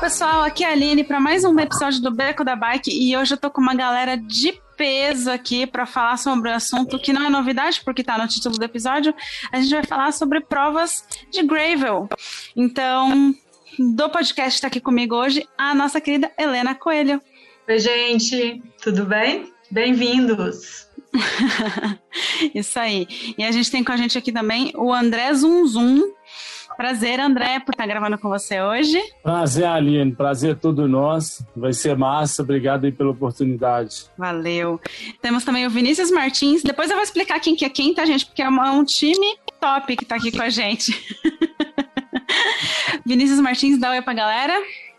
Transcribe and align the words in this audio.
Pessoal, 0.00 0.42
aqui 0.42 0.64
é 0.64 0.68
a 0.68 0.72
Aline 0.72 1.04
para 1.04 1.20
mais 1.20 1.44
um 1.44 1.58
episódio 1.60 2.00
do 2.00 2.10
Beco 2.10 2.42
da 2.42 2.56
Bike 2.56 2.90
e 2.90 3.14
hoje 3.14 3.34
eu 3.34 3.38
tô 3.38 3.50
com 3.50 3.60
uma 3.60 3.74
galera 3.74 4.16
de 4.16 4.58
peso 4.74 5.30
aqui 5.30 5.66
para 5.66 5.84
falar 5.84 6.16
sobre 6.16 6.50
um 6.50 6.54
assunto 6.54 6.98
que 6.98 7.12
não 7.12 7.26
é 7.26 7.28
novidade 7.28 7.82
porque 7.84 8.02
tá 8.02 8.16
no 8.16 8.26
título 8.26 8.56
do 8.56 8.64
episódio. 8.64 9.14
A 9.52 9.60
gente 9.60 9.74
vai 9.74 9.84
falar 9.84 10.10
sobre 10.12 10.40
provas 10.40 11.04
de 11.30 11.42
gravel. 11.42 12.08
Então, 12.56 13.34
do 13.78 14.08
podcast 14.08 14.54
está 14.54 14.68
aqui 14.68 14.80
comigo 14.80 15.14
hoje 15.14 15.46
a 15.58 15.74
nossa 15.74 16.00
querida 16.00 16.32
Helena 16.38 16.74
Coelho. 16.74 17.20
Oi, 17.68 17.78
gente, 17.78 18.62
tudo 18.82 19.04
bem? 19.04 19.52
Bem-vindos! 19.70 20.88
Isso 22.54 22.78
aí. 22.78 23.06
E 23.36 23.44
a 23.44 23.50
gente 23.50 23.70
tem 23.70 23.84
com 23.84 23.92
a 23.92 23.96
gente 23.98 24.16
aqui 24.16 24.32
também 24.32 24.72
o 24.74 24.94
André 24.94 25.34
Zum 25.34 25.66
Zum. 25.66 26.00
Prazer, 26.80 27.20
André, 27.20 27.60
por 27.60 27.72
estar 27.74 27.86
gravando 27.86 28.16
com 28.16 28.30
você 28.30 28.58
hoje. 28.62 28.98
Prazer, 29.22 29.66
Aline. 29.66 30.14
Prazer 30.14 30.52
é 30.52 30.54
todo 30.54 30.88
nosso. 30.88 31.46
Vai 31.54 31.74
ser 31.74 31.94
massa. 31.94 32.40
Obrigado 32.40 32.86
aí 32.86 32.90
pela 32.90 33.10
oportunidade. 33.10 34.06
Valeu. 34.16 34.80
Temos 35.20 35.44
também 35.44 35.66
o 35.66 35.70
Vinícius 35.70 36.10
Martins. 36.10 36.62
Depois 36.62 36.88
eu 36.88 36.96
vou 36.96 37.04
explicar 37.04 37.38
quem 37.38 37.54
que 37.54 37.66
é 37.66 37.68
quem, 37.68 37.92
tá, 37.92 38.06
gente? 38.06 38.24
Porque 38.24 38.40
é 38.40 38.48
uma- 38.48 38.72
um 38.72 38.82
time 38.82 39.36
top 39.60 39.94
que 39.94 40.06
tá 40.06 40.14
aqui 40.16 40.32
com 40.32 40.40
a 40.40 40.48
gente. 40.48 40.98
Vinícius 43.04 43.40
Martins, 43.40 43.78
dá 43.78 43.90
oi 43.90 44.00
pra 44.00 44.14
galera. 44.14 44.54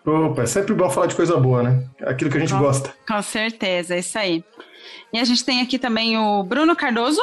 Opa, 0.06 0.44
é 0.44 0.46
sempre 0.46 0.76
bom 0.76 0.88
falar 0.88 1.08
de 1.08 1.16
coisa 1.16 1.36
boa, 1.38 1.64
né? 1.64 1.84
Aquilo 2.04 2.30
que 2.30 2.38
a 2.38 2.42
gente 2.42 2.54
Bom. 2.54 2.60
gosta. 2.60 2.94
Com 3.08 3.22
certeza, 3.24 3.96
é 3.96 4.00
isso 4.00 4.20
aí. 4.20 4.44
E 5.12 5.18
a 5.18 5.24
gente 5.24 5.44
tem 5.44 5.62
aqui 5.62 5.80
também 5.80 6.16
o 6.16 6.44
Bruno 6.44 6.76
Cardoso. 6.76 7.20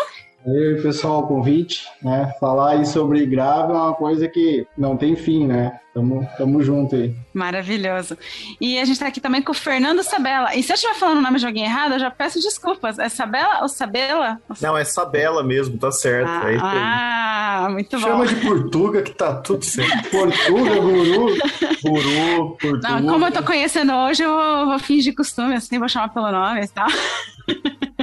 E 0.49 0.57
aí, 0.57 0.81
pessoal, 0.81 1.21
o 1.21 1.27
convite, 1.27 1.85
né? 2.03 2.33
Falar 2.41 2.71
aí 2.71 2.87
sobre 2.87 3.27
grave 3.27 3.71
é 3.71 3.77
uma 3.77 3.93
coisa 3.93 4.27
que 4.27 4.67
não 4.79 4.97
tem 4.97 5.15
fim, 5.15 5.47
né? 5.47 5.79
Tamo, 5.93 6.27
tamo 6.39 6.63
junto 6.63 6.97
aí. 6.97 7.15
Maravilhoso. 7.35 8.17
E 8.59 8.79
a 8.79 8.85
gente 8.87 8.99
tá 8.99 9.09
aqui 9.09 9.21
também 9.21 9.43
com 9.43 9.53
o 9.53 9.55
Fernando 9.55 10.03
Sabela. 10.03 10.55
E 10.55 10.63
se 10.63 10.73
eu 10.73 10.75
estiver 10.75 10.95
falando 10.95 11.19
o 11.19 11.21
nome 11.21 11.39
de 11.39 11.45
alguém 11.45 11.65
errado, 11.65 11.93
eu 11.93 11.99
já 11.99 12.11
peço 12.11 12.41
desculpas. 12.41 12.99
É 12.99 13.11
Sabela 13.11 13.61
ou 13.61 13.69
Sabela? 13.69 14.41
Não, 14.59 14.79
é 14.79 14.85
Sabela 14.85 15.43
mesmo, 15.43 15.77
tá 15.77 15.93
certo. 15.93 16.31
Ah, 16.31 16.51
é 16.51 16.55
isso 16.55 16.65
aí. 16.65 16.79
ah, 16.79 17.69
muito 17.71 18.01
bom. 18.01 18.07
Chama 18.07 18.27
de 18.27 18.37
Portuga 18.37 19.03
que 19.03 19.13
tá 19.13 19.35
tudo 19.35 19.63
certo. 19.67 20.09
Portuga, 20.09 20.81
guru. 20.81 21.37
Guru, 21.83 22.57
Portuga. 22.59 23.01
Não, 23.01 23.13
como 23.13 23.27
eu 23.27 23.33
tô 23.33 23.43
conhecendo 23.43 23.93
hoje, 23.93 24.23
eu 24.23 24.31
vou, 24.31 24.67
vou 24.67 24.79
fingir 24.79 25.15
costume, 25.15 25.57
assim, 25.57 25.79
vou 25.79 25.91
chamar 25.91 26.09
pelo 26.09 26.33
nome 26.33 26.63
e 26.63 26.69
tal. 26.69 26.89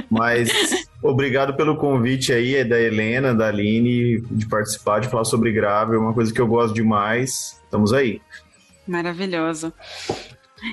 Mas 0.08 0.48
obrigado 1.06 1.56
pelo 1.56 1.76
convite 1.76 2.32
aí, 2.32 2.56
é 2.56 2.64
da 2.64 2.80
Helena, 2.80 3.34
da 3.34 3.48
Aline, 3.48 4.20
de 4.20 4.46
participar, 4.46 5.00
de 5.00 5.08
falar 5.08 5.24
sobre 5.24 5.52
grave, 5.52 5.94
é 5.96 5.98
uma 5.98 6.12
coisa 6.12 6.32
que 6.32 6.40
eu 6.40 6.46
gosto 6.46 6.74
demais. 6.74 7.60
Estamos 7.64 7.92
aí. 7.92 8.20
Maravilhoso. 8.86 9.72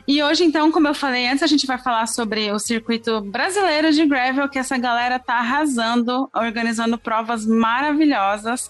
E 0.08 0.24
hoje, 0.24 0.44
então, 0.44 0.72
como 0.72 0.88
eu 0.88 0.94
falei 0.94 1.28
antes, 1.28 1.44
a 1.44 1.48
gente 1.48 1.68
vai 1.68 1.78
falar 1.78 2.08
sobre 2.08 2.52
o 2.52 2.60
circuito 2.60 3.22
brasileiro 3.22 3.92
de 3.92 4.06
gravel, 4.06 4.48
que 4.48 4.58
essa 4.58 4.78
galera 4.78 5.20
tá 5.20 5.36
arrasando, 5.36 6.30
organizando 6.34 6.98
provas 6.98 7.46
maravilhosas. 7.46 8.70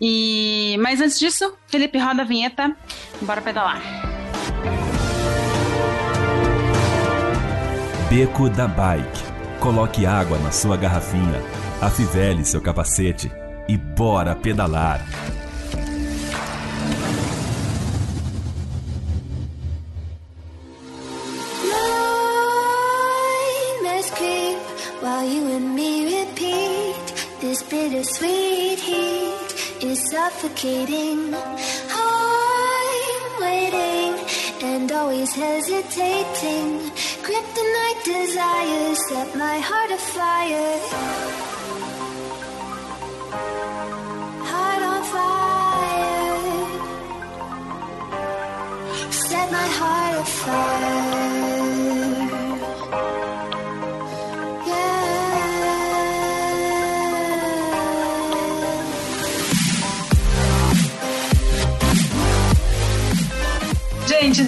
E 0.00 0.76
mas 0.80 1.00
antes 1.00 1.18
disso, 1.18 1.54
Felipe 1.66 1.98
roda 1.98 2.22
a 2.22 2.24
vinheta, 2.24 2.76
bora 3.22 3.40
pedalar. 3.40 3.80
Beco 8.10 8.50
da 8.50 8.68
Bike. 8.68 9.31
Coloque 9.62 10.04
água 10.04 10.38
na 10.38 10.50
sua 10.50 10.76
garrafinha, 10.76 11.40
afivele 11.80 12.44
seu 12.44 12.60
capacete 12.60 13.30
e 13.68 13.76
bora 13.76 14.34
pedalar. 14.34 15.06
Bittersweet 27.70 28.80
heat 28.80 29.82
is 29.82 30.10
suffocating. 30.10 31.34
I'm 31.34 33.40
waiting 33.40 34.41
and 34.62 34.92
always 34.92 35.34
hesitating. 35.34 36.90
Kryptonite 37.26 38.04
desires 38.04 38.98
set 39.08 39.34
my 39.36 39.58
heart 39.58 39.90
afire. 39.90 41.32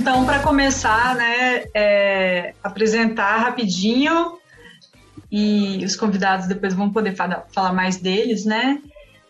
Então, 0.05 0.27
para 0.27 0.41
começar, 0.41 1.17
né, 1.17 1.65
é, 1.73 2.53
apresentar 2.63 3.39
rapidinho 3.39 4.37
e 5.33 5.83
os 5.83 5.97
convidados 5.97 6.47
depois 6.47 6.75
vão 6.75 6.93
poder 6.93 7.17
fala- 7.17 7.47
falar 7.55 7.73
mais 7.73 7.97
deles, 7.97 8.45
né? 8.45 8.83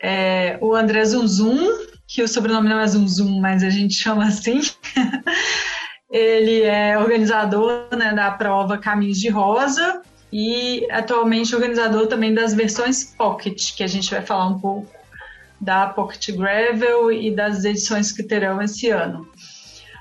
É, 0.02 0.58
o 0.60 0.74
André 0.74 1.04
Zunzum, 1.04 1.56
que 2.08 2.24
o 2.24 2.26
sobrenome 2.26 2.68
não 2.68 2.80
é 2.80 2.86
Zunzum, 2.88 3.38
mas 3.38 3.62
a 3.62 3.70
gente 3.70 3.94
chama 3.94 4.26
assim. 4.26 4.62
Ele 6.10 6.62
é 6.62 6.98
organizador 6.98 7.86
né, 7.96 8.12
da 8.12 8.32
prova 8.32 8.76
Caminhos 8.76 9.20
de 9.20 9.28
Rosa 9.28 10.02
e 10.32 10.84
atualmente 10.90 11.54
organizador 11.54 12.08
também 12.08 12.34
das 12.34 12.52
versões 12.52 13.14
Pocket, 13.16 13.76
que 13.76 13.84
a 13.84 13.88
gente 13.88 14.10
vai 14.10 14.22
falar 14.22 14.48
um 14.48 14.58
pouco 14.58 14.90
da 15.60 15.86
Pocket 15.86 16.36
Gravel 16.36 17.12
e 17.12 17.30
das 17.30 17.64
edições 17.64 18.10
que 18.10 18.24
terão 18.24 18.60
esse 18.60 18.90
ano. 18.90 19.24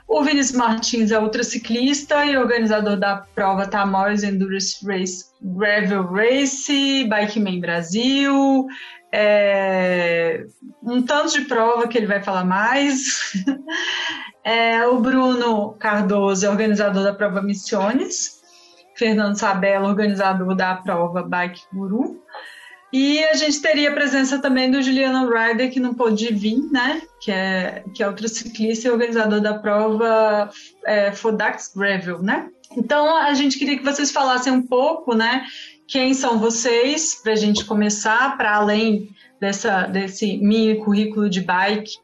O 0.07 0.23
Vinícius 0.23 0.57
Martins 0.57 1.11
é 1.11 1.19
outro 1.19 1.43
ciclista 1.43 2.25
e 2.25 2.37
organizador 2.37 2.97
da 2.97 3.25
prova 3.33 3.67
Tamoios 3.67 4.23
Endurance 4.23 4.85
Race 4.85 5.25
Gravel 5.41 6.05
Race, 6.05 7.07
Bikeman 7.09 7.59
Brasil, 7.59 8.67
é, 9.11 10.45
um 10.81 11.01
tanto 11.03 11.33
de 11.33 11.41
prova 11.45 11.87
que 11.87 11.97
ele 11.97 12.07
vai 12.07 12.21
falar 12.21 12.43
mais. 12.43 13.33
É, 14.45 14.85
o 14.85 14.99
Bruno 14.99 15.71
Cardoso 15.79 16.45
é 16.45 16.49
organizador 16.49 17.01
da 17.01 17.13
prova 17.13 17.41
Missiones, 17.41 18.41
Fernando 18.93 19.37
Sabella, 19.37 19.87
organizador 19.87 20.53
da 20.53 20.75
prova 20.75 21.23
Bike 21.23 21.61
Guru. 21.71 22.21
E 22.93 23.23
a 23.23 23.33
gente 23.33 23.59
teria 23.59 23.89
a 23.89 23.93
presença 23.93 24.37
também 24.37 24.69
do 24.69 24.79
Juliano 24.79 25.27
Ryder, 25.27 25.71
que 25.71 25.79
não 25.79 25.95
pôde 25.95 26.31
vir, 26.31 26.59
né? 26.71 27.01
Que 27.19 27.31
é, 27.31 27.83
que 27.91 28.03
é 28.03 28.07
outro 28.07 28.29
ciclista 28.29 28.87
e 28.87 28.91
organizador 28.91 29.41
da 29.41 29.55
prova 29.55 30.51
é, 30.85 31.11
Fodax 31.11 31.73
Gravel, 31.75 32.21
né? 32.21 32.49
Então, 32.77 33.17
a 33.17 33.33
gente 33.33 33.57
queria 33.57 33.79
que 33.79 33.83
vocês 33.83 34.11
falassem 34.11 34.53
um 34.53 34.61
pouco, 34.61 35.15
né? 35.15 35.43
Quem 35.87 36.13
são 36.13 36.37
vocês, 36.37 37.15
para 37.15 37.33
a 37.33 37.35
gente 37.35 37.65
começar, 37.65 38.37
para 38.37 38.55
além 38.55 39.09
dessa, 39.41 39.87
desse 39.87 40.37
mini 40.37 40.75
currículo 40.75 41.27
de 41.27 41.41
bike. 41.41 41.97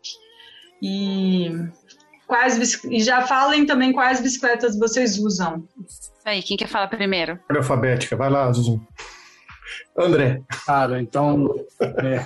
E, 0.81 1.52
quais, 2.25 2.84
e 2.86 3.00
já 3.00 3.22
falem 3.22 3.64
também 3.64 3.94
quais 3.94 4.22
bicicletas 4.22 4.75
vocês 4.75 5.19
usam. 5.19 5.64
Isso 5.88 6.12
aí, 6.25 6.42
quem 6.42 6.58
quer 6.58 6.68
falar 6.68 6.88
primeiro? 6.88 7.40
Alfabética. 7.48 8.16
Vai 8.16 8.31
lá, 8.31 8.52
Zuzu. 8.52 8.81
André. 10.01 10.42
Cara, 10.66 11.01
então. 11.01 11.54
É, 11.81 12.25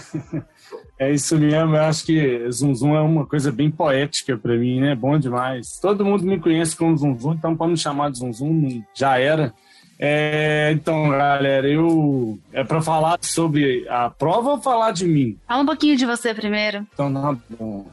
é 1.00 1.14
isso 1.14 1.38
mesmo. 1.38 1.76
Eu 1.76 1.82
acho 1.84 2.06
que 2.06 2.52
Zum 2.52 2.76
Zum 2.76 2.96
é 2.96 3.02
uma 3.02 3.26
coisa 3.26 3.52
bem 3.52 3.70
poética 3.70 4.38
pra 4.38 4.56
mim, 4.56 4.80
né? 4.80 4.96
Bom 4.96 5.18
demais. 5.18 5.80
Todo 5.82 6.06
mundo 6.06 6.24
me 6.24 6.40
conhece 6.40 6.76
como 6.76 6.98
Zum 6.98 7.18
Zum, 7.18 7.34
então 7.34 7.56
pode 7.56 7.72
me 7.72 7.78
chamar 7.78 8.12
de 8.12 8.20
Zum 8.20 8.84
já 8.94 9.18
era. 9.18 9.54
É, 10.00 10.72
então, 10.74 11.10
galera, 11.10 11.68
eu. 11.68 12.38
É 12.52 12.64
pra 12.64 12.82
falar 12.82 13.20
sobre 13.22 13.88
a 13.88 14.10
prova 14.10 14.52
ou 14.52 14.62
falar 14.62 14.92
de 14.92 15.06
mim? 15.06 15.38
Fala 15.48 15.64
um 15.64 15.66
pouquinho 15.66 15.96
de 15.96 16.06
você 16.06 16.34
primeiro. 16.34 16.86
Então, 16.94 17.14
tá 17.14 17.38
bom. 17.50 17.86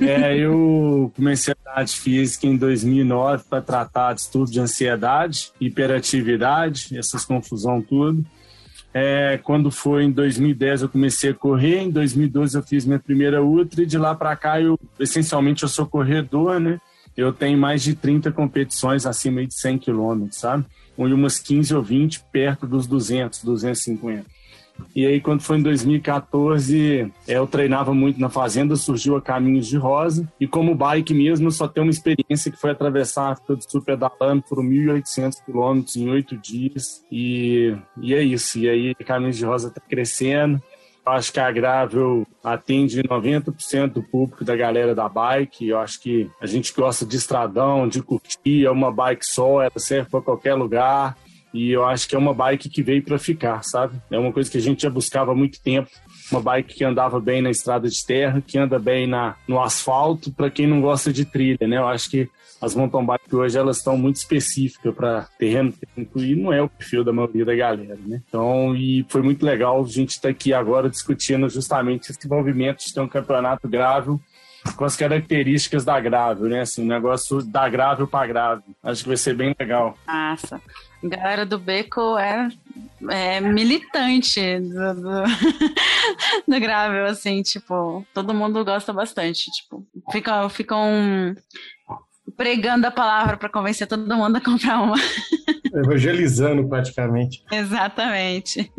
É, 0.00 0.36
eu 0.36 1.12
comecei 1.14 1.52
a 1.52 1.80
atividade 1.80 1.96
física 2.00 2.46
em 2.46 2.56
2009 2.56 3.44
para 3.48 3.62
tratar 3.62 4.14
de 4.14 4.22
estudo 4.22 4.50
de 4.50 4.60
ansiedade, 4.60 5.52
hiperatividade, 5.60 6.96
essas 6.96 7.24
confusão 7.24 7.82
tudo. 7.82 8.24
É, 8.98 9.38
quando 9.42 9.70
foi 9.70 10.04
em 10.04 10.10
2010 10.10 10.80
eu 10.80 10.88
comecei 10.88 11.28
a 11.28 11.34
correr, 11.34 11.80
em 11.80 11.90
2012 11.90 12.56
eu 12.56 12.62
fiz 12.62 12.86
minha 12.86 12.98
primeira 12.98 13.42
ultra 13.42 13.82
e 13.82 13.86
de 13.86 13.98
lá 13.98 14.14
para 14.14 14.34
cá 14.34 14.58
eu 14.58 14.80
essencialmente 14.98 15.64
eu 15.64 15.68
sou 15.68 15.84
corredor, 15.84 16.58
né? 16.58 16.80
Eu 17.14 17.30
tenho 17.30 17.58
mais 17.58 17.82
de 17.82 17.94
30 17.94 18.32
competições 18.32 19.04
acima 19.04 19.46
de 19.46 19.52
100 19.52 19.80
quilômetros, 19.80 20.38
sabe? 20.38 20.64
E 20.96 21.12
umas 21.12 21.38
15 21.38 21.74
ou 21.74 21.82
20 21.82 22.24
perto 22.32 22.66
dos 22.66 22.86
200, 22.86 23.44
250. 23.44 24.24
E 24.94 25.06
aí, 25.06 25.20
quando 25.20 25.42
foi 25.42 25.58
em 25.58 25.62
2014, 25.62 27.12
é, 27.28 27.34
eu 27.34 27.46
treinava 27.46 27.92
muito 27.92 28.18
na 28.18 28.30
fazenda, 28.30 28.76
surgiu 28.76 29.16
a 29.16 29.20
Caminhos 29.20 29.66
de 29.66 29.76
Rosa. 29.76 30.26
E 30.40 30.46
como 30.46 30.74
bike 30.74 31.12
mesmo, 31.12 31.50
só 31.50 31.68
tenho 31.68 31.86
uma 31.86 31.90
experiência 31.90 32.50
que 32.50 32.58
foi 32.58 32.70
atravessar 32.70 33.28
a 33.28 33.32
África 33.32 33.56
do 33.56 33.70
Sul 33.70 33.82
pedalando 33.82 34.42
por 34.48 34.58
1.800 34.58 35.44
quilômetros 35.44 35.96
em 35.96 36.08
oito 36.08 36.36
dias. 36.36 37.04
E, 37.12 37.76
e 38.00 38.14
é 38.14 38.22
isso. 38.22 38.58
E 38.58 38.68
aí, 38.68 38.94
Caminhos 38.94 39.36
de 39.36 39.44
Rosa 39.44 39.68
está 39.68 39.80
crescendo. 39.80 40.62
Eu 41.06 41.12
acho 41.12 41.32
que 41.32 41.38
a 41.38 41.52
Gravel 41.52 42.26
atende 42.42 43.00
90% 43.00 43.92
do 43.92 44.02
público 44.02 44.44
da 44.44 44.56
galera 44.56 44.92
da 44.92 45.08
bike. 45.08 45.68
Eu 45.68 45.78
acho 45.78 46.00
que 46.00 46.28
a 46.40 46.46
gente 46.46 46.72
gosta 46.74 47.06
de 47.06 47.16
estradão, 47.16 47.86
de 47.86 48.02
curtir. 48.02 48.64
É 48.64 48.70
uma 48.70 48.90
bike 48.90 49.24
só, 49.24 49.62
ela 49.62 49.78
serve 49.78 50.10
para 50.10 50.20
qualquer 50.20 50.54
lugar. 50.54 51.16
E 51.52 51.70
eu 51.70 51.84
acho 51.84 52.08
que 52.08 52.14
é 52.14 52.18
uma 52.18 52.34
bike 52.34 52.68
que 52.68 52.82
veio 52.82 53.02
para 53.02 53.18
ficar, 53.18 53.62
sabe? 53.62 54.00
É 54.10 54.18
uma 54.18 54.32
coisa 54.32 54.50
que 54.50 54.58
a 54.58 54.60
gente 54.60 54.82
já 54.82 54.90
buscava 54.90 55.32
há 55.32 55.34
muito 55.34 55.60
tempo. 55.60 55.88
Uma 56.30 56.40
bike 56.40 56.74
que 56.74 56.84
andava 56.84 57.20
bem 57.20 57.40
na 57.40 57.50
estrada 57.50 57.88
de 57.88 58.04
terra, 58.04 58.42
que 58.44 58.58
anda 58.58 58.78
bem 58.78 59.06
na, 59.06 59.36
no 59.46 59.60
asfalto, 59.60 60.32
para 60.32 60.50
quem 60.50 60.66
não 60.66 60.80
gosta 60.80 61.12
de 61.12 61.24
trilha, 61.24 61.66
né? 61.66 61.78
Eu 61.78 61.86
acho 61.86 62.10
que 62.10 62.28
as 62.60 62.74
mountain 62.74 63.04
bikes 63.04 63.32
hoje 63.32 63.58
elas 63.58 63.78
estão 63.78 63.96
muito 63.96 64.16
específicas 64.16 64.94
para 64.94 65.28
terreno 65.38 65.72
técnico 65.72 66.20
e 66.20 66.34
não 66.34 66.52
é 66.52 66.62
o 66.62 66.68
perfil 66.68 67.04
da 67.04 67.12
maioria 67.12 67.44
da 67.44 67.54
galera, 67.54 67.98
né? 68.04 68.22
Então, 68.28 68.74
e 68.74 69.04
foi 69.08 69.22
muito 69.22 69.44
legal 69.44 69.82
a 69.82 69.86
gente 69.86 70.10
estar 70.10 70.28
tá 70.28 70.30
aqui 70.30 70.52
agora 70.52 70.88
discutindo 70.88 71.48
justamente 71.48 72.10
esse 72.10 72.26
envolvimento 72.26 72.84
de 72.84 72.92
ter 72.92 73.00
um 73.00 73.08
campeonato 73.08 73.68
grável 73.68 74.20
com 74.74 74.84
as 74.84 74.96
características 74.96 75.84
da 75.84 76.00
grável, 76.00 76.48
né? 76.48 76.60
Assim, 76.60 76.84
negócio 76.84 77.42
da 77.42 77.68
grável 77.68 78.06
para 78.06 78.26
grável. 78.26 78.64
Acho 78.82 79.02
que 79.02 79.08
vai 79.08 79.16
ser 79.16 79.34
bem 79.34 79.54
legal. 79.58 79.96
Massa. 80.06 80.60
A 81.12 81.16
galera 81.16 81.46
do 81.46 81.58
Beco 81.58 82.18
é, 82.18 82.48
é 83.10 83.40
militante 83.40 84.40
do, 84.60 84.94
do, 84.94 85.22
do 86.48 86.60
Gravel, 86.60 87.06
assim, 87.06 87.42
tipo, 87.42 88.04
todo 88.12 88.34
mundo 88.34 88.64
gosta 88.64 88.92
bastante, 88.92 89.50
tipo, 89.50 89.84
ficam, 90.10 90.48
ficam 90.48 91.34
pregando 92.36 92.86
a 92.86 92.90
palavra 92.90 93.36
para 93.36 93.48
convencer 93.48 93.86
todo 93.86 94.16
mundo 94.16 94.36
a 94.36 94.40
comprar 94.40 94.82
uma. 94.82 94.96
Evangelizando 95.72 96.66
praticamente. 96.68 97.42
Exatamente. 97.52 98.70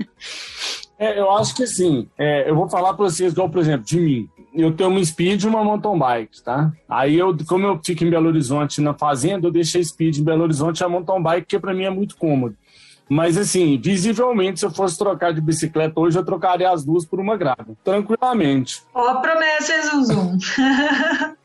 É, 1.00 1.20
eu 1.20 1.30
acho 1.32 1.56
que 1.56 1.64
assim, 1.64 2.10
é, 2.18 2.50
eu 2.50 2.56
vou 2.56 2.68
falar 2.68 2.94
para 2.94 3.06
vocês, 3.06 3.34
igual, 3.34 3.50
por 3.50 3.62
exemplo, 3.62 3.86
de 3.86 4.00
mim. 4.00 4.30
Eu 4.58 4.74
tenho 4.74 4.90
uma 4.90 5.06
speed 5.06 5.44
e 5.44 5.48
uma 5.48 5.64
mountain 5.64 6.00
bike, 6.00 6.42
tá? 6.42 6.72
Aí 6.90 7.16
eu, 7.16 7.38
como 7.48 7.68
eu 7.68 7.80
fico 7.86 8.04
em 8.04 8.10
Belo 8.10 8.28
Horizonte 8.28 8.82
na 8.82 8.94
fazenda, 8.94 9.48
eu 9.48 9.52
deixei 9.52 9.84
speed 9.84 10.18
em 10.18 10.24
Belo 10.24 10.42
Horizonte 10.42 10.80
e 10.80 10.84
a 10.84 10.90
mountain 10.90 11.22
bike, 11.22 11.46
que 11.46 11.60
para 11.60 11.76
mim 11.76 11.84
é 11.84 11.92
muito 11.92 12.18
cômodo. 12.18 12.56
Mas 13.10 13.38
assim, 13.38 13.80
visivelmente, 13.80 14.60
se 14.60 14.66
eu 14.66 14.72
fosse 14.72 14.98
trocar 14.98 15.32
de 15.32 15.40
bicicleta 15.40 16.00
hoje, 16.00 16.18
eu 16.18 16.26
trocaria 16.26 16.70
as 16.70 16.84
duas 16.84 17.06
por 17.06 17.20
uma 17.20 17.38
grava. 17.38 17.68
Tranquilamente. 17.84 18.82
Ó, 18.94 19.08
a 19.08 19.16
promessa, 19.22 19.74
hein, 19.74 19.82
Zum 19.84 20.04
Zum. 20.04 20.38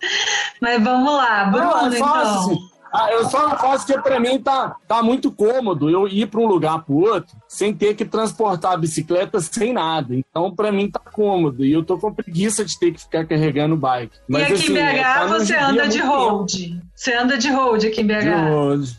Mas 0.61 0.83
vamos 0.83 1.13
lá, 1.13 1.45
Bruno, 1.45 1.67
Não, 1.67 1.87
é 1.87 1.97
fácil, 1.99 2.53
então. 2.53 2.72
Ah, 2.93 3.11
eu 3.11 3.25
só 3.25 3.49
não 3.49 3.57
faço 3.57 3.87
porque 3.87 4.03
para 4.03 4.21
mim 4.21 4.39
tá, 4.39 4.77
tá 4.87 5.03
muito 5.03 5.33
cômodo 5.33 5.89
eu 5.89 6.07
ir 6.07 6.27
para 6.27 6.41
um 6.41 6.47
lugar 6.47 6.85
para 6.85 6.95
outro 6.95 7.37
sem 7.49 7.73
ter 7.73 7.95
que 7.95 8.05
transportar 8.05 8.73
a 8.73 8.77
bicicleta 8.77 9.41
sem 9.41 9.73
nada. 9.73 10.15
Então, 10.15 10.55
para 10.55 10.71
mim 10.71 10.91
tá 10.91 11.01
cômodo. 11.01 11.65
E 11.65 11.73
eu 11.73 11.83
tô 11.83 11.97
com 11.97 12.13
preguiça 12.13 12.65
de 12.65 12.79
ter 12.79 12.93
que 12.93 13.01
ficar 13.01 13.25
carregando 13.27 13.75
o 13.75 13.79
bike. 13.79 14.15
E 14.29 14.37
aqui 14.37 14.53
assim, 14.53 14.73
em 14.75 14.79
é, 14.79 14.93
BH 14.93 15.03
tá 15.03 15.27
num 15.27 15.39
você 15.39 15.57
anda 15.57 15.89
de 15.89 15.99
road. 16.01 16.81
Você 16.95 17.15
anda 17.15 17.39
de 17.39 17.51
road 17.51 17.87
aqui 17.87 18.01
em 18.03 18.07
tempo. 18.07 18.21
De 18.21 18.29
BH. 18.29 18.51
road. 18.51 18.97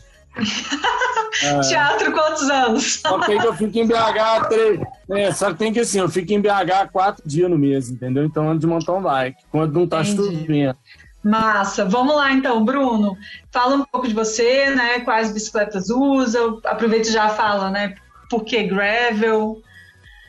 É. 1.42 1.60
Teatro 1.68 2.12
quantos 2.12 2.50
anos? 2.50 3.00
Só 3.00 3.18
que 3.20 3.30
aí 3.30 3.38
eu 3.38 3.54
fico 3.54 3.78
em 3.78 3.86
BH 3.86 4.48
três. 4.48 4.80
É, 5.10 5.32
só 5.32 5.52
que 5.52 5.58
tem 5.58 5.72
que 5.72 5.80
assim, 5.80 6.00
eu 6.00 6.08
fico 6.08 6.32
em 6.32 6.40
BH 6.40 6.90
quatro 6.92 7.22
dias 7.24 7.48
no 7.48 7.56
mês, 7.56 7.88
entendeu? 7.88 8.24
Então 8.24 8.50
ando 8.50 8.58
de 8.58 8.66
mountain 8.66 9.00
bike. 9.00 9.42
Quando 9.52 9.72
não 9.72 9.86
tá 9.86 10.02
Entendi. 10.02 10.16
chovendo. 10.16 10.76
Massa. 11.24 11.84
Vamos 11.84 12.14
lá 12.14 12.32
então, 12.32 12.64
Bruno. 12.64 13.16
Fala 13.50 13.76
um 13.76 13.84
pouco 13.84 14.06
de 14.06 14.14
você, 14.14 14.70
né? 14.70 15.00
Quais 15.00 15.32
bicicletas 15.32 15.88
usa? 15.90 16.38
Aproveita 16.64 17.08
e 17.08 17.12
já 17.12 17.28
fala, 17.30 17.70
né? 17.70 17.94
Por 18.28 18.44
que 18.44 18.62
gravel? 18.64 19.62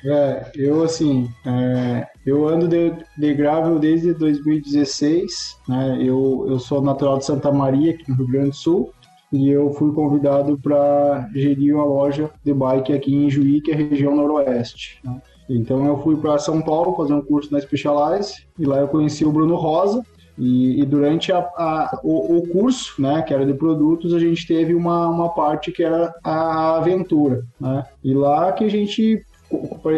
É, 0.06 0.52
eu 0.56 0.84
assim, 0.84 1.28
é, 1.46 2.08
eu 2.26 2.48
ando 2.48 2.68
de, 2.68 2.94
de 3.18 3.34
gravel 3.34 3.80
desde 3.80 4.14
2016, 4.14 5.58
né? 5.68 5.98
Eu, 6.00 6.46
eu 6.48 6.60
sou 6.60 6.82
natural 6.82 7.18
de 7.18 7.26
Santa 7.26 7.52
Maria, 7.52 7.92
aqui 7.92 8.10
no 8.10 8.18
Rio 8.18 8.28
Grande 8.28 8.50
do 8.50 8.56
Sul, 8.56 8.94
e 9.34 9.50
eu 9.50 9.74
fui 9.74 9.92
convidado 9.94 10.60
para 10.60 11.28
gerir 11.34 11.76
uma 11.76 11.86
loja 11.86 12.30
de 12.44 12.54
bike 12.54 12.94
aqui 12.94 13.16
em 13.16 13.30
Juí, 13.30 13.62
que 13.62 13.72
é 13.72 13.74
a 13.74 13.78
região 13.78 14.16
noroeste. 14.16 15.00
né? 15.04 15.20
Então 15.50 15.86
eu 15.86 15.98
fui 16.02 16.16
para 16.16 16.38
São 16.38 16.62
Paulo 16.62 16.96
fazer 16.96 17.14
um 17.14 17.22
curso 17.22 17.52
na 17.52 17.60
Specialized, 17.60 18.48
e 18.60 18.66
lá 18.66 18.78
eu 18.78 18.88
conheci 18.88 19.26
o 19.26 19.32
Bruno 19.32 19.56
Rosa, 19.56 20.04
e, 20.38 20.82
e 20.82 20.86
durante 20.86 21.32
a, 21.32 21.40
a- 21.40 22.00
o, 22.04 22.38
o 22.38 22.48
curso, 22.50 23.02
né, 23.02 23.22
que 23.22 23.34
era 23.34 23.46
de 23.46 23.54
produtos, 23.54 24.14
a 24.14 24.20
gente 24.20 24.46
teve 24.48 24.74
uma, 24.76 25.08
uma 25.10 25.30
parte 25.30 25.72
que 25.72 25.84
era 25.84 26.14
a 26.24 26.78
aventura, 26.78 27.44
né? 27.60 27.86
E 28.04 28.14
lá 28.14 28.52
que 28.52 28.64
a 28.64 28.70
gente 28.70 29.26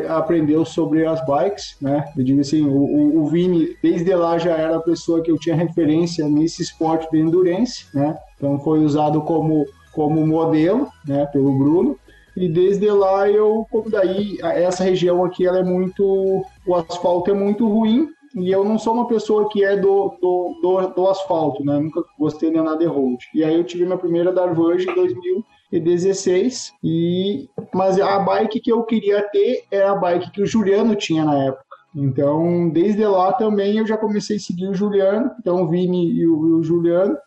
aprendeu 0.09 0.65
sobre 0.65 1.05
as 1.05 1.25
bikes, 1.25 1.75
né? 1.81 2.05
Eu 2.17 2.23
digo 2.23 2.41
assim, 2.41 2.63
o, 2.65 2.71
o, 2.77 3.23
o 3.23 3.27
Vini, 3.27 3.75
desde 3.81 4.13
lá 4.13 4.37
já 4.37 4.51
era 4.55 4.75
a 4.77 4.81
pessoa 4.81 5.21
que 5.21 5.31
eu 5.31 5.37
tinha 5.37 5.55
referência 5.55 6.27
nesse 6.27 6.61
esporte 6.61 7.09
de 7.09 7.19
endurance, 7.19 7.85
né? 7.93 8.15
Então 8.35 8.59
foi 8.59 8.83
usado 8.83 9.21
como, 9.21 9.65
como 9.93 10.25
modelo, 10.27 10.87
né, 11.07 11.25
pelo 11.27 11.57
Bruno. 11.57 11.97
E 12.35 12.47
desde 12.47 12.87
lá 12.91 13.27
eu, 13.27 13.65
como 13.71 13.89
daí, 13.89 14.37
essa 14.43 14.83
região 14.83 15.25
aqui, 15.25 15.47
ela 15.47 15.57
é 15.59 15.63
muito, 15.63 16.45
o 16.67 16.75
asfalto 16.75 17.31
é 17.31 17.33
muito 17.33 17.67
ruim, 17.67 18.09
e 18.37 18.51
eu 18.51 18.63
não 18.63 18.77
sou 18.77 18.93
uma 18.93 19.07
pessoa 19.07 19.49
que 19.49 19.63
é 19.63 19.75
do, 19.75 20.15
do, 20.21 20.59
do, 20.61 20.87
do 20.87 21.07
asfalto, 21.07 21.63
né? 21.65 21.79
Nunca 21.79 22.03
gostei 22.19 22.51
de 22.51 22.57
andar 22.57 22.75
de 22.75 22.85
road. 22.85 23.17
E 23.33 23.43
aí 23.43 23.55
eu 23.55 23.63
tive 23.63 23.85
minha 23.85 23.97
primeira 23.97 24.31
Darvange 24.31 24.89
em 24.89 24.93
2016, 24.93 26.73
e, 26.83 27.49
mas 27.73 27.99
a 27.99 28.19
bike 28.19 28.59
que 28.59 28.71
eu 28.71 28.83
queria 28.83 29.21
ter 29.29 29.63
era 29.71 29.91
a 29.91 29.95
bike 29.95 30.31
que 30.31 30.41
o 30.41 30.47
Juliano 30.47 30.95
tinha 30.95 31.25
na 31.25 31.45
época. 31.45 31.65
Então, 31.95 32.69
desde 32.69 33.05
lá 33.05 33.33
também 33.33 33.77
eu 33.77 33.87
já 33.87 33.97
comecei 33.97 34.37
a 34.37 34.39
seguir 34.39 34.67
o 34.67 34.73
Juliano, 34.73 35.31
então 35.39 35.63
o 35.63 35.67
Vini 35.67 36.11
e 36.11 36.27
o, 36.27 36.47
e 36.47 36.51
o 36.51 36.63
Juliano, 36.63 37.17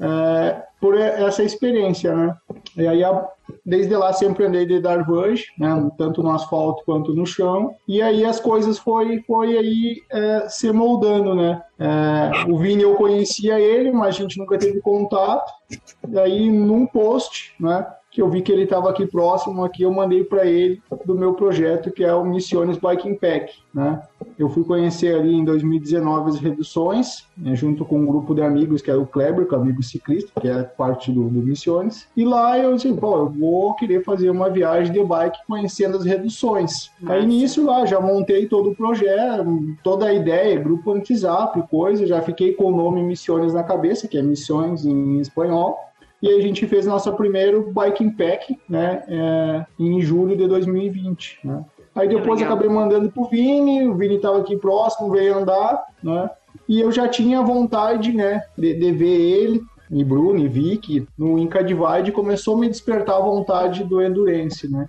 é, 0.00 0.62
por 0.80 0.96
essa 0.96 1.42
experiência, 1.42 2.14
né? 2.14 2.36
E 2.76 2.86
aí, 2.86 3.02
desde 3.64 3.96
lá 3.96 4.12
sempre 4.12 4.44
andei 4.44 4.64
de 4.64 4.80
Darvange, 4.80 5.46
né? 5.58 5.90
Tanto 5.96 6.22
no 6.22 6.30
asfalto 6.30 6.84
quanto 6.84 7.14
no 7.14 7.26
chão. 7.26 7.74
E 7.86 8.00
aí 8.00 8.24
as 8.24 8.38
coisas 8.38 8.78
foi, 8.78 9.22
foi 9.26 9.56
aí 9.56 10.02
é, 10.10 10.48
se 10.48 10.70
moldando, 10.72 11.34
né? 11.34 11.62
É, 11.78 12.50
o 12.50 12.58
Vini 12.58 12.82
eu 12.82 12.94
conhecia 12.94 13.58
ele, 13.58 13.90
mas 13.90 14.08
a 14.08 14.18
gente 14.18 14.38
nunca 14.38 14.58
teve 14.58 14.80
contato. 14.80 15.52
E 16.08 16.18
aí 16.18 16.50
num 16.50 16.86
post, 16.86 17.54
né? 17.58 17.86
Que 18.10 18.22
eu 18.22 18.28
vi 18.28 18.42
que 18.42 18.50
ele 18.50 18.62
estava 18.62 18.88
aqui 18.90 19.06
próximo, 19.06 19.64
aqui 19.64 19.82
eu 19.82 19.92
mandei 19.92 20.24
para 20.24 20.46
ele 20.46 20.80
do 21.04 21.14
meu 21.14 21.34
projeto 21.34 21.90
que 21.90 22.02
é 22.02 22.12
o 22.12 22.24
Missiones 22.24 22.78
Biking 22.78 23.14
Pack, 23.14 23.52
né? 23.72 24.02
Eu 24.38 24.48
fui 24.48 24.64
conhecer 24.64 25.14
ali 25.14 25.34
em 25.34 25.44
2019 25.44 26.30
as 26.30 26.38
reduções, 26.38 27.26
né, 27.36 27.56
junto 27.56 27.84
com 27.84 27.98
um 27.98 28.06
grupo 28.06 28.34
de 28.34 28.42
amigos, 28.42 28.80
que 28.80 28.90
era 28.90 29.00
o 29.00 29.06
Kleber, 29.06 29.46
que 29.46 29.54
é 29.54 29.58
amigo 29.58 29.82
ciclista, 29.82 30.40
que 30.40 30.48
é 30.48 30.62
parte 30.62 31.10
do, 31.10 31.28
do 31.28 31.40
Missiones. 31.40 32.06
E 32.16 32.24
lá 32.24 32.58
eu 32.58 32.74
disse, 32.74 32.92
pô, 32.92 33.18
eu 33.18 33.28
vou 33.28 33.74
querer 33.74 34.04
fazer 34.04 34.30
uma 34.30 34.48
viagem 34.48 34.92
de 34.92 35.02
bike 35.02 35.38
conhecendo 35.46 35.96
as 35.96 36.04
reduções. 36.04 36.90
Aí 37.06 37.26
nisso 37.26 37.64
lá, 37.64 37.84
já 37.84 38.00
montei 38.00 38.46
todo 38.46 38.70
o 38.70 38.76
projeto, 38.76 39.76
toda 39.82 40.06
a 40.06 40.14
ideia, 40.14 40.60
grupo 40.60 40.90
WhatsApp, 40.92 41.60
coisa, 41.68 42.06
já 42.06 42.20
fiquei 42.22 42.52
com 42.52 42.66
o 42.66 42.76
nome 42.76 43.02
Missiones 43.02 43.54
na 43.54 43.64
cabeça, 43.64 44.06
que 44.06 44.18
é 44.18 44.22
Missões 44.22 44.84
em 44.84 45.20
espanhol. 45.20 45.87
E 46.20 46.28
aí 46.28 46.38
a 46.38 46.42
gente 46.42 46.66
fez 46.66 46.84
nosso 46.86 47.12
primeiro 47.12 47.72
Biking 47.72 48.10
Pack, 48.10 48.58
né, 48.68 49.02
é, 49.08 49.66
em 49.78 50.00
julho 50.02 50.36
de 50.36 50.46
2020, 50.48 51.38
né. 51.44 51.64
Aí 51.94 52.08
depois 52.08 52.40
legal. 52.40 52.54
acabei 52.54 52.68
mandando 52.68 53.10
pro 53.10 53.28
Vini, 53.28 53.86
o 53.88 53.94
Vini 53.94 54.16
estava 54.16 54.38
aqui 54.38 54.56
próximo, 54.56 55.10
veio 55.10 55.36
andar, 55.36 55.82
né? 56.02 56.30
E 56.68 56.80
eu 56.80 56.92
já 56.92 57.08
tinha 57.08 57.42
vontade, 57.42 58.12
né, 58.12 58.42
de, 58.56 58.74
de 58.74 58.92
ver 58.92 59.20
ele, 59.20 59.62
e 59.90 60.04
Bruno 60.04 60.38
e 60.38 60.48
Vicky, 60.48 61.06
no 61.16 61.38
Inca 61.38 61.64
Divide, 61.64 62.12
começou 62.12 62.56
a 62.56 62.60
me 62.60 62.68
despertar 62.68 63.16
a 63.16 63.20
vontade 63.20 63.84
do 63.84 64.02
Endurance, 64.02 64.70
né? 64.70 64.86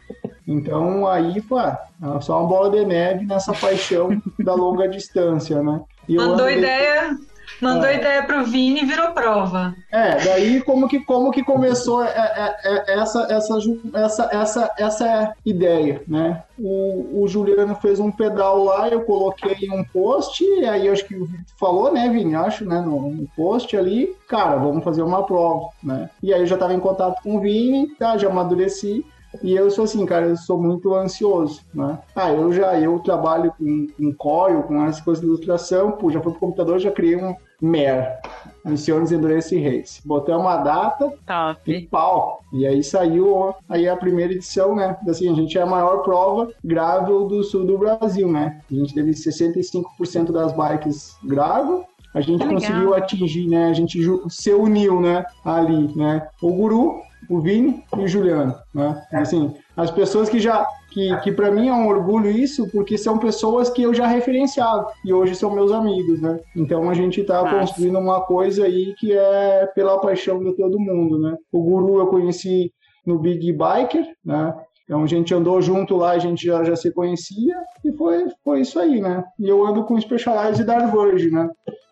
Então 0.48 1.07
aí 1.07 1.39
foi 1.41 1.62
ah, 1.62 1.79
só 2.21 2.39
uma 2.39 2.48
bola 2.50 2.69
de 2.69 2.83
neve 2.86 3.25
nessa 3.25 3.53
paixão 3.53 4.21
da 4.39 4.53
longa 4.53 4.88
distância, 4.88 5.62
né? 5.63 5.81
E 6.07 6.15
eu 6.15 6.21
Mandou 6.21 6.45
andei- 6.45 6.57
ideia, 6.57 7.17
Mandou 7.62 7.86
É. 7.86 7.96
ideia 7.98 8.24
pro 8.24 8.46
Vini 8.46 8.82
e 8.82 8.86
virou 8.86 9.12
prova. 9.12 9.75
É, 9.92 10.18
daí 10.24 10.62
como 10.62 10.88
que, 10.88 11.00
como 11.00 11.32
que 11.32 11.44
começou 11.44 12.04
é, 12.04 12.10
é, 12.10 12.56
é, 12.63 13.00
essa, 13.00 13.28
essa, 13.30 13.58
essa, 13.94 14.30
essa, 14.32 14.72
essa 14.78 15.34
ideia, 15.46 16.01
né? 16.08 16.44
O, 16.58 17.24
o 17.24 17.28
Juliano 17.28 17.75
fez 17.75 18.00
um 18.00 18.12
pedal 18.12 18.63
lá, 18.63 18.88
eu 18.89 19.01
coloquei 19.01 19.70
um 19.72 19.84
post, 19.84 20.44
e 20.44 20.66
aí 20.66 20.89
acho 20.89 21.06
que 21.06 21.16
falou, 21.60 21.92
né, 21.92 22.10
Vini? 22.10 22.36
Acho, 22.36 22.66
né, 22.66 22.82
no, 22.82 23.12
no 23.12 23.28
post 23.36 23.75
ali, 23.78 24.16
cara, 24.28 24.58
vamos 24.58 24.84
fazer 24.84 25.01
uma 25.01 25.24
prova, 25.25 25.70
né? 25.84 26.10
E 26.22 26.34
aí 26.34 26.42
eu 26.42 26.48
já 26.48 26.56
estava 26.56 26.74
em 26.74 26.80
contato 26.80 27.22
com 27.24 27.38
o 27.38 27.39
Vini, 27.39 27.88
tá, 27.96 28.18
já 28.18 28.30
amadureci. 28.30 29.06
E 29.44 29.56
eu 29.56 29.70
sou 29.70 29.84
assim, 29.84 30.04
cara, 30.08 30.25
eu 30.25 30.36
sou 30.36 30.60
muito 30.60 30.92
ansioso, 30.96 31.62
né? 31.72 32.00
Ah, 32.16 32.32
eu 32.34 32.51
já, 32.51 32.80
eu 32.80 32.98
trabalho 33.00 33.54
com, 33.60 33.86
com 33.96 34.13
Corel, 34.16 34.63
com 34.63 34.84
essas 34.86 35.01
coisas 35.01 35.22
de 35.22 35.28
ilustração, 35.28 35.92
pô, 35.92 36.10
já 36.10 36.20
fui 36.20 36.32
pro 36.32 36.39
computador, 36.39 36.80
já 36.80 36.89
criei 36.89 37.16
um 37.16 37.36
MER, 37.62 38.20
Missiones 38.66 39.12
Endurance 39.12 39.58
Race. 39.58 40.01
Botei 40.06 40.34
uma 40.34 40.58
data 40.58 41.12
Top. 41.25 41.60
e 41.72 41.82
pau. 41.88 42.42
E 42.54 42.66
aí 42.66 42.84
saiu 42.84 43.54
aí 43.68 43.88
a 43.88 43.96
primeira 43.96 44.34
edição, 44.34 44.75
né? 44.75 44.98
Assim, 45.08 45.32
a 45.32 45.36
gente 45.36 45.58
é 45.58 45.62
a 45.62 45.66
maior 45.66 45.98
prova 46.00 46.50
gravel 46.63 47.28
do 47.28 47.44
sul 47.44 47.66
do 47.66 47.78
Brasil, 47.78 48.32
né? 48.32 48.62
A 48.70 48.74
gente 48.74 48.94
teve 48.94 49.12
65% 49.12 50.32
das 50.32 50.54
bikes 50.54 51.18
gravel. 51.24 51.86
A 52.13 52.22
gente 52.22 52.44
Legal. 52.44 52.56
conseguiu 52.56 52.94
atingir, 52.96 53.48
né? 53.48 53.70
A 53.70 53.74
gente 53.74 54.00
se 54.30 54.51
uniu, 54.51 55.00
né? 55.00 55.24
Ali, 55.46 55.96
né? 55.96 56.28
O 56.42 56.51
Guru, 56.51 57.01
o 57.30 57.39
Vini 57.39 57.84
e 57.96 58.00
o 58.00 58.08
Juliano, 58.08 58.56
né? 58.74 59.06
Assim, 59.13 59.54
as 59.78 59.92
pessoas 59.92 60.28
que 60.28 60.39
já 60.39 60.66
que, 60.91 61.15
que 61.17 61.31
para 61.31 61.51
mim 61.51 61.67
é 61.67 61.74
um 61.74 61.88
orgulho 61.88 62.29
isso, 62.29 62.69
porque 62.72 62.98
são 62.98 63.17
pessoas 63.17 63.69
que 63.69 63.84
eu 63.84 63.93
já 63.93 64.08
referenciava 64.08 64.88
e 65.05 65.13
hoje 65.13 65.36
são 65.36 65.53
meus 65.53 65.72
amigos, 65.72 66.22
né? 66.22 66.39
Então 66.55 66.89
a 66.89 66.93
gente 66.93 67.24
tá 67.24 67.43
Massa. 67.43 67.60
construindo 67.60 68.00
uma 68.00 68.22
coisa 68.22 68.65
aí 68.65 68.93
que 68.98 69.13
é 69.13 69.67
pela 69.75 70.00
paixão 70.00 70.43
de 70.43 70.55
todo 70.55 70.79
mundo, 70.79 71.19
né? 71.19 71.36
O 71.51 71.62
Guru 71.62 72.00
eu 72.00 72.08
conheci 72.08 72.74
no 73.05 73.19
Big 73.19 73.51
Biker, 73.51 74.05
né? 74.24 74.53
Então 74.84 75.03
a 75.03 75.08
gente 75.08 75.34
andou 75.34 75.62
junto 75.62 75.96
lá, 75.96 76.12
a 76.12 76.19
gente 76.19 76.46
já, 76.46 76.63
já 76.63 76.75
se 76.75 76.91
conhecia 76.91 77.55
e 77.86 77.91
foi, 77.93 78.25
foi 78.43 78.62
isso 78.62 78.79
aí, 78.79 79.00
né? 79.00 79.24
E 79.38 79.48
eu 79.48 79.65
ando 79.65 79.84
com 79.84 80.01
Specialized 80.01 80.65
Dark 80.65 80.91
Verge, 80.91 81.29
né? 81.29 81.48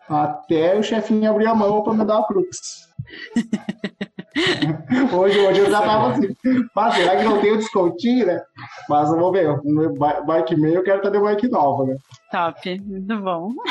Até 0.08 0.76
o 0.76 0.82
chefinho 0.82 1.30
abrir 1.30 1.46
a 1.46 1.54
mão 1.54 1.82
para 1.82 1.94
me 1.94 2.04
dar 2.04 2.18
a 2.18 2.26
crux. 2.26 2.88
hoje, 5.12 5.38
hoje 5.38 5.60
eu 5.60 5.70
já 5.70 5.80
tava 5.82 6.12
assim, 6.12 6.34
mas 6.74 6.94
será 6.94 7.16
que 7.16 7.24
não 7.24 7.40
tem 7.40 7.52
o 7.52 7.56
descontinho, 7.58 8.26
né? 8.26 8.42
Mas 8.88 9.08
vamos 9.10 9.32
ver, 9.32 9.48
o 9.50 9.60
meu 9.64 9.92
bi- 9.92 10.26
bike 10.26 10.56
meio 10.56 10.76
eu 10.76 10.82
quero 10.82 10.98
estar 10.98 11.10
de 11.10 11.18
bike 11.20 11.48
nova, 11.48 11.84
né? 11.84 11.96
Top. 12.30 12.80
Muito 12.80 13.16
bom. 13.18 13.52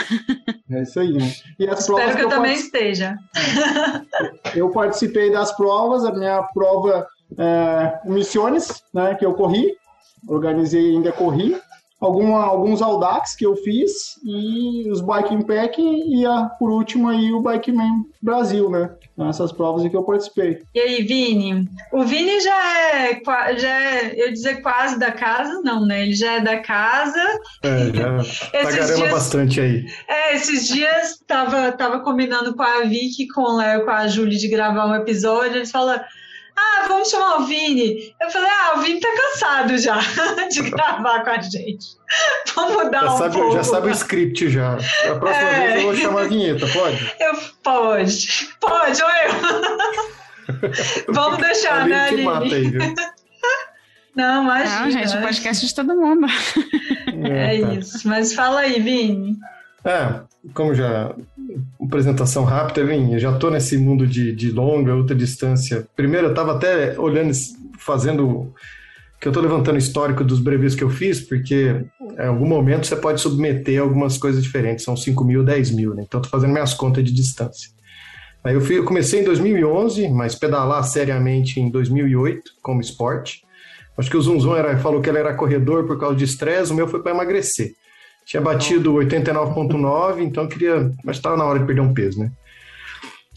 É 0.69 0.81
isso 0.81 0.99
aí, 0.99 1.13
né? 1.13 1.31
E 1.57 1.65
as 1.65 1.85
provas 1.85 2.09
Espero 2.09 2.17
que 2.17 2.23
eu 2.25 2.29
eu 2.29 2.35
também 2.35 2.53
esteja. 2.53 3.17
eu 4.53 4.69
participei 4.69 5.31
das 5.31 5.55
provas, 5.55 6.03
a 6.03 6.11
minha 6.11 6.43
prova 6.43 7.07
é, 7.37 7.99
Missiones, 8.03 8.83
né, 8.93 9.15
que 9.15 9.25
eu 9.25 9.33
corri, 9.33 9.77
organizei 10.27 10.91
e 10.91 10.95
ainda 10.97 11.11
corri, 11.13 11.55
Alguma, 11.99 12.43
alguns 12.43 12.79
Audax 12.79 13.35
que 13.35 13.43
eu 13.43 13.55
fiz 13.55 14.19
e 14.23 14.87
os 14.91 15.01
Biking 15.01 15.41
Pack 15.41 15.81
e 15.81 16.23
a, 16.27 16.43
por 16.59 16.69
último 16.69 17.09
aí 17.09 17.31
o 17.33 17.41
Bikeman 17.41 18.05
Brasil, 18.21 18.69
né? 18.69 18.91
Essas 19.27 19.51
provas 19.51 19.83
em 19.83 19.89
que 19.89 19.97
eu 19.97 20.03
participei. 20.03 20.61
E 20.75 20.79
aí, 20.79 21.01
Vini? 21.01 21.67
O 21.91 22.03
Vini 22.03 22.39
já 22.39 22.79
é, 22.93 23.19
já 23.57 23.67
é, 23.83 24.13
eu 24.15 24.31
dizer 24.31 24.61
quase 24.61 24.99
da 24.99 25.11
casa, 25.11 25.59
não, 25.63 25.87
né? 25.87 26.03
Ele 26.03 26.13
já 26.13 26.33
é 26.33 26.39
da 26.41 26.59
casa. 26.59 27.19
É, 27.63 27.85
já 27.91 28.61
tagarela 28.63 28.95
dias- 28.97 29.11
bastante 29.11 29.59
aí. 29.59 29.85
É, 30.07 30.35
esses 30.35 30.67
dias 30.67 31.19
tava, 31.25 31.71
tava 31.71 32.01
combinando 32.01 32.55
com 32.55 32.61
a 32.61 32.81
Vicky, 32.81 33.27
com 33.29 33.41
o 33.41 33.57
Léo, 33.57 33.85
com 33.85 33.91
a 33.91 34.07
Júlia 34.07 34.37
de 34.37 34.47
gravar 34.47 34.85
um 34.85 34.95
episódio. 34.95 35.55
Eles 35.57 35.71
falaram: 35.71 36.03
Ah, 36.59 36.85
vamos 36.87 37.09
chamar 37.09 37.37
o 37.37 37.45
Vini. 37.45 38.15
Eu 38.19 38.29
falei: 38.31 38.49
Ah, 38.49 38.73
o 38.75 38.81
Vini 38.81 38.99
tá 38.99 39.09
cansado 39.15 39.77
já 39.77 39.99
de 40.51 40.61
gravar 40.69 41.23
com 41.23 41.29
a 41.29 41.39
gente. 41.41 41.85
Vamos 42.55 42.83
mudar 42.83 43.01
Já 43.01 43.13
um 43.13 43.17
sabe, 43.17 43.33
pouco. 43.35 43.53
já 43.53 43.63
sabe 43.63 43.87
o 43.87 43.91
script 43.91 44.49
já. 44.49 44.73
A 44.73 45.15
próxima 45.19 45.49
É. 45.49 45.67
vez 45.67 45.75
eu 45.75 45.81
vou 45.83 45.95
chamar 45.95 46.21
a 46.21 46.27
vinheta, 46.27 46.65
pode? 46.67 47.13
Eu, 47.19 47.33
pode, 47.63 48.49
pode, 48.59 49.03
ou 49.03 49.09
eu. 49.09 49.31
Vamos 51.13 51.37
deixar, 51.39 51.81
Aline 51.81 51.89
né, 51.95 52.07
te 52.09 52.15
mata 52.23 52.37
Aline? 52.45 52.55
aí, 52.55 52.69
viu? 52.71 52.95
Não, 54.15 54.43
imagina. 54.43 54.79
Não, 54.79 54.91
gente, 54.91 55.15
o 55.17 55.21
podcast 55.21 55.65
de 55.67 55.75
todo 55.75 55.95
mundo. 55.95 56.25
É 57.29 57.59
tá. 57.61 57.73
isso. 57.73 58.07
Mas 58.07 58.33
fala 58.33 58.61
aí, 58.61 58.81
Vini. 58.81 59.37
É, 59.85 60.21
como 60.53 60.73
já. 60.73 61.13
Apresentação 61.81 62.43
rápida, 62.43 62.81
eu 62.81 63.19
já 63.19 63.33
tô 63.37 63.49
nesse 63.49 63.77
mundo 63.77 64.05
de, 64.05 64.35
de 64.35 64.51
longa, 64.51 64.95
ultra 64.95 65.15
distância. 65.15 65.87
Primeiro, 65.95 66.27
eu 66.27 66.33
tava 66.33 66.55
até 66.55 66.99
olhando, 66.99 67.31
fazendo. 67.79 68.53
que 69.19 69.27
eu 69.27 69.31
tô 69.31 69.39
levantando 69.39 69.75
o 69.75 69.79
histórico 69.79 70.23
dos 70.23 70.39
breves 70.39 70.75
que 70.75 70.83
eu 70.83 70.89
fiz, 70.89 71.21
porque 71.21 71.83
em 72.19 72.27
algum 72.27 72.45
momento 72.45 72.85
você 72.85 72.95
pode 72.95 73.21
submeter 73.21 73.81
algumas 73.81 74.17
coisas 74.17 74.43
diferentes, 74.43 74.83
são 74.83 74.97
5 74.97 75.23
mil, 75.23 75.43
10 75.43 75.71
mil, 75.71 75.95
né? 75.95 76.03
Então 76.05 76.21
tô 76.21 76.29
fazendo 76.29 76.51
minhas 76.51 76.73
contas 76.73 77.03
de 77.03 77.11
distância. 77.11 77.71
Aí 78.43 78.53
eu, 78.53 78.61
fui, 78.61 78.77
eu 78.77 78.83
comecei 78.83 79.21
em 79.21 79.23
2011, 79.23 80.09
mas 80.09 80.35
pedalar 80.35 80.83
seriamente 80.83 81.59
em 81.59 81.69
2008, 81.69 82.51
como 82.61 82.81
esporte. 82.81 83.41
Acho 83.97 84.09
que 84.09 84.17
o 84.17 84.21
Zum 84.21 84.55
era, 84.55 84.77
falou 84.77 85.01
que 85.01 85.09
ele 85.09 85.17
era 85.17 85.33
corredor 85.33 85.85
por 85.87 85.99
causa 85.99 86.15
de 86.15 86.23
estresse, 86.23 86.71
o 86.71 86.75
meu 86.75 86.87
foi 86.87 87.01
para 87.01 87.13
emagrecer. 87.13 87.73
Tinha 88.27 88.41
batido 88.41 88.93
89,9, 88.93 90.21
então 90.21 90.47
queria. 90.47 90.91
Mas 91.01 91.15
estava 91.15 91.37
na 91.37 91.45
hora 91.45 91.59
de 91.59 91.65
perder 91.65 91.79
um 91.79 91.93
peso, 91.93 92.19
né? 92.19 92.29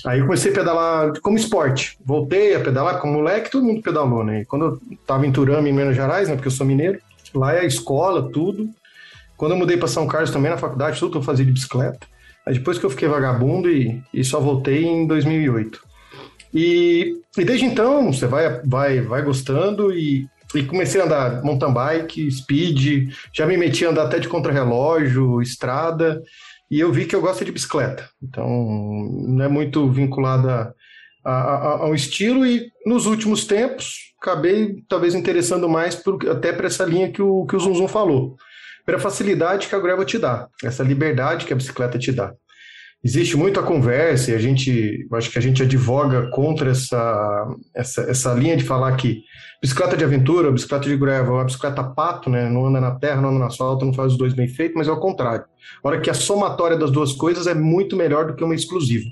Aí 0.04 0.20
comecei 0.20 0.50
a 0.50 0.54
pedalar 0.54 1.12
como 1.20 1.38
esporte. 1.38 1.97
Voltei 2.04 2.56
a 2.56 2.61
pedalar 2.61 3.00
como 3.00 3.12
moleque, 3.12 3.50
todo 3.50 3.64
mundo 3.64 3.82
pedalou, 3.82 4.25
né? 4.25 4.40
E 4.40 4.44
quando 4.44 4.64
eu 4.64 4.94
estava 5.00 5.25
em 5.25 5.30
Turama, 5.30 5.68
em 5.68 5.73
Minas 5.73 5.94
Gerais, 5.94 6.28
né? 6.28 6.35
Porque 6.35 6.49
eu 6.49 6.52
sou 6.52 6.66
mineiro, 6.66 6.99
lá 7.32 7.52
é 7.52 7.61
a 7.61 7.64
escola, 7.64 8.32
tudo. 8.32 8.68
Quando 9.37 9.52
eu 9.52 9.59
mudei 9.59 9.76
para 9.76 9.87
São 9.87 10.09
Carlos 10.09 10.32
também, 10.32 10.50
na 10.50 10.59
faculdade, 10.59 10.99
tudo 10.99 11.18
eu 11.18 11.23
fazia 11.23 11.44
de 11.44 11.52
bicicleta. 11.52 12.06
Aí 12.44 12.54
depois 12.54 12.76
que 12.76 12.85
eu 12.85 12.90
fiquei 12.90 13.06
vagabundo 13.06 13.70
e, 13.70 14.02
e 14.12 14.25
só 14.25 14.40
voltei 14.40 14.85
em 14.85 15.06
2008. 15.06 15.80
E, 16.52 17.16
e 17.38 17.44
desde 17.44 17.64
então, 17.64 18.12
você 18.12 18.26
vai, 18.26 18.61
vai, 18.64 19.00
vai 19.00 19.23
gostando 19.23 19.92
e, 19.92 20.26
e 20.54 20.64
comecei 20.64 21.00
a 21.00 21.04
andar 21.04 21.42
mountain 21.42 21.73
bike, 21.73 22.30
speed, 22.30 23.12
já 23.33 23.47
me 23.47 23.57
meti 23.57 23.85
a 23.85 23.90
andar 23.90 24.04
até 24.07 24.19
de 24.19 24.28
contrarrelógio, 24.28 25.40
estrada, 25.42 26.23
e 26.71 26.78
eu 26.80 26.92
vi 26.92 27.04
que 27.07 27.14
eu 27.14 27.21
gosto 27.21 27.45
de 27.45 27.52
bicicleta. 27.52 28.09
Então, 28.23 28.49
não 29.28 29.45
é 29.45 29.49
muito 29.49 29.88
vinculada 29.90 30.75
a, 31.25 31.33
a- 31.33 31.71
ao 31.83 31.95
estilo, 31.95 32.47
e 32.47 32.71
nos 32.87 33.07
últimos 33.07 33.45
tempos, 33.45 34.12
acabei 34.21 34.83
talvez 34.88 35.14
interessando 35.14 35.69
mais 35.69 35.95
por, 35.95 36.19
até 36.28 36.52
para 36.52 36.66
essa 36.66 36.85
linha 36.85 37.11
que 37.11 37.23
o, 37.23 37.45
que 37.47 37.57
o 37.57 37.61
Zum 37.61 37.88
falou. 37.88 38.37
Pela 38.87 38.99
facilidade 38.99 39.69
que 39.69 39.75
a 39.75 39.78
gravel 39.78 40.04
te 40.04 40.19
dá, 40.19 40.49
essa 40.64 40.83
liberdade 40.83 41.45
que 41.45 41.52
a 41.52 41.57
bicicleta 41.57 41.99
te 41.99 42.12
dá. 42.12 42.33
Existe 43.02 43.35
muita 43.35 43.62
conversa 43.62 44.30
e 44.30 44.35
a 44.35 44.38
gente, 44.38 45.07
acho 45.14 45.30
que 45.30 45.38
a 45.38 45.42
gente 45.42 45.62
advoga 45.62 46.28
contra 46.30 46.71
essa, 46.71 47.47
essa, 47.75 48.02
essa 48.02 48.35
linha 48.35 48.59
de 48.59 48.64
falar 48.64 48.95
que 48.97 49.23
bicicleta 49.62 49.97
de 49.97 50.04
aventura, 50.04 50.52
bicicleta 50.52 50.87
de 50.87 50.97
gravel, 50.99 51.35
uma 51.35 51.45
bicicleta 51.45 51.83
pato, 51.83 52.28
né? 52.28 52.50
Não 52.50 52.66
anda 52.66 52.78
na 52.78 52.90
terra, 52.92 53.23
não 53.23 53.30
anda 53.30 53.38
no 53.38 53.47
asfalto, 53.47 53.87
não 53.87 53.95
faz 53.95 54.12
os 54.12 54.19
dois 54.19 54.35
bem 54.35 54.49
feitos, 54.49 54.76
mas 54.76 54.87
é 54.87 54.92
o 54.92 55.00
contrário. 55.00 55.47
A 55.83 55.88
hora 55.88 56.00
que 56.00 56.11
a 56.11 56.14
somatória 56.14 56.76
das 56.76 56.90
duas 56.90 57.12
coisas 57.12 57.47
é 57.47 57.54
muito 57.54 57.97
melhor 57.97 58.26
do 58.26 58.35
que 58.35 58.45
uma 58.45 58.54
exclusiva. 58.54 59.07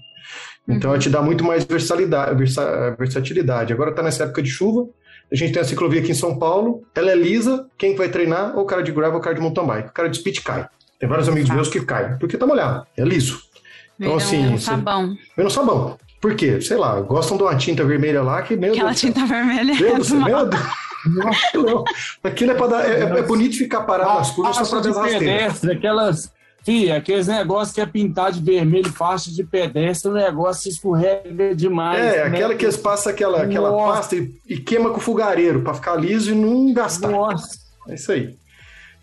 Então, 0.68 0.90
ela 0.90 0.98
te 0.98 1.08
dá 1.08 1.22
muito 1.22 1.42
mais 1.42 1.64
versatilidade. 1.64 3.72
Agora 3.72 3.88
está 3.88 4.02
nessa 4.02 4.24
época 4.24 4.42
de 4.42 4.50
chuva, 4.50 4.86
a 5.32 5.34
gente 5.34 5.54
tem 5.54 5.62
a 5.62 5.64
ciclovia 5.64 6.02
aqui 6.02 6.10
em 6.10 6.14
São 6.14 6.38
Paulo, 6.38 6.82
ela 6.94 7.10
é 7.10 7.14
lisa, 7.14 7.66
quem 7.78 7.96
vai 7.96 8.10
treinar? 8.10 8.54
Ou 8.54 8.64
o 8.64 8.66
cara 8.66 8.82
de 8.82 8.92
gravel 8.92 9.14
ou 9.14 9.20
o 9.20 9.22
cara 9.22 9.34
de 9.34 9.40
mountain 9.40 9.66
bike. 9.66 9.88
O 9.88 9.92
cara 9.92 10.10
de 10.10 10.18
speed 10.18 10.42
cai. 10.42 10.68
Tem 10.98 11.08
vários 11.08 11.28
amigos 11.28 11.48
meus 11.50 11.68
que 11.68 11.80
caem, 11.80 12.18
porque 12.18 12.36
tá 12.36 12.44
molhado, 12.44 12.84
é 12.96 13.04
liso. 13.04 13.47
Então, 13.98 14.16
assim, 14.16 14.46
um 14.46 14.58
você- 14.58 14.64
sabão. 14.66 15.16
Vem 15.36 15.44
no 15.44 15.50
sabão. 15.50 15.96
Por 16.20 16.34
quê? 16.34 16.60
Sei 16.60 16.76
lá, 16.76 17.00
gostam 17.00 17.36
de 17.36 17.42
uma 17.44 17.56
tinta 17.56 17.84
vermelha 17.84 18.22
lá 18.22 18.42
que, 18.42 18.56
meu 18.56 18.72
Aquela 18.72 18.90
Deus 18.90 18.96
do 18.96 19.00
céu. 19.00 19.12
tinta 19.12 19.26
vermelha. 19.26 19.74
Meu 19.74 19.88
é 19.88 19.94
Deus, 19.94 20.10
meu 20.10 20.46
Deus. 20.46 20.62
Não, 21.54 21.84
aquilo 22.24 22.50
é 22.50 22.54
pra 22.54 22.66
dar. 22.66 22.84
É, 22.90 23.00
é 23.02 23.22
bonito 23.22 23.56
ficar 23.56 23.82
parado 23.82 24.18
nas 24.18 24.30
curvas 24.32 24.56
só 24.56 24.62
pra 24.64 24.82
Faixa 24.82 24.82
ver 24.82 24.88
as 24.90 24.94
de 24.94 25.00
rasteiras. 25.12 25.42
pedestre, 25.42 25.72
aquelas. 25.72 26.32
Fih, 26.64 26.90
aqueles 26.90 27.28
negócios 27.28 27.72
que 27.74 27.80
é 27.80 27.86
pintar 27.86 28.32
de 28.32 28.42
vermelho, 28.42 28.92
faixa 28.92 29.30
de 29.30 29.42
pedestre, 29.44 30.10
o 30.10 30.14
negócio 30.14 30.68
escorrega 30.68 31.54
demais. 31.54 31.98
É, 32.00 32.16
né? 32.16 32.22
aquela 32.36 32.54
que 32.56 32.64
eles 32.64 32.76
passam 32.76 33.12
aquela, 33.12 33.42
aquela 33.42 33.70
Nossa. 33.70 33.92
pasta 33.94 34.16
e, 34.16 34.34
e 34.46 34.58
queima 34.58 34.90
com 34.90 34.98
o 34.98 35.00
fogareiro 35.00 35.62
pra 35.62 35.72
ficar 35.72 35.94
liso 35.94 36.32
e 36.32 36.34
não 36.34 36.72
gastar. 36.74 37.08
Nossa, 37.08 37.48
É 37.88 37.94
isso 37.94 38.10
aí. 38.12 38.34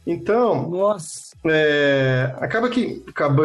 Então, 0.06 0.70
nossa. 0.70 1.35
É, 1.48 2.34
acaba 2.40 2.70
que. 2.70 3.04
Acaba, 3.08 3.44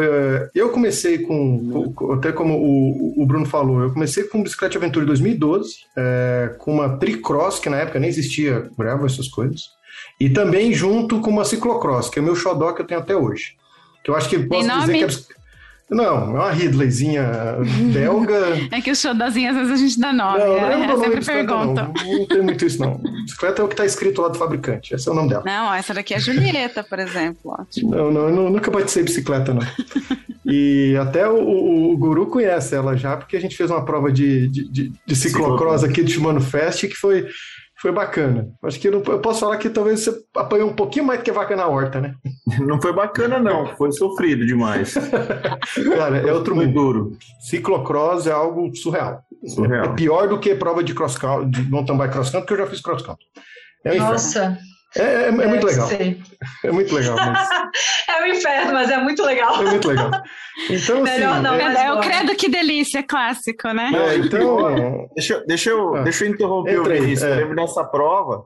eu 0.53 0.69
comecei 0.69 1.19
com. 1.19 1.93
Até 2.13 2.31
como 2.31 2.55
o, 2.55 3.21
o 3.21 3.25
Bruno 3.25 3.45
falou, 3.45 3.81
eu 3.81 3.93
comecei 3.93 4.23
com 4.23 4.43
bicicleta 4.43 4.71
de 4.71 4.77
aventura 4.77 5.03
em 5.03 5.07
2012, 5.07 5.75
é, 5.97 6.55
com 6.57 6.73
uma 6.73 6.97
tricross, 6.97 7.59
que 7.59 7.69
na 7.69 7.77
época 7.77 7.99
nem 7.99 8.09
existia 8.09 8.69
gravel, 8.77 9.05
essas 9.05 9.27
coisas. 9.27 9.69
E 10.19 10.29
também 10.29 10.73
junto 10.73 11.19
com 11.19 11.29
uma 11.29 11.45
ciclocross, 11.45 12.09
que 12.09 12.19
é 12.19 12.21
o 12.21 12.25
meu 12.25 12.35
xodó 12.35 12.73
que 12.73 12.81
eu 12.81 12.87
tenho 12.87 12.99
até 12.99 13.15
hoje. 13.15 13.55
Que 14.03 14.11
eu 14.11 14.15
acho 14.15 14.29
que 14.29 14.39
posso 14.39 14.67
dizer 14.79 14.93
que 14.93 15.03
é. 15.03 15.40
Não, 15.91 16.05
é 16.05 16.11
uma 16.39 16.51
Ridleyzinha 16.51 17.57
belga. 17.93 18.41
É 18.71 18.79
que 18.79 18.89
o 18.91 18.95
show 18.95 19.13
dazinho, 19.13 19.49
às 19.51 19.57
vezes 19.57 19.71
a 19.73 19.75
gente 19.75 19.99
dá 19.99 20.13
nome. 20.13 20.39
Não, 20.39 20.45
é, 20.57 20.61
não, 20.61 20.69
não, 20.69 20.83
é 20.83 20.87
nome 20.87 20.99
sempre 21.03 21.17
bicicleta, 21.17 21.43
não. 21.53 21.75
pergunta. 21.75 21.91
Não 22.17 22.25
tem 22.27 22.41
muito 22.41 22.65
isso, 22.65 22.79
não. 22.79 22.97
Bicicleta 23.25 23.61
é 23.61 23.65
o 23.65 23.67
que 23.67 23.73
está 23.73 23.85
escrito 23.85 24.21
lá 24.21 24.29
do 24.29 24.37
fabricante. 24.37 24.93
Esse 24.95 25.09
é 25.09 25.11
o 25.11 25.15
nome 25.15 25.29
dela. 25.29 25.43
Não, 25.45 25.73
essa 25.73 25.93
daqui 25.93 26.13
é 26.13 26.19
Julieta, 26.19 26.81
por 26.83 26.97
exemplo. 26.99 27.39
ó. 27.45 27.63
Não, 27.83 28.09
não, 28.11 28.21
eu 28.29 28.31
nu- 28.35 28.49
nunca 28.49 28.71
batizei 28.71 29.03
bicicleta, 29.03 29.53
não. 29.53 29.61
E 30.45 30.95
até 30.99 31.27
o, 31.27 31.35
o- 31.35 31.93
o 31.93 31.97
Guru 31.97 32.25
conhece 32.27 32.73
ela 32.75 32.95
já, 32.97 33.15
porque 33.17 33.35
a 33.37 33.39
gente 33.41 33.55
fez 33.55 33.69
uma 33.69 33.83
prova 33.85 34.11
de, 34.11 34.47
de, 34.47 34.69
de, 34.69 34.93
de 35.05 35.15
ciclocross 35.15 35.83
aqui 35.83 36.01
do 36.01 36.09
Shimano 36.09 36.41
Fest 36.41 36.81
que 36.87 36.95
foi, 36.95 37.27
foi 37.81 37.91
bacana. 37.91 38.47
Acho 38.63 38.79
que 38.79 38.87
eu, 38.87 38.91
não- 38.91 39.03
eu 39.13 39.19
posso 39.19 39.39
falar 39.39 39.57
que 39.57 39.69
talvez 39.69 40.01
você 40.03 40.13
apanhou 40.35 40.69
um 40.69 40.73
pouquinho 40.75 41.05
mais 41.05 41.19
do 41.19 41.23
que 41.23 41.31
vaca 41.31 41.55
na 41.55 41.67
horta, 41.67 41.99
né? 41.99 42.13
Não 42.59 42.79
foi 42.81 42.93
bacana, 42.93 43.39
não. 43.39 43.65
Foi 43.77 43.91
sofrido 43.91 44.45
demais. 44.45 44.93
Cara, 45.97 46.17
é 46.17 46.31
outro 46.33 46.53
Foi 46.55 46.65
mundo. 46.65 46.73
duro. 46.75 47.17
Ciclocross 47.39 48.27
é 48.27 48.31
algo 48.31 48.75
surreal. 48.75 49.23
É 49.43 49.47
Surreal. 49.47 49.95
pior 49.95 50.27
do 50.27 50.39
que 50.39 50.53
prova 50.55 50.83
de 50.83 50.93
cross 50.93 51.17
country, 51.17 51.49
de 51.63 51.69
mountain 51.71 51.97
bike 51.97 52.13
cross 52.13 52.29
country, 52.29 52.45
porque 52.47 52.61
eu 52.61 52.65
já 52.65 52.71
fiz 52.71 52.81
cross 52.81 53.01
country. 53.01 53.25
É 53.83 53.91
um 53.91 53.95
inferno. 53.95 54.57
É, 54.97 55.01
é- 55.03 55.27
é 55.27 55.31
muito 55.31 55.65
legal. 55.65 55.87
ser. 55.87 56.19
É 56.65 56.71
muito 56.71 56.93
legal, 56.93 57.15
mas 57.15 57.49
É 58.09 58.23
um 58.23 58.25
inferno, 58.27 58.73
mas 58.73 58.89
é 58.91 58.97
muito 58.97 59.23
legal. 59.23 59.61
é 59.61 59.69
muito 59.69 59.87
legal. 59.87 60.11
Então, 60.69 60.95
assim, 61.03 61.03
Melhor 61.03 61.41
não, 61.41 61.53
é- 61.55 61.85
É 61.85 61.93
o 61.93 61.99
credo 62.01 62.35
que 62.35 62.49
delícia, 62.49 63.01
clássico, 63.01 63.69
né? 63.73 63.89
é, 63.93 64.15
então, 64.17 65.07
Deixa, 65.15 65.33
eu- 65.35 65.45
deixa, 65.45 65.69
eu, 65.69 65.95
Ah. 65.95 66.01
deixa 66.03 66.25
eu 66.25 66.29
interromper 66.29 66.75
Entra 66.77 66.93
o 66.93 67.01
Vinícius. 67.01 67.23
é. 67.23 67.31
Eu 67.33 67.37
lembro 67.37 67.55
dessa 67.55 67.83
prova. 67.85 68.43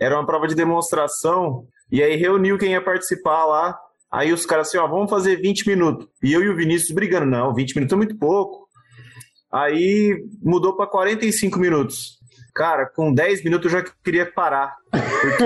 Era 0.00 0.14
uma 0.16 0.26
prova 0.26 0.46
de 0.46 0.54
demonstração. 0.54 1.64
E 1.90 2.02
aí 2.02 2.16
reuniu 2.16 2.58
quem 2.58 2.72
ia 2.72 2.80
participar 2.82 3.44
lá. 3.46 3.78
Aí 4.10 4.32
os 4.32 4.44
caras 4.44 4.68
assim, 4.68 4.76
ó, 4.78 4.86
vamos 4.86 5.08
fazer 5.08 5.36
20 5.36 5.66
minutos. 5.66 6.06
E 6.22 6.32
eu 6.32 6.42
e 6.42 6.48
o 6.50 6.56
Vinícius 6.56 6.90
brigando. 6.90 7.26
Não, 7.26 7.54
20 7.54 7.74
minutos 7.74 7.92
é 7.94 7.96
muito 7.96 8.18
pouco. 8.18 8.66
Aí 9.52 10.16
mudou 10.42 10.76
para 10.76 10.86
45 10.86 11.58
minutos. 11.58 12.18
Cara, 12.54 12.86
com 12.86 13.12
10 13.14 13.42
minutos 13.44 13.72
eu 13.72 13.80
já 13.80 13.86
queria 14.04 14.26
parar. 14.30 14.76
Porque 14.90 15.44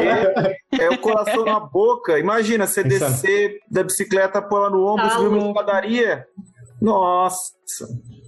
é 0.82 0.90
o 0.90 0.98
coração 0.98 1.44
na 1.44 1.60
boca. 1.60 2.18
Imagina, 2.18 2.66
você 2.66 2.82
descer 2.82 3.58
da 3.70 3.82
bicicleta, 3.84 4.42
pôr 4.42 4.56
ela 4.56 4.70
no 4.70 4.84
ombro, 4.86 5.04
Tá 5.08 5.10
subir 5.10 5.28
uma 5.28 5.36
louco. 5.38 5.60
escadaria. 5.60 6.24
Nossa, 6.80 7.52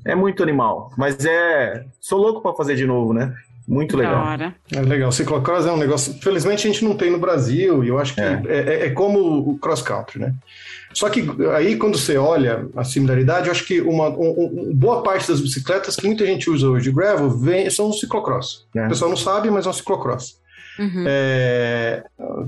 é 0.07 0.15
muito 0.15 0.43
animal. 0.43 0.91
Mas 0.97 1.25
é. 1.25 1.85
Sou 2.01 2.19
louco 2.21 2.41
pra 2.41 2.55
fazer 2.55 2.77
de 2.77 2.87
novo, 2.87 3.13
né? 3.13 3.35
Muito 3.67 3.97
legal. 3.99 4.25
É 4.75 4.81
legal. 4.81 5.13
Ciclocross 5.13 5.67
é 5.67 5.73
um 5.73 5.77
negócio. 5.77 6.15
Felizmente 6.23 6.67
a 6.67 6.71
gente 6.73 6.85
não 6.85 6.97
tem 6.97 7.11
no 7.11 7.19
Brasil, 7.19 7.85
e 7.85 7.89
eu 7.89 7.99
acho 7.99 8.15
que 8.15 8.21
É. 8.21 8.43
é, 8.47 8.59
é- 8.59 8.87
é 8.87 8.91
como 8.91 9.21
o 9.51 9.59
cross 9.59 9.83
country, 9.83 10.21
né? 10.21 10.35
Só 10.99 11.09
que 11.09 11.25
aí, 11.55 11.77
quando 11.77 11.97
você 11.97 12.17
olha 12.17 12.67
a 12.75 12.83
similaridade, 12.83 13.47
eu 13.47 13.53
acho 13.53 13.65
que 13.65 13.81
uma 13.81 14.09
um- 14.09 14.71
um- 14.71 14.75
boa 14.75 15.01
parte 15.01 15.29
das 15.29 15.41
bicicletas 15.41 15.95
que 15.95 16.05
muita 16.05 16.27
gente 16.27 16.51
usa 16.51 16.69
hoje 16.69 16.91
de 16.91 16.93
gravel 16.93 17.31
vem, 17.31 17.71
são 17.71 17.89
os 17.89 18.01
ciclocross. 18.01 18.67
É. 18.75 18.87
O 18.87 18.89
pessoal 18.89 19.09
não 19.09 19.17
sabe, 19.17 19.49
mas 19.49 19.65
é 19.65 19.69
um 19.69 19.73
ciclocross. 19.73 20.41
Uhum. 20.77 21.05
É, 21.07 22.03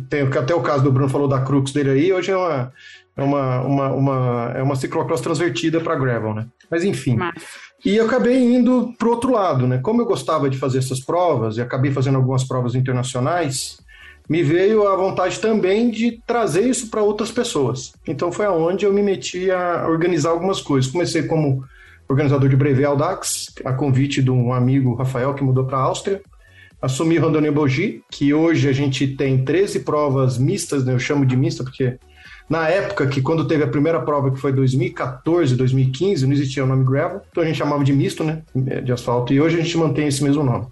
tem 0.09 0.23
até 0.23 0.53
o 0.53 0.63
caso 0.63 0.83
do 0.83 0.91
Bruno 0.91 1.09
falou 1.09 1.29
da 1.29 1.41
Crux 1.43 1.71
dele 1.73 1.91
aí, 1.91 2.13
hoje 2.13 2.33
é 2.33 2.37
uma, 2.37 2.73
é 3.17 3.23
uma, 3.23 3.61
uma, 3.61 3.89
uma- 3.93 4.53
é 4.57 4.63
uma 4.65 4.75
ciclocross 4.75 5.21
transvertida 5.21 5.81
para 5.81 5.95
gravel, 5.95 6.35
né? 6.35 6.47
Mas 6.69 6.83
enfim. 6.83 7.15
Massa. 7.15 7.47
E 7.85 7.97
eu 7.97 8.07
acabei 8.07 8.37
indo 8.37 8.93
para 8.99 9.07
o 9.07 9.13
outro 9.13 9.31
lado, 9.31 9.69
né? 9.69 9.79
Como 9.81 10.03
eu 10.03 10.07
gostava 10.07 10.51
de 10.51 10.59
fazer 10.59 10.79
essas 10.79 10.99
provas 10.99 11.57
e 11.57 11.61
acabei 11.61 11.93
fazendo 11.93 12.17
algumas 12.17 12.43
provas 12.43 12.75
internacionais, 12.75 13.79
me 14.31 14.45
veio 14.45 14.87
a 14.87 14.95
vontade 14.95 15.41
também 15.41 15.91
de 15.91 16.23
trazer 16.25 16.61
isso 16.61 16.89
para 16.89 17.03
outras 17.03 17.33
pessoas. 17.33 17.93
Então 18.07 18.31
foi 18.31 18.47
aonde 18.47 18.87
eu 18.87 18.93
me 18.93 19.03
meti 19.03 19.51
a 19.51 19.89
organizar 19.89 20.31
algumas 20.31 20.61
coisas. 20.61 20.89
Comecei 20.89 21.25
como 21.25 21.65
organizador 22.09 22.49
de 22.49 22.55
Breve 22.55 22.85
Audax, 22.85 23.53
a 23.65 23.73
convite 23.73 24.23
de 24.23 24.31
um 24.31 24.53
amigo, 24.53 24.95
Rafael, 24.95 25.35
que 25.35 25.43
mudou 25.43 25.65
para 25.65 25.79
a 25.79 25.83
Áustria. 25.83 26.23
Assumi 26.81 27.19
Randonnée 27.19 27.51
Bogi, 27.51 28.05
que 28.09 28.33
hoje 28.33 28.69
a 28.69 28.73
gente 28.73 29.05
tem 29.09 29.45
13 29.45 29.81
provas 29.81 30.39
mistas, 30.39 30.85
né? 30.85 30.95
eu 30.95 30.99
chamo 31.01 31.27
de 31.27 31.37
mista 31.37 31.65
porque 31.65 31.99
na 32.49 32.69
época 32.69 33.09
que 33.09 33.21
quando 33.21 33.49
teve 33.49 33.65
a 33.65 33.69
primeira 33.69 34.01
prova, 34.01 34.31
que 34.31 34.39
foi 34.39 34.53
2014, 34.53 35.57
2015, 35.57 36.25
não 36.25 36.33
existia 36.33 36.63
o 36.63 36.69
nome 36.69 36.85
gravel, 36.85 37.21
então 37.31 37.43
a 37.43 37.47
gente 37.47 37.59
chamava 37.59 37.83
de 37.83 37.93
misto, 37.93 38.23
né, 38.25 38.43
de 38.83 38.93
asfalto, 38.93 39.33
e 39.33 39.41
hoje 39.41 39.59
a 39.59 39.63
gente 39.63 39.77
mantém 39.77 40.07
esse 40.07 40.23
mesmo 40.23 40.43
nome. 40.45 40.67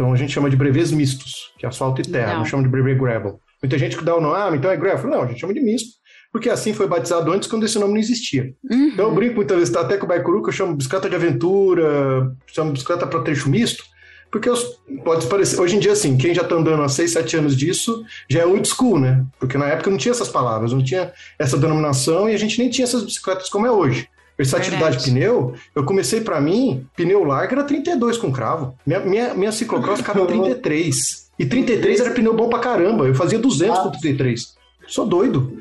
Então 0.00 0.14
a 0.14 0.16
gente 0.16 0.32
chama 0.32 0.48
de 0.48 0.56
brevês 0.56 0.90
mistos, 0.90 1.52
que 1.58 1.66
é 1.66 1.68
asfalto 1.68 2.00
e 2.00 2.04
terra, 2.04 2.24
Legal. 2.28 2.38
não 2.38 2.44
chama 2.46 2.62
de 2.62 2.70
brevê 2.70 2.94
gravel. 2.94 3.38
Muita 3.62 3.76
gente 3.76 3.98
que 3.98 4.02
dá 4.02 4.16
o 4.16 4.20
nome, 4.20 4.34
ah, 4.34 4.50
então 4.56 4.70
é 4.70 4.76
gravel. 4.76 5.10
Não, 5.10 5.22
a 5.22 5.26
gente 5.26 5.38
chama 5.40 5.52
de 5.52 5.60
misto, 5.60 5.90
porque 6.32 6.48
assim 6.48 6.72
foi 6.72 6.88
batizado 6.88 7.30
antes 7.30 7.46
quando 7.46 7.66
esse 7.66 7.78
nome 7.78 7.92
não 7.92 8.00
existia. 8.00 8.54
Uhum. 8.70 8.86
Então 8.94 9.08
eu 9.10 9.14
brinco 9.14 9.34
muitas 9.36 9.58
vezes, 9.58 9.72
tá, 9.74 9.82
até 9.82 9.98
com 9.98 10.06
o 10.06 10.08
Baikuru, 10.08 10.42
que 10.42 10.48
eu 10.48 10.52
chamo 10.54 10.74
bicicleta 10.74 11.06
de 11.10 11.16
aventura, 11.16 12.32
chamo 12.46 12.72
bicicleta 12.72 13.06
para 13.06 13.20
trecho 13.20 13.50
misto, 13.50 13.84
porque 14.32 14.48
os- 14.48 14.64
pode 15.04 15.26
parecer, 15.26 15.60
hoje 15.60 15.76
em 15.76 15.80
dia, 15.80 15.92
assim, 15.92 16.16
quem 16.16 16.32
já 16.32 16.44
tá 16.44 16.54
andando 16.54 16.82
há 16.82 16.88
6, 16.88 17.10
7 17.12 17.36
anos 17.36 17.54
disso, 17.54 18.02
já 18.30 18.40
é 18.40 18.46
old 18.46 18.66
school, 18.66 18.98
né? 18.98 19.24
Porque 19.38 19.58
na 19.58 19.66
época 19.66 19.90
não 19.90 19.98
tinha 19.98 20.12
essas 20.12 20.28
palavras, 20.28 20.72
não 20.72 20.82
tinha 20.82 21.12
essa 21.38 21.58
denominação 21.58 22.26
e 22.26 22.34
a 22.34 22.38
gente 22.38 22.58
nem 22.58 22.70
tinha 22.70 22.84
essas 22.84 23.04
bicicletas 23.04 23.50
como 23.50 23.66
é 23.66 23.70
hoje. 23.70 24.08
Versatilidade 24.40 24.96
de 24.96 25.10
Verdade. 25.10 25.10
pneu, 25.10 25.54
eu 25.74 25.84
comecei 25.84 26.22
para 26.22 26.40
mim, 26.40 26.86
pneu 26.96 27.22
largo 27.24 27.52
era 27.52 27.62
32 27.64 28.16
com 28.16 28.32
cravo. 28.32 28.74
Minha, 28.86 29.00
minha, 29.00 29.34
minha 29.34 29.52
ciclocross 29.52 29.98
ficava 29.98 30.24
33. 30.26 31.28
E 31.38 31.44
33 31.44 32.00
era 32.00 32.10
pneu 32.12 32.34
bom 32.34 32.48
pra 32.48 32.58
caramba. 32.58 33.04
Eu 33.06 33.14
fazia 33.14 33.38
200 33.38 33.78
com 33.78 33.90
33. 33.90 34.54
Sou 34.88 35.06
doido. 35.06 35.58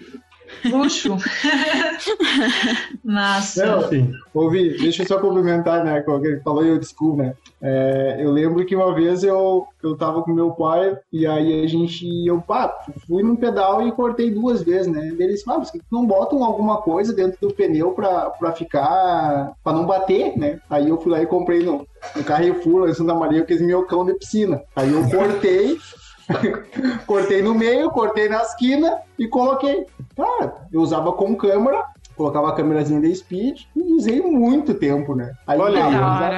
Luxo. 0.65 1.17
Massa. 3.03 3.65
Não, 3.65 3.89
Sim. 3.89 4.13
Ouvi, 4.33 4.77
deixa 4.77 5.03
eu 5.03 5.07
só 5.07 5.19
complementar, 5.19 5.83
né, 5.83 6.01
com 6.01 6.13
o 6.15 6.21
que 6.21 6.27
ele 6.27 6.39
falou 6.41 6.65
e 6.65 6.69
eu 6.69 6.79
desculpo, 6.79 7.17
né. 7.17 7.33
É, 7.61 8.17
eu 8.19 8.31
lembro 8.31 8.65
que 8.65 8.75
uma 8.75 8.93
vez 8.93 9.23
eu, 9.23 9.65
eu 9.83 9.97
tava 9.97 10.21
com 10.21 10.31
meu 10.31 10.51
pai 10.51 10.97
e 11.11 11.27
aí 11.27 11.63
a 11.63 11.67
gente, 11.67 12.05
eu 12.25 12.39
pá, 12.41 12.73
fui 13.05 13.21
num 13.21 13.35
pedal 13.35 13.85
e 13.85 13.91
cortei 13.91 14.31
duas 14.31 14.63
vezes, 14.63 14.87
né. 14.87 15.13
Eles 15.19 15.43
falaram, 15.43 15.65
ah, 15.65 15.79
não 15.91 16.05
botam 16.05 16.43
alguma 16.43 16.77
coisa 16.77 17.13
dentro 17.13 17.37
do 17.41 17.53
pneu 17.53 17.91
pra, 17.91 18.29
pra 18.31 18.51
ficar, 18.51 19.53
pra 19.63 19.73
não 19.73 19.85
bater, 19.85 20.37
né. 20.37 20.59
Aí 20.69 20.89
eu 20.89 20.99
fui 20.99 21.11
lá 21.11 21.21
e 21.21 21.25
comprei 21.25 21.63
no, 21.63 21.85
no 22.15 22.23
Carrefour, 22.23 22.81
lá 22.81 22.89
em 22.89 22.93
Santa 22.93 23.13
Maria, 23.13 23.41
aqueles 23.41 23.61
meu 23.61 23.83
cão 23.85 24.05
de 24.05 24.13
piscina. 24.13 24.61
Aí 24.75 24.91
eu 24.91 25.09
cortei, 25.09 25.77
cortei 27.05 27.41
no 27.41 27.53
meio, 27.53 27.89
cortei 27.91 28.29
na 28.29 28.41
esquina 28.41 28.97
e 29.17 29.27
coloquei. 29.27 29.85
Cara, 30.15 30.53
eu 30.71 30.81
usava 30.81 31.11
com 31.13 31.35
câmera, 31.35 31.83
colocava 32.15 32.49
a 32.49 32.55
câmerazinha 32.55 33.01
da 33.01 33.13
Speed 33.13 33.61
e 33.75 33.81
usei 33.93 34.21
muito 34.21 34.73
tempo, 34.73 35.15
né? 35.15 35.33
Aí, 35.47 35.59
Olha 35.59 35.85
aí, 35.85 35.93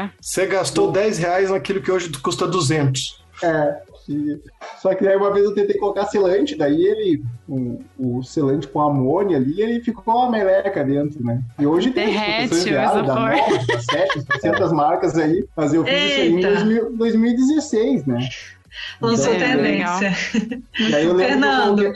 eu. 0.05 0.09
Você 0.21 0.45
gastou 0.45 0.91
10 0.91 1.17
reais 1.17 1.49
naquilo 1.49 1.81
que 1.81 1.91
hoje 1.91 2.09
custa 2.21 2.47
200. 2.47 3.21
É, 3.43 3.77
e- 4.07 4.39
só 4.79 4.93
que 4.93 5.07
aí 5.07 5.15
uma 5.15 5.31
vez 5.31 5.45
eu 5.45 5.53
tentei 5.53 5.77
colocar 5.77 6.05
selante, 6.05 6.55
daí 6.55 6.83
ele, 6.83 7.23
o, 7.47 7.79
o 7.97 8.23
selante 8.23 8.67
com 8.67 8.81
amônia 8.81 9.37
ali, 9.37 9.61
ele 9.61 9.81
ficou 9.81 10.15
uma 10.15 10.29
meleca 10.29 10.83
dentro, 10.83 11.23
né? 11.23 11.41
E 11.59 11.65
hoje 11.65 11.91
tem 11.91 12.07
Derrete 12.07 12.69
reais 12.69 13.05
da 13.07 13.79
Sete, 13.79 14.21
700 14.21 14.71
marcas 14.71 15.17
aí, 15.17 15.45
mas 15.55 15.73
eu 15.73 15.83
fiz 15.83 15.93
isso 15.93 16.21
aí 16.21 16.31
em 16.31 16.35
Eita. 16.35 16.47
2000 16.49 16.97
2016, 16.97 18.05
né? 18.05 18.19
Lançou 19.01 19.33
É, 19.33 19.39
tendência. 19.39 20.13
E 20.79 20.95
aí 20.95 21.05
eu 21.05 21.13
lembro 21.13 21.17
que 21.17 21.23
eu 21.23 21.27
Fernando, 21.27 21.93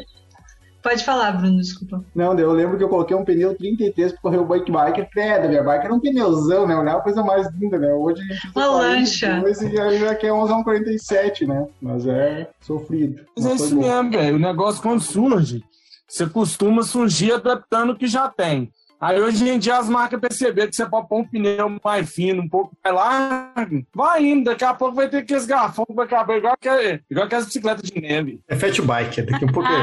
pode 0.85 1.03
falar, 1.03 1.31
Bruno, 1.31 1.57
desculpa. 1.57 2.05
Não, 2.13 2.37
eu 2.37 2.51
lembro 2.51 2.77
que 2.77 2.83
eu 2.83 2.89
coloquei 2.89 3.15
um 3.15 3.25
pneu 3.25 3.55
33 3.55 4.11
pra 4.11 4.21
correr 4.21 4.37
o 4.37 4.45
bike 4.45 4.71
bike. 4.71 5.07
É, 5.17 5.41
da 5.41 5.47
minha 5.47 5.63
bike 5.63 5.85
era 5.85 5.93
um 5.93 5.99
pneuzão, 5.99 6.67
né? 6.67 6.75
Olhar 6.75 6.97
a 6.97 7.01
coisa 7.01 7.23
mais 7.23 7.47
linda, 7.55 7.79
né? 7.79 7.91
Hoje 7.91 8.21
a 8.21 8.33
gente 8.33 8.51
Uma 8.55 8.67
lancha. 8.67 9.39
42 9.41 9.73
e 9.73 9.81
aí 9.81 9.99
já 9.99 10.15
quer 10.15 10.31
usar 10.31 10.57
um 10.57 10.63
47, 10.63 11.47
né? 11.47 11.65
Mas 11.81 12.07
é 12.07 12.47
sofrido. 12.61 13.25
Mas 13.35 13.45
é 13.45 13.55
isso 13.55 13.75
bom. 13.75 13.81
mesmo, 13.81 14.11
velho. 14.11 14.35
O 14.35 14.39
negócio 14.39 14.81
quando 14.81 15.01
surge, 15.01 15.63
você 16.07 16.27
costuma 16.27 16.83
surgir 16.83 17.33
adaptando 17.33 17.91
o 17.91 17.97
que 17.97 18.05
já 18.07 18.29
tem. 18.29 18.71
Aí 18.99 19.19
hoje 19.19 19.47
em 19.47 19.59
dia 19.59 19.77
as 19.77 19.89
marcas 19.89 20.19
perceberam 20.19 20.69
que 20.69 20.75
você 20.75 20.85
pode 20.85 21.07
pôr 21.07 21.19
um 21.19 21.27
pneu 21.27 21.77
mais 21.83 22.09
fino, 22.09 22.41
um 22.41 22.47
pouco 22.47 22.75
mais 22.83 22.95
largo. 22.95 23.85
Vai 23.93 24.25
indo, 24.25 24.45
daqui 24.45 24.63
a 24.63 24.73
pouco 24.73 24.95
vai 24.95 25.09
ter 25.09 25.17
aqueles 25.17 25.45
garrafão 25.45 25.85
que 25.85 25.93
vai 25.93 26.05
acabar 26.05 26.37
igual, 26.37 26.55
que, 26.59 27.01
igual 27.09 27.25
aquelas 27.25 27.45
bicicletas 27.45 27.89
de 27.89 27.99
neve. 27.99 28.39
É 28.47 28.55
fat 28.55 28.81
bike, 28.81 29.21
daqui 29.23 29.45
um 29.45 29.51
pouco. 29.51 29.65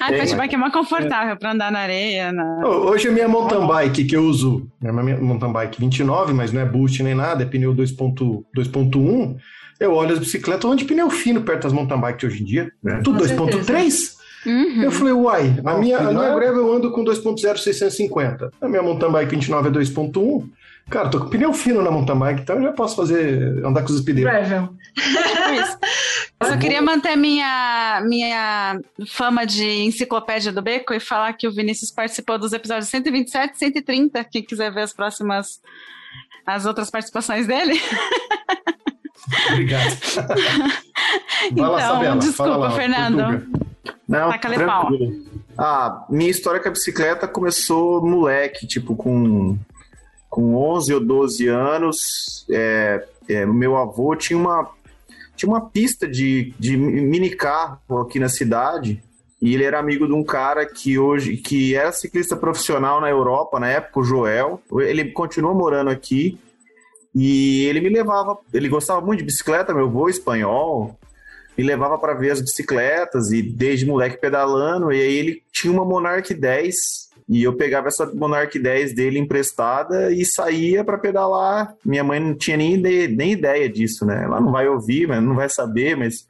Ah, 0.00 0.12
é. 0.12 0.20
a 0.20 0.26
fat 0.26 0.36
bike 0.36 0.54
é 0.54 0.58
mais 0.58 0.72
confortável 0.72 1.36
pra 1.36 1.52
andar 1.52 1.70
na 1.70 1.80
areia. 1.80 2.32
Na... 2.32 2.66
Hoje 2.66 3.08
a 3.08 3.12
minha 3.12 3.28
mountain 3.28 3.66
bike 3.66 4.04
que 4.04 4.16
eu 4.16 4.24
uso, 4.24 4.68
é 4.82 4.90
uma 4.90 5.02
minha 5.02 5.18
mountain 5.18 5.52
bike 5.52 5.80
29, 5.80 6.32
mas 6.32 6.52
não 6.52 6.60
é 6.60 6.64
boost 6.64 7.02
nem 7.02 7.14
nada, 7.14 7.42
é 7.42 7.46
pneu 7.46 7.74
2.1. 7.74 8.44
2.1. 8.56 9.36
Eu 9.80 9.92
olho 9.92 10.12
as 10.12 10.18
bicicletas 10.18 10.64
onde 10.64 10.84
pneu 10.84 11.08
fino 11.10 11.42
perto 11.42 11.64
das 11.64 11.72
mountain 11.72 12.00
bikes 12.00 12.24
hoje 12.24 12.42
em 12.42 12.46
dia. 12.46 12.72
É. 12.84 12.96
Tudo 13.00 13.18
Com 13.36 13.46
2.3. 13.46 14.17
Uhum. 14.46 14.82
Eu 14.82 14.90
falei, 14.90 15.12
uai, 15.12 15.60
a 15.64 15.78
minha, 15.78 15.98
a 15.98 16.12
minha 16.12 16.28
é? 16.28 16.34
Gravel 16.34 16.56
eu 16.56 16.72
ando 16.72 16.90
com 16.90 17.04
2.0 17.04 17.56
650. 17.56 18.52
A 18.60 18.68
minha 18.68 18.82
mountain 18.82 19.10
bike 19.10 19.34
29 19.34 19.68
é 19.68 19.72
2.1. 19.72 20.48
Cara, 20.90 21.10
tô 21.10 21.20
com 21.20 21.28
pneu 21.28 21.52
fino 21.52 21.82
na 21.82 21.90
mountain 21.90 22.18
bike, 22.18 22.42
então 22.42 22.56
eu 22.56 22.62
já 22.62 22.72
posso 22.72 22.96
fazer, 22.96 23.64
andar 23.64 23.82
com 23.82 23.92
os 23.92 24.00
pneus. 24.00 24.30
Gravel. 24.30 24.74
Tipo 24.94 25.52
isso. 25.52 25.78
Eu 26.40 26.46
só 26.46 26.56
queria 26.56 26.80
manter 26.80 27.16
minha, 27.16 28.00
minha 28.06 28.80
fama 29.08 29.44
de 29.44 29.66
enciclopédia 29.66 30.52
do 30.52 30.62
Beco 30.62 30.94
e 30.94 31.00
falar 31.00 31.32
que 31.32 31.48
o 31.48 31.52
Vinícius 31.52 31.90
participou 31.90 32.38
dos 32.38 32.52
episódios 32.52 32.88
127 32.88 33.54
e 33.54 33.58
130. 33.58 34.24
Quem 34.24 34.42
quiser 34.42 34.72
ver 34.72 34.82
as 34.82 34.92
próximas, 34.92 35.60
as 36.46 36.64
outras 36.64 36.90
participações 36.90 37.46
dele. 37.46 37.80
Obrigado. 39.52 39.96
Então, 41.50 41.70
lá, 41.70 41.80
Sabela, 41.80 42.16
desculpa, 42.16 42.56
lá, 42.56 42.70
Fernando. 42.72 43.16
Portuga. 43.16 43.68
Não, 44.08 44.38
tranquilo. 44.38 45.22
Ah, 45.56 46.06
minha 46.08 46.30
história 46.30 46.60
com 46.60 46.68
a 46.68 46.72
bicicleta 46.72 47.26
começou 47.26 48.04
moleque, 48.04 48.66
tipo, 48.66 48.94
com, 48.94 49.58
com 50.30 50.54
11 50.54 50.94
ou 50.94 51.00
12 51.00 51.46
anos. 51.48 52.46
É, 52.50 53.04
é, 53.28 53.44
o 53.44 53.52
meu 53.52 53.76
avô 53.76 54.14
tinha 54.14 54.38
uma, 54.38 54.70
tinha 55.36 55.48
uma 55.50 55.60
pista 55.60 56.06
de, 56.06 56.54
de 56.58 56.76
mini 56.76 57.30
carro 57.30 57.80
aqui 58.00 58.18
na 58.18 58.28
cidade. 58.28 59.02
E 59.40 59.54
ele 59.54 59.64
era 59.64 59.78
amigo 59.78 60.06
de 60.06 60.12
um 60.12 60.24
cara 60.24 60.66
que 60.66 60.98
hoje 60.98 61.36
que 61.36 61.74
era 61.74 61.92
ciclista 61.92 62.36
profissional 62.36 63.00
na 63.00 63.08
Europa, 63.08 63.60
na 63.60 63.68
época, 63.68 64.00
o 64.00 64.04
Joel. 64.04 64.60
Ele 64.80 65.12
continua 65.12 65.54
morando 65.54 65.90
aqui. 65.90 66.38
E 67.14 67.64
ele 67.66 67.80
me 67.80 67.88
levava, 67.88 68.38
ele 68.52 68.68
gostava 68.68 69.00
muito 69.00 69.20
de 69.20 69.24
bicicleta, 69.24 69.74
meu 69.74 69.86
avô 69.86 70.08
espanhol, 70.08 70.98
me 71.56 71.64
levava 71.64 71.98
para 71.98 72.14
ver 72.14 72.30
as 72.30 72.40
bicicletas 72.40 73.32
e 73.32 73.42
desde 73.42 73.86
moleque 73.86 74.20
pedalando. 74.20 74.92
E 74.92 75.00
aí 75.00 75.16
ele 75.16 75.42
tinha 75.52 75.72
uma 75.72 75.84
Monarch 75.84 76.32
10 76.32 76.74
e 77.28 77.42
eu 77.42 77.56
pegava 77.56 77.88
essa 77.88 78.06
Monarch 78.06 78.58
10 78.58 78.94
dele 78.94 79.18
emprestada 79.18 80.12
e 80.12 80.24
saía 80.24 80.84
para 80.84 80.96
pedalar. 80.96 81.74
Minha 81.84 82.04
mãe 82.04 82.20
não 82.20 82.34
tinha 82.34 82.56
nem 82.56 82.74
ideia, 82.74 83.08
nem 83.08 83.32
ideia 83.32 83.68
disso, 83.68 84.06
né? 84.06 84.22
Ela 84.24 84.40
não 84.40 84.52
vai 84.52 84.68
ouvir, 84.68 85.08
mas 85.08 85.22
não 85.22 85.34
vai 85.34 85.48
saber, 85.48 85.96
mas 85.96 86.26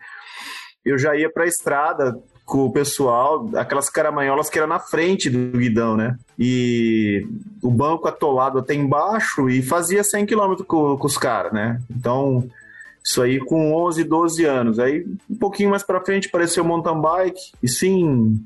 eu 0.84 0.98
já 0.98 1.14
ia 1.14 1.30
para 1.30 1.44
a 1.44 1.48
estrada 1.48 2.18
com 2.48 2.64
o 2.64 2.72
pessoal, 2.72 3.46
aquelas 3.56 3.90
caramanholas 3.90 4.48
que 4.48 4.56
era 4.56 4.66
na 4.66 4.78
frente 4.78 5.28
do 5.28 5.58
guidão, 5.58 5.98
né? 5.98 6.16
E 6.38 7.28
o 7.62 7.70
banco 7.70 8.08
atolado 8.08 8.58
até 8.58 8.72
embaixo 8.72 9.50
e 9.50 9.60
fazia 9.60 10.02
100 10.02 10.24
km 10.24 10.54
com, 10.66 10.96
com 10.96 11.06
os 11.06 11.18
caras, 11.18 11.52
né? 11.52 11.78
Então, 11.90 12.48
isso 13.04 13.20
aí 13.20 13.38
com 13.38 13.74
11, 13.74 14.02
12 14.02 14.44
anos. 14.46 14.78
Aí, 14.78 15.06
um 15.28 15.36
pouquinho 15.36 15.68
mais 15.68 15.82
pra 15.82 16.00
frente, 16.00 16.28
apareceu 16.28 16.64
mountain 16.64 16.98
bike. 16.98 17.52
Isso 17.62 17.84
em 17.84 18.42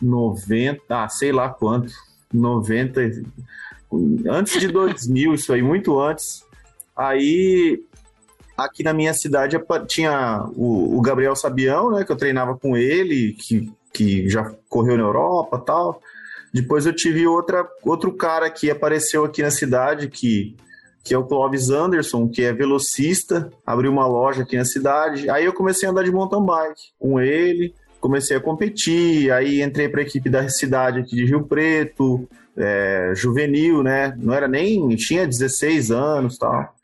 90, 0.00 0.82
ah, 0.88 1.08
sei 1.08 1.32
lá 1.32 1.48
quanto. 1.48 1.92
90, 2.32 3.00
antes 4.28 4.60
de 4.60 4.68
2000, 4.68 5.34
isso 5.34 5.52
aí, 5.52 5.60
muito 5.60 5.98
antes. 5.98 6.46
Aí, 6.96 7.82
aqui 8.64 8.82
na 8.82 8.92
minha 8.92 9.14
cidade, 9.14 9.60
tinha 9.86 10.44
o, 10.56 10.98
o 10.98 11.00
Gabriel 11.00 11.36
Sabião, 11.36 11.90
né, 11.90 12.04
que 12.04 12.12
eu 12.12 12.16
treinava 12.16 12.56
com 12.56 12.76
ele, 12.76 13.34
que, 13.34 13.70
que 13.92 14.28
já 14.28 14.52
correu 14.68 14.96
na 14.96 15.04
Europa 15.04 15.58
tal. 15.58 16.00
Depois 16.52 16.86
eu 16.86 16.94
tive 16.94 17.26
outra, 17.26 17.66
outro 17.82 18.12
cara 18.12 18.50
que 18.50 18.70
apareceu 18.70 19.24
aqui 19.24 19.42
na 19.42 19.50
cidade, 19.50 20.08
que 20.08 20.56
que 21.02 21.14
é 21.14 21.18
o 21.18 21.24
Clóvis 21.24 21.70
Anderson, 21.70 22.28
que 22.28 22.42
é 22.42 22.52
velocista, 22.52 23.50
abriu 23.64 23.90
uma 23.90 24.06
loja 24.06 24.42
aqui 24.42 24.56
na 24.56 24.64
cidade. 24.64 25.30
Aí 25.30 25.44
eu 25.44 25.52
comecei 25.52 25.88
a 25.88 25.92
andar 25.92 26.04
de 26.04 26.12
mountain 26.12 26.44
bike 26.44 26.92
com 26.98 27.20
ele, 27.20 27.74
comecei 28.00 28.36
a 28.36 28.40
competir, 28.40 29.32
aí 29.32 29.62
entrei 29.62 29.88
para 29.88 30.00
a 30.00 30.04
equipe 30.04 30.28
da 30.28 30.48
cidade 30.48 31.00
aqui 31.00 31.16
de 31.16 31.24
Rio 31.24 31.44
Preto, 31.44 32.28
é, 32.56 33.12
juvenil, 33.14 33.82
né? 33.82 34.14
Não 34.18 34.34
era 34.34 34.46
nem, 34.46 34.88
tinha 34.96 35.26
16 35.26 35.90
anos, 35.90 36.36
tal. 36.36 36.74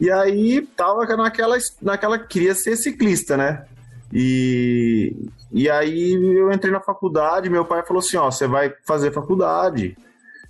E 0.00 0.10
aí 0.10 0.60
tava 0.76 1.04
naquela, 1.16 1.56
naquela 1.80 2.18
queria 2.18 2.54
ser 2.54 2.76
ciclista, 2.76 3.36
né? 3.36 3.64
E, 4.12 5.14
e 5.52 5.68
aí 5.68 6.12
eu 6.12 6.52
entrei 6.52 6.72
na 6.72 6.80
faculdade, 6.80 7.50
meu 7.50 7.64
pai 7.64 7.84
falou 7.84 8.00
assim, 8.00 8.16
ó, 8.16 8.30
você 8.30 8.46
vai 8.46 8.72
fazer 8.86 9.12
faculdade, 9.12 9.96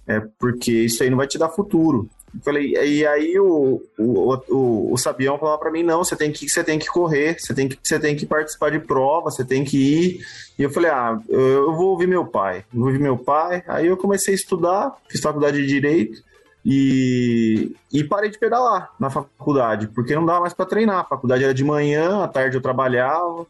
é, 0.06 0.20
porque 0.38 0.72
isso 0.72 1.02
aí 1.02 1.11
não 1.11 1.16
vai 1.16 1.26
te 1.26 1.38
dar 1.38 1.48
futuro. 1.48 2.09
Eu 2.35 2.40
Falei, 2.42 2.72
e 2.74 3.06
aí 3.06 3.38
o, 3.38 3.80
o, 3.98 4.35
o, 4.50 4.92
o 4.92 4.98
Sabião 4.98 5.38
falava 5.38 5.59
para 5.59 5.70
mim, 5.70 5.82
não, 5.82 6.04
você 6.04 6.14
tem 6.14 6.30
que 6.30 6.48
você 6.48 6.62
tem 6.62 6.78
que 6.78 6.87
correr, 6.87 7.38
você 7.40 7.54
tem 7.54 7.68
que 7.68 7.78
você 7.82 7.98
tem 7.98 8.14
que 8.14 8.26
participar 8.26 8.70
de 8.70 8.80
prova, 8.80 9.30
você 9.30 9.44
tem 9.44 9.64
que 9.64 9.78
ir. 9.78 10.20
E 10.59 10.62
eu 10.62 10.70
falei, 10.70 10.90
ah, 10.90 11.18
eu 11.28 11.40
eu 11.40 11.74
vou 11.74 11.90
ouvir 11.90 12.06
meu 12.06 12.26
pai, 12.26 12.64
vou 12.72 12.88
ouvir 12.88 12.98
meu 12.98 13.16
pai. 13.16 13.62
Aí 13.66 13.87
eu 13.87 13.96
comecei 13.96 14.35
a 14.35 14.37
estudar, 14.37 14.94
fiz 15.09 15.20
faculdade 15.20 15.56
de 15.56 15.66
direito 15.66 16.25
e, 16.68 17.76
e 17.92 18.02
parei 18.02 18.29
de 18.29 18.40
pedalar 18.40 18.90
na 18.98 19.09
faculdade, 19.09 19.87
porque 19.87 20.16
não 20.16 20.26
dava 20.26 20.40
mais 20.40 20.52
para 20.52 20.66
treinar. 20.66 20.98
A 20.98 21.05
faculdade 21.05 21.44
era 21.44 21.55
de 21.55 21.62
manhã, 21.62 22.24
à 22.24 22.26
tarde 22.26 22.57
eu 22.57 22.61
trabalhava. 22.61 23.46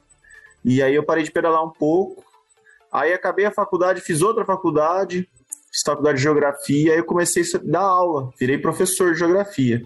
E 0.62 0.82
aí 0.82 0.94
eu 0.94 1.02
parei 1.02 1.24
de 1.24 1.30
pedalar 1.30 1.64
um 1.64 1.70
pouco. 1.70 2.22
Aí 2.92 3.14
acabei 3.14 3.46
a 3.46 3.50
faculdade, 3.50 4.02
fiz 4.02 4.20
outra 4.20 4.44
faculdade, 4.44 5.26
fiz 5.72 5.80
faculdade 5.82 6.18
de 6.18 6.24
geografia, 6.24 6.92
aí 6.92 6.98
eu 6.98 7.06
comecei 7.06 7.42
a 7.54 7.58
dar 7.64 7.80
aula, 7.80 8.30
virei 8.38 8.58
professor 8.58 9.14
de 9.14 9.20
geografia. 9.20 9.82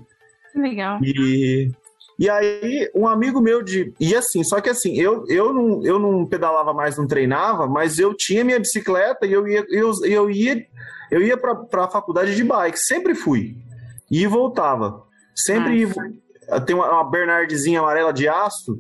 Legal. 0.53 0.99
E, 1.01 1.71
e 2.21 2.29
aí, 2.29 2.91
um 2.95 3.09
amigo 3.09 3.41
meu 3.41 3.63
de. 3.63 3.95
E 3.99 4.15
assim, 4.15 4.45
só 4.45 4.61
que 4.61 4.69
assim, 4.69 4.95
eu, 5.01 5.25
eu, 5.27 5.55
não, 5.55 5.83
eu 5.83 5.99
não 5.99 6.27
pedalava 6.27 6.75
mais, 6.75 6.99
não 6.99 7.07
treinava, 7.07 7.67
mas 7.67 7.99
eu 7.99 8.13
tinha 8.13 8.45
minha 8.45 8.59
bicicleta 8.59 9.25
e 9.25 9.33
eu 9.33 9.49
ia, 9.49 9.65
eu, 9.71 9.91
eu 10.05 10.31
ia, 10.31 10.67
eu 11.11 11.23
ia 11.23 11.35
pra, 11.39 11.55
pra 11.55 11.89
faculdade 11.89 12.37
de 12.37 12.45
bike, 12.45 12.79
sempre 12.79 13.15
fui. 13.15 13.57
E 14.11 14.27
voltava. 14.27 15.03
Sempre. 15.35 15.83
Eu 16.47 16.61
tenho 16.61 16.81
uma, 16.81 16.91
uma 16.91 17.11
Bernardzinha 17.11 17.81
amarela 17.81 18.13
de 18.13 18.29
aço. 18.29 18.79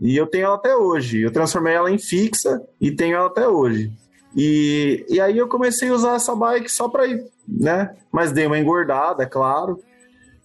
E 0.00 0.16
eu 0.16 0.26
tenho 0.26 0.46
ela 0.46 0.54
até 0.54 0.74
hoje. 0.74 1.20
Eu 1.20 1.30
transformei 1.30 1.74
ela 1.74 1.90
em 1.90 1.98
fixa 1.98 2.62
e 2.80 2.90
tenho 2.90 3.14
ela 3.14 3.26
até 3.26 3.46
hoje. 3.46 3.92
E, 4.34 5.04
e 5.10 5.20
aí 5.20 5.36
eu 5.36 5.48
comecei 5.48 5.90
a 5.90 5.92
usar 5.92 6.14
essa 6.14 6.34
bike 6.34 6.72
só 6.72 6.88
para 6.88 7.06
ir, 7.06 7.22
né? 7.46 7.94
Mas 8.10 8.32
dei 8.32 8.46
uma 8.46 8.58
engordada, 8.58 9.22
é 9.22 9.26
claro. 9.26 9.78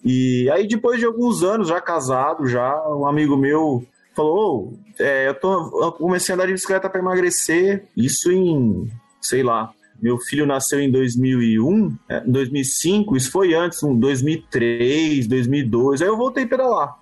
E 0.03 0.49
aí 0.51 0.67
depois 0.67 0.99
de 0.99 1.05
alguns 1.05 1.43
anos 1.43 1.67
já 1.67 1.81
casado, 1.81 2.47
já 2.47 2.75
um 2.89 3.05
amigo 3.05 3.35
meu 3.35 3.85
falou, 4.15 4.37
"Ô, 4.37 4.73
é, 4.99 5.29
eu, 5.29 5.33
tô, 5.33 5.83
eu 5.83 5.91
comecei 5.93 6.33
a 6.33 6.35
andar 6.35 6.45
de 6.45 6.53
bicicleta 6.53 6.89
para 6.89 6.99
emagrecer. 6.99 7.85
Isso 7.95 8.31
em, 8.31 8.89
sei 9.21 9.43
lá, 9.43 9.71
meu 10.01 10.17
filho 10.17 10.45
nasceu 10.45 10.79
em 10.79 10.89
2001, 10.89 11.95
é, 12.07 12.21
2005, 12.21 13.17
isso 13.17 13.31
foi 13.31 13.53
antes, 13.53 13.83
um 13.83 13.97
2003, 13.97 15.27
2002. 15.27 16.01
Aí 16.01 16.07
eu 16.07 16.17
voltei 16.17 16.45
a 16.45 16.47
pedalar. 16.47 16.97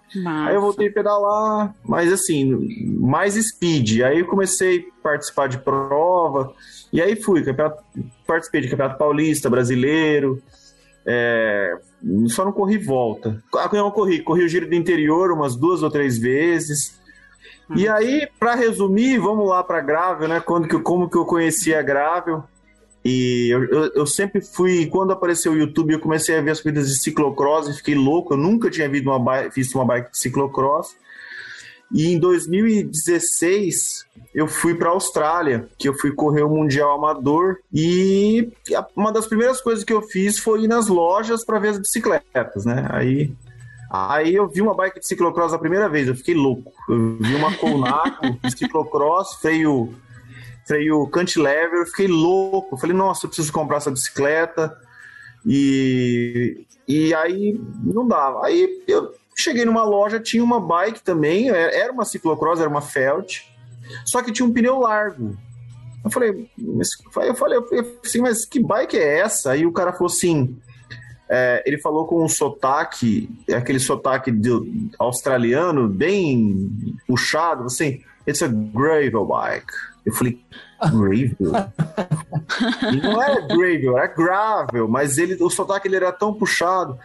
Aí 0.48 0.56
eu 0.56 0.62
voltei 0.62 0.88
a 0.88 0.92
pedalar, 0.92 1.76
mas 1.84 2.12
assim, 2.12 2.96
mais 3.00 3.36
speed. 3.36 4.02
Aí 4.02 4.20
eu 4.20 4.26
comecei 4.26 4.88
a 5.00 5.04
participar 5.04 5.48
de 5.48 5.60
prova, 5.60 6.54
e 6.92 7.02
aí 7.02 7.16
fui, 7.16 7.44
campeonato, 7.44 7.84
participei 8.26 8.62
de 8.62 8.70
Campeonato 8.70 8.98
Paulista, 8.98 9.50
Brasileiro, 9.50 10.42
é, 11.06 11.78
só 12.28 12.46
não 12.46 12.52
corri 12.52 12.78
volta. 12.78 13.44
Ah, 13.56 13.70
eu 13.72 13.84
não 13.84 13.92
corri, 13.92 14.22
corri 14.22 14.44
o 14.44 14.50
Giro 14.50 14.68
do 14.68 14.76
Interior 14.76 15.32
umas 15.32 15.56
duas 15.56 15.84
ou 15.84 15.90
três 15.90 16.18
vezes. 16.18 16.98
E 17.76 17.88
aí, 17.88 18.28
para 18.40 18.56
resumir, 18.56 19.18
vamos 19.18 19.48
lá 19.48 19.64
para 19.64 19.82
Gravel, 19.82 20.28
né? 20.28 20.40
Quando 20.40 20.68
que, 20.68 20.80
como 20.80 21.10
que 21.10 21.18
eu 21.18 21.26
conheci 21.26 21.74
a 21.74 21.82
Gravel? 21.82 22.44
E 23.04 23.50
eu, 23.54 23.64
eu, 23.66 23.92
eu 23.94 24.06
sempre 24.06 24.42
fui, 24.42 24.86
quando 24.88 25.12
apareceu 25.12 25.52
o 25.52 25.58
YouTube, 25.58 25.94
eu 25.94 26.00
comecei 26.00 26.38
a 26.38 26.42
ver 26.42 26.52
as 26.52 26.62
corridas 26.62 26.88
de 26.88 27.00
ciclocross 27.00 27.68
e 27.68 27.74
fiquei 27.74 27.96
louco. 27.96 28.34
Eu 28.34 28.38
nunca 28.38 28.70
tinha 28.70 28.88
visto 28.88 29.08
uma 29.08 29.20
bike, 29.20 29.56
visto 29.56 29.76
uma 29.76 29.86
bike 29.86 30.12
de 30.12 30.18
ciclocross. 30.18 30.96
E 31.92 32.08
em 32.08 32.20
2016 32.20 34.06
eu 34.34 34.48
fui 34.48 34.76
para 34.76 34.90
a 34.90 34.92
Austrália, 34.92 35.68
que 35.78 35.88
eu 35.88 35.94
fui 35.94 36.12
correr 36.12 36.44
o 36.44 36.50
Mundial 36.50 36.92
Amador 36.92 37.58
e 37.74 38.52
uma 38.96 39.12
das 39.12 39.26
primeiras 39.26 39.62
coisas 39.62 39.84
que 39.84 39.94
eu 39.94 40.02
fiz 40.02 40.38
foi 40.38 40.64
ir 40.64 40.68
nas 40.68 40.88
lojas 40.88 41.46
para 41.46 41.60
ver 41.60 41.70
as 41.70 41.80
bicicletas, 41.80 42.66
né? 42.66 42.88
Aí 42.92 43.34
Aí 43.90 44.36
eu 44.36 44.50
vi 44.50 44.62
uma 44.62 44.76
bike 44.76 45.00
de 45.00 45.08
ciclocross 45.08 45.54
a 45.54 45.60
primeira 45.60 45.88
vez, 45.88 46.08
eu 46.08 46.16
fiquei 46.16 46.36
louco. 46.36 46.74
Eu 46.90 47.18
vi 47.20 47.36
uma 47.36 47.56
Colnago 47.56 48.38
de 48.44 48.52
ciclocross, 48.52 49.36
freio, 49.36 49.94
freio 50.66 51.08
cantilever, 51.08 51.80
eu 51.80 51.86
fiquei 51.86 52.08
louco. 52.08 52.76
Eu 52.76 52.80
falei, 52.80 52.96
nossa, 52.96 53.26
eu 53.26 53.30
preciso 53.30 53.52
comprar 53.54 53.78
essa 53.78 53.92
bicicleta. 53.92 54.78
E, 55.46 56.66
e 56.86 57.14
aí 57.14 57.60
não 57.82 58.06
dava. 58.06 58.46
Aí 58.46 58.84
eu 58.88 59.14
cheguei 59.38 59.64
numa 59.66 59.84
loja, 59.84 60.20
tinha 60.20 60.44
uma 60.44 60.60
bike 60.60 61.02
também, 61.04 61.50
é- 61.50 61.80
era 61.80 61.94
uma 61.94 62.04
ciclocross, 62.06 62.60
era 62.60 62.70
uma 62.70 62.82
Felt, 62.82 63.42
só 64.06 64.22
que 64.24 64.32
tinha 64.32 64.46
um 64.46 64.52
pneu 64.52 64.80
largo. 64.80 65.38
Eu 66.04 66.10
falei, 66.12 66.50
mas, 66.58 66.90
eu 67.26 67.36
falei, 67.36 67.60
assim, 68.04 68.22
mas 68.22 68.46
que 68.46 68.60
bike 68.60 68.98
é 68.98 69.20
essa? 69.20 69.52
Aí 69.52 69.66
o 69.66 69.72
cara 69.72 69.92
falou 69.94 70.08
assim, 70.08 70.58
é, 71.30 71.62
ele 71.66 71.78
falou 71.78 72.08
com 72.08 72.24
um 72.24 72.30
sotaque, 72.30 73.30
aquele 73.54 73.80
sotaque 73.80 74.32
do- 74.32 74.66
australiano, 74.98 75.88
bem 75.88 76.72
puxado, 77.08 77.66
assim, 77.66 78.02
it's 78.28 78.42
a 78.42 78.48
gravel 78.48 79.26
bike. 79.26 79.72
Eu 80.06 80.14
falei, 80.14 80.40
Gravel? 80.80 81.52
não 83.04 83.22
era 83.22 83.42
Gravel, 83.48 83.98
era 83.98 84.08
Gravel, 84.08 84.88
mas 84.88 85.18
ele, 85.18 85.36
o 85.44 85.50
sotaque 85.50 85.88
ele 85.88 85.98
era 85.98 86.12
tão 86.12 86.34
puxado. 86.34 86.98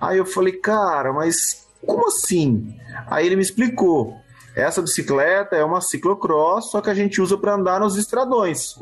Aí 0.00 0.18
eu 0.18 0.24
falei, 0.26 0.54
cara, 0.54 1.12
mas 1.12 1.66
como 1.84 2.08
assim? 2.08 2.76
Aí 3.06 3.26
ele 3.26 3.36
me 3.36 3.42
explicou. 3.42 4.16
Essa 4.54 4.82
bicicleta 4.82 5.56
é 5.56 5.64
uma 5.64 5.80
ciclocross, 5.80 6.70
só 6.70 6.80
que 6.80 6.90
a 6.90 6.94
gente 6.94 7.20
usa 7.20 7.38
para 7.38 7.54
andar 7.54 7.80
nos 7.80 7.96
estradões. 7.96 8.78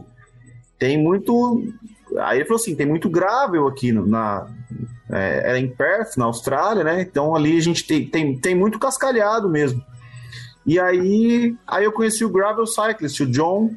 Tem 0.79 1.03
muito. 1.03 1.63
Aí 2.19 2.39
ele 2.39 2.47
falou 2.47 2.61
assim: 2.61 2.75
tem 2.75 2.87
muito 2.87 3.09
gravel 3.09 3.67
aqui 3.67 3.93
na. 3.93 4.47
É, 5.11 5.53
é 5.53 5.59
em 5.59 5.69
Perth, 5.69 6.17
na 6.17 6.27
Austrália, 6.27 6.85
né? 6.85 7.01
Então 7.03 7.35
ali 7.35 7.57
a 7.57 7.63
gente 7.63 7.87
tem, 7.87 8.07
tem, 8.07 8.39
tem 8.39 8.55
muito 8.55 8.79
cascalhado 8.79 9.49
mesmo. 9.49 9.83
E 10.67 10.79
aí, 10.79 11.57
aí 11.67 11.85
eu 11.85 11.93
conheci 11.93 12.25
o 12.25 12.29
Gravel 12.29 12.67
Cyclist, 12.67 13.21
o 13.21 13.27
John. 13.27 13.75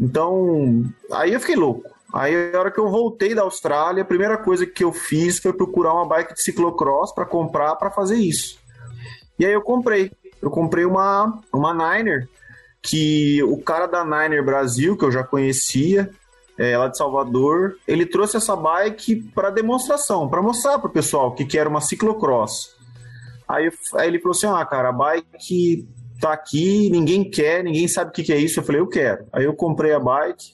Então, 0.00 0.82
aí 1.12 1.34
eu 1.34 1.40
fiquei 1.40 1.54
louco. 1.54 1.93
Aí, 2.14 2.54
a 2.54 2.60
hora 2.60 2.70
que 2.70 2.78
eu 2.78 2.88
voltei 2.88 3.34
da 3.34 3.42
Austrália, 3.42 4.04
a 4.04 4.06
primeira 4.06 4.38
coisa 4.38 4.64
que 4.64 4.84
eu 4.84 4.92
fiz 4.92 5.40
foi 5.40 5.52
procurar 5.52 5.94
uma 5.94 6.06
bike 6.06 6.32
de 6.32 6.42
ciclocross 6.42 7.12
para 7.12 7.26
comprar 7.26 7.74
para 7.74 7.90
fazer 7.90 8.14
isso. 8.14 8.56
E 9.36 9.44
aí 9.44 9.52
eu 9.52 9.60
comprei. 9.60 10.12
Eu 10.40 10.48
comprei 10.48 10.84
uma, 10.84 11.40
uma 11.52 11.74
Niner, 11.74 12.28
que 12.80 13.42
o 13.42 13.60
cara 13.60 13.86
da 13.86 14.04
Niner 14.04 14.44
Brasil, 14.44 14.96
que 14.96 15.04
eu 15.04 15.10
já 15.10 15.24
conhecia, 15.24 16.08
é, 16.56 16.78
lá 16.78 16.86
de 16.86 16.96
Salvador, 16.96 17.78
ele 17.88 18.06
trouxe 18.06 18.36
essa 18.36 18.54
bike 18.54 19.16
para 19.34 19.50
demonstração, 19.50 20.28
para 20.28 20.40
mostrar 20.40 20.78
pessoal 20.78 21.30
o 21.30 21.32
que, 21.32 21.44
que 21.44 21.58
era 21.58 21.68
uma 21.68 21.80
ciclocross. 21.80 22.76
Aí, 23.48 23.72
aí 23.94 24.06
ele 24.06 24.20
falou 24.20 24.36
assim: 24.36 24.46
ah, 24.46 24.64
cara, 24.64 24.90
a 24.90 24.92
bike 24.92 25.88
tá 26.20 26.32
aqui, 26.32 26.88
ninguém 26.90 27.28
quer, 27.28 27.64
ninguém 27.64 27.88
sabe 27.88 28.10
o 28.10 28.12
que, 28.12 28.22
que 28.22 28.32
é 28.32 28.38
isso. 28.38 28.60
Eu 28.60 28.64
falei, 28.64 28.80
eu 28.80 28.86
quero. 28.86 29.26
Aí 29.32 29.44
eu 29.44 29.54
comprei 29.54 29.92
a 29.92 29.98
bike. 29.98 30.53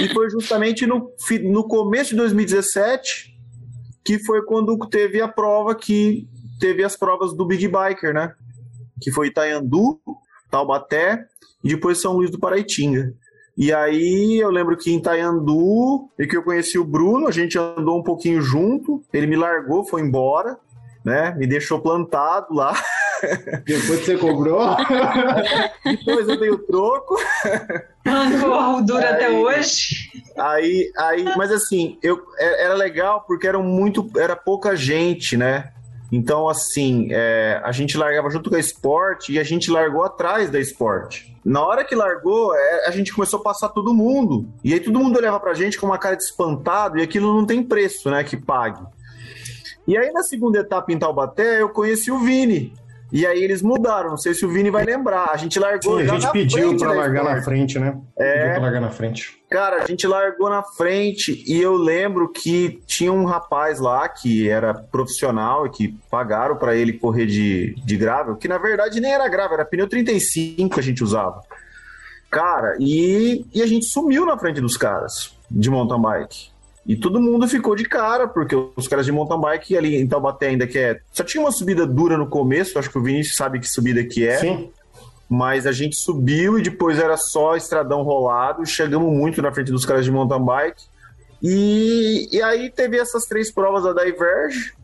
E 0.00 0.08
foi 0.08 0.30
justamente 0.30 0.86
no, 0.86 1.10
no 1.44 1.64
começo 1.68 2.10
de 2.10 2.16
2017 2.16 3.32
que 4.04 4.18
foi 4.18 4.44
quando 4.44 4.76
teve 4.88 5.20
a 5.20 5.28
prova 5.28 5.74
que 5.74 6.28
teve 6.58 6.82
as 6.84 6.96
provas 6.96 7.32
do 7.34 7.46
Big 7.46 7.68
Biker, 7.68 8.12
né? 8.12 8.34
Que 9.00 9.10
foi 9.10 9.28
Itaiandu, 9.28 10.00
Taubaté 10.50 11.26
e 11.62 11.68
depois 11.68 12.00
São 12.00 12.14
Luís 12.14 12.30
do 12.30 12.38
Paraitinga. 12.38 13.14
E 13.56 13.72
aí 13.72 14.38
eu 14.40 14.50
lembro 14.50 14.76
que 14.76 14.90
em 14.90 14.98
Itaiandu 14.98 16.08
e 16.18 16.26
que 16.26 16.36
eu 16.36 16.42
conheci 16.42 16.78
o 16.78 16.84
Bruno, 16.84 17.28
a 17.28 17.30
gente 17.30 17.58
andou 17.58 17.98
um 17.98 18.02
pouquinho 18.02 18.40
junto, 18.40 19.02
ele 19.12 19.26
me 19.26 19.36
largou, 19.36 19.84
foi 19.84 20.00
embora, 20.00 20.58
né? 21.04 21.34
Me 21.36 21.46
deixou 21.46 21.80
plantado 21.80 22.54
lá. 22.54 22.74
Depois 23.64 24.00
que 24.00 24.04
você 24.06 24.16
cobrou. 24.18 24.60
Depois 25.84 26.28
eu 26.28 26.38
dei 26.38 26.50
o 26.50 26.58
troco. 26.58 27.16
Rancor 28.06 28.82
dura 28.84 29.10
até 29.10 29.26
Aí- 29.26 29.36
hoje. 29.36 30.10
Aí, 30.36 30.90
aí, 30.96 31.24
mas 31.36 31.50
assim, 31.52 31.98
eu 32.02 32.20
é- 32.38 32.64
era 32.64 32.74
legal 32.74 33.24
porque 33.26 33.46
era 33.46 33.58
muito, 33.58 34.08
era 34.16 34.34
pouca 34.34 34.74
gente, 34.74 35.36
né? 35.36 35.70
Então, 36.10 36.46
assim, 36.48 37.08
é, 37.10 37.60
a 37.64 37.72
gente 37.72 37.96
largava 37.96 38.28
junto 38.28 38.50
com 38.50 38.56
a 38.56 38.60
Sport 38.60 39.30
e 39.30 39.38
a 39.38 39.42
gente 39.42 39.70
largou 39.70 40.04
atrás 40.04 40.50
da 40.50 40.60
Sport. 40.60 41.22
Na 41.44 41.64
hora 41.64 41.84
que 41.84 41.94
largou, 41.94 42.54
é, 42.54 42.86
a 42.86 42.90
gente 42.90 43.12
começou 43.14 43.40
a 43.40 43.42
passar 43.42 43.68
todo 43.70 43.94
mundo. 43.94 44.46
E 44.62 44.74
aí 44.74 44.80
todo 44.80 44.98
mundo 44.98 45.16
olhava 45.16 45.40
pra 45.40 45.54
gente 45.54 45.78
com 45.78 45.86
uma 45.86 45.98
cara 45.98 46.14
de 46.16 46.22
espantado 46.22 46.98
e 46.98 47.02
aquilo 47.02 47.34
não 47.34 47.46
tem 47.46 47.62
preço, 47.62 48.10
né, 48.10 48.22
que 48.24 48.36
pague. 48.36 48.82
E 49.88 49.96
aí 49.96 50.12
na 50.12 50.22
segunda 50.22 50.58
etapa 50.60 50.92
em 50.92 50.98
Taubaté, 50.98 51.60
eu 51.62 51.68
conheci 51.70 52.10
o 52.10 52.18
Vini. 52.18 52.72
E 53.12 53.26
aí 53.26 53.44
eles 53.44 53.60
mudaram, 53.60 54.08
não 54.08 54.16
sei 54.16 54.32
se 54.32 54.46
o 54.46 54.48
Vini 54.48 54.70
vai 54.70 54.86
lembrar. 54.86 55.32
A 55.32 55.36
gente 55.36 55.58
largou 55.60 56.00
Sim, 56.00 56.08
a 56.08 56.14
gente 56.14 56.32
pediu 56.32 56.74
da 56.78 56.92
largar 56.92 57.22
na 57.22 57.42
frente, 57.42 57.78
né? 57.78 58.00
É. 58.18 58.32
Pediu 58.32 58.50
pra 58.52 58.62
largar 58.62 58.80
na 58.80 58.90
frente. 58.90 59.38
Cara, 59.50 59.82
a 59.82 59.86
gente 59.86 60.06
largou 60.06 60.48
na 60.48 60.62
frente 60.62 61.44
e 61.46 61.60
eu 61.60 61.74
lembro 61.74 62.30
que 62.30 62.82
tinha 62.86 63.12
um 63.12 63.26
rapaz 63.26 63.78
lá 63.78 64.08
que 64.08 64.48
era 64.48 64.72
profissional 64.72 65.66
e 65.66 65.70
que 65.70 65.88
pagaram 66.10 66.56
pra 66.56 66.74
ele 66.74 66.94
correr 66.94 67.26
de, 67.26 67.74
de 67.84 67.96
gravel, 67.98 68.36
que 68.36 68.48
na 68.48 68.56
verdade 68.56 68.98
nem 68.98 69.12
era 69.12 69.28
gravel, 69.28 69.54
era 69.58 69.64
pneu 69.66 69.86
35 69.86 70.72
que 70.72 70.80
a 70.80 70.82
gente 70.82 71.04
usava. 71.04 71.42
Cara, 72.30 72.78
e, 72.80 73.44
e 73.52 73.60
a 73.60 73.66
gente 73.66 73.84
sumiu 73.84 74.24
na 74.24 74.38
frente 74.38 74.58
dos 74.58 74.78
caras 74.78 75.36
de 75.50 75.68
mountain 75.68 76.00
bike. 76.00 76.51
E 76.84 76.96
todo 76.96 77.20
mundo 77.20 77.46
ficou 77.46 77.76
de 77.76 77.84
cara, 77.84 78.26
porque 78.26 78.56
os 78.76 78.88
caras 78.88 79.06
de 79.06 79.12
mountain 79.12 79.40
bike 79.40 79.76
ali 79.76 79.96
em 79.96 80.06
Taubaté 80.06 80.48
ainda 80.48 80.66
que 80.66 80.78
é. 80.78 81.00
Só 81.12 81.22
tinha 81.22 81.42
uma 81.42 81.52
subida 81.52 81.86
dura 81.86 82.18
no 82.18 82.26
começo, 82.26 82.78
acho 82.78 82.90
que 82.90 82.98
o 82.98 83.02
Vinícius 83.02 83.36
sabe 83.36 83.60
que 83.60 83.68
subida 83.68 84.02
que 84.04 84.26
é. 84.26 84.38
Sim. 84.38 84.70
Mas 85.28 85.66
a 85.66 85.72
gente 85.72 85.96
subiu 85.96 86.58
e 86.58 86.62
depois 86.62 86.98
era 86.98 87.16
só 87.16 87.56
estradão 87.56 88.02
rolado. 88.02 88.66
Chegamos 88.66 89.10
muito 89.12 89.40
na 89.40 89.52
frente 89.52 89.70
dos 89.70 89.86
caras 89.86 90.04
de 90.04 90.10
mountain 90.10 90.44
bike. 90.44 90.82
E, 91.42 92.28
e 92.30 92.42
aí 92.42 92.68
teve 92.68 92.98
essas 92.98 93.24
três 93.24 93.50
provas 93.50 93.82
da 93.82 94.04
Diverge. 94.04 94.74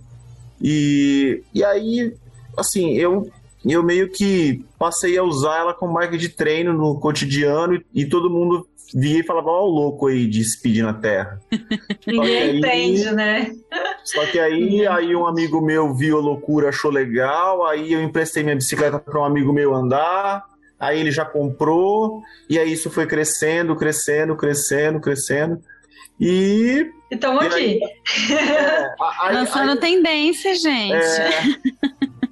E, 0.60 1.42
e 1.52 1.62
aí, 1.62 2.14
assim, 2.56 2.94
eu, 2.94 3.30
eu 3.64 3.82
meio 3.82 4.08
que 4.08 4.64
passei 4.78 5.18
a 5.18 5.22
usar 5.22 5.58
ela 5.58 5.74
como 5.74 5.94
bike 5.94 6.16
de 6.16 6.28
treino 6.28 6.72
no 6.72 6.98
cotidiano 6.98 7.74
e, 7.74 7.84
e 7.94 8.06
todo 8.06 8.30
mundo 8.30 8.66
via 8.94 9.20
e 9.20 9.22
falava, 9.24 9.50
ó, 9.50 9.62
o 9.64 9.70
louco 9.70 10.06
aí 10.06 10.26
de 10.26 10.42
speed 10.44 10.78
na 10.78 10.94
terra. 10.94 11.40
Ninguém 12.06 12.38
aí- 12.38 12.58
entende, 12.58 13.10
né? 13.12 13.52
Só 14.04 14.24
que 14.26 14.38
aí, 14.38 14.86
aí 14.86 15.14
um 15.14 15.26
amigo 15.26 15.60
meu 15.60 15.94
viu 15.94 16.16
a 16.16 16.20
loucura, 16.20 16.68
achou 16.70 16.90
legal, 16.90 17.66
aí 17.66 17.92
eu 17.92 18.02
emprestei 18.02 18.42
minha 18.42 18.56
bicicleta 18.56 18.98
para 18.98 19.20
um 19.20 19.24
amigo 19.24 19.52
meu 19.52 19.74
andar, 19.74 20.44
aí 20.80 20.98
ele 21.00 21.10
já 21.10 21.24
comprou, 21.24 22.22
e 22.48 22.58
aí 22.58 22.72
isso 22.72 22.88
foi 22.90 23.06
crescendo, 23.06 23.76
crescendo, 23.76 24.36
crescendo, 24.36 25.00
crescendo. 25.00 25.60
E. 26.20 26.90
Estamos 27.10 27.44
aqui. 27.44 27.54
aí- 27.54 27.80
é, 28.32 28.94
aí- 29.20 29.34
Lançando 29.34 29.72
aí- 29.72 29.78
tendência, 29.78 30.54
gente. 30.54 30.92
é, 30.94 31.30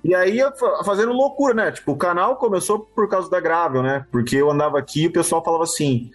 e 0.04 0.14
aí 0.14 0.38
fazendo 0.84 1.12
loucura, 1.12 1.54
né? 1.54 1.70
Tipo, 1.72 1.92
o 1.92 1.96
canal 1.96 2.36
começou 2.36 2.80
por 2.80 3.08
causa 3.08 3.28
da 3.30 3.40
Gravel, 3.40 3.82
né? 3.82 4.04
Porque 4.10 4.36
eu 4.36 4.50
andava 4.50 4.78
aqui 4.78 5.02
e 5.02 5.06
o 5.08 5.12
pessoal 5.12 5.42
falava 5.44 5.64
assim: 5.64 6.10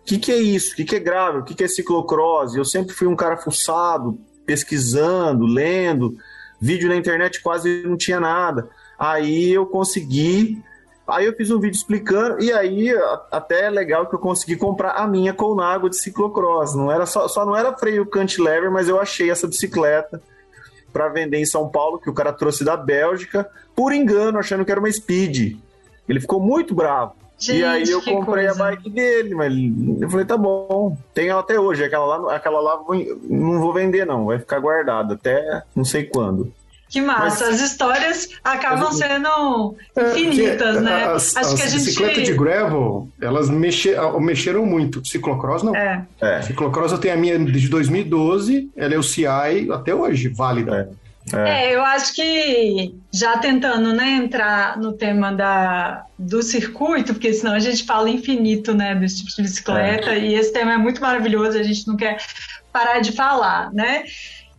o 0.00 0.04
que, 0.04 0.18
que 0.18 0.32
é 0.32 0.36
isso? 0.36 0.72
O 0.72 0.76
que, 0.76 0.84
que 0.84 0.96
é 0.96 1.00
Gravel? 1.00 1.40
O 1.40 1.44
que, 1.44 1.54
que 1.54 1.64
é 1.64 1.68
ciclocross? 1.68 2.54
Eu 2.54 2.64
sempre 2.64 2.94
fui 2.94 3.06
um 3.06 3.16
cara 3.16 3.36
fuçado, 3.36 4.18
pesquisando, 4.44 5.46
lendo. 5.46 6.16
Vídeo 6.60 6.88
na 6.88 6.96
internet 6.96 7.40
quase 7.40 7.82
não 7.86 7.96
tinha 7.96 8.20
nada. 8.20 8.68
Aí 8.98 9.50
eu 9.50 9.64
consegui. 9.66 10.62
Aí 11.06 11.26
eu 11.26 11.34
fiz 11.34 11.50
um 11.50 11.58
vídeo 11.58 11.76
explicando, 11.76 12.40
e 12.40 12.52
aí 12.52 12.94
até 13.32 13.64
é 13.64 13.70
legal 13.70 14.06
que 14.06 14.14
eu 14.14 14.18
consegui 14.18 14.54
comprar 14.54 14.92
a 14.92 15.08
minha 15.08 15.34
Colnago 15.34 15.90
de 15.90 15.96
ciclocross. 15.96 16.76
Não 16.76 16.92
era 16.92 17.04
só, 17.04 17.26
só 17.26 17.44
não 17.44 17.56
era 17.56 17.76
freio 17.76 18.06
cantilever, 18.06 18.70
mas 18.70 18.88
eu 18.88 19.00
achei 19.00 19.28
essa 19.28 19.48
bicicleta 19.48 20.22
para 20.92 21.08
vender 21.08 21.38
em 21.38 21.46
São 21.46 21.68
Paulo, 21.68 21.98
que 21.98 22.08
o 22.10 22.14
cara 22.14 22.32
trouxe 22.32 22.64
da 22.64 22.76
Bélgica, 22.76 23.48
por 23.74 23.92
engano, 23.92 24.38
achando 24.38 24.64
que 24.64 24.70
era 24.70 24.78
uma 24.78 24.90
Speed. 24.90 25.56
Ele 26.08 26.20
ficou 26.20 26.40
muito 26.40 26.74
bravo. 26.74 27.14
Gente, 27.40 27.58
e 27.58 27.64
aí 27.64 27.88
eu 27.90 28.02
comprei 28.02 28.44
coisa. 28.46 28.62
a 28.64 28.66
bike 28.70 28.90
dele, 28.90 29.34
mas 29.34 29.52
eu 30.02 30.10
falei, 30.10 30.26
tá 30.26 30.36
bom. 30.36 30.96
Tem 31.14 31.28
ela 31.28 31.40
até 31.40 31.58
hoje, 31.58 31.82
aquela 31.82 32.04
lá, 32.16 32.36
aquela 32.36 32.60
lá 32.60 32.78
não 33.28 33.58
vou 33.60 33.72
vender 33.72 34.04
não, 34.06 34.26
vai 34.26 34.38
ficar 34.38 34.60
guardada 34.60 35.14
até 35.14 35.62
não 35.74 35.84
sei 35.84 36.04
quando. 36.04 36.52
Que 36.90 37.00
massa. 37.00 37.46
Mas- 37.46 37.54
As 37.54 37.60
histórias 37.70 38.28
acabam 38.42 38.92
sendo 38.92 39.76
infinitas, 39.96 40.72
Porque 40.74 40.80
né? 40.80 41.04
As, 41.04 41.36
Acho 41.36 41.48
as 41.50 41.54
que 41.54 41.62
a 41.62 41.66
gente. 41.68 41.84
bicicletas 41.84 42.24
de 42.24 42.32
gravel, 42.34 43.08
elas 43.22 43.48
mexe, 43.48 43.94
mexeram 44.20 44.66
muito. 44.66 45.06
Ciclocross 45.06 45.62
não. 45.62 45.74
É. 45.74 46.04
É. 46.20 46.42
Ciclocross 46.42 46.90
eu 46.90 46.98
tenho 46.98 47.14
a 47.14 47.16
minha 47.16 47.38
de 47.38 47.68
2012, 47.68 48.68
ela 48.76 48.92
é 48.94 48.98
o 48.98 49.04
CI 49.04 49.70
até 49.72 49.94
hoje, 49.94 50.28
válida. 50.28 50.90
É, 50.92 51.09
eu 51.74 51.84
acho 51.84 52.14
que 52.14 52.94
já 53.12 53.38
tentando 53.38 53.92
né, 53.92 54.16
entrar 54.16 54.78
no 54.78 54.92
tema 54.92 55.32
da, 55.32 56.04
do 56.18 56.42
circuito, 56.42 57.12
porque 57.12 57.32
senão 57.32 57.52
a 57.52 57.58
gente 57.58 57.84
fala 57.84 58.08
infinito 58.08 58.74
né, 58.74 58.94
desse 58.94 59.18
tipo 59.18 59.36
de 59.36 59.42
bicicleta, 59.42 60.14
e 60.14 60.34
esse 60.34 60.52
tema 60.52 60.72
é 60.72 60.78
muito 60.78 61.00
maravilhoso, 61.00 61.58
a 61.58 61.62
gente 61.62 61.86
não 61.86 61.96
quer 61.96 62.18
parar 62.72 63.00
de 63.00 63.12
falar, 63.12 63.72
né? 63.72 64.04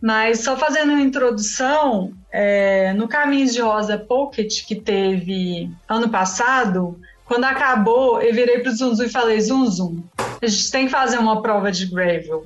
Mas 0.00 0.40
só 0.40 0.56
fazendo 0.56 0.92
uma 0.92 1.00
introdução, 1.00 2.12
é, 2.30 2.92
no 2.94 3.06
Caminhos 3.06 3.52
de 3.52 3.60
Rosa 3.60 3.98
Pocket 3.98 4.64
que 4.66 4.74
teve 4.74 5.70
ano 5.88 6.08
passado, 6.08 6.98
quando 7.24 7.44
acabou, 7.44 8.20
eu 8.20 8.34
virei 8.34 8.58
pro 8.58 8.74
Zum 8.74 8.94
Zum 8.94 9.04
e 9.04 9.08
falei, 9.08 9.40
Zum, 9.40 10.02
a 10.18 10.46
gente 10.46 10.70
tem 10.70 10.86
que 10.86 10.90
fazer 10.90 11.18
uma 11.18 11.40
prova 11.40 11.70
de 11.70 11.86
gravel. 11.86 12.44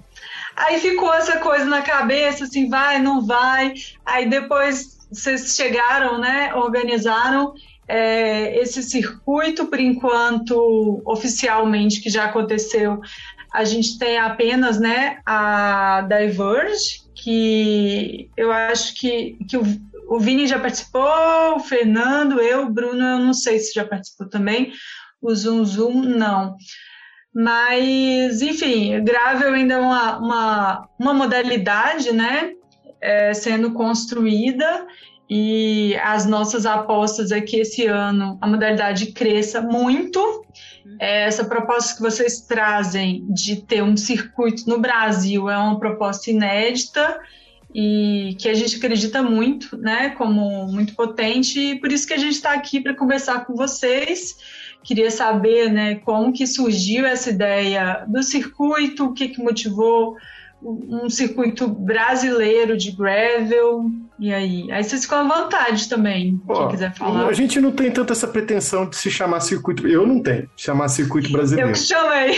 Aí 0.56 0.80
ficou 0.80 1.12
essa 1.12 1.38
coisa 1.38 1.66
na 1.66 1.82
cabeça, 1.82 2.44
assim, 2.44 2.68
vai, 2.68 2.98
não 2.98 3.24
vai. 3.24 3.74
Aí 4.04 4.28
depois 4.28 4.96
vocês 5.10 5.54
chegaram, 5.54 6.18
né, 6.18 6.54
organizaram 6.54 7.52
é, 7.86 8.58
esse 8.60 8.82
circuito, 8.82 9.66
por 9.66 9.78
enquanto, 9.78 11.02
oficialmente, 11.04 12.00
que 12.00 12.10
já 12.10 12.24
aconteceu, 12.24 13.00
a 13.52 13.64
gente 13.64 13.98
tem 13.98 14.18
apenas, 14.18 14.80
né, 14.80 15.18
a 15.24 16.06
Diverge, 16.08 17.02
que 17.14 18.30
eu 18.36 18.50
acho 18.50 18.94
que, 18.94 19.38
que 19.48 19.56
o, 19.56 19.62
o 20.08 20.18
Vini 20.18 20.46
já 20.46 20.58
participou, 20.58 21.56
o 21.56 21.60
Fernando, 21.60 22.40
eu, 22.40 22.64
o 22.64 22.70
Bruno, 22.70 23.02
eu 23.02 23.18
não 23.18 23.32
sei 23.32 23.58
se 23.58 23.72
já 23.72 23.84
participou 23.84 24.28
também. 24.28 24.72
o 25.20 25.34
Zoom 25.34 25.64
Zoom 25.64 26.02
não. 26.02 26.56
Mas, 27.38 28.40
enfim, 28.40 29.04
gravel 29.04 29.52
ainda 29.52 29.74
é 29.74 29.76
uma, 29.76 30.18
uma, 30.18 30.88
uma 30.98 31.12
modalidade, 31.12 32.10
né? 32.10 32.54
É, 32.98 33.34
sendo 33.34 33.72
construída 33.74 34.86
e 35.28 35.94
as 35.96 36.24
nossas 36.24 36.64
apostas 36.64 37.30
é 37.32 37.40
que 37.42 37.58
esse 37.58 37.84
ano 37.84 38.38
a 38.40 38.46
modalidade 38.46 39.12
cresça 39.12 39.60
muito. 39.60 40.46
É, 40.98 41.24
essa 41.24 41.44
proposta 41.44 41.94
que 41.94 42.00
vocês 42.00 42.40
trazem 42.40 43.26
de 43.28 43.56
ter 43.56 43.82
um 43.82 43.98
circuito 43.98 44.66
no 44.66 44.78
Brasil 44.80 45.50
é 45.50 45.58
uma 45.58 45.78
proposta 45.78 46.30
inédita 46.30 47.20
e 47.74 48.34
que 48.40 48.48
a 48.48 48.54
gente 48.54 48.76
acredita 48.76 49.22
muito, 49.22 49.76
né, 49.76 50.08
como 50.10 50.66
muito 50.68 50.94
potente, 50.94 51.60
e 51.60 51.80
por 51.80 51.92
isso 51.92 52.06
que 52.06 52.14
a 52.14 52.18
gente 52.18 52.32
está 52.32 52.54
aqui 52.54 52.80
para 52.80 52.94
conversar 52.94 53.44
com 53.44 53.54
vocês. 53.54 54.36
Queria 54.86 55.10
saber, 55.10 55.68
né, 55.68 55.96
como 55.96 56.32
que 56.32 56.46
surgiu 56.46 57.04
essa 57.04 57.30
ideia 57.30 58.04
do 58.06 58.22
circuito, 58.22 59.06
o 59.06 59.12
que, 59.12 59.28
que 59.28 59.42
motivou 59.42 60.16
um 60.62 61.10
circuito 61.10 61.66
brasileiro 61.66 62.76
de 62.76 62.92
gravel, 62.92 63.90
e 64.18 64.32
aí? 64.32 64.70
Aí 64.70 64.84
vocês 64.84 65.02
ficam 65.02 65.18
à 65.18 65.42
vontade 65.42 65.88
também, 65.88 66.40
Ó, 66.48 66.54
quem 66.54 66.68
quiser 66.68 66.94
falar. 66.94 67.26
A 67.26 67.32
gente 67.32 67.60
não 67.60 67.72
tem 67.72 67.90
tanto 67.90 68.12
essa 68.12 68.28
pretensão 68.28 68.88
de 68.88 68.96
se 68.96 69.10
chamar 69.10 69.40
circuito. 69.40 69.88
Eu 69.88 70.06
não 70.06 70.22
tenho, 70.22 70.48
chamar 70.56 70.88
circuito 70.88 71.30
brasileiro. 71.32 71.70
Eu 71.70 71.72
que 71.74 71.80
chamei. 71.80 72.36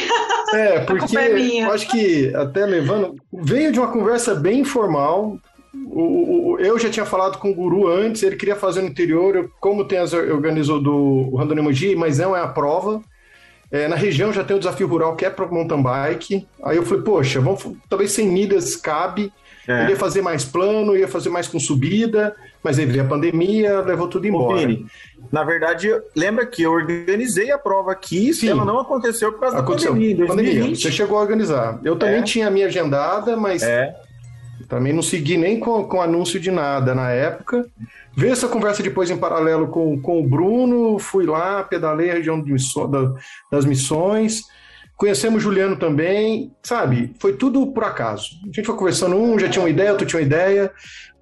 É, 0.54 0.78
A 0.82 0.84
porque 0.86 1.18
é 1.18 1.34
minha. 1.34 1.66
eu 1.66 1.72
acho 1.72 1.86
que 1.88 2.34
até 2.34 2.64
levando. 2.64 3.14
Veio 3.30 3.70
de 3.70 3.78
uma 3.78 3.92
conversa 3.92 4.34
bem 4.34 4.60
informal. 4.60 5.38
O, 5.86 6.52
o- 6.52 6.58
eu 6.60 6.78
já 6.78 6.90
tinha 6.90 7.06
falado 7.06 7.38
com 7.38 7.50
o 7.50 7.54
Guru 7.54 7.88
antes, 7.88 8.22
ele 8.22 8.36
queria 8.36 8.56
fazer 8.56 8.82
no 8.82 8.88
interior, 8.88 9.36
eu- 9.36 9.50
como 9.60 9.84
tem 9.84 9.98
as 9.98 10.12
organizou 10.12 10.80
do 10.80 11.34
Randonê 11.36 11.60
Mogi, 11.62 11.94
mas 11.96 12.18
não 12.18 12.36
é 12.36 12.40
a 12.40 12.48
prova. 12.48 13.02
É, 13.70 13.86
na 13.86 13.96
região 13.96 14.32
já 14.32 14.42
tem 14.42 14.56
o 14.56 14.58
desafio 14.58 14.86
rural 14.86 15.14
que 15.14 15.24
é 15.26 15.30
para 15.30 15.46
mountain 15.46 15.82
bike. 15.82 16.46
Aí 16.64 16.76
eu 16.78 16.82
falei, 16.84 17.02
poxa, 17.04 17.38
vamos, 17.40 17.62
talvez 17.88 18.12
100 18.12 18.28
milhas 18.28 18.76
cabe. 18.76 19.30
É. 19.66 19.82
Ele 19.82 19.90
ia 19.90 19.96
fazer 19.98 20.22
mais 20.22 20.42
plano, 20.46 20.96
ia 20.96 21.06
fazer 21.06 21.28
mais 21.28 21.46
com 21.46 21.60
subida, 21.60 22.34
mas 22.62 22.78
aí 22.78 22.86
veio 22.86 23.02
a 23.02 23.06
pandemia, 23.06 23.80
levou 23.82 24.08
tudo 24.08 24.24
Ô, 24.24 24.28
embora. 24.28 24.60
Vini, 24.60 24.86
na 25.30 25.44
verdade, 25.44 25.90
lembra 26.16 26.46
que 26.46 26.62
eu 26.62 26.72
organizei 26.72 27.50
a 27.50 27.58
prova 27.58 27.92
aqui, 27.92 28.32
Sim. 28.32 28.48
ela 28.48 28.64
não 28.64 28.78
aconteceu 28.80 29.30
por 29.32 29.40
causa 29.40 29.58
Aconteceu. 29.58 29.92
da 29.92 29.98
pandemia, 29.98 30.14
em 30.14 30.26
Pandemia. 30.26 30.52
2020. 30.52 30.80
Você 30.82 30.90
chegou 30.90 31.18
a 31.18 31.20
organizar. 31.20 31.78
Eu 31.84 31.96
também 31.96 32.20
É. 32.20 32.22
tinha 32.22 32.46
a 32.48 32.50
minha 32.50 32.66
agendada, 32.68 33.36
mas 33.36 33.62
É. 33.62 33.94
também 34.68 34.92
não 34.92 35.02
segui 35.02 35.36
nem 35.36 35.58
com, 35.58 35.84
com 35.84 36.00
anúncio 36.02 36.38
de 36.38 36.50
nada 36.50 36.94
na 36.94 37.10
época. 37.10 37.66
Veio 38.16 38.32
essa 38.32 38.48
conversa 38.48 38.82
depois 38.82 39.10
em 39.10 39.16
paralelo 39.16 39.68
com, 39.68 40.00
com 40.00 40.20
o 40.20 40.28
Bruno, 40.28 40.98
fui 40.98 41.24
lá, 41.24 41.62
pedalei 41.62 42.10
a 42.10 42.14
região 42.14 42.40
de 42.42 42.52
misso- 42.52 42.86
da- 42.86 43.14
das 43.50 43.64
missões. 43.64 44.42
Conhecemos 44.96 45.42
Juliano 45.42 45.76
também, 45.76 46.52
sabe? 46.62 47.14
Foi 47.20 47.32
tudo 47.32 47.66
por 47.68 47.84
acaso. 47.84 48.30
A 48.42 48.46
gente 48.46 48.64
foi 48.66 48.76
conversando, 48.76 49.16
um 49.16 49.38
já 49.38 49.48
tinha 49.48 49.62
uma 49.62 49.70
ideia, 49.70 49.92
outro 49.92 50.06
tinha 50.06 50.20
uma 50.20 50.26
ideia, 50.26 50.70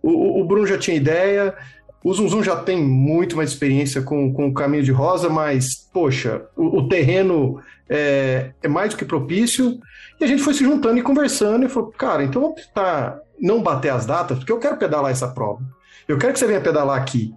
o, 0.02 0.40
o- 0.40 0.44
Bruno 0.44 0.66
já 0.66 0.78
tinha 0.78 0.96
ideia, 0.96 1.54
o 2.02 2.12
Zunzum 2.14 2.42
já 2.42 2.56
tem 2.56 2.82
muito 2.82 3.36
mais 3.36 3.50
experiência 3.50 4.00
com, 4.00 4.32
com 4.32 4.46
o 4.48 4.54
caminho 4.54 4.82
de 4.82 4.92
rosa, 4.92 5.28
mas, 5.28 5.74
poxa, 5.92 6.42
o, 6.56 6.78
o 6.78 6.88
terreno 6.88 7.60
é, 7.88 8.52
é 8.62 8.68
mais 8.68 8.90
do 8.90 8.96
que 8.96 9.04
propício. 9.04 9.78
E 10.18 10.24
a 10.24 10.26
gente 10.26 10.42
foi 10.42 10.54
se 10.54 10.64
juntando 10.64 10.98
e 10.98 11.02
conversando 11.02 11.66
e 11.66 11.68
falou, 11.68 11.92
cara, 11.92 12.24
então 12.24 12.40
vamos 12.40 12.64
tentar 12.64 13.18
não 13.40 13.62
bater 13.62 13.90
as 13.90 14.06
datas, 14.06 14.38
porque 14.38 14.52
eu 14.52 14.58
quero 14.58 14.76
pedalar 14.76 15.10
essa 15.10 15.28
prova. 15.28 15.62
Eu 16.08 16.18
quero 16.18 16.32
que 16.32 16.38
você 16.38 16.46
venha 16.46 16.60
pedalar 16.60 17.00
aqui. 17.00 17.34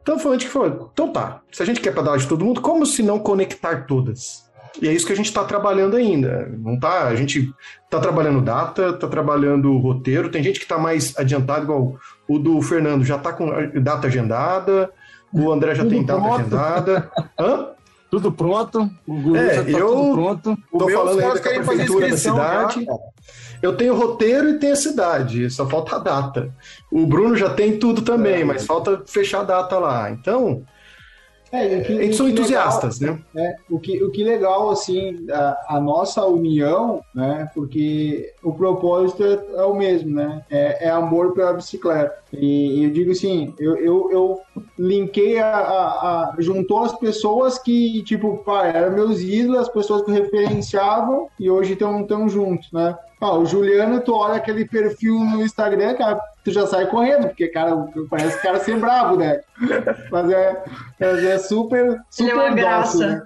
Então 0.00 0.18
foi 0.18 0.32
a 0.32 0.34
gente 0.34 0.46
que 0.46 0.52
falou, 0.52 0.90
então 0.92 1.12
tá, 1.12 1.40
se 1.50 1.62
a 1.62 1.66
gente 1.66 1.80
quer 1.80 1.94
pedalar 1.94 2.18
de 2.18 2.26
todo 2.26 2.44
mundo, 2.44 2.60
como 2.60 2.84
se 2.84 3.02
não 3.02 3.18
conectar 3.18 3.86
todas? 3.86 4.50
E 4.80 4.88
é 4.88 4.92
isso 4.92 5.06
que 5.06 5.12
a 5.12 5.16
gente 5.16 5.26
está 5.26 5.44
trabalhando 5.44 5.96
ainda. 5.96 6.50
Não 6.58 6.78
tá, 6.78 7.04
a 7.04 7.14
gente 7.14 7.52
está 7.84 8.00
trabalhando 8.00 8.40
data, 8.40 8.88
está 8.88 9.06
trabalhando 9.06 9.76
roteiro. 9.76 10.30
Tem 10.30 10.42
gente 10.42 10.58
que 10.58 10.64
está 10.64 10.78
mais 10.78 11.16
adiantado, 11.18 11.64
igual 11.64 11.96
o 12.26 12.38
do 12.38 12.60
Fernando 12.62 13.04
já 13.04 13.16
está 13.16 13.32
com 13.32 13.50
data 13.80 14.06
agendada, 14.06 14.90
o 15.32 15.52
André 15.52 15.74
já 15.74 15.84
tem 15.84 16.04
data 16.04 16.26
agendada. 16.26 17.10
Hã? 17.38 17.68
Tudo 18.12 18.30
pronto, 18.30 18.90
o 19.06 19.14
Guru 19.22 19.36
É, 19.36 19.54
já 19.54 19.64
tá 19.64 19.70
eu- 19.70 19.86
tudo 19.88 20.12
pronto. 20.12 20.58
Tô 20.70 20.86
falando 20.90 21.18
ainda 21.20 21.40
com 21.40 21.48
a 21.48 21.52
prefeitura 21.52 22.00
da 22.10 22.10
já, 22.10 22.16
cidade. 22.18 22.86
Eu 23.62 23.74
tenho 23.74 23.94
roteiro 23.96 24.50
e 24.50 24.58
tenho 24.58 24.74
a 24.74 24.76
cidade, 24.76 25.48
só 25.50 25.66
falta 25.66 25.96
a 25.96 25.98
data. 25.98 26.54
O 26.90 27.06
Bruno 27.06 27.34
já 27.34 27.48
tem 27.48 27.78
tudo 27.78 28.02
também, 28.02 28.44
mas 28.44 28.66
falta 28.66 29.02
fechar 29.06 29.40
a 29.40 29.44
data 29.44 29.78
lá. 29.78 30.10
Então, 30.10 30.62
É, 31.52 31.80
que- 31.82 31.92
eles 31.92 32.16
são 32.16 32.28
entusiastas, 32.28 32.98
né? 32.98 33.18
É, 33.36 33.56
o, 33.68 33.78
que, 33.78 34.02
o 34.02 34.10
que 34.10 34.24
legal, 34.24 34.70
assim, 34.70 35.26
a, 35.30 35.76
a 35.76 35.80
nossa 35.80 36.24
união, 36.24 37.02
né? 37.14 37.46
Porque 37.54 38.32
o 38.42 38.54
propósito 38.54 39.22
é, 39.22 39.38
é 39.60 39.62
o 39.64 39.74
mesmo, 39.74 40.14
né? 40.14 40.42
É, 40.50 40.86
é 40.86 40.90
amor 40.90 41.34
pela 41.34 41.52
bicicleta. 41.52 42.14
E 42.32 42.84
eu 42.84 42.90
digo 42.90 43.10
assim, 43.12 43.54
eu, 43.58 43.76
eu, 43.76 44.08
eu 44.10 44.40
linkei 44.78 45.38
a, 45.38 45.46
a, 45.54 45.84
a- 46.30 46.34
juntou 46.38 46.84
as 46.84 46.98
pessoas 46.98 47.58
que, 47.58 48.02
tipo, 48.04 48.38
pá, 48.38 48.66
eram 48.68 48.94
meus 48.94 49.20
ídolos, 49.20 49.60
as 49.60 49.68
pessoas 49.68 50.02
que 50.02 50.10
referenciavam 50.10 51.28
e 51.38 51.50
hoje 51.50 51.74
estão 51.74 52.02
tão 52.06 52.28
juntos, 52.30 52.68
né? 52.72 52.96
Ah, 53.20 53.36
o 53.36 53.44
Juliano, 53.44 54.00
tu 54.00 54.14
olha 54.14 54.34
aquele 54.34 54.66
perfil 54.66 55.14
no 55.20 55.42
Instagram, 55.44 55.94
cara, 55.94 56.18
tu 56.44 56.50
já 56.50 56.66
sai 56.66 56.86
correndo, 56.88 57.28
porque, 57.28 57.48
cara, 57.48 57.86
parece 58.10 58.40
cara 58.42 58.58
ser 58.60 58.78
bravo, 58.78 59.16
né? 59.16 59.40
Mas 60.10 60.30
é, 60.30 60.64
mas 60.98 61.24
é 61.24 61.38
super, 61.38 61.84
Ele 61.86 61.94
é 61.94 62.02
super 62.10 62.34
uma 62.34 62.48
dócil, 62.50 62.54
graça. 62.54 63.06
né? 63.06 63.22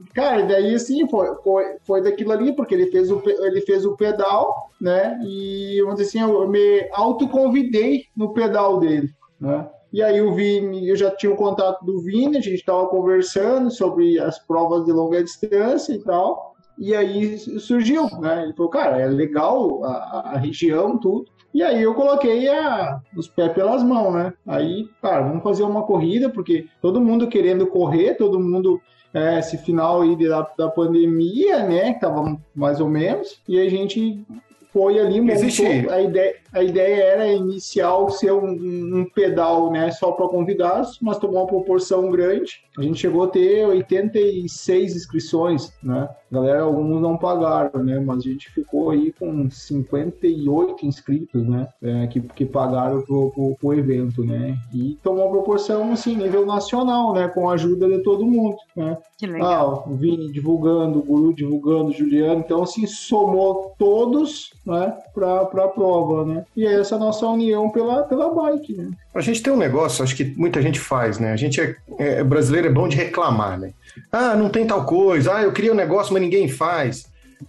E, 0.00 0.12
cara, 0.14 0.42
daí 0.46 0.74
assim, 0.74 1.06
foi, 1.08 1.34
foi, 1.42 1.64
foi 1.86 2.02
daquilo 2.02 2.32
ali, 2.32 2.54
porque 2.54 2.74
ele 2.74 2.90
fez, 2.90 3.10
o, 3.10 3.22
ele 3.26 3.60
fez 3.62 3.84
o 3.84 3.96
pedal, 3.96 4.70
né? 4.80 5.18
E 5.22 5.78
vamos 5.82 5.96
dizer 5.96 6.08
assim, 6.08 6.20
eu 6.32 6.48
me 6.48 6.88
autoconvidei 6.92 8.04
no 8.16 8.32
pedal 8.32 8.78
dele, 8.80 9.10
né? 9.38 9.68
E 9.92 10.02
aí 10.02 10.22
o 10.22 10.32
Vini, 10.32 10.88
eu 10.88 10.94
já 10.94 11.10
tinha 11.10 11.32
o 11.32 11.36
contato 11.36 11.84
do 11.84 12.00
Vini, 12.00 12.36
a 12.36 12.40
gente 12.40 12.54
estava 12.60 12.86
conversando 12.86 13.70
sobre 13.70 14.20
as 14.20 14.38
provas 14.38 14.84
de 14.84 14.92
longa 14.92 15.22
distância 15.22 15.92
e 15.92 15.98
tal. 15.98 16.54
E 16.78 16.94
aí 16.94 17.36
surgiu, 17.38 18.08
né? 18.20 18.44
Ele 18.44 18.52
falou, 18.54 18.70
cara, 18.70 18.98
é 19.00 19.06
legal 19.06 19.84
a, 19.84 20.30
a 20.32 20.38
região, 20.38 20.96
tudo. 20.96 21.26
E 21.52 21.62
aí 21.62 21.82
eu 21.82 21.94
coloquei 21.94 22.48
a, 22.48 23.00
os 23.16 23.26
pés 23.28 23.52
pelas 23.52 23.82
mãos, 23.82 24.14
né? 24.14 24.32
Aí, 24.46 24.88
cara, 25.02 25.22
vamos 25.22 25.42
fazer 25.42 25.64
uma 25.64 25.82
corrida, 25.82 26.30
porque 26.30 26.66
todo 26.80 27.00
mundo 27.00 27.28
querendo 27.28 27.66
correr, 27.66 28.14
todo 28.14 28.38
mundo 28.38 28.80
é, 29.12 29.38
esse 29.40 29.58
final 29.58 30.02
aí 30.02 30.16
da, 30.16 30.42
da 30.56 30.68
pandemia, 30.68 31.64
né? 31.66 31.94
Que 31.94 32.00
tava 32.00 32.38
mais 32.54 32.80
ou 32.80 32.88
menos, 32.88 33.40
e 33.48 33.58
a 33.58 33.68
gente 33.68 34.24
foi 34.72 34.98
ali, 34.98 35.20
montou. 35.20 35.34
Existe- 35.36 35.64
A, 35.88 36.00
ideia, 36.00 36.34
a 36.52 36.62
ideia 36.62 37.02
era 37.02 37.26
inicial 37.32 38.08
ser 38.10 38.32
um, 38.32 38.50
um 38.50 39.06
pedal, 39.14 39.70
né? 39.70 39.90
Só 39.90 40.12
para 40.12 40.28
convidados, 40.28 40.98
mas 41.00 41.18
tomou 41.18 41.38
uma 41.40 41.46
proporção 41.46 42.10
grande. 42.10 42.62
A 42.78 42.82
gente 42.82 42.98
chegou 43.00 43.24
a 43.24 43.28
ter 43.28 43.66
86 43.66 44.96
inscrições, 44.96 45.72
né? 45.82 46.08
Galera, 46.30 46.62
alguns 46.62 47.00
não 47.00 47.16
pagaram, 47.16 47.82
né? 47.82 47.98
Mas 47.98 48.18
a 48.18 48.28
gente 48.28 48.50
ficou 48.50 48.90
aí 48.90 49.12
com 49.18 49.50
58 49.50 50.86
inscritos, 50.86 51.46
né? 51.46 51.68
É, 51.82 52.06
que, 52.06 52.20
que 52.20 52.46
pagaram 52.46 53.02
pro, 53.02 53.30
pro, 53.30 53.56
pro 53.60 53.74
evento, 53.74 54.24
né? 54.24 54.56
E 54.72 54.96
tomou 55.02 55.24
uma 55.24 55.30
proporção, 55.32 55.92
assim, 55.92 56.16
nível 56.16 56.46
nacional, 56.46 57.12
né? 57.12 57.28
Com 57.28 57.48
a 57.48 57.54
ajuda 57.54 57.88
de 57.88 58.02
todo 58.02 58.24
mundo, 58.26 58.56
né? 58.76 58.96
Que 59.20 59.26
legal. 59.26 59.84
Ah, 59.86 59.90
o 59.90 59.94
Vini 59.96 60.32
divulgando, 60.32 60.98
o 60.98 61.02
Guru 61.02 61.34
divulgando, 61.34 61.90
o 61.90 61.92
Juliano. 61.92 62.40
Então, 62.40 62.62
assim, 62.62 62.86
somou 62.86 63.74
todos, 63.78 64.50
né? 64.64 64.94
Pra, 65.14 65.44
pra 65.44 65.68
prova, 65.68 66.24
né? 66.24 66.42
E 66.56 66.66
é 66.66 66.80
essa 66.80 66.96
nossa 66.96 67.26
união 67.26 67.68
pela, 67.68 68.02
pela 68.04 68.30
bike, 68.34 68.72
né? 68.72 68.88
A 69.14 69.20
gente 69.20 69.42
tem 69.42 69.52
um 69.52 69.58
negócio, 69.58 70.02
acho 70.02 70.16
que 70.16 70.24
muita 70.38 70.62
gente 70.62 70.80
faz, 70.80 71.18
né? 71.18 71.32
A 71.32 71.36
gente 71.36 71.60
é, 71.60 71.76
é- 71.98 72.24
brasileiro 72.24 72.68
é 72.68 72.72
bom 72.72 72.88
de 72.88 72.96
reclamar, 72.96 73.60
né? 73.60 73.72
Ah, 74.10 74.34
não 74.34 74.48
tem 74.48 74.66
tal 74.66 74.86
coisa. 74.86 75.34
Ah, 75.36 75.42
eu 75.42 75.52
queria 75.52 75.72
um 75.72 75.76
negócio, 75.76 76.14
mas 76.14 76.22
ninguém 76.22 76.48
faz. 76.48 77.04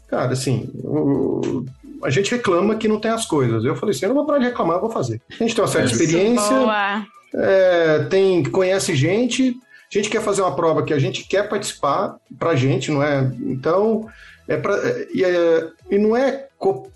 Cara, 0.09 0.33
assim, 0.33 0.69
o- 0.83 1.63
a 2.03 2.09
gente 2.09 2.31
reclama 2.35 2.75
que 2.75 2.87
não 2.89 2.99
tem 2.99 3.11
as 3.11 3.25
coisas. 3.25 3.63
Eu 3.63 3.77
falei 3.77 3.95
assim, 3.95 4.03
eu 4.05 4.09
não 4.09 4.15
vou 4.17 4.25
parar 4.25 4.39
de 4.39 4.45
reclamar, 4.47 4.75
eu 4.75 4.81
vou 4.81 4.89
fazer. 4.91 5.21
A 5.29 5.35
gente 5.35 5.55
tem 5.55 5.63
uma 5.63 5.69
certa 5.71 5.89
Isso, 5.93 6.03
experiência, 6.03 6.53
boa. 6.57 7.05
é, 7.33 7.99
tem 8.09 8.43
conhece 8.43 8.93
gente, 8.93 9.55
a 9.97 10.01
gente 10.01 10.11
quer 10.11 10.21
fazer 10.21 10.41
uma 10.41 10.55
prova 10.55 10.83
que 10.83 10.93
a 10.93 10.99
gente 10.99 11.27
quer 11.27 11.47
participar 11.49 12.15
pra 12.39 12.55
gente, 12.55 12.89
não 12.91 13.01
é? 13.03 13.31
Então, 13.41 14.07
é 14.47 14.57
pra, 14.57 14.75
é- 14.77 15.07
e, 15.13 15.23
é- 15.23 15.67
e 15.89 15.97
não 15.97 16.15
é, 16.15 16.47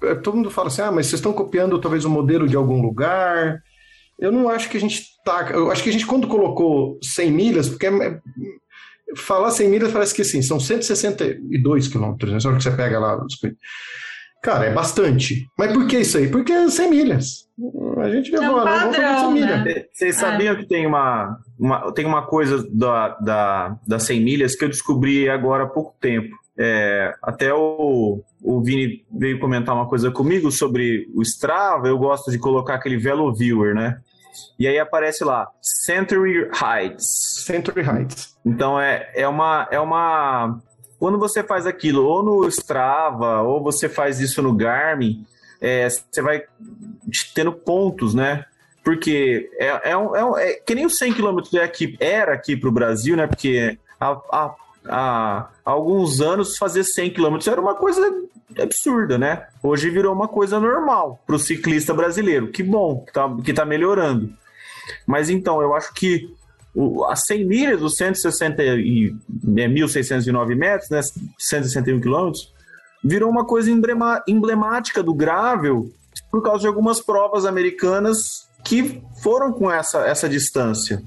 é, 0.04 0.16
Todo 0.16 0.38
mundo 0.38 0.52
fala 0.52 0.68
assim, 0.68 0.82
ah, 0.82 0.92
mas 0.92 1.08
vocês 1.08 1.20
estão 1.20 1.34
copiando 1.34 1.80
talvez 1.82 2.06
o 2.06 2.10
modelo 2.10 2.48
de 2.48 2.56
algum 2.56 2.82
lugar. 2.82 3.62
Eu 4.20 4.32
não 4.32 4.48
acho 4.48 4.70
que 4.70 4.78
a 4.78 4.80
gente 4.80 5.04
tá. 5.26 5.50
Eu 5.52 5.70
acho 5.72 5.84
que 5.84 5.90
a 5.90 5.92
gente, 5.92 6.06
quando 6.06 6.28
colocou 6.28 6.98
100 7.04 7.32
milhas, 7.32 7.68
porque 7.68 7.88
é- 7.88 8.20
falar 9.18 9.52
100 9.52 9.70
milhas 9.70 9.92
parece 9.92 10.14
que 10.14 10.24
sim, 10.24 10.42
são 10.42 10.60
162 10.60 11.88
quilômetros, 11.88 12.32
né? 12.32 12.40
Só 12.40 12.54
que 12.54 12.62
você 12.64 12.72
pega 12.72 13.00
lá. 13.00 13.24
os- 13.24 13.38
Cara, 14.42 14.66
é 14.66 14.74
bastante. 14.74 15.48
Mas 15.58 15.74
por 15.74 15.88
que 15.88 15.98
isso 16.00 16.18
aí? 16.20 16.28
Porque 16.30 16.52
é 16.52 16.70
100 16.70 16.90
milhas. 16.90 17.48
A 17.98 18.10
gente 18.12 18.34
É 18.36 18.40
um 18.40 18.42
levou, 18.44 18.64
vamos 18.64 18.80
fazer 18.80 19.02
padrão, 19.02 19.20
100 19.22 19.34
milhas. 19.34 19.66
né? 19.66 19.84
Vocês 19.92 20.16
sabiam 20.18 20.56
que 20.56 20.68
tem 20.68 20.86
uma, 20.86 21.40
uma- 21.58 21.92
tem 21.92 22.06
uma 22.06 22.26
coisa 22.26 22.66
da, 22.72 23.10
da, 23.20 23.78
das 23.88 24.04
100 24.04 24.22
milhas 24.22 24.56
que 24.56 24.64
eu 24.66 24.70
descobri 24.70 25.30
agora 25.30 25.64
há 25.64 25.68
pouco 25.68 25.96
tempo. 26.00 26.36
É, 26.58 27.14
até 27.22 27.54
o, 27.54 28.22
o 28.42 28.62
Vini 28.62 29.06
veio 29.12 29.40
comentar 29.40 29.76
uma 29.76 29.88
coisa 29.88 30.10
comigo 30.10 30.52
sobre 30.52 31.08
o 31.14 31.22
Strava. 31.22 31.88
Eu 31.88 31.98
gosto 31.98 32.32
de 32.32 32.40
colocar 32.40 32.76
aquele 32.76 32.98
Velo 32.98 33.34
Viewer, 33.34 33.76
né? 33.76 34.00
E 34.60 34.68
aí 34.68 34.78
aparece 34.80 35.24
lá, 35.24 35.48
Century 35.62 36.50
Heights. 36.62 37.44
Century 37.46 37.82
Heights. 37.82 38.38
Então 38.46 38.80
é, 38.80 39.10
é 39.14 39.28
uma 39.28 39.68
é 39.72 39.80
uma 39.80 40.60
quando 40.98 41.18
você 41.20 41.44
faz 41.44 41.66
aquilo 41.66 42.06
ou 42.06 42.24
no 42.24 42.48
Strava 42.48 43.42
ou 43.42 43.62
você 43.62 43.90
faz 43.90 44.20
isso 44.20 44.42
no 44.42 44.54
Garmin, 44.54 45.26
é, 45.62 45.90
você 45.90 46.22
vai 46.22 46.44
tendo 47.34 47.52
pontos, 47.52 48.14
né? 48.14 48.46
Porque 48.86 49.50
é, 49.60 49.90
é, 49.92 49.98
um- 49.98 50.16
é, 50.16 50.24
um- 50.24 50.38
é 50.38 50.54
que 50.54 50.76
nem 50.76 50.86
os 50.86 50.98
100 50.98 51.12
km 51.14 51.40
é 51.56 51.64
aqui, 51.64 51.98
era 52.00 52.34
aqui 52.34 52.56
para 52.56 52.70
o 52.70 52.72
Brasil, 52.72 53.18
né? 53.18 53.26
Porque 53.28 53.78
há, 54.00 54.56
há- 54.88 55.50
alguns 55.66 56.22
anos 56.22 56.56
fazer 56.58 56.84
100 56.84 57.10
km 57.12 57.38
era 57.48 57.60
uma 57.60 57.74
coisa 57.74 58.02
absurda, 58.62 59.18
né? 59.18 59.48
Hoje 59.64 59.90
virou 59.90 60.14
uma 60.14 60.28
coisa 60.28 60.60
normal 60.60 61.20
para 61.26 61.36
o 61.36 61.40
ciclista 61.40 61.94
brasileiro. 61.96 62.50
Que 62.52 62.62
bom 62.62 63.04
que 63.04 63.12
tá, 63.12 63.28
que 63.44 63.52
tá 63.54 63.66
melhorando. 63.66 64.32
Mas 65.08 65.32
então, 65.32 65.62
eu 65.64 65.74
acho 65.74 65.92
que 65.96 66.30
o, 66.76 67.04
as 67.06 67.26
100 67.26 67.44
milhas, 67.46 67.82
os 67.82 67.96
160 67.98 68.62
e, 68.64 69.16
é, 69.58 69.68
1.609 69.68 70.56
metros, 70.56 70.92
né, 70.92 71.02
161 71.40 72.00
quilômetros, 72.00 72.54
virou 73.04 73.32
uma 73.32 73.46
coisa 73.46 73.72
emblema- 73.72 74.22
emblemática 74.28 75.02
do 75.02 75.14
gravel 75.14 75.90
por 76.30 76.44
causa 76.44 76.62
de 76.62 76.68
algumas 76.68 77.02
provas 77.02 77.46
americanas 77.48 78.48
que 78.66 79.02
foram 79.22 79.54
com 79.54 79.72
essa, 79.72 80.00
essa 80.00 80.28
distância, 80.28 81.02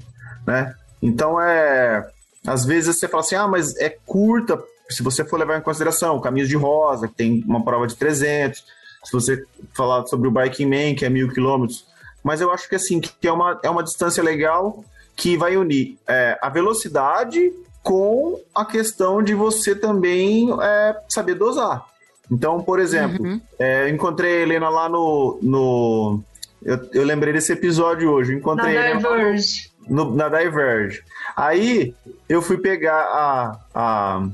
né? 0.47 0.73
Então, 1.01 1.39
é... 1.39 2.09
Às 2.47 2.65
vezes 2.65 2.97
você 2.97 3.07
fala 3.07 3.21
assim, 3.21 3.35
ah, 3.35 3.47
mas 3.47 3.75
é 3.75 3.89
curta, 4.05 4.57
se 4.89 5.03
você 5.03 5.25
for 5.25 5.37
levar 5.37 5.57
em 5.57 5.61
consideração 5.61 6.19
Caminhos 6.21 6.47
de 6.47 6.55
Rosa, 6.55 7.07
que 7.07 7.13
tem 7.13 7.43
uma 7.45 7.63
prova 7.63 7.85
de 7.85 7.95
300, 7.95 8.63
se 9.03 9.11
você 9.11 9.43
falar 9.75 10.07
sobre 10.07 10.29
o 10.29 10.31
Biking 10.31 10.65
Man, 10.65 10.95
que 10.95 11.05
é 11.05 11.09
mil 11.09 11.29
quilômetros, 11.29 11.85
mas 12.23 12.39
eu 12.39 12.49
acho 12.51 12.67
que 12.67 12.75
assim, 12.75 12.99
que 12.99 13.27
é 13.27 13.31
uma, 13.31 13.59
é 13.61 13.69
uma 13.69 13.83
distância 13.83 14.23
legal 14.23 14.83
que 15.15 15.37
vai 15.37 15.57
unir 15.57 15.97
é, 16.07 16.39
a 16.41 16.49
velocidade 16.49 17.51
com 17.83 18.39
a 18.55 18.65
questão 18.65 19.21
de 19.21 19.33
você 19.33 19.75
também 19.75 20.49
é, 20.61 20.97
saber 21.09 21.35
dosar. 21.35 21.85
Então, 22.31 22.61
por 22.61 22.79
exemplo, 22.79 23.41
é, 23.57 23.83
eu 23.83 23.89
encontrei 23.89 24.37
a 24.37 24.41
Helena 24.41 24.69
lá 24.69 24.87
no. 24.87 25.39
no 25.41 26.21
eu, 26.63 26.79
eu 26.93 27.03
lembrei 27.03 27.33
desse 27.33 27.51
episódio 27.53 28.09
hoje. 28.11 28.31
Eu 28.31 28.35
Na 28.35 28.39
encontrei 28.39 28.77
a 28.77 28.81
Helena 28.91 28.99
Diverge. 28.99 29.71
no- 29.87 30.15
na 30.15 30.29
Diverge. 30.29 31.01
Aí 31.35 31.93
eu 32.27 32.41
fui 32.41 32.57
pegar 32.57 32.95
a, 33.01 33.59
a- 33.73 34.29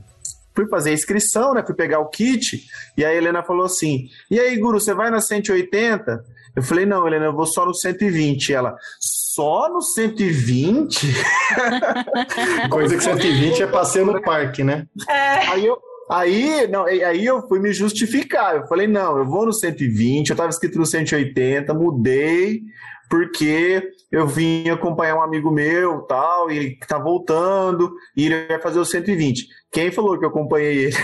Fui 0.56 0.66
fazer 0.70 0.92
a 0.92 0.94
inscrição, 0.94 1.54
né? 1.54 1.62
Fui 1.66 1.76
pegar 1.76 2.00
o 2.00 2.06
kit. 2.10 2.64
E 2.98 3.04
a 3.04 3.14
Helena 3.14 3.44
falou 3.44 3.66
assim: 3.66 4.08
E 4.32 4.40
aí, 4.40 4.56
Guru, 4.58 4.80
você 4.80 4.94
vai 4.94 5.10
na 5.10 5.20
180? 5.20 6.24
Eu 6.56 6.64
falei: 6.64 6.86
Não, 6.86 7.06
Helena, 7.06 7.26
eu 7.26 7.34
vou 7.36 7.46
só 7.46 7.66
no 7.66 7.74
120. 7.74 8.54
Ela: 8.54 8.74
Só 8.98 9.68
no 9.68 9.82
120? 9.82 11.08
Coisa 12.72 12.96
que 12.96 13.04
120 13.04 13.64
é 13.64 13.68
passeio 13.68 14.06
no 14.06 14.22
parque, 14.22 14.64
né? 14.64 14.88
É, 15.10 15.48
Aí 15.50 15.66
eu, 15.66 15.78
aí, 16.10 16.68
não, 16.68 16.86
aí 16.86 17.26
eu 17.26 17.48
fui 17.48 17.60
me 17.60 17.74
justificar. 17.74 18.56
Eu 18.56 18.68
falei, 18.68 18.88
não, 18.88 19.18
eu 19.18 19.26
vou 19.26 19.46
no 19.46 19.54
120, 19.54 20.30
eu 20.30 20.36
tava 20.36 20.50
escrito 20.50 20.78
no 20.78 20.86
180, 20.86 21.74
mudei, 21.74 22.62
porque 23.10 23.92
eu 24.12 24.28
vim 24.28 24.70
acompanhar 24.70 25.18
um 25.18 25.24
amigo 25.24 25.52
meu 25.52 26.02
tal, 26.02 26.52
e 26.52 26.58
ele 26.58 26.80
tá 26.88 26.98
voltando, 26.98 27.94
e 28.16 28.26
ele 28.26 28.48
vai 28.48 28.60
fazer 28.60 28.80
o 28.80 28.86
120. 28.86 29.48
Quem 29.72 29.92
falou 29.92 30.18
que 30.18 30.26
eu 30.26 30.30
acompanhei 30.30 30.86
ele? 30.86 30.98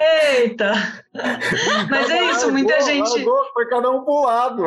eita. 0.00 0.72
Mas 1.90 2.10
é 2.10 2.30
isso, 2.30 2.52
muita 2.52 2.80
gente. 2.82 3.24
foi 3.52 3.66
cada 3.68 3.90
um 3.90 4.04
pro 4.04 4.22
lado. 4.22 4.64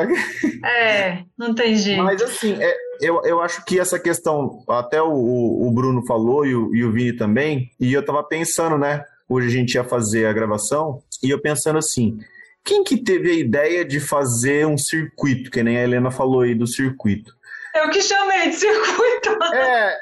É, 0.66 1.24
não 1.38 1.54
tem 1.54 1.76
jeito. 1.76 2.04
Mas 2.04 2.22
assim, 2.22 2.58
é, 2.62 2.76
eu, 3.02 3.22
eu 3.24 3.42
acho 3.42 3.64
que 3.66 3.80
essa 3.80 4.00
questão, 4.00 4.64
até 4.68 5.02
o, 5.02 5.12
o, 5.12 5.68
o 5.68 5.72
Bruno 5.72 6.06
falou 6.06 6.46
e 6.46 6.56
o, 6.56 6.76
e 6.76 6.84
o 6.84 6.92
Vini 6.92 7.14
também, 7.14 7.70
e 7.80 7.94
eu 7.94 8.04
tava 8.04 8.24
pensando, 8.24 8.78
né? 8.78 9.04
Hoje 9.30 9.48
a 9.48 9.52
gente 9.52 9.76
ia 9.76 9.84
fazer 9.84 10.26
a 10.26 10.34
gravação, 10.34 11.04
e 11.24 11.30
eu 11.30 11.40
pensando 11.40 11.78
assim, 11.78 12.18
quem 12.66 12.84
que 12.84 12.98
teve 12.98 13.30
a 13.30 13.36
ideia 13.36 13.86
de 13.86 14.00
fazer 14.00 14.66
um 14.66 14.78
circuito, 14.78 15.52
que 15.52 15.62
nem 15.62 15.78
a 15.78 15.84
Helena 15.84 16.10
falou 16.10 16.42
aí 16.42 16.56
do 16.56 16.66
circuito? 16.66 17.32
Eu 17.76 17.90
que 17.92 18.02
chamei 18.02 18.50
de 18.50 18.56
circuito. 18.56 19.30
É, 19.54 19.98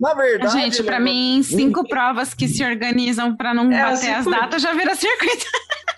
na 0.00 0.14
verdade... 0.14 0.52
Gente, 0.52 0.82
pra 0.84 0.96
Helena, 0.96 1.10
mim, 1.10 1.42
cinco 1.42 1.86
provas 1.88 2.32
que 2.32 2.46
se 2.46 2.64
organizam 2.64 3.36
pra 3.36 3.52
não 3.52 3.70
É, 3.72 3.82
bater 3.82 4.14
as 4.14 4.24
datas 4.24 4.62
já 4.62 4.72
vira 4.72 4.94
circuito. 4.94 5.46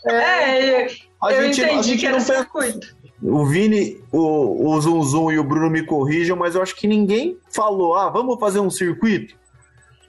É, 0.06 0.86
a 1.22 1.32
eu 1.32 1.42
gente- 1.46 1.62
a 1.62 1.72
entendi 1.72 1.88
gente 1.88 2.00
que 2.00 2.06
era 2.06 2.16
não 2.18 2.24
pensa- 2.24 2.38
circuito. 2.40 2.96
O 3.22 3.44
Vini, 3.46 3.98
o, 4.12 4.68
o 4.70 4.80
Zum 4.80 5.02
Zum 5.02 5.30
e 5.32 5.38
o 5.38 5.44
Bruno 5.44 5.70
me 5.70 5.82
corrijam, 5.84 6.36
mas 6.36 6.54
eu 6.54 6.62
acho 6.62 6.74
que 6.76 6.86
ninguém 6.86 7.36
falou, 7.50 7.94
ah, 7.94 8.08
vamos 8.10 8.38
fazer 8.38 8.60
um 8.60 8.70
circuito? 8.70 9.34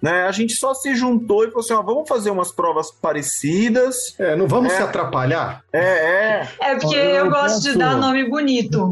Né? 0.01 0.23
A 0.27 0.31
gente 0.31 0.53
só 0.53 0.73
se 0.75 0.95
juntou 0.95 1.43
e 1.43 1.47
falou 1.47 1.59
assim, 1.61 1.73
ó, 1.73 1.81
vamos 1.81 2.07
fazer 2.07 2.29
umas 2.29 2.51
provas 2.51 2.91
parecidas. 2.91 3.95
É, 4.19 4.35
não 4.35 4.47
vamos 4.47 4.71
É. 4.73 4.77
se 4.77 4.81
atrapalhar? 4.83 5.63
É, 5.73 5.79
é. 5.79 6.47
É 6.61 6.75
porque 6.75 6.95
Eu 6.95 7.01
eu 7.25 7.29
gosto 7.31 7.63
de 7.63 7.77
dar 7.77 7.97
nome 7.97 8.29
bonito. 8.29 8.91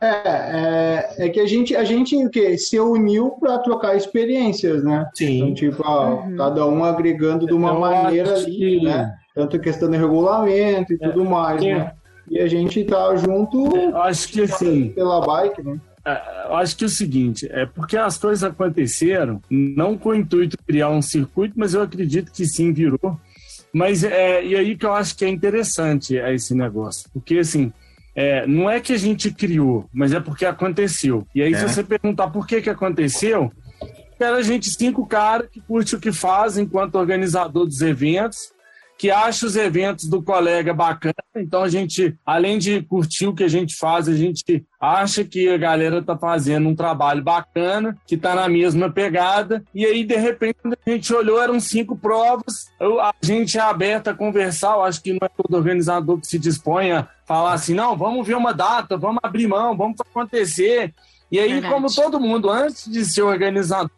É, 0.00 0.06
é, 0.08 1.26
é 1.26 1.28
que 1.28 1.40
a 1.40 1.46
gente, 1.46 1.74
a 1.74 1.84
gente 1.84 2.16
o 2.22 2.28
quê? 2.30 2.56
se 2.58 2.78
uniu 2.78 3.30
para 3.40 3.58
trocar 3.58 3.96
experiências, 3.96 4.84
né? 4.84 5.06
Então, 5.20 5.46
Sim. 5.48 5.54
tipo, 5.54 5.82
ah, 5.86 6.26
cada 6.36 6.66
um 6.66 6.84
agregando 6.84 7.46
de 7.46 7.52
uma 7.54 7.70
Eu 7.70 7.80
maneira 7.80 8.34
ali, 8.34 8.56
que- 8.78 8.84
né? 8.84 9.12
Tanto 9.34 9.56
a 9.56 9.58
questão 9.58 9.90
do 9.90 9.96
regulamento 9.96 10.92
e 10.92 10.98
tudo 10.98 11.24
mais, 11.24 11.62
É. 11.62 11.74
né? 11.74 11.92
E 12.30 12.38
a 12.38 12.46
gente 12.46 12.84
tá 12.84 13.16
junto 13.16 13.74
Eu 13.76 13.96
acho 14.02 14.28
que 14.28 14.42
assim, 14.42 14.90
pela 14.90 15.20
bike, 15.20 15.62
né? 15.62 15.78
É, 16.04 16.46
Eu 16.48 16.56
acho 16.56 16.76
que 16.76 16.84
é 16.84 16.86
o 16.86 16.90
seguinte, 16.90 17.48
é 17.50 17.64
porque 17.64 17.96
as 17.96 18.18
coisas 18.18 18.42
aconteceram, 18.42 19.40
não 19.50 19.96
com 19.96 20.10
o 20.10 20.14
intuito 20.14 20.56
de 20.56 20.62
criar 20.64 20.90
um 20.90 21.00
circuito, 21.02 21.54
mas 21.56 21.74
eu 21.74 21.82
acredito 21.82 22.32
que 22.32 22.44
sim 22.44 22.72
virou. 22.72 23.18
Mas 23.72 24.04
é 24.04 24.44
e 24.44 24.54
aí 24.54 24.76
que 24.76 24.84
eu 24.84 24.92
acho 24.92 25.16
que 25.16 25.24
é 25.24 25.28
interessante 25.28 26.18
é 26.18 26.34
esse 26.34 26.54
negócio, 26.54 27.08
porque 27.12 27.38
assim 27.38 27.72
é, 28.14 28.46
não 28.46 28.68
é 28.68 28.78
que 28.80 28.92
a 28.92 28.98
gente 28.98 29.30
criou, 29.32 29.88
mas 29.92 30.12
é 30.12 30.20
porque 30.20 30.44
aconteceu. 30.44 31.26
E 31.34 31.40
aí, 31.42 31.54
É. 31.54 31.56
se 31.56 31.66
você 31.68 31.82
perguntar 31.82 32.28
por 32.28 32.46
que, 32.46 32.60
que 32.60 32.68
aconteceu, 32.68 33.50
era 34.20 34.36
a 34.36 34.42
gente 34.42 34.70
cinco 34.70 35.06
caras 35.06 35.48
que 35.50 35.60
curte 35.60 35.96
o 35.96 36.00
que 36.00 36.12
faz 36.12 36.58
enquanto 36.58 36.96
organizador 36.96 37.64
dos 37.64 37.80
eventos, 37.80 38.52
que 39.02 39.10
acha 39.10 39.46
os 39.46 39.56
eventos 39.56 40.08
do 40.08 40.22
colega 40.22 40.72
bacana. 40.72 41.16
Então 41.34 41.64
a 41.64 41.68
gente, 41.68 42.16
além 42.24 42.56
de 42.56 42.82
curtir 42.82 43.26
o 43.26 43.34
que 43.34 43.42
a 43.42 43.48
gente 43.48 43.74
faz, 43.74 44.06
a 44.08 44.14
gente 44.14 44.64
acha 44.80 45.24
que 45.24 45.48
a 45.48 45.58
galera 45.58 46.00
tá 46.00 46.16
fazendo 46.16 46.68
um 46.68 46.76
trabalho 46.76 47.20
bacana, 47.20 47.98
que 48.06 48.16
tá 48.16 48.32
na 48.36 48.48
mesma 48.48 48.88
pegada. 48.92 49.64
E 49.74 49.84
aí, 49.84 50.04
de 50.04 50.14
repente, 50.14 50.56
a 50.64 50.88
gente 50.88 51.12
olhou, 51.12 51.42
eram 51.42 51.58
cinco 51.58 51.96
provas. 51.96 52.70
Eu- 52.78 53.00
a 53.00 53.12
gente 53.20 53.58
é 53.58 53.60
aberto 53.60 54.06
a 54.06 54.14
conversar. 54.14 54.74
Eu 54.74 54.84
acho 54.84 55.02
que 55.02 55.10
não 55.10 55.18
é 55.20 55.28
todo 55.28 55.56
organizador 55.56 56.20
que 56.20 56.26
se 56.28 56.38
dispõe 56.38 56.92
a 56.92 57.08
falar 57.26 57.54
assim: 57.54 57.74
não, 57.74 57.96
vamos 57.96 58.24
ver 58.24 58.36
uma 58.36 58.54
data, 58.54 58.96
vamos 58.96 59.18
abrir 59.20 59.48
mão, 59.48 59.76
vamos 59.76 59.96
acontecer. 60.00 60.94
E 61.28 61.40
aí, 61.40 61.54
Verdade. 61.54 61.74
como 61.74 61.92
todo 61.92 62.20
mundo, 62.20 62.48
antes 62.48 62.88
de 62.88 63.04
ser 63.04 63.22
organizado 63.22 63.90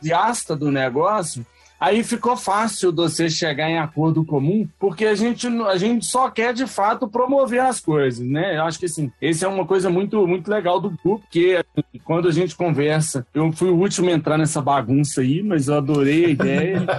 do 0.58 0.70
negócio, 0.70 1.44
Aí 1.78 2.02
ficou 2.02 2.36
fácil 2.36 2.94
você 2.94 3.28
chegar 3.28 3.68
em 3.68 3.78
acordo 3.78 4.24
comum, 4.24 4.66
porque 4.78 5.04
a 5.04 5.14
gente, 5.14 5.46
a 5.46 5.76
gente 5.76 6.06
só 6.06 6.30
quer 6.30 6.54
de 6.54 6.66
fato 6.66 7.08
promover 7.08 7.60
as 7.60 7.80
coisas, 7.80 8.26
né? 8.26 8.56
Eu 8.56 8.62
acho 8.62 8.78
que 8.78 8.86
assim, 8.86 9.10
esse 9.20 9.44
é 9.44 9.48
uma 9.48 9.66
coisa 9.66 9.90
muito, 9.90 10.26
muito 10.26 10.50
legal 10.50 10.80
do 10.80 10.90
grupo, 10.90 11.20
porque 11.20 11.62
assim, 11.76 12.00
quando 12.04 12.28
a 12.28 12.32
gente 12.32 12.56
conversa, 12.56 13.26
eu 13.34 13.52
fui 13.52 13.68
o 13.68 13.76
último 13.76 14.08
a 14.08 14.12
entrar 14.12 14.38
nessa 14.38 14.62
bagunça 14.62 15.20
aí, 15.20 15.42
mas 15.42 15.68
eu 15.68 15.74
adorei 15.74 16.24
a 16.24 16.28
ideia. 16.28 16.86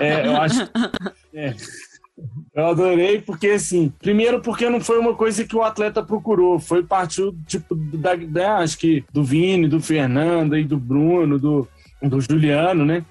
É, 0.00 0.26
eu 0.26 0.36
acho. 0.36 0.60
é. 1.34 1.54
Eu 2.54 2.66
adorei, 2.66 3.20
porque 3.20 3.48
assim, 3.48 3.92
primeiro 4.00 4.40
porque 4.40 4.70
não 4.70 4.80
foi 4.80 4.98
uma 4.98 5.14
coisa 5.14 5.44
que 5.44 5.54
o 5.54 5.62
atleta 5.62 6.02
procurou, 6.02 6.58
foi 6.58 6.82
partiu, 6.82 7.36
tipo, 7.46 7.74
da, 7.74 8.14
da 8.14 8.58
acho 8.58 8.78
que 8.78 9.04
do 9.12 9.22
Vini, 9.22 9.68
do 9.68 9.80
Fernando 9.80 10.56
e 10.56 10.64
do 10.64 10.78
Bruno, 10.78 11.38
do, 11.38 11.68
do 12.02 12.20
Juliano, 12.20 12.84
né? 12.84 13.04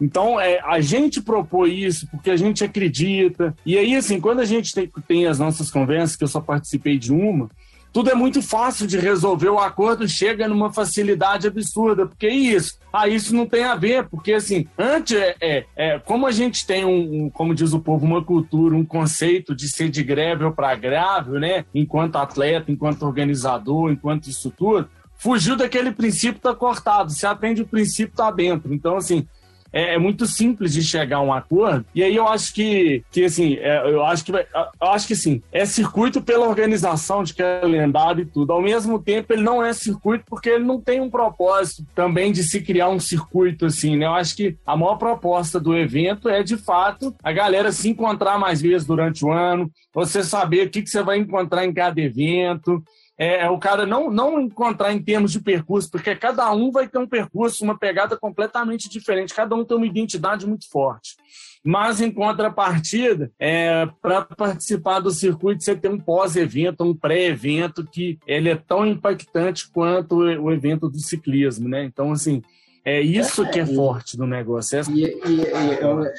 Então, 0.00 0.40
é, 0.40 0.60
a 0.64 0.80
gente 0.80 1.20
propôs 1.20 1.72
isso 1.72 2.08
porque 2.10 2.30
a 2.30 2.36
gente 2.36 2.62
acredita. 2.62 3.54
E 3.66 3.76
aí, 3.76 3.96
assim, 3.96 4.20
quando 4.20 4.40
a 4.40 4.44
gente 4.44 4.72
tem, 4.72 4.90
tem 5.06 5.26
as 5.26 5.38
nossas 5.38 5.70
conversas, 5.70 6.16
que 6.16 6.24
eu 6.24 6.28
só 6.28 6.40
participei 6.40 6.98
de 6.98 7.12
uma, 7.12 7.48
tudo 7.92 8.10
é 8.10 8.14
muito 8.14 8.42
fácil 8.42 8.86
de 8.86 8.98
resolver, 8.98 9.48
o 9.48 9.58
acordo 9.58 10.06
chega 10.06 10.46
numa 10.46 10.72
facilidade 10.72 11.46
absurda, 11.46 12.06
porque 12.06 12.28
isso, 12.28 12.78
ah, 12.92 13.08
isso 13.08 13.34
não 13.34 13.46
tem 13.46 13.64
a 13.64 13.74
ver, 13.74 14.06
porque 14.08 14.34
assim, 14.34 14.68
antes, 14.78 15.16
é, 15.16 15.34
é, 15.40 15.64
é 15.76 15.98
como 15.98 16.26
a 16.26 16.30
gente 16.30 16.66
tem 16.66 16.84
um, 16.84 17.24
um, 17.24 17.30
como 17.30 17.54
diz 17.54 17.72
o 17.72 17.80
povo, 17.80 18.04
uma 18.04 18.22
cultura, 18.22 18.76
um 18.76 18.84
conceito 18.84 19.54
de 19.54 19.68
ser 19.68 19.88
de 19.88 20.02
greve 20.02 20.50
para 20.50 20.74
grave, 20.74 21.38
né, 21.38 21.64
enquanto 21.74 22.16
atleta, 22.16 22.70
enquanto 22.70 23.02
organizador, 23.02 23.90
enquanto 23.90 24.28
isso 24.28 24.50
tudo, 24.50 24.88
fugiu 25.16 25.56
daquele 25.56 25.90
princípio, 25.90 26.40
tá 26.40 26.54
cortado, 26.54 27.10
se 27.10 27.26
atende 27.26 27.62
o 27.62 27.66
princípio, 27.66 28.14
tá 28.14 28.30
dentro. 28.30 28.72
Então, 28.72 28.96
assim, 28.96 29.26
é, 29.72 29.94
é, 29.94 29.98
muito 29.98 30.26
simples 30.26 30.72
de 30.72 30.82
chegar 30.82 31.18
a 31.18 31.22
um 31.22 31.32
acordo. 31.32 31.84
E 31.94 32.02
aí 32.02 32.14
eu 32.14 32.26
acho 32.26 32.52
que, 32.54 33.02
que 33.10 33.24
assim, 33.24 33.54
é, 33.56 33.90
eu 33.90 34.04
acho 34.04 34.24
que 34.24 34.32
eu 34.32 34.88
acho 34.88 35.06
que 35.06 35.16
sim, 35.16 35.42
é 35.52 35.64
circuito 35.64 36.20
pela 36.20 36.46
organização 36.46 37.22
de 37.22 37.34
calendário 37.34 38.22
e 38.22 38.26
tudo. 38.26 38.52
Ao 38.52 38.62
mesmo 38.62 38.98
tempo, 38.98 39.32
ele 39.32 39.42
não 39.42 39.64
é 39.64 39.72
circuito 39.72 40.24
porque 40.26 40.48
ele 40.48 40.64
não 40.64 40.80
tem 40.80 41.00
um 41.00 41.10
propósito 41.10 41.84
também 41.94 42.32
de 42.32 42.42
se 42.42 42.60
criar 42.60 42.88
um 42.88 43.00
circuito 43.00 43.66
assim, 43.66 43.96
né? 43.96 44.06
Eu 44.06 44.14
acho 44.14 44.36
que 44.36 44.56
a 44.66 44.76
maior 44.76 44.96
proposta 44.96 45.60
do 45.60 45.76
evento 45.76 46.28
é 46.28 46.42
de 46.42 46.56
fato 46.56 47.14
a 47.22 47.32
galera 47.32 47.72
se 47.72 47.88
encontrar 47.88 48.38
mais 48.38 48.60
vezes 48.60 48.86
durante 48.86 49.24
o 49.24 49.32
ano, 49.32 49.70
você 49.94 50.22
saber 50.22 50.66
o 50.66 50.70
que, 50.70 50.82
que 50.82 50.90
você 50.90 51.02
vai 51.02 51.18
encontrar 51.18 51.64
em 51.64 51.72
cada 51.72 52.00
evento 52.00 52.82
é, 53.18 53.40
é, 53.40 53.50
o 53.50 53.58
cara 53.58 53.84
não, 53.84 54.10
não 54.10 54.40
encontrar 54.40 54.92
em 54.92 55.02
termos 55.02 55.32
de 55.32 55.40
percurso, 55.40 55.90
porque 55.90 56.14
cada 56.14 56.50
um 56.52 56.70
vai 56.70 56.88
ter 56.88 56.98
um 56.98 57.06
percurso, 57.06 57.64
uma 57.64 57.76
pegada 57.76 58.16
completamente 58.16 58.88
diferente, 58.88 59.34
cada 59.34 59.56
um 59.56 59.64
tem 59.64 59.76
uma 59.76 59.86
identidade 59.86 60.46
muito 60.46 60.70
forte. 60.70 61.16
Mas, 61.64 62.00
em 62.00 62.10
contrapartida, 62.12 63.32
é, 63.38 63.86
para 64.00 64.22
participar 64.22 65.00
do 65.00 65.10
circuito, 65.10 65.64
você 65.64 65.74
tem 65.74 65.90
um 65.90 65.98
pós-evento, 65.98 66.84
um 66.84 66.94
pré-evento, 66.94 67.84
que 67.84 68.16
ele 68.26 68.48
é 68.48 68.54
tão 68.54 68.86
impactante 68.86 69.68
quanto 69.70 70.18
o 70.18 70.52
evento 70.52 70.88
do 70.88 71.00
ciclismo, 71.00 71.68
né? 71.68 71.82
Então, 71.82 72.12
assim, 72.12 72.40
é 72.88 73.00
isso 73.02 73.42
é, 73.42 73.48
que 73.48 73.60
é 73.60 73.64
e, 73.64 73.74
forte 73.74 74.16
do 74.16 74.26
negócio. 74.26 74.80
E, 74.90 75.04
e, 75.04 75.42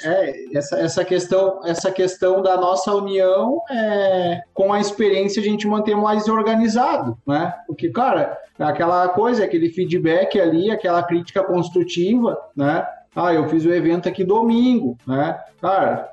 é, 0.03 0.57
essa, 0.57 0.80
essa, 0.80 1.03
questão, 1.03 1.61
essa 1.65 1.91
questão 1.91 2.41
da 2.41 2.55
nossa 2.57 2.93
união 2.93 3.61
é, 3.72 4.41
com 4.53 4.72
a 4.72 4.80
experiência 4.80 5.41
a 5.41 5.45
gente 5.45 5.67
manter 5.67 5.95
mais 5.95 6.28
organizado, 6.28 7.17
né? 7.26 7.53
Porque, 7.65 7.89
cara, 7.89 8.38
aquela 8.59 9.07
coisa, 9.09 9.43
aquele 9.43 9.70
feedback 9.70 10.39
ali, 10.39 10.70
aquela 10.70 11.01
crítica 11.01 11.43
construtiva, 11.43 12.38
né? 12.55 12.86
Ah, 13.15 13.34
eu 13.34 13.49
fiz 13.49 13.65
o 13.65 13.74
evento 13.74 14.07
aqui 14.07 14.24
domingo, 14.24 14.95
né? 15.07 15.39
Cara, 15.59 16.11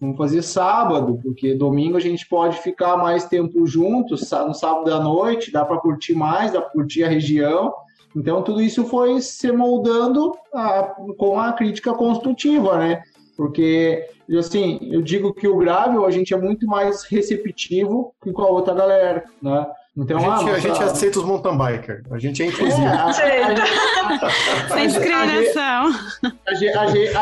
vamos 0.00 0.16
fazer 0.16 0.42
sábado, 0.42 1.20
porque 1.22 1.54
domingo 1.54 1.96
a 1.96 2.00
gente 2.00 2.26
pode 2.26 2.58
ficar 2.58 2.96
mais 2.96 3.26
tempo 3.26 3.66
juntos, 3.66 4.30
no 4.30 4.54
sábado 4.54 4.92
à 4.92 5.00
noite, 5.00 5.52
dá 5.52 5.64
para 5.64 5.78
curtir 5.78 6.14
mais, 6.14 6.52
dá 6.52 6.60
para 6.60 6.70
curtir 6.70 7.04
a 7.04 7.08
região. 7.08 7.72
Então, 8.14 8.42
tudo 8.42 8.62
isso 8.62 8.84
foi 8.84 9.20
se 9.20 9.50
moldando 9.50 10.32
a, 10.52 10.94
com 11.18 11.38
a 11.38 11.52
crítica 11.52 11.92
construtiva, 11.94 12.78
né? 12.78 13.02
Porque, 13.36 14.08
assim, 14.38 14.78
eu 14.82 15.02
digo 15.02 15.34
que 15.34 15.48
o 15.48 15.56
Gravel 15.56 16.04
a 16.04 16.10
gente 16.10 16.32
é 16.32 16.36
muito 16.36 16.66
mais 16.66 17.02
receptivo 17.04 18.14
que 18.22 18.32
com 18.32 18.42
a 18.42 18.48
outra 18.48 18.74
galera, 18.74 19.24
né? 19.42 19.66
Então, 19.96 20.18
a, 20.18 20.38
gente, 20.38 20.50
ah, 20.50 20.54
a 20.54 20.58
gente 20.58 20.82
aceita 20.82 21.20
os 21.20 21.24
mountain 21.24 21.56
biker. 21.56 22.02
A 22.10 22.18
gente 22.18 22.42
é 22.42 22.46
inclusivo. 22.46 22.82
É, 22.84 24.74
Sem 24.74 24.86
discriminação. 24.88 25.92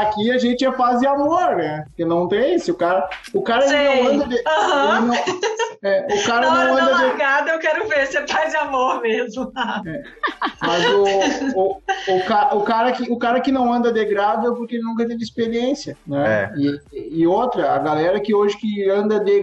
Aqui 0.00 0.30
a 0.30 0.38
gente 0.38 0.64
é 0.64 0.72
paz 0.72 1.02
e 1.02 1.06
amor, 1.06 1.56
né? 1.56 1.84
Porque 1.88 2.04
não 2.04 2.26
tem 2.28 2.58
se 2.58 2.70
o 2.70 2.74
cara, 2.74 3.08
o 3.34 3.42
cara 3.42 3.66
não 3.66 4.08
anda 4.08 4.26
de, 4.26 4.36
uhum. 4.36 5.06
não, 5.06 5.14
é, 5.82 6.06
o 6.10 6.24
cara 6.24 6.46
Na 6.48 6.64
não 6.64 6.72
anda 6.72 6.84
da 6.86 6.90
largada, 6.92 7.44
de... 7.44 7.50
eu 7.50 7.58
quero 7.58 7.88
ver 7.88 8.06
se 8.06 8.16
é 8.16 8.26
paz 8.26 8.54
e 8.54 8.56
amor 8.56 9.02
mesmo. 9.02 9.52
É. 9.86 10.02
Mas 10.62 10.84
o, 10.90 11.04
o, 11.58 11.72
o, 11.72 12.56
o, 12.58 12.62
cara 12.62 12.92
que, 12.92 13.12
o 13.12 13.18
cara 13.18 13.40
que 13.40 13.52
não 13.52 13.72
anda 13.72 13.92
de 13.92 14.00
é 14.00 14.50
porque 14.56 14.76
ele 14.76 14.84
nunca 14.84 15.06
teve 15.06 15.22
experiência, 15.22 15.96
né? 16.06 16.52
É. 16.54 16.58
E, 16.58 17.20
e 17.20 17.26
outra, 17.26 17.72
a 17.72 17.78
galera 17.78 18.20
que 18.20 18.34
hoje 18.34 18.56
que 18.56 18.88
anda 18.88 19.20
de 19.20 19.42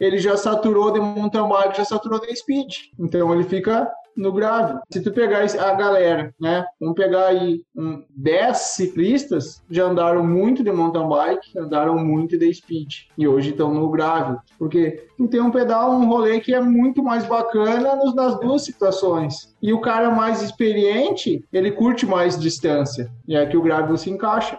ele 0.00 0.18
já 0.18 0.36
saturou 0.36 0.90
de 0.92 1.00
mountain 1.00 1.48
bike, 1.48 1.78
já 1.78 1.84
saturou 1.84 2.20
de 2.20 2.41
speed. 2.42 2.74
Então 2.98 3.32
ele 3.32 3.44
fica 3.44 3.90
no 4.16 4.32
grave. 4.32 4.78
Se 4.90 5.02
tu 5.02 5.12
pegar 5.12 5.44
a 5.44 5.74
galera, 5.74 6.34
né? 6.40 6.64
Vamos 6.80 6.94
pegar 6.94 7.28
aí 7.28 7.62
um, 7.74 8.02
10 8.10 8.56
ciclistas, 8.56 9.62
já 9.70 9.84
andaram 9.84 10.26
muito 10.26 10.62
de 10.62 10.70
mountain 10.70 11.08
bike, 11.08 11.58
andaram 11.58 11.98
muito 11.98 12.38
de 12.38 12.52
speed. 12.52 13.06
E 13.16 13.26
hoje 13.26 13.50
estão 13.50 13.72
no 13.72 13.88
grave. 13.90 14.36
Porque 14.58 15.06
tem 15.30 15.40
um 15.40 15.50
pedal, 15.50 15.92
um 15.92 16.06
rolê 16.06 16.40
que 16.40 16.54
é 16.54 16.60
muito 16.60 17.02
mais 17.02 17.24
bacana 17.24 17.96
nos, 17.96 18.14
nas 18.14 18.38
duas 18.40 18.62
situações. 18.62 19.54
E 19.62 19.72
o 19.72 19.80
cara 19.80 20.10
mais 20.10 20.42
experiente, 20.42 21.44
ele 21.52 21.72
curte 21.72 22.06
mais 22.06 22.38
distância. 22.38 23.10
E 23.26 23.36
é 23.36 23.46
que 23.46 23.56
o 23.56 23.62
grave 23.62 23.96
se 23.96 24.10
encaixa. 24.10 24.58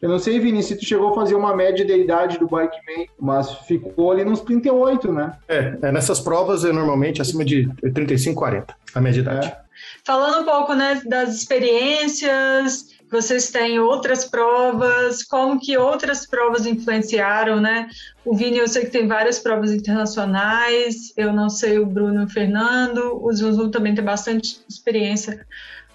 Eu 0.00 0.08
não 0.08 0.18
sei, 0.18 0.38
Vini, 0.38 0.62
se 0.62 0.76
tu 0.76 0.84
chegou 0.84 1.10
a 1.10 1.14
fazer 1.14 1.34
uma 1.34 1.54
média 1.56 1.84
de 1.84 1.92
idade 1.92 2.38
do 2.38 2.46
Bikeman, 2.46 3.08
mas 3.18 3.52
ficou 3.66 4.12
ali 4.12 4.24
nos 4.24 4.40
38, 4.40 5.12
né? 5.12 5.32
É, 5.48 5.76
é 5.82 5.92
nessas 5.92 6.20
provas 6.20 6.64
é 6.64 6.72
normalmente 6.72 7.20
acima 7.20 7.44
de 7.44 7.68
35, 7.92 8.38
40, 8.38 8.74
a 8.94 9.00
média 9.00 9.22
de 9.22 9.28
idade. 9.28 9.46
É. 9.48 9.68
Falando 10.04 10.42
um 10.42 10.44
pouco 10.44 10.74
né, 10.74 11.00
das 11.06 11.34
experiências, 11.34 12.86
vocês 13.10 13.50
têm 13.50 13.80
outras 13.80 14.24
provas, 14.24 15.22
como 15.22 15.58
que 15.58 15.76
outras 15.76 16.26
provas 16.26 16.66
influenciaram, 16.66 17.60
né? 17.60 17.88
O 18.24 18.36
Vini, 18.36 18.58
eu 18.58 18.68
sei 18.68 18.84
que 18.84 18.90
tem 18.90 19.06
várias 19.06 19.38
provas 19.38 19.72
internacionais, 19.72 21.12
eu 21.16 21.32
não 21.32 21.48
sei 21.48 21.78
o 21.78 21.86
Bruno 21.86 22.22
e 22.22 22.24
o 22.24 22.28
Fernando, 22.28 23.18
o 23.22 23.32
Zuzum 23.32 23.70
também 23.70 23.94
tem 23.94 24.04
bastante 24.04 24.60
experiência 24.68 25.46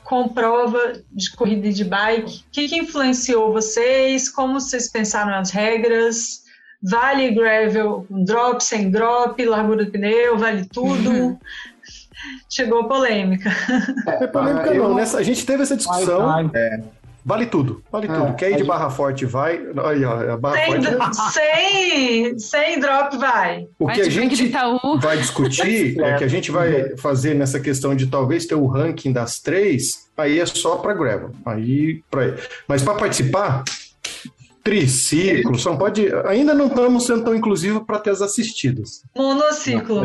com 0.03 0.27
prova 0.27 0.93
de 1.11 1.31
corrida 1.35 1.71
de 1.71 1.83
bike. 1.83 2.43
O 2.47 2.51
que, 2.51 2.67
que 2.67 2.77
influenciou 2.77 3.53
vocês? 3.53 4.29
Como 4.29 4.59
vocês 4.59 4.89
pensaram 4.89 5.31
nas 5.31 5.51
regras? 5.51 6.43
Vale 6.81 7.31
gravel, 7.31 8.05
drop, 8.09 8.61
sem 8.63 8.91
drop, 8.91 9.43
largura 9.45 9.85
do 9.85 9.91
pneu, 9.91 10.37
vale 10.37 10.65
tudo? 10.65 11.09
Uhum. 11.09 11.39
Chegou 12.49 12.87
polêmica. 12.87 13.49
É, 14.07 14.27
polêmica 14.27 14.73
não, 14.73 14.93
nessa, 14.93 15.17
a 15.17 15.23
gente 15.23 15.45
teve 15.45 15.63
essa 15.63 15.77
discussão. 15.77 16.51
É, 16.53 16.81
Vale 17.25 17.45
tudo, 17.45 17.81
vale 17.91 18.07
é, 18.07 18.13
tudo. 18.13 18.35
Quer 18.35 18.51
ir 18.51 18.57
de 18.57 18.63
barra 18.63 18.89
forte, 18.89 19.25
vai. 19.25 19.61
Aí, 19.85 20.03
ó, 20.03 20.33
a 20.33 20.37
barra 20.37 20.57
sem, 20.57 20.65
forte. 20.65 21.13
Sem, 21.33 22.39
sem 22.39 22.79
drop, 22.79 23.17
vai. 23.17 23.67
O 23.79 23.87
que 23.87 24.01
a 24.01 24.09
gente 24.09 24.51
vai 25.01 25.17
discutir 25.17 25.99
é 26.01 26.17
que 26.17 26.23
a 26.23 26.27
gente 26.27 26.51
vai 26.51 26.95
fazer 26.97 27.33
nessa 27.33 27.59
questão 27.59 27.95
de 27.95 28.07
talvez 28.07 28.45
ter 28.45 28.55
o 28.55 28.65
ranking 28.65 29.11
das 29.11 29.39
três, 29.39 30.09
aí 30.17 30.39
é 30.39 30.45
só 30.45 30.77
para 30.77 30.93
gravel. 30.93 31.31
Aí, 31.45 32.01
pra... 32.09 32.35
Mas 32.67 32.81
para 32.83 32.95
participar, 32.95 33.63
triciclo, 34.63 35.59
só 35.59 35.75
pode. 35.75 36.07
Ainda 36.25 36.53
não 36.53 36.67
estamos 36.67 37.05
sendo 37.05 37.25
tão 37.25 37.35
inclusivos 37.35 37.83
para 37.83 37.99
ter 37.99 38.11
as 38.11 38.21
assistidas. 38.21 39.03
Monociclo. 39.15 40.01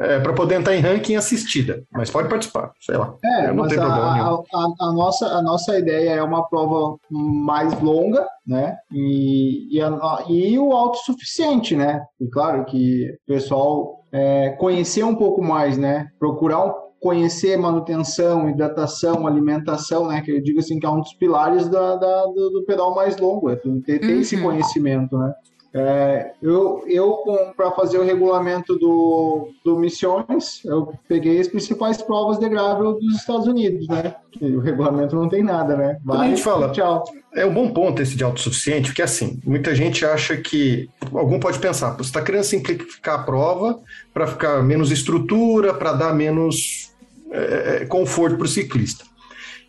é, 0.00 0.20
para 0.20 0.32
poder 0.34 0.56
entrar 0.56 0.74
em 0.74 0.80
ranking 0.80 1.16
assistida. 1.16 1.82
Mas 1.90 2.10
pode 2.10 2.28
participar, 2.28 2.72
sei 2.80 2.96
lá. 2.96 3.14
É, 3.24 3.52
não 3.52 3.66
tem 3.66 3.78
a, 3.78 3.82
problema 3.82 4.12
nenhum. 4.12 4.44
A, 4.52 4.88
a, 4.88 4.92
nossa, 4.92 5.26
a 5.26 5.42
nossa 5.42 5.78
ideia 5.78 6.10
é 6.10 6.22
uma 6.22 6.46
prova 6.46 6.98
mais 7.10 7.80
longa, 7.80 8.26
né? 8.46 8.76
E, 8.92 9.74
e, 9.74 9.80
a, 9.80 10.24
e 10.28 10.58
o 10.58 10.72
autossuficiente, 10.72 11.74
né? 11.74 12.04
E 12.20 12.28
claro 12.28 12.64
que 12.66 13.10
o 13.10 13.32
pessoal 13.32 14.04
é, 14.12 14.50
conhecer 14.50 15.02
um 15.02 15.14
pouco 15.14 15.42
mais, 15.42 15.78
né? 15.78 16.08
Procurar 16.18 16.64
um 16.64 16.83
conhecer 17.04 17.58
manutenção, 17.58 18.48
hidratação, 18.48 19.26
alimentação, 19.26 20.08
né? 20.08 20.22
Que 20.22 20.30
eu 20.30 20.42
digo 20.42 20.60
assim 20.60 20.80
que 20.80 20.86
é 20.86 20.88
um 20.88 21.00
dos 21.00 21.12
pilares 21.12 21.68
da, 21.68 21.96
da 21.96 22.24
do, 22.28 22.48
do, 22.48 22.64
pedal 22.64 22.94
mais 22.94 23.18
longo, 23.18 23.50
é 23.50 23.56
ter, 23.56 23.82
ter 23.82 24.14
uhum. 24.14 24.20
esse 24.20 24.40
conhecimento, 24.40 25.18
né? 25.18 25.34
É, 25.76 26.30
eu, 26.40 26.84
eu 26.86 27.18
para 27.56 27.72
fazer 27.72 27.98
o 27.98 28.04
regulamento 28.04 28.78
do, 28.78 29.50
do 29.64 29.76
Missões, 29.76 30.64
eu 30.64 30.94
peguei 31.08 31.40
as 31.40 31.48
principais 31.48 32.00
provas 32.00 32.38
de 32.38 32.48
gravel 32.48 32.92
dos 32.92 33.16
Estados 33.16 33.46
Unidos, 33.48 33.86
né? 33.88 34.14
E 34.40 34.54
o 34.54 34.60
regulamento 34.60 35.16
não 35.16 35.28
tem 35.28 35.42
nada, 35.42 35.76
né? 35.76 35.98
Vai, 36.04 36.28
a 36.28 36.30
gente 36.30 36.42
fala, 36.42 36.70
tchau. 36.70 37.04
É 37.34 37.44
um 37.44 37.52
bom 37.52 37.68
ponto 37.70 38.00
esse 38.00 38.16
de 38.16 38.22
autossuficiente, 38.22 38.90
porque 38.90 39.02
assim, 39.02 39.40
muita 39.44 39.74
gente 39.74 40.06
acha 40.06 40.36
que. 40.36 40.88
Algum 41.12 41.40
pode 41.40 41.58
pensar, 41.58 41.90
você 41.96 42.02
está 42.02 42.22
querendo 42.22 42.44
simplificar 42.44 43.20
a 43.20 43.22
prova 43.24 43.80
para 44.12 44.28
ficar 44.28 44.62
menos 44.62 44.92
estrutura, 44.92 45.74
para 45.74 45.92
dar 45.92 46.14
menos 46.14 46.93
é, 47.30 47.82
é, 47.82 47.86
conforto 47.86 48.36
para 48.36 48.44
o 48.44 48.48
ciclista. 48.48 49.04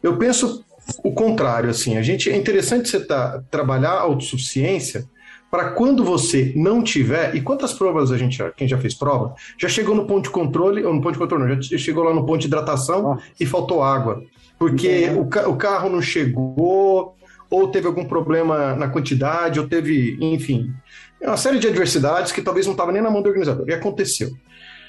Eu 0.01 0.17
penso 0.17 0.63
o 1.03 1.11
contrário, 1.11 1.69
assim, 1.69 1.97
a 1.97 2.01
gente 2.01 2.29
é 2.29 2.35
interessante 2.35 2.89
você 2.89 2.99
tá, 2.99 3.41
trabalhar 3.49 3.91
a 3.91 4.01
autossuficiência 4.01 5.05
para 5.49 5.71
quando 5.71 6.03
você 6.03 6.51
não 6.55 6.83
tiver, 6.83 7.35
e 7.35 7.41
quantas 7.41 7.73
provas 7.73 8.11
a 8.11 8.17
gente, 8.17 8.37
quem 8.57 8.67
já 8.67 8.77
fez 8.77 8.93
prova, 8.93 9.33
já 9.57 9.69
chegou 9.69 9.95
no 9.95 10.05
ponto 10.05 10.25
de 10.25 10.29
controle, 10.29 10.83
ou 10.83 10.93
no 10.93 11.01
ponto 11.01 11.13
de 11.13 11.19
controle 11.19 11.55
não, 11.55 11.61
já 11.61 11.77
chegou 11.77 12.03
lá 12.03 12.13
no 12.13 12.25
ponto 12.25 12.41
de 12.41 12.47
hidratação 12.47 13.17
oh. 13.17 13.21
e 13.39 13.45
faltou 13.45 13.81
água, 13.81 14.21
porque 14.59 15.09
uhum. 15.09 15.21
o, 15.21 15.51
o 15.51 15.55
carro 15.55 15.89
não 15.89 16.01
chegou, 16.01 17.15
ou 17.49 17.67
teve 17.69 17.87
algum 17.87 18.05
problema 18.05 18.75
na 18.75 18.89
quantidade, 18.89 19.59
ou 19.59 19.67
teve, 19.67 20.17
enfim, 20.19 20.73
uma 21.21 21.37
série 21.37 21.59
de 21.59 21.67
adversidades 21.67 22.31
que 22.31 22.41
talvez 22.41 22.65
não 22.65 22.73
estava 22.73 22.91
nem 22.91 23.01
na 23.01 23.09
mão 23.09 23.21
do 23.21 23.29
organizador, 23.29 23.65
e 23.69 23.73
aconteceu. 23.73 24.31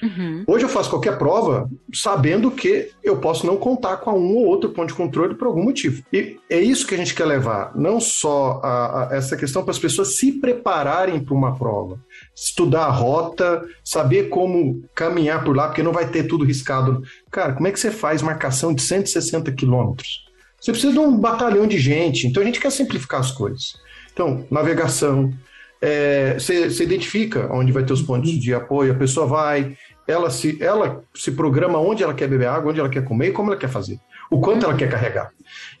Uhum. 0.01 0.43
Hoje 0.47 0.65
eu 0.65 0.69
faço 0.69 0.89
qualquer 0.89 1.17
prova 1.17 1.69
sabendo 1.93 2.51
que 2.51 2.91
eu 3.03 3.17
posso 3.17 3.45
não 3.45 3.57
contar 3.57 3.97
com 3.97 4.11
um 4.11 4.35
ou 4.35 4.45
outro 4.45 4.69
ponto 4.69 4.89
de 4.89 4.93
controle 4.93 5.35
por 5.35 5.47
algum 5.47 5.63
motivo. 5.63 6.03
E 6.11 6.37
é 6.49 6.59
isso 6.59 6.85
que 6.85 6.95
a 6.95 6.97
gente 6.97 7.15
quer 7.15 7.25
levar, 7.25 7.71
não 7.75 7.99
só 7.99 8.61
a, 8.63 9.09
a 9.11 9.15
essa 9.15 9.35
questão 9.35 9.63
para 9.63 9.71
as 9.71 9.79
pessoas 9.79 10.15
se 10.15 10.33
prepararem 10.33 11.19
para 11.19 11.33
uma 11.33 11.57
prova, 11.57 11.99
estudar 12.35 12.85
a 12.85 12.91
rota, 12.91 13.63
saber 13.83 14.29
como 14.29 14.83
caminhar 14.93 15.43
por 15.43 15.55
lá, 15.55 15.67
porque 15.67 15.83
não 15.83 15.91
vai 15.91 16.07
ter 16.09 16.23
tudo 16.23 16.45
riscado. 16.45 17.01
Cara, 17.31 17.53
como 17.53 17.67
é 17.67 17.71
que 17.71 17.79
você 17.79 17.91
faz 17.91 18.21
marcação 18.21 18.73
de 18.73 18.81
160 18.81 19.51
quilômetros? 19.53 20.25
Você 20.59 20.71
precisa 20.71 20.93
de 20.93 20.99
um 20.99 21.17
batalhão 21.17 21.67
de 21.67 21.77
gente, 21.77 22.27
então 22.27 22.41
a 22.41 22.45
gente 22.45 22.59
quer 22.59 22.71
simplificar 22.71 23.19
as 23.19 23.31
coisas. 23.31 23.75
Então, 24.11 24.45
navegação, 24.49 25.31
é, 25.79 26.33
você, 26.33 26.69
você 26.69 26.83
identifica 26.83 27.49
onde 27.53 27.71
vai 27.71 27.83
ter 27.83 27.93
os 27.93 28.01
pontos 28.01 28.31
de 28.31 28.53
apoio, 28.53 28.91
a 28.91 28.95
pessoa 28.95 29.27
vai, 29.27 29.77
ela 30.07 30.29
se, 30.29 30.57
ela 30.61 31.03
se 31.13 31.31
programa 31.31 31.79
onde 31.79 32.03
ela 32.03 32.13
quer 32.13 32.27
beber 32.27 32.47
água, 32.47 32.71
onde 32.71 32.79
ela 32.79 32.89
quer 32.89 33.03
comer 33.03 33.29
e 33.29 33.31
como 33.31 33.51
ela 33.51 33.59
quer 33.59 33.69
fazer, 33.69 33.99
o 34.31 34.39
quanto 34.39 34.65
ela 34.65 34.75
quer 34.75 34.89
carregar. 34.89 35.31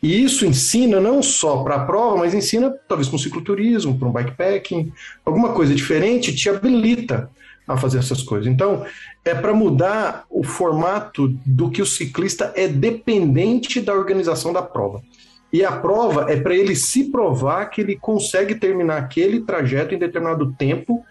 E 0.03 0.23
isso 0.23 0.45
ensina 0.45 0.99
não 0.99 1.23
só 1.23 1.63
para 1.63 1.75
a 1.75 1.85
prova, 1.85 2.17
mas 2.17 2.33
ensina 2.33 2.73
talvez 2.87 3.07
para 3.07 3.15
um 3.15 3.19
cicloturismo, 3.19 3.97
para 3.97 4.07
um 4.07 4.11
bikepacking, 4.11 4.91
alguma 5.25 5.53
coisa 5.53 5.73
diferente 5.73 6.35
te 6.35 6.49
habilita 6.49 7.29
a 7.67 7.77
fazer 7.77 7.99
essas 7.99 8.21
coisas. 8.23 8.47
Então, 8.47 8.85
é 9.25 9.35
para 9.35 9.53
mudar 9.53 10.25
o 10.29 10.43
formato 10.43 11.27
do 11.45 11.69
que 11.69 11.81
o 11.81 11.85
ciclista 11.85 12.53
é 12.55 12.67
dependente 12.67 13.81
da 13.81 13.93
organização 13.93 14.53
da 14.53 14.61
prova. 14.61 15.01
E 15.51 15.63
a 15.63 15.71
prova 15.71 16.31
é 16.31 16.39
para 16.39 16.55
ele 16.55 16.75
se 16.75 17.05
provar 17.05 17.65
que 17.67 17.81
ele 17.81 17.95
consegue 17.95 18.55
terminar 18.55 18.97
aquele 18.97 19.41
trajeto 19.41 19.95
em 19.95 19.97
determinado 19.97 20.53
tempo 20.53 21.03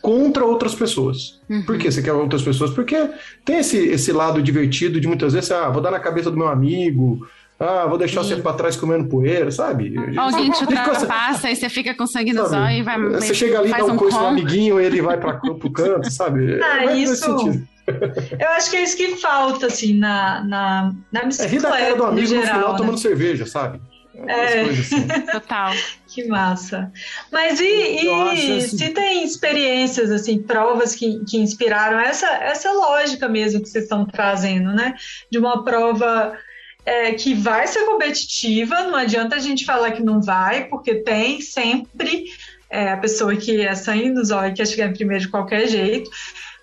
contra 0.00 0.44
outras 0.44 0.74
pessoas. 0.74 1.40
Por 1.66 1.76
que 1.78 1.90
você 1.90 2.02
quer 2.02 2.12
outras 2.12 2.42
pessoas? 2.42 2.70
Porque 2.70 2.96
tem 3.44 3.58
esse, 3.58 3.76
esse 3.78 4.12
lado 4.12 4.42
divertido 4.42 5.00
de 5.00 5.06
muitas 5.06 5.32
vezes, 5.32 5.50
ah, 5.50 5.68
vou 5.68 5.82
dar 5.82 5.90
na 5.90 6.00
cabeça 6.00 6.30
do 6.30 6.36
meu 6.36 6.48
amigo, 6.48 7.26
ah, 7.58 7.86
vou 7.86 7.98
deixar 7.98 8.22
você 8.22 8.36
para 8.36 8.54
trás 8.54 8.76
comendo 8.76 9.08
poeira, 9.08 9.50
sabe? 9.50 9.94
Alguém 10.16 10.50
te 10.50 10.62
ultrapassa 10.64 11.50
e 11.50 11.56
você 11.56 11.68
fica 11.68 11.94
com 11.94 12.06
sangue 12.06 12.32
no 12.32 12.46
sabe? 12.46 12.50
zóio 12.56 12.78
e 12.78 12.82
vai. 12.82 12.98
Você 13.20 13.34
chega 13.34 13.58
ali, 13.60 13.70
dá 13.70 13.84
um 13.84 13.92
um 13.92 13.96
coice 13.96 14.16
no 14.16 14.26
amiguinho, 14.26 14.80
ele 14.80 15.02
vai 15.02 15.18
para 15.18 15.34
pro 15.34 15.70
canto, 15.70 16.08
sabe? 16.12 16.58
Ah, 16.62 16.84
É 16.84 16.94
nesse 16.94 17.12
isso- 17.14 17.24
sentido. 17.24 17.68
Eu 18.38 18.48
acho 18.50 18.70
que 18.70 18.76
é 18.76 18.82
isso 18.84 18.96
que 18.96 19.16
falta, 19.16 19.66
assim, 19.66 19.98
na, 19.98 20.44
na, 20.44 20.94
na 21.12 21.20
É 21.20 21.22
rir 21.24 21.28
bicicleta, 21.28 21.68
da 21.70 21.76
cara 21.76 21.90
do 21.96 21.98
no 21.98 22.04
amigo 22.08 22.20
no 22.34 22.40
geral, 22.40 22.54
final 22.54 22.72
né? 22.72 22.78
tomando 22.78 22.98
cerveja, 22.98 23.46
sabe? 23.46 23.80
É. 24.14 24.62
Assim. 24.62 25.06
Total. 25.32 25.72
Que 26.06 26.26
massa. 26.26 26.92
Mas 27.30 27.60
e, 27.60 28.04
e 28.04 28.08
assim- 28.08 28.60
se 28.60 28.88
tem 28.90 29.24
experiências, 29.24 30.10
assim, 30.10 30.42
provas 30.42 30.94
que, 30.94 31.24
que 31.24 31.38
inspiraram 31.38 31.98
essa, 31.98 32.28
essa 32.28 32.72
lógica 32.72 33.28
mesmo 33.28 33.62
que 33.62 33.68
vocês 33.68 33.84
estão 33.84 34.04
trazendo, 34.04 34.72
né? 34.72 34.94
De 35.30 35.38
uma 35.38 35.64
prova 35.64 36.36
é, 36.84 37.12
que 37.12 37.34
vai 37.34 37.66
ser 37.66 37.84
competitiva, 37.84 38.82
não 38.84 38.96
adianta 38.96 39.36
a 39.36 39.40
gente 39.40 39.64
falar 39.64 39.92
que 39.92 40.02
não 40.02 40.20
vai, 40.20 40.64
porque 40.66 40.96
tem 40.96 41.40
sempre 41.40 42.24
é, 42.68 42.90
a 42.92 42.96
pessoa 42.96 43.34
que 43.36 43.60
é 43.60 43.74
sangue 43.74 44.10
no 44.10 44.24
zóio 44.24 44.50
e 44.50 44.54
quer 44.54 44.66
chegar 44.66 44.86
em 44.88 44.92
primeiro 44.92 45.24
de 45.24 45.30
qualquer 45.30 45.68
jeito, 45.68 46.10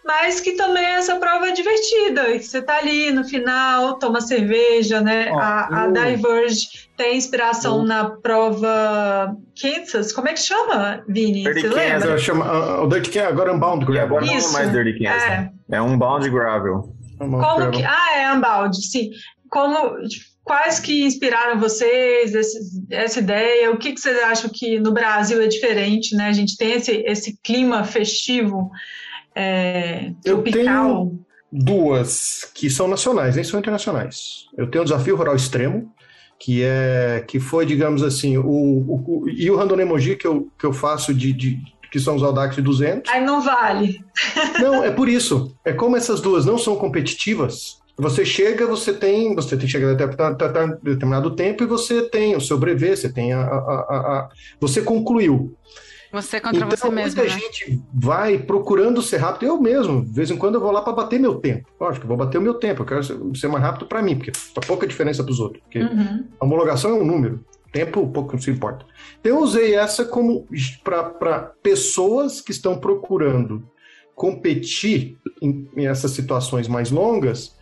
mas 0.07 0.39
que 0.39 0.53
também 0.53 0.85
essa 0.85 1.17
prova 1.17 1.49
é 1.49 1.51
divertida, 1.51 2.29
e 2.29 2.39
que 2.39 2.45
você 2.45 2.61
tá 2.61 2.77
ali 2.77 3.11
no 3.11 3.23
final, 3.25 3.99
toma 3.99 4.21
cerveja, 4.21 5.01
né? 5.01 5.29
Ó, 5.31 5.37
a, 5.37 5.81
a 5.83 5.85
eu- 5.87 5.91
Diverge 5.91 6.67
tem 6.95 7.17
inspiração 7.17 7.79
Eu- 7.79 7.83
na 7.85 8.09
prova 8.09 9.35
Kansas, 9.61 10.11
como 10.13 10.29
é 10.29 10.33
que 10.33 10.39
chama, 10.39 11.03
Vini? 11.07 11.43
Dirty 11.43 11.67
Você 11.67 11.89
Kansas. 11.91 12.21
chama, 12.21 12.45
ah, 12.45 12.83
o 12.83 12.87
Dirty 12.87 13.09
Ken 13.09 13.21
agora 13.25 13.51
é 13.51 13.53
Unbound 13.53 13.85
Gravel. 13.85 14.03
agora 14.05 14.25
não 14.25 14.33
é 14.33 14.51
mais 14.51 14.71
Dirty 14.71 14.97
Kansas. 15.03 15.23
É. 15.23 15.29
né? 15.29 15.51
É 15.71 15.81
um 15.81 15.97
bound 15.97 16.29
gravel. 16.29 16.93
Unbound 17.19 17.45
Como 17.45 17.71
que, 17.71 17.83
ah, 17.83 18.17
é 18.17 18.31
Unbound, 18.33 18.75
sim. 18.89 19.09
Como, 19.49 19.97
quais 20.43 20.79
que 20.79 21.03
inspiraram 21.03 21.59
vocês, 21.59 22.33
esse- 22.33 22.59
essa 22.89 23.19
ideia? 23.19 23.71
O 23.71 23.77
que, 23.77 23.91
que 23.93 23.99
vocês 23.99 24.17
acham 24.23 24.49
que 24.53 24.79
no 24.79 24.91
Brasil 24.93 25.41
é 25.41 25.47
diferente, 25.47 26.15
né? 26.15 26.27
A 26.27 26.33
gente 26.33 26.55
tem 26.55 26.71
esse, 26.73 26.91
esse 27.05 27.37
clima 27.43 27.83
festivo, 27.83 28.69
é, 29.37 30.11
Eu 30.25 30.41
tropical. 30.43 31.11
duas 31.51 32.49
que 32.53 32.69
são 32.69 32.87
nacionais, 32.87 33.35
nem 33.35 33.43
são 33.43 33.59
internacionais. 33.59 34.45
Eu 34.57 34.69
tenho 34.69 34.81
o 34.81 34.85
desafio 34.85 35.15
rural 35.15 35.35
extremo, 35.35 35.91
que 36.39 36.61
é 36.63 37.23
que 37.27 37.39
foi, 37.39 37.65
digamos 37.65 38.03
assim, 38.03 38.37
o, 38.37 38.45
o, 38.45 39.03
o- 39.23 39.29
e 39.29 39.49
o 39.49 39.55
Random 39.55 39.79
Emoji 39.79 40.15
que 40.15 40.27
eu, 40.27 40.49
que 40.57 40.65
eu 40.65 40.73
faço 40.73 41.13
de, 41.13 41.33
de- 41.33 41.59
que 41.91 41.99
são 41.99 42.15
os 42.15 42.23
Audax 42.23 42.55
de 42.55 42.61
200. 42.61 43.11
Aí 43.11 43.23
não 43.23 43.41
vale. 43.41 44.03
Não, 44.61 44.83
é 44.83 44.91
por 44.91 45.07
isso. 45.07 45.55
É 45.63 45.71
como 45.71 45.95
essas 45.95 46.19
duas 46.19 46.45
não 46.45 46.57
são 46.57 46.75
competitivas. 46.75 47.77
Você 47.97 48.23
chega, 48.25 48.67
você 48.67 48.93
tem, 48.93 49.33
você 49.33 49.51
tem 49.57 49.65
que 49.65 49.71
chegar 49.71 49.91
até 49.93 50.05
determinado- 50.05 50.79
determinado 50.83 51.35
tempo 51.35 51.63
e 51.63 51.65
você 51.67 52.03
tem 52.09 52.35
o 52.35 52.41
seu 52.41 52.57
brevet, 52.57 52.95
você 52.97 53.09
tem 53.11 53.33
a, 53.33 53.39
a- 53.41 53.47
a- 53.47 54.19
a- 54.19 54.29
você 54.59 54.81
concluiu. 54.81 55.55
Você 56.11 56.39
contra 56.39 56.57
então, 56.57 56.69
você 56.69 56.89
mesmo. 56.89 57.21
muita 57.21 57.33
Né? 57.33 57.39
gente 57.39 57.81
vai 57.93 58.37
procurando 58.37 59.01
ser 59.01 59.17
rápido. 59.17 59.45
Eu 59.47 59.61
mesmo, 59.61 60.05
de 60.05 60.13
vez 60.13 60.31
em 60.31 60.37
quando 60.37 60.55
eu 60.55 60.61
vou 60.61 60.71
lá 60.71 60.81
para 60.81 60.93
bater 60.93 61.19
meu 61.19 61.35
tempo. 61.35 61.69
Lógico, 61.79 62.05
eu 62.05 62.07
vou 62.07 62.17
bater 62.17 62.37
o 62.37 62.41
meu 62.41 62.53
tempo. 62.53 62.81
Eu 62.81 62.85
quero 62.85 63.03
ser, 63.35 63.47
mais 63.47 63.63
rápido 63.63 63.85
para 63.85 64.01
mim, 64.01 64.15
porque 64.15 64.31
faz 64.33 64.65
pouca 64.65 64.87
diferença 64.87 65.23
para 65.23 65.31
os 65.31 65.39
outros. 65.39 65.61
Porque 65.63 65.79
Uhum. 65.79 66.25
a 66.39 66.45
homologação 66.45 66.91
é 66.91 66.93
um 66.93 67.05
número. 67.05 67.43
Tempo 67.71 68.07
pouco 68.07 68.41
se 68.41 68.49
importa. 68.49 68.85
Então, 69.19 69.33
eu 69.37 69.39
usei 69.43 69.75
essa 69.75 70.05
como 70.05 70.47
para 70.83 71.51
pessoas 71.61 72.39
que 72.41 72.51
estão 72.51 72.77
procurando 72.77 73.69
competir 74.15 75.17
em, 75.41 75.69
em 75.77 75.87
essas 75.87 76.11
situações 76.11 76.67
mais 76.67 76.89
longas, 76.89 77.55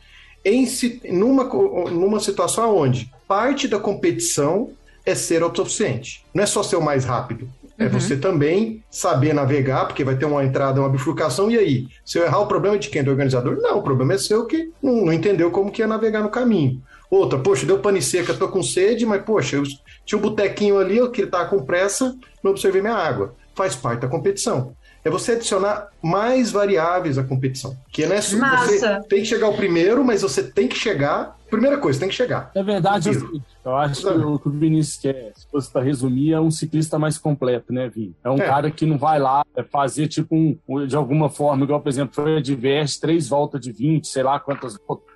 em, 0.43 0.65
numa, 1.11 1.43
numa 1.43 2.19
situação 2.19 2.77
onde 2.77 3.11
parte 3.27 3.67
da 3.67 3.79
competição 3.79 4.69
é 5.05 5.13
ser 5.13 5.43
autossuficiente. 5.43 6.23
Não 6.33 6.43
é 6.43 6.45
só 6.45 6.63
ser 6.63 6.77
o 6.77 6.81
mais 6.81 7.03
rápido. 7.03 7.49
É 7.77 7.89
você 7.89 8.15
também 8.15 8.83
saber 8.89 9.33
navegar, 9.33 9.85
porque 9.85 10.03
vai 10.03 10.15
ter 10.15 10.25
uma 10.25 10.43
entrada, 10.45 10.79
uma 10.79 10.89
bifurcação, 10.89 11.51
e 11.51 11.57
aí? 11.57 11.87
Se 12.05 12.17
eu 12.17 12.23
errar, 12.23 12.39
o 12.39 12.47
problema 12.47 12.77
é 12.77 12.79
de 12.79 12.89
quem? 12.89 13.03
Do 13.03 13.11
organizador? 13.11 13.57
Não, 13.57 13.79
o 13.79 13.83
problema 13.83 14.13
é 14.13 14.17
seu 14.17 14.45
que 14.45 14.71
não, 14.81 15.05
não 15.05 15.13
entendeu 15.13 15.51
como 15.51 15.69
que 15.69 15.81
ia 15.81 15.87
navegar 15.87 16.21
no 16.21 16.29
caminho. 16.29 16.81
Outra, 17.09 17.37
poxa, 17.37 17.65
deu 17.65 17.79
pane 17.79 18.01
seca, 18.01 18.33
tô 18.33 18.47
com 18.47 18.63
sede, 18.63 19.05
mas 19.05 19.23
poxa, 19.23 19.57
eu 19.57 19.63
tinha 20.05 20.17
um 20.17 20.21
botequinho 20.21 20.77
ali, 20.77 20.97
eu 20.97 21.11
que 21.11 21.25
tava 21.25 21.49
com 21.49 21.65
pressa, 21.65 22.15
não 22.41 22.51
observei 22.51 22.81
minha 22.81 22.95
água. 22.95 23.35
Faz 23.53 23.75
parte 23.75 24.01
da 24.01 24.07
competição. 24.07 24.75
É 25.05 25.09
você 25.09 25.33
adicionar 25.33 25.89
mais 26.01 26.51
variáveis 26.51 27.19
à 27.19 27.23
competição. 27.23 27.77
Que 27.91 28.07
não 28.07 28.15
é 28.15 28.21
só- 28.21 28.37
Massa. 28.37 28.67
você 29.01 29.07
tem 29.07 29.19
que 29.19 29.25
chegar 29.25 29.47
o 29.49 29.53
primeiro, 29.53 30.03
mas 30.03 30.23
você 30.23 30.41
tem 30.41 30.67
que 30.67 30.75
chegar. 30.75 31.35
Primeira 31.47 31.77
coisa, 31.77 31.99
tem 31.99 32.09
que 32.09 32.15
chegar. 32.15 32.49
É 32.55 32.63
verdade, 32.63 33.11
assim, 33.11 33.39
eu 33.63 33.75
acho 33.75 34.01
que 34.01 34.07
o 34.07 34.39
que 34.39 34.47
o 34.47 34.51
Vinícius 34.51 34.97
quer, 34.99 35.31
se 35.35 35.45
fosse 35.51 35.71
para 35.71 35.83
resumir, 35.83 36.33
é 36.33 36.39
um 36.41 36.49
ciclista 36.49 36.97
mais 36.97 37.19
completo, 37.19 37.71
né, 37.71 37.87
Vini? 37.87 38.15
É 38.23 38.29
um 38.31 38.35
É. 38.41 38.45
cara 38.47 38.71
que 38.71 38.83
não 38.83 38.97
vai 38.97 39.19
lá 39.19 39.45
é, 39.55 39.61
fazer, 39.61 40.07
tipo, 40.07 40.35
um, 40.35 40.87
de 40.87 40.95
alguma 40.95 41.29
forma, 41.29 41.63
igual, 41.63 41.79
por 41.79 41.89
exemplo, 41.89 42.15
foi 42.15 42.37
a 42.37 42.41
Diverse, 42.41 42.99
três 42.99 43.29
voltas 43.29 43.61
de 43.61 43.71
20, 43.71 44.07
sei 44.07 44.23
lá 44.23 44.39
quantas. 44.39 44.75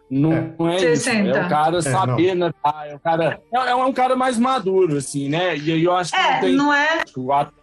Não 0.09 0.33
É. 0.33 0.53
não 0.57 0.69
é, 0.69 0.75
isso. 0.75 1.03
60. 1.03 1.29
É 1.37 1.45
o 1.45 1.49
cara 1.49 1.81
saber, 1.81 2.35
né? 2.35 2.51
ah, 2.63 2.87
É, 2.87 2.95
o 2.95 2.99
cara, 2.99 3.39
é, 3.51 3.57
é 3.71 3.75
um 3.75 3.91
cara 3.93 4.15
mais 4.15 4.37
maduro, 4.37 4.97
assim, 4.97 5.27
né? 5.29 5.57
E 5.57 5.71
aí 5.71 5.83
eu 5.83 5.95
acho 5.95 6.11
que 6.11 6.17
não 6.17 6.29
É, 6.29 6.39
tem. 6.39 6.55
não 6.55 6.73
é? 6.73 7.03
O 7.17 7.33
atleta 7.33 7.59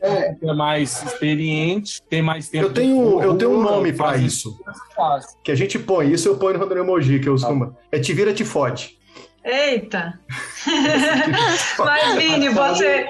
é 0.00 0.54
mais 0.54 1.02
experiente, 1.02 2.02
tem 2.08 2.22
mais 2.22 2.48
tempo. 2.48 2.66
Eu 2.66 2.72
tenho, 2.72 3.22
eu 3.22 3.36
tenho 3.36 3.52
um 3.52 3.62
nome 3.62 3.92
para 3.92 4.16
isso. 4.16 4.58
fácil. 4.94 5.38
Que 5.42 5.52
a 5.52 5.54
gente 5.54 5.78
põe. 5.78 6.12
Isso 6.12 6.28
eu 6.28 6.36
ponho 6.36 6.54
no 6.54 6.60
Rodrigo 6.60 6.84
Emoji, 6.84 7.18
que 7.18 7.28
eu 7.28 7.34
uso. 7.34 7.74
É 7.90 7.98
te 7.98 8.12
vira, 8.12 8.32
te 8.32 8.44
fode. 8.44 8.98
Eita! 9.44 10.18
Mas, 11.78 12.14
Vini, 12.16 12.50
você, 12.50 13.08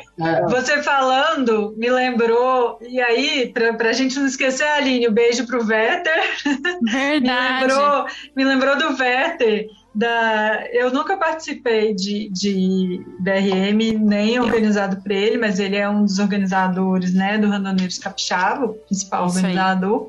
você 0.48 0.82
falando 0.82 1.74
me 1.76 1.90
lembrou, 1.90 2.78
e 2.80 3.00
aí, 3.00 3.50
pra, 3.52 3.72
pra 3.74 3.92
gente 3.92 4.16
não 4.18 4.26
esquecer, 4.26 4.64
Aline, 4.68 5.08
um 5.08 5.12
beijo 5.12 5.46
pro 5.46 5.66
Werther. 5.66 6.22
Me 6.80 6.92
Verdade. 6.92 7.60
lembrou, 7.66 8.06
me 8.36 8.44
lembrou 8.44 8.78
do 8.78 8.96
Werther. 9.02 9.66
Da, 9.98 10.64
eu 10.70 10.92
nunca 10.92 11.16
participei 11.16 11.92
de, 11.92 12.30
de 12.30 13.04
DRM, 13.18 13.98
nem 13.98 14.38
organizado 14.38 15.02
por 15.02 15.10
ele, 15.10 15.36
mas 15.36 15.58
ele 15.58 15.74
é 15.74 15.88
um 15.88 16.04
dos 16.04 16.20
organizadores 16.20 17.12
né, 17.12 17.36
do 17.36 17.48
Randoneiros 17.48 17.98
Capixaba, 17.98 18.66
o 18.66 18.74
principal 18.74 19.26
Isso 19.26 19.38
organizador. 19.38 20.08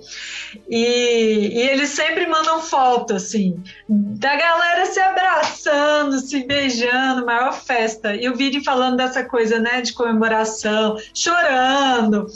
E, 0.69 1.49
e 1.55 1.69
eles 1.69 1.89
sempre 1.89 2.27
mandam 2.27 2.61
foto, 2.61 3.15
assim, 3.15 3.63
da 3.87 4.35
galera 4.35 4.85
se 4.85 4.99
abraçando, 4.99 6.19
se 6.19 6.45
beijando, 6.45 7.25
maior 7.25 7.53
festa. 7.53 8.15
E 8.15 8.29
o 8.29 8.35
Vini 8.35 8.63
falando 8.63 8.97
dessa 8.97 9.23
coisa, 9.23 9.59
né, 9.59 9.81
de 9.81 9.93
comemoração, 9.93 10.97
chorando. 11.15 12.27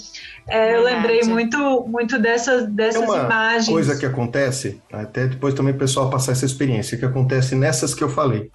É, 0.48 0.76
eu 0.76 0.84
lembrei 0.84 1.22
muito, 1.24 1.86
muito 1.88 2.20
dessas, 2.20 2.64
É 2.64 2.68
dessas 2.68 3.02
uma 3.02 3.18
imagens. 3.18 3.70
coisa 3.70 3.98
que 3.98 4.06
acontece, 4.06 4.82
até 4.92 5.26
depois 5.28 5.54
também 5.54 5.74
o 5.74 5.78
pessoal 5.78 6.10
passar 6.10 6.34
essa 6.34 6.46
experiência, 6.46 6.98
que 6.98 7.06
acontece 7.06 7.56
nessas 7.56 7.94
que 7.94 8.04
eu 8.04 8.10
falei. 8.10 8.52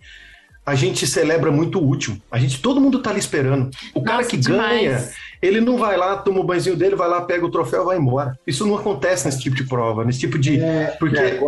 A 0.66 0.74
gente 0.74 1.06
celebra 1.06 1.50
muito 1.50 1.78
o 1.78 1.82
último. 1.82 2.20
A 2.30 2.38
gente, 2.38 2.60
todo 2.60 2.78
mundo 2.78 2.98
tá 3.00 3.08
ali 3.08 3.18
esperando. 3.18 3.70
O 3.94 4.02
cara 4.02 4.18
Nossa, 4.18 4.28
que 4.28 4.36
demais. 4.36 4.82
ganha, 4.82 5.08
Ele 5.40 5.62
não 5.62 5.78
vai 5.78 5.96
lá, 5.96 6.14
toma 6.18 6.40
o 6.40 6.44
banhozinho 6.44 6.76
dele, 6.76 6.94
vai 6.94 7.08
lá, 7.08 7.22
pega 7.22 7.46
o 7.46 7.50
troféu, 7.50 7.86
vai 7.86 7.96
embora. 7.96 8.38
Isso 8.46 8.66
não 8.66 8.76
acontece 8.76 9.24
nesse 9.24 9.40
tipo 9.40 9.56
de 9.56 9.64
prova, 9.64 10.04
nesse 10.04 10.18
tipo 10.18 10.38
de. 10.38 10.60
É, 10.60 10.94
porque 10.98 11.16
É, 11.16 11.38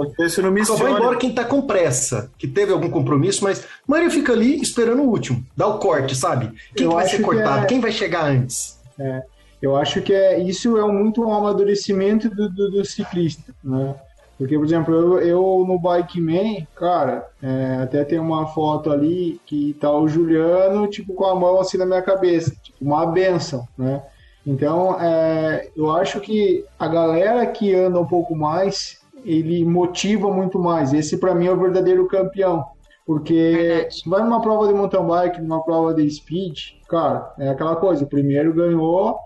só 0.65 0.75
vai 0.77 0.93
embora 0.93 1.17
quem 1.17 1.35
tá 1.35 1.45
com 1.45 1.61
pressa, 1.63 2.31
que 2.39 2.47
teve 2.49 2.73
algum 2.73 2.89
compromisso, 2.89 3.45
mas 3.45 3.61
a 3.61 3.65
maioria 3.87 4.11
fica 4.11 4.33
ali 4.33 4.59
esperando 4.63 5.03
o 5.03 5.09
último. 5.11 5.45
Dá 5.55 5.67
o 5.67 5.79
corte, 5.79 6.17
sabe? 6.17 6.51
Quem 6.75 6.89
que 6.89 6.95
vai 6.95 7.07
ser 7.07 7.19
que 7.19 7.23
cortado? 7.23 7.65
é- 7.65 7.67
Quem 7.67 7.79
vai 7.79 7.93
chegar 7.93 8.25
antes? 8.25 8.79
Eu 9.61 9.77
acho 9.77 10.01
que 10.01 10.13
é, 10.13 10.39
isso 10.39 10.79
é 10.79 10.93
muito 10.93 11.23
um 11.23 11.33
amadurecimento 11.33 12.31
do, 12.31 12.49
do, 12.49 12.71
do 12.71 12.85
ciclista, 12.85 13.55
né? 13.63 13.95
Porque, 14.39 14.57
por 14.57 14.65
exemplo, 14.65 14.95
eu, 14.95 15.21
eu 15.21 15.65
no 15.69 15.79
Bike 15.79 16.19
Man, 16.19 16.65
cara, 16.75 17.29
é, 17.43 17.81
até 17.83 18.05
tem 18.05 18.19
uma 18.19 18.47
foto 18.47 18.91
ali 18.91 19.39
que 19.45 19.77
tá 19.79 19.93
o 19.93 20.09
Juliano, 20.09 20.89
tipo, 20.89 21.13
com 21.13 21.27
a 21.27 21.35
mão 21.35 21.61
assim 21.61 21.77
na 21.77 21.85
minha 21.85 22.01
cabeça, 22.01 22.51
tipo, 22.63 22.79
uma 22.81 23.05
benção, 23.05 23.69
né? 23.77 24.03
Então, 24.47 24.99
é, 24.99 25.69
eu 25.77 25.91
acho 25.91 26.21
que 26.21 26.65
a 26.79 26.89
galera 26.89 27.47
que 27.47 27.75
anda 27.75 28.01
um 28.01 28.07
pouco 28.07 28.35
mais, 28.35 29.03
ele 29.27 29.63
motiva 29.63 30.33
muito 30.33 30.59
mais. 30.59 30.95
Esse, 30.95 31.19
para 31.19 31.35
mim, 31.35 31.47
é 31.47 31.53
o 31.53 31.61
verdadeiro 31.61 32.09
campeão. 32.09 32.65
Porque 33.05 33.89
vai 34.07 34.23
numa 34.23 34.41
prova 34.41 34.67
de 34.69 34.73
mountain 34.73 35.07
bike, 35.07 35.41
numa 35.43 35.63
prova 35.63 35.93
de 35.93 36.09
speed, 36.11 36.59
cara, 36.89 37.35
é 37.39 37.51
aquela 37.51 37.77
coisa, 37.77 38.05
o 38.05 38.09
primeiro 38.09 38.55
ganhou, 38.55 39.19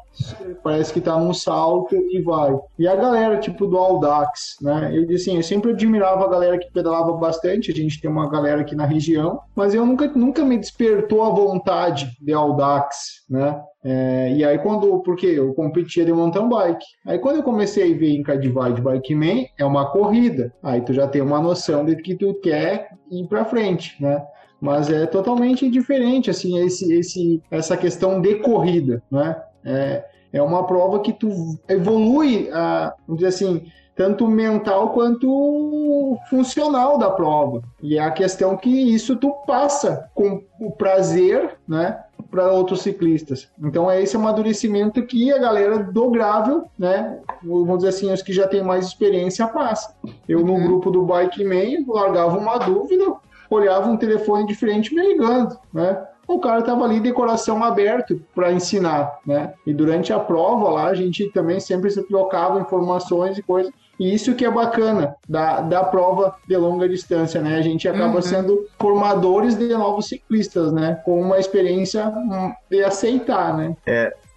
parece 0.63 0.93
que 0.93 1.01
tá 1.01 1.19
num 1.19 1.35
salto 1.35 1.95
e 1.95 2.21
vai. 2.23 2.57
E 2.79 2.87
a 2.87 2.95
galera, 2.95 3.39
tipo, 3.39 3.67
do 3.67 3.77
Audax, 3.77 4.57
né? 4.61 4.91
Eu, 4.93 5.15
assim, 5.15 5.37
eu 5.37 5.43
sempre 5.43 5.73
admirava 5.73 6.25
a 6.25 6.29
galera 6.29 6.59
que 6.59 6.71
pedalava 6.73 7.13
bastante, 7.13 7.71
a 7.71 7.75
gente 7.75 8.01
tem 8.01 8.11
uma 8.11 8.29
galera 8.29 8.61
aqui 8.61 8.75
na 8.75 8.87
região, 8.87 9.41
mas 9.55 9.75
eu 9.75 9.85
nunca, 9.85 10.07
nunca 10.09 10.45
me 10.45 10.59
despertou 10.59 11.23
a 11.25 11.31
vontade 11.31 12.11
de 12.21 12.33
Audax, 12.33 13.25
né? 13.29 13.61
É, 13.85 14.33
e 14.35 14.43
aí 14.43 14.59
quando, 14.59 15.01
porque 15.03 15.27
eu 15.27 15.53
competia 15.53 16.05
de 16.05 16.13
mountain 16.13 16.49
bike. 16.49 16.87
Aí 17.07 17.19
quando 17.19 17.37
eu 17.37 17.43
comecei 17.43 17.93
a 17.93 17.97
ver 17.97 18.15
em 18.15 18.23
Cadivide 18.23 18.81
Bike 18.81 19.15
Man, 19.15 19.45
é 19.59 19.65
uma 19.65 19.91
corrida. 19.91 20.53
Aí 20.63 20.81
tu 20.81 20.95
já 20.95 21.07
tem 21.07 21.21
uma 21.21 21.41
noção 21.41 21.85
de 21.85 21.95
que 21.97 22.15
tu 22.15 22.33
quer 22.35 22.89
ir 23.11 23.27
pra 23.29 23.45
frente, 23.45 24.03
né? 24.03 24.25
Mas 24.61 24.89
é 24.89 25.05
totalmente 25.05 25.69
diferente, 25.69 26.31
assim, 26.31 26.59
esse, 26.65 26.91
esse, 26.95 27.43
essa 27.51 27.77
questão 27.77 28.19
de 28.19 28.37
corrida, 28.37 29.03
né? 29.11 29.37
É, 29.65 30.05
é 30.33 30.43
uma 30.43 30.67
prova 30.67 31.01
que 31.01 31.13
tu 31.13 31.59
evolui, 31.69 32.51
a, 32.53 32.95
vamos 33.07 33.23
dizer 33.23 33.29
assim, 33.29 33.67
tanto 33.97 34.27
mental 34.27 34.91
quanto 34.91 36.19
funcional 36.29 36.99
da 36.99 37.11
prova. 37.11 37.63
E 37.83 37.97
é 37.97 38.01
a 38.01 38.11
questão 38.11 38.57
que 38.57 38.69
isso 38.69 39.17
tu 39.17 39.31
passa 39.47 40.11
com 40.15 40.43
o 40.61 40.73
prazer, 40.73 41.57
né, 41.67 42.01
para 42.31 42.51
outros 42.51 42.83
ciclistas. 42.83 43.49
Então 43.63 43.89
é 43.89 44.03
esse 44.03 44.17
amadurecimento 44.17 45.03
que 45.07 45.33
a 45.33 45.39
galera 45.39 45.79
do 45.79 46.11
gravel, 46.11 46.65
né, 46.77 47.21
vamos 47.43 47.79
dizer 47.79 47.91
assim, 47.91 48.13
os 48.13 48.23
que 48.23 48.33
já 48.33 48.49
têm 48.49 48.63
mais 48.63 48.87
experiência 48.87 49.47
passa. 49.47 49.95
Eu 50.29 50.45
no 50.45 50.61
grupo 50.61 50.91
do 50.91 51.05
Bike 51.05 51.45
Man 51.45 51.85
largava 51.87 52.37
uma 52.37 52.59
dúvida, 52.59 53.15
olhava 53.49 53.89
um 53.89 53.97
telefone 53.97 54.47
diferente 54.47 54.93
me 54.93 55.07
ligando, 55.07 55.57
né? 55.73 56.05
O 56.27 56.39
cara 56.41 56.63
tava 56.63 56.85
ali 56.85 57.01
de 57.01 57.13
coração 57.13 57.63
aberto 57.63 58.21
para 58.35 58.53
ensinar, 58.53 59.19
né? 59.27 59.53
E 59.67 59.75
durante 59.75 60.13
a 60.13 60.19
prova 60.19 60.71
lá 60.71 60.87
a 60.87 60.95
gente 60.95 61.29
também 61.31 61.61
sempre 61.61 61.91
se 61.91 62.03
trocava 62.03 62.61
informações 62.61 63.37
e 63.37 63.43
coisas. 63.43 63.73
E 64.01 64.13
isso 64.13 64.35
que 64.35 64.45
é 64.45 64.51
bacana 64.51 65.15
da, 65.29 65.61
da 65.61 65.85
prova 65.85 66.35
de 66.49 66.57
longa 66.57 66.89
distância, 66.89 67.41
né? 67.41 67.57
A 67.57 67.63
gente 67.63 67.87
acaba 67.89 68.21
sendo 68.23 68.67
formadores 68.81 69.55
de 69.57 69.69
novos 69.69 70.09
ciclistas, 70.09 70.73
né? 70.73 71.01
Com 71.05 71.21
uma 71.21 71.39
experiência 71.39 72.09
hum, 72.09 72.53
de 72.71 72.83
aceitar, 72.83 73.57
né? 73.57 73.77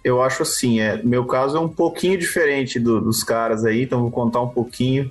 Eu 0.04 0.22
acho 0.22 0.42
assim, 0.42 0.80
é, 0.80 1.02
meu 1.02 1.26
caso 1.26 1.56
é 1.56 1.60
um 1.60 1.68
pouquinho 1.68 2.16
diferente 2.16 2.78
do- 2.78 3.00
dos 3.00 3.24
caras 3.24 3.64
aí, 3.64 3.82
então 3.82 4.00
vou 4.00 4.10
contar 4.12 4.40
um 4.40 4.48
pouquinho. 4.48 5.10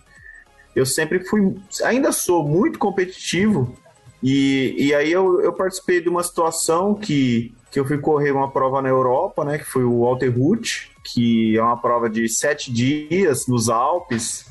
Eu 0.75 0.85
sempre 0.85 1.19
fui, 1.25 1.55
ainda 1.83 2.11
sou 2.11 2.43
muito 2.47 2.79
competitivo, 2.79 3.73
e, 4.21 4.75
e 4.77 4.95
aí 4.95 5.11
eu, 5.11 5.41
eu 5.41 5.53
participei 5.53 6.01
de 6.01 6.09
uma 6.09 6.23
situação 6.23 6.93
que, 6.93 7.53
que 7.71 7.79
eu 7.79 7.85
fui 7.85 7.97
correr 7.97 8.31
uma 8.31 8.49
prova 8.49 8.81
na 8.81 8.89
Europa, 8.89 9.45
né, 9.45 9.57
que 9.57 9.65
foi 9.65 9.83
o 9.83 10.05
Alter 10.05 10.37
Route, 10.37 10.91
que 11.03 11.57
é 11.57 11.61
uma 11.61 11.77
prova 11.77 12.09
de 12.09 12.27
sete 12.27 12.71
dias 12.71 13.47
nos 13.47 13.69
Alpes, 13.69 14.45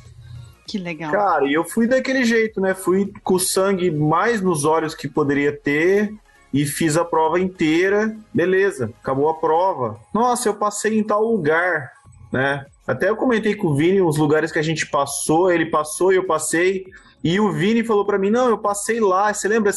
Que 0.66 0.78
legal. 0.78 1.12
Cara, 1.12 1.46
e 1.46 1.54
eu 1.54 1.64
fui 1.64 1.86
daquele 1.86 2.24
jeito, 2.24 2.60
né? 2.60 2.74
Fui 2.74 3.12
com 3.22 3.34
o 3.34 3.40
sangue 3.40 3.90
mais 3.90 4.42
nos 4.42 4.64
olhos 4.64 4.94
que 4.94 5.06
poderia 5.06 5.56
ter 5.56 6.12
e 6.52 6.66
fiz 6.66 6.96
a 6.96 7.04
prova 7.04 7.38
inteira. 7.38 8.16
Beleza, 8.34 8.92
acabou 9.00 9.28
a 9.28 9.34
prova. 9.34 9.98
Nossa, 10.12 10.48
eu 10.48 10.54
passei 10.54 10.98
em 10.98 11.04
tal 11.04 11.22
lugar, 11.24 11.92
né? 12.32 12.66
Até 12.86 13.08
eu 13.08 13.16
comentei 13.16 13.54
com 13.54 13.68
o 13.68 13.74
Vini 13.74 14.00
os 14.00 14.16
lugares 14.16 14.50
que 14.50 14.58
a 14.58 14.62
gente 14.62 14.86
passou, 14.86 15.50
ele 15.50 15.66
passou 15.66 16.12
e 16.12 16.16
eu 16.16 16.26
passei. 16.26 16.86
E 17.26 17.40
o 17.40 17.50
Vini 17.50 17.82
falou 17.82 18.06
pra 18.06 18.20
mim: 18.20 18.30
Não, 18.30 18.48
eu 18.48 18.56
passei 18.56 19.00
lá. 19.00 19.34
Você 19.34 19.48
lembra? 19.48 19.72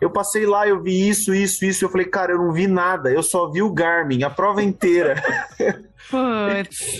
Eu 0.00 0.10
passei 0.10 0.44
lá, 0.44 0.66
eu 0.66 0.82
vi 0.82 1.08
isso, 1.08 1.32
isso, 1.32 1.64
isso. 1.64 1.84
Eu 1.84 1.88
falei: 1.88 2.06
Cara, 2.06 2.32
eu 2.32 2.38
não 2.38 2.52
vi 2.52 2.66
nada. 2.66 3.12
Eu 3.12 3.22
só 3.22 3.48
vi 3.48 3.62
o 3.62 3.72
Garmin, 3.72 4.24
a 4.24 4.30
prova 4.30 4.60
inteira. 4.60 5.14
Putz. 6.10 6.98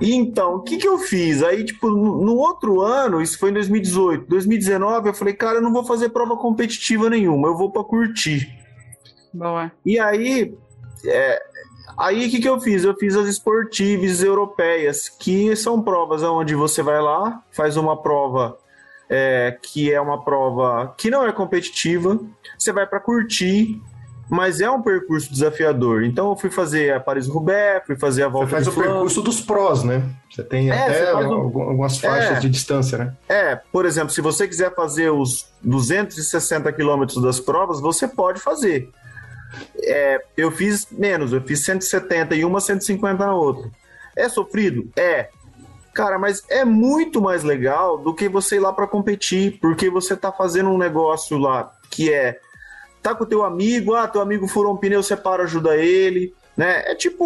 Então, 0.00 0.54
o 0.54 0.62
que, 0.62 0.76
que 0.76 0.86
eu 0.86 0.98
fiz? 0.98 1.42
Aí, 1.42 1.64
tipo, 1.64 1.90
no, 1.90 2.36
outro 2.36 2.80
ano, 2.80 3.20
isso 3.20 3.36
foi 3.36 3.50
em 3.50 3.54
2018, 3.54 4.28
2019, 4.28 5.08
eu 5.08 5.14
falei, 5.14 5.34
cara, 5.34 5.56
eu 5.56 5.62
não 5.62 5.72
vou 5.72 5.82
fazer 5.84 6.10
prova 6.10 6.36
competitiva 6.36 7.10
nenhuma, 7.10 7.48
eu 7.48 7.56
vou 7.56 7.72
pra 7.72 7.82
curtir. 7.82 8.56
Boa. 9.32 9.72
E 9.84 9.98
aí, 9.98 10.54
é, 11.04 11.42
aí 11.98 12.28
o 12.28 12.30
que, 12.30 12.40
que 12.40 12.48
eu 12.48 12.60
fiz? 12.60 12.84
Eu 12.84 12.94
fiz 12.94 13.16
as 13.16 13.26
esportives 13.26 14.22
europeias, 14.22 15.08
que 15.08 15.56
são 15.56 15.82
provas 15.82 16.22
onde 16.22 16.54
você 16.54 16.80
vai 16.80 17.00
lá, 17.00 17.42
faz 17.50 17.76
uma 17.76 18.00
prova 18.00 18.56
é, 19.08 19.56
que 19.62 19.92
é 19.92 20.00
uma 20.00 20.22
prova 20.24 20.94
que 20.96 21.10
não 21.10 21.26
é 21.26 21.32
competitiva, 21.32 22.18
você 22.58 22.72
vai 22.72 22.86
pra 22.86 22.98
curtir, 23.00 23.80
mas 24.30 24.60
é 24.60 24.70
um 24.70 24.80
percurso 24.80 25.30
desafiador. 25.30 26.02
Então 26.04 26.30
eu 26.30 26.36
fui 26.36 26.50
fazer 26.50 26.92
a 26.94 26.98
Paris-Roubaix, 27.00 27.86
fui 27.86 27.96
fazer 27.96 28.22
a 28.22 28.26
Você 28.28 28.32
volta 28.32 28.50
faz 28.50 28.64
de 28.64 28.70
o 28.70 28.72
Flandres. 28.72 28.92
percurso 28.94 29.22
dos 29.22 29.40
prós, 29.40 29.82
né? 29.84 30.02
Você 30.30 30.42
tem 30.42 30.70
É, 30.70 30.72
até 30.82 30.92
você 31.06 31.12
faz 31.12 31.26
um- 31.26 31.32
algu- 31.34 31.62
algumas 31.62 31.98
faixas 31.98 32.38
É. 32.38 32.40
de 32.40 32.48
distância, 32.48 32.96
né? 32.98 33.12
É, 33.28 33.54
por 33.70 33.84
exemplo, 33.84 34.10
se 34.10 34.20
você 34.22 34.48
quiser 34.48 34.74
fazer 34.74 35.10
os 35.10 35.46
260 35.62 36.72
quilômetros 36.72 37.22
das 37.22 37.38
provas, 37.38 37.80
você 37.80 38.08
pode 38.08 38.40
fazer. 38.40 38.88
É, 39.82 40.20
eu 40.36 40.50
fiz 40.50 40.88
menos, 40.90 41.32
eu 41.32 41.40
fiz 41.42 41.64
170 41.64 42.34
em 42.34 42.44
uma, 42.44 42.60
150 42.60 43.24
na 43.26 43.34
outra. 43.34 43.70
É 44.16 44.28
sofrido? 44.28 44.88
É. 44.96 45.28
Cara, 45.94 46.18
mas 46.18 46.42
é 46.48 46.64
muito 46.64 47.20
mais 47.20 47.44
legal 47.44 47.96
do 47.96 48.12
que 48.12 48.28
você 48.28 48.56
ir 48.56 48.60
lá 48.60 48.72
para 48.72 48.86
competir, 48.86 49.58
porque 49.60 49.88
você 49.88 50.16
tá 50.16 50.32
fazendo 50.32 50.70
um 50.70 50.78
negócio 50.78 51.38
lá 51.38 51.72
que 51.88 52.12
é 52.12 52.40
tá 53.00 53.14
com 53.14 53.22
o 53.24 53.26
teu 53.26 53.44
amigo, 53.44 53.94
ah, 53.94 54.08
teu 54.08 54.20
amigo 54.20 54.48
furou 54.48 54.72
um 54.74 54.76
pneu, 54.76 55.02
você 55.02 55.14
para, 55.16 55.44
ajuda 55.44 55.76
ele, 55.76 56.34
né? 56.56 56.82
É 56.86 56.94
tipo 56.94 57.24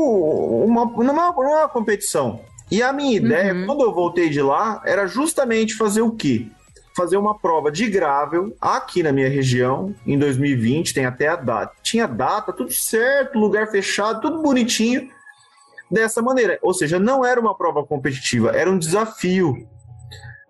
uma 0.64 0.84
não 0.84 1.06
é 1.06 1.12
uma, 1.12 1.32
não 1.32 1.54
é 1.54 1.60
uma 1.60 1.68
competição. 1.68 2.40
E 2.70 2.82
a 2.82 2.92
minha 2.92 3.16
ideia, 3.16 3.54
Uhum. 3.54 3.64
quando 3.66 3.82
eu 3.82 3.94
voltei 3.94 4.28
de 4.28 4.42
lá, 4.42 4.82
era 4.84 5.06
justamente 5.06 5.74
fazer 5.74 6.02
o 6.02 6.10
quê? 6.10 6.46
Fazer 6.94 7.16
uma 7.16 7.38
prova 7.38 7.70
de 7.70 7.86
gravel 7.88 8.54
aqui 8.60 9.02
na 9.02 9.12
minha 9.12 9.28
região, 9.28 9.94
em 10.06 10.18
2020, 10.18 10.92
tem 10.92 11.06
até 11.06 11.28
a 11.28 11.36
data. 11.36 11.72
Tinha 11.82 12.06
data, 12.06 12.52
tudo 12.52 12.72
certo, 12.72 13.38
lugar 13.38 13.70
fechado, 13.70 14.20
tudo 14.20 14.42
bonitinho. 14.42 15.08
Dessa 15.90 16.20
maneira. 16.22 16.58
Ou 16.62 16.74
seja, 16.74 16.98
não 16.98 17.24
era 17.24 17.40
uma 17.40 17.56
prova 17.56 17.84
competitiva, 17.84 18.50
era 18.50 18.70
um 18.70 18.78
desafio. 18.78 19.54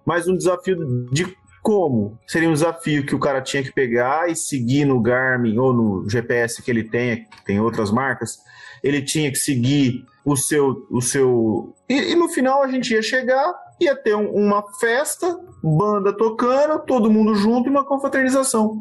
Mas 0.05 0.26
um 0.26 0.36
desafio 0.36 0.76
de 1.12 1.36
como? 1.62 2.18
Seria 2.26 2.49
um 2.49 2.53
desafio 2.55 3.05
que 3.05 3.14
o 3.14 3.18
cara 3.18 3.43
tinha 3.43 3.62
que 3.62 3.72
pegar 3.72 4.30
e 4.30 4.34
seguir 4.34 4.84
no 4.84 5.01
Garmin 5.01 5.59
ou 5.59 5.72
no 5.72 6.09
GPS 6.09 6.62
que 6.62 6.70
ele 6.70 6.84
tem, 6.84 7.26
tem 7.45 7.61
outras 7.61 7.91
marcas. 7.91 8.39
Ele 8.82 9.03
tinha 9.03 9.30
que 9.30 9.36
seguir 9.36 10.05
o 10.24 10.36
seu. 10.36 10.86
O 10.91 11.01
seu... 11.01 11.74
E, 11.89 12.12
e 12.12 12.14
no 12.14 12.28
final 12.28 12.62
a 12.62 12.68
gente 12.68 12.93
ia 12.95 13.03
chegar, 13.03 13.53
ia 13.80 13.95
ter 13.95 14.14
um- 14.16 14.30
uma 14.32 14.62
festa, 14.80 15.39
banda 15.62 16.16
tocando, 16.16 16.78
todo 16.86 17.11
mundo 17.11 17.34
junto 17.34 17.68
e 17.68 17.70
uma 17.70 17.84
confraternização. 17.84 18.80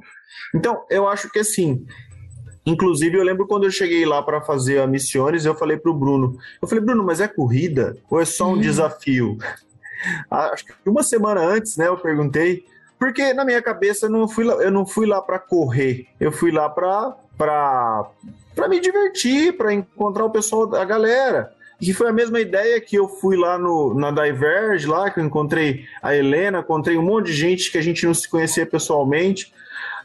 Então, 0.55 0.85
eu 0.89 1.07
acho 1.07 1.29
que 1.29 1.39
assim. 1.39 1.83
Inclusive, 2.67 3.17
eu 3.17 3.23
lembro 3.23 3.47
quando 3.47 3.63
eu 3.63 3.71
cheguei 3.71 4.05
lá 4.05 4.21
para 4.21 4.41
fazer 4.41 4.79
a 4.79 4.85
Missiones, 4.85 5.45
eu 5.45 5.55
falei 5.55 5.77
pro 5.77 5.93
Bruno: 5.93 6.37
Eu 6.61 6.67
falei, 6.67 6.83
Bruno, 6.83 7.01
mas 7.01 7.21
é 7.21 7.27
corrida? 7.27 7.95
Ou 8.09 8.19
é 8.19 8.25
só 8.25 8.49
um 8.49 8.59
desafio? 8.59 9.37
Ah, 10.29 10.51
Acho 10.51 10.65
que 10.65 10.73
uma 10.85 11.01
semana 11.01 11.41
antes, 11.41 11.77
né, 11.77 11.87
eu 11.87 11.97
perguntei, 11.97 12.65
porque 12.99 13.33
na 13.33 13.45
minha 13.45 13.61
cabeça 13.61 14.05
eu 14.05 14.09
não 14.09 14.27
fui 14.27 14.43
lá, 14.43 14.55
eu 14.55 14.69
não 14.69 14.85
fui 14.85 15.07
lá 15.07 15.21
para 15.21 15.39
correr, 15.39 16.07
eu 16.19 16.31
fui 16.31 16.51
lá 16.51 16.69
para 16.69 17.15
para 17.37 18.09
para 18.53 18.67
me 18.67 18.79
divertir, 18.79 19.55
para 19.55 19.73
encontrar 19.73 20.25
o 20.25 20.29
pessoal, 20.29 20.75
a 20.75 20.83
galera. 20.83 21.51
E 21.79 21.93
foi 21.93 22.09
a 22.09 22.13
mesma 22.13 22.39
ideia 22.39 22.81
que 22.81 22.95
eu 22.95 23.07
fui 23.07 23.37
lá 23.37 23.57
no, 23.57 23.93
na 23.93 24.11
Diverge, 24.11 24.87
lá 24.87 25.11
que 25.11 25.19
eu 25.19 25.23
encontrei 25.23 25.85
a 26.01 26.15
Helena, 26.15 26.59
encontrei 26.59 26.97
um 26.97 27.03
monte 27.03 27.27
de 27.27 27.33
gente 27.33 27.71
que 27.71 27.77
a 27.77 27.81
gente 27.81 28.05
não 28.05 28.13
se 28.13 28.27
conhecia 28.27 28.65
pessoalmente. 28.65 29.53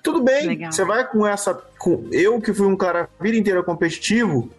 Tudo 0.02 0.20
bem, 0.20 0.46
Legal. 0.46 0.72
você 0.72 0.84
vai 0.84 1.06
com 1.08 1.26
essa. 1.26 1.54
Com, 1.78 2.04
eu 2.10 2.40
que 2.40 2.52
fui 2.52 2.66
um 2.66 2.76
cara 2.76 3.08
a 3.18 3.22
vida 3.22 3.36
inteira 3.36 3.62
competitivo, 3.62 4.50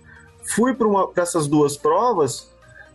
fui 0.55 0.73
para 0.73 0.87
essas 1.21 1.47
duas 1.47 1.75
provas 1.77 2.49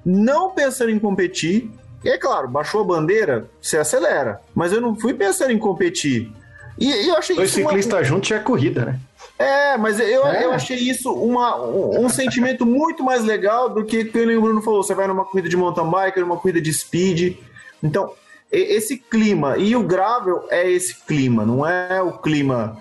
não 0.05 0.51
pensando 0.51 0.90
em 0.90 0.99
competir. 0.99 1.70
E 2.05 2.09
é 2.09 2.16
claro, 2.16 2.49
baixou 2.49 2.80
a 2.80 2.84
bandeira, 2.84 3.51
você 3.61 3.76
acelera. 3.76 4.40
Mas 4.55 4.72
eu 4.72 4.80
não 4.80 4.94
fui 4.94 5.12
pensando 5.12 5.51
em 5.53 5.59
competir. 5.59 6.30
E, 6.78 6.86
e 6.88 7.09
eu 7.09 7.16
achei 7.16 7.34
Dois 7.34 7.51
isso 7.51 7.61
uma- 7.61 7.70
ciclistas 7.70 8.07
juntos 8.07 8.28
já 8.28 8.36
é 8.36 8.38
corrida, 8.38 8.84
né? 8.84 9.01
é, 9.36 9.76
mas 9.76 9.99
eu, 10.01 10.24
É. 10.26 10.44
eu 10.44 10.53
achei 10.53 10.76
isso 10.78 11.12
uma, 11.12 11.61
um, 11.61 12.05
um 12.05 12.09
sentimento 12.09 12.64
muito 12.64 13.03
mais 13.05 13.24
legal 13.24 13.68
do 13.68 13.84
que 13.84 14.05
que 14.05 14.36
o 14.36 14.40
Bruno 14.40 14.62
falou. 14.62 14.82
Você 14.82 14.94
vai 14.94 15.07
numa 15.09 15.24
corrida 15.24 15.49
de 15.49 15.57
mountain 15.57 15.90
bike, 15.90 16.20
numa 16.20 16.36
corrida 16.36 16.61
de 16.61 16.72
speed. 16.72 17.36
Então, 17.82 18.12
esse 18.51 18.96
clima, 18.96 19.59
e 19.59 19.76
o 19.76 19.82
gravel 19.82 20.46
é 20.51 20.70
esse 20.70 21.05
clima, 21.05 21.44
não 21.44 21.66
é 21.66 22.03
o 22.03 22.12
clima. 22.12 22.78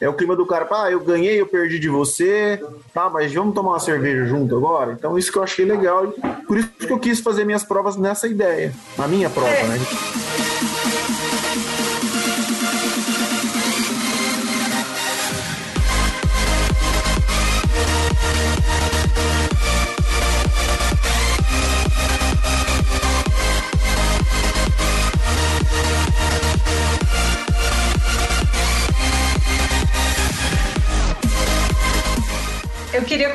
É 0.00 0.08
o 0.08 0.14
clima 0.14 0.34
do 0.34 0.46
cara, 0.46 0.66
ah, 0.70 0.90
eu 0.90 1.00
ganhei, 1.00 1.38
eu 1.38 1.46
perdi 1.46 1.78
de 1.78 1.90
você, 1.90 2.58
tá, 2.94 3.10
mas 3.10 3.34
vamos 3.34 3.54
tomar 3.54 3.72
uma 3.72 3.78
cerveja 3.78 4.24
junto 4.24 4.56
agora? 4.56 4.92
Então, 4.92 5.18
isso 5.18 5.30
que 5.30 5.36
eu 5.36 5.42
achei 5.42 5.66
legal. 5.66 6.10
Por 6.46 6.56
isso 6.56 6.70
que 6.70 6.90
eu 6.90 6.98
quis 6.98 7.20
fazer 7.20 7.44
minhas 7.44 7.64
provas 7.64 7.96
nessa 7.96 8.26
ideia. 8.26 8.72
Na 8.96 9.06
minha 9.06 9.28
prova, 9.28 9.50
né? 9.50 9.78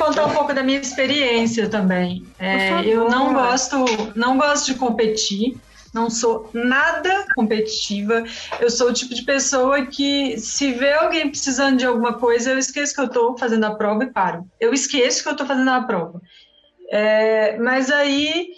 contar 0.06 0.26
um 0.26 0.32
pouco 0.32 0.54
da 0.54 0.62
minha 0.62 0.78
experiência 0.78 1.68
também. 1.68 2.24
É, 2.38 2.84
eu 2.84 3.10
não 3.10 3.34
gosto, 3.34 3.84
não 4.14 4.38
gosto 4.38 4.66
de 4.66 4.74
competir. 4.78 5.56
Não 5.92 6.10
sou 6.10 6.50
nada 6.52 7.26
competitiva. 7.34 8.22
Eu 8.60 8.70
sou 8.70 8.90
o 8.90 8.92
tipo 8.92 9.14
de 9.14 9.22
pessoa 9.22 9.86
que, 9.86 10.38
se 10.38 10.72
vê 10.72 10.92
alguém 10.92 11.30
precisando 11.30 11.78
de 11.78 11.86
alguma 11.86 12.12
coisa, 12.14 12.50
eu 12.50 12.58
esqueço 12.58 12.94
que 12.94 13.00
eu 13.00 13.06
estou 13.06 13.38
fazendo 13.38 13.64
a 13.64 13.74
prova 13.74 14.04
e 14.04 14.12
paro. 14.12 14.46
Eu 14.60 14.74
esqueço 14.74 15.22
que 15.22 15.28
eu 15.28 15.32
estou 15.32 15.46
fazendo 15.46 15.70
a 15.70 15.82
prova. 15.82 16.20
É, 16.90 17.56
mas 17.58 17.90
aí 17.90 18.48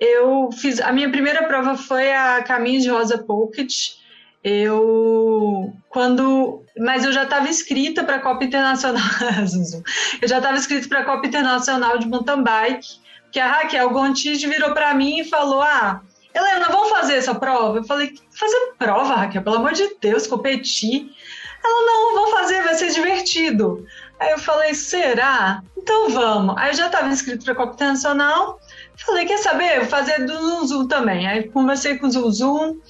eu 0.00 0.50
fiz. 0.52 0.80
A 0.80 0.92
minha 0.92 1.10
primeira 1.10 1.42
prova 1.48 1.76
foi 1.76 2.12
a 2.12 2.42
Caminho 2.44 2.80
de 2.80 2.88
Rosa 2.88 3.18
Pocket. 3.18 3.96
Eu 4.48 5.72
quando, 5.88 6.62
mas 6.78 7.04
eu 7.04 7.12
já 7.12 7.24
estava 7.24 7.48
inscrita 7.48 8.04
para 8.04 8.16
a 8.16 8.20
Copa 8.20 8.44
Internacional. 8.44 9.02
Eu 10.22 10.28
já 10.28 10.36
estava 10.36 10.56
inscrita 10.56 10.88
para 10.88 11.00
a 11.00 11.04
Copa 11.04 11.26
Internacional 11.26 11.98
de 11.98 12.06
mountain 12.06 12.44
bike, 12.44 13.00
que 13.32 13.40
a 13.40 13.48
Raquel 13.50 13.90
Gontijo 13.90 14.48
virou 14.48 14.72
para 14.72 14.94
mim 14.94 15.18
e 15.18 15.24
falou: 15.24 15.62
"Ah, 15.62 16.00
Helena, 16.32 16.66
vamos 16.70 16.90
fazer 16.90 17.14
essa 17.14 17.34
prova?" 17.34 17.78
Eu 17.78 17.84
falei: 17.84 18.14
"Fazer 18.30 18.74
prova, 18.78 19.16
Raquel, 19.16 19.42
pelo 19.42 19.56
amor 19.56 19.72
de 19.72 19.96
Deus, 20.00 20.28
competir?" 20.28 21.10
Ela: 21.64 21.86
"Não, 21.86 22.14
vamos 22.14 22.30
fazer, 22.30 22.62
vai 22.62 22.74
ser 22.74 22.92
divertido." 22.92 23.84
Aí 24.20 24.30
eu 24.30 24.38
falei: 24.38 24.74
"Será? 24.74 25.60
Então 25.76 26.08
vamos." 26.10 26.54
Aí 26.56 26.70
eu 26.70 26.76
já 26.76 26.86
estava 26.86 27.08
inscrito 27.08 27.42
para 27.42 27.52
a 27.52 27.56
Copa 27.56 27.74
Internacional. 27.74 28.60
Falei: 28.96 29.26
"Quer 29.26 29.38
saber? 29.38 29.80
Vou 29.80 29.88
fazer 29.88 30.24
do 30.24 30.64
Zum 30.66 30.86
também." 30.86 31.26
Aí 31.26 31.50
conversei 31.50 31.98
com 31.98 32.06
o 32.06 32.10
Zum 32.12 32.30
Zum. 32.30 32.80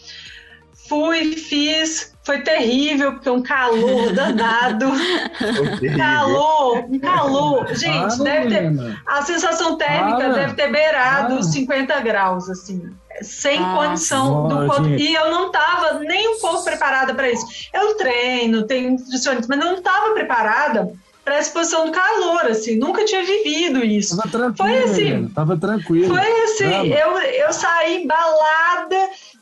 Fui, 0.89 1.33
fiz, 1.37 2.13
foi 2.23 2.41
terrível, 2.43 3.13
porque 3.15 3.29
um 3.31 3.43
calor 3.43 4.13
danado. 4.13 4.87
Calor, 5.97 6.85
calor. 7.01 7.67
Gente, 7.75 8.19
deve 8.23 8.49
ter. 8.49 8.99
A 9.07 9.23
sensação 9.23 9.77
térmica 9.77 10.31
deve 10.31 10.55
ter 10.55 10.71
beirado 10.71 11.29
Para. 11.35 11.41
os 11.41 11.47
50 11.53 12.01
graus, 12.01 12.49
assim. 12.49 12.83
Sem 13.23 13.59
Ah, 13.59 13.75
condição 13.77 14.47
do 14.47 14.67
quanto. 14.67 14.91
E 14.91 15.15
eu 15.15 15.31
não 15.31 15.47
estava 15.47 16.01
nem 16.01 16.37
um 16.37 16.41
pouco 16.41 16.65
preparada 16.65 17.15
para 17.15 17.31
isso. 17.31 17.47
Eu 17.73 17.97
treino, 17.97 18.65
tenho 18.67 18.93
nutricionista, 18.93 19.47
mas 19.49 19.59
não 19.59 19.75
estava 19.77 20.13
preparada 20.13 20.93
para 21.25 21.37
essa 21.37 21.51
posição 21.51 21.87
do 21.87 21.93
calor, 21.93 22.43
assim. 22.47 22.77
Nunca 22.77 23.05
tinha 23.05 23.25
vivido 23.25 23.83
isso. 23.85 24.17
Tava 24.17 24.29
tranquilo, 24.29 24.55
Foi 24.69 24.85
assim. 24.85 25.29
Tava 25.35 25.57
tranquilo. 25.57 26.15
Foi 26.15 26.43
assim, 26.45 26.89
eu, 26.93 27.19
eu 27.19 27.53
saí 27.53 28.05
embalada, 28.05 28.97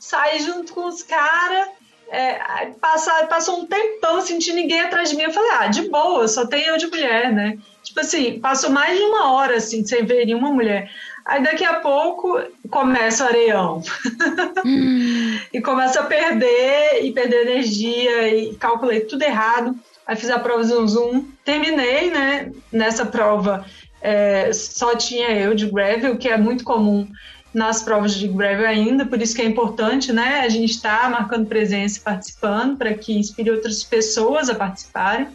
saí 0.07 0.39
junto 0.39 0.73
com 0.73 0.85
os 0.85 1.01
caras, 1.01 1.67
é, 2.09 2.67
passa- 2.79 3.25
passou 3.25 3.61
um 3.61 3.65
tempão, 3.65 4.21
senti 4.21 4.53
ninguém 4.53 4.81
atrás 4.81 5.09
de 5.09 5.15
mim. 5.15 5.23
Eu 5.23 5.33
falei, 5.33 5.49
ah, 5.53 5.67
de 5.67 5.89
boa, 5.89 6.27
só 6.27 6.45
tem 6.45 6.63
eu 6.65 6.77
de 6.77 6.87
mulher, 6.87 7.33
né? 7.33 7.57
Tipo 7.83 8.01
assim, 8.01 8.39
passou 8.39 8.69
mais 8.69 8.95
de 8.97 9.03
uma 9.03 9.31
hora, 9.31 9.55
assim, 9.55 9.83
sem 9.83 10.05
ver 10.05 10.25
nenhuma 10.25 10.51
mulher. 10.51 10.89
Aí 11.25 11.41
daqui 11.41 11.65
a 11.65 11.75
pouco 11.79 12.39
começa 12.69 13.23
o 13.23 13.27
areião. 13.27 13.81
e 15.51 15.59
começa 15.61 16.01
a 16.01 16.05
perder, 16.05 17.03
e 17.03 17.11
perder 17.11 17.47
energia, 17.47 18.27
e 18.27 18.55
calculei 18.55 19.01
tudo 19.01 19.23
errado. 19.23 19.75
Aí 20.05 20.15
fiz 20.15 20.29
a 20.29 20.37
prova 20.37 20.63
Zoom 20.63 20.87
Zoom, 20.87 21.25
terminei, 21.43 22.11
né? 22.11 22.51
Nessa 22.71 23.07
prova 23.07 23.65
é, 24.01 24.53
só 24.53 24.95
tinha 24.95 25.31
eu 25.31 25.55
de 25.55 25.65
gravel, 25.65 26.15
que 26.15 26.29
é 26.29 26.37
muito 26.37 26.63
comum 26.63 27.07
nas 27.55 27.81
provas 27.81 28.13
de 28.13 28.27
gravel 28.27 28.67
ainda, 28.67 29.05
por 29.05 29.21
isso 29.21 29.33
que 29.33 29.41
é 29.41 29.45
importante, 29.45 30.11
né? 30.11 30.41
A 30.41 30.49
gente 30.49 30.71
está 30.71 31.09
marcando 31.09 31.47
presença 31.47 31.97
e 31.97 32.01
participando 32.01 32.77
para 32.77 32.93
que 32.93 33.17
inspire 33.17 33.49
outras 33.49 33.83
pessoas 33.83 34.49
a 34.49 34.55
participarem. 34.55 35.29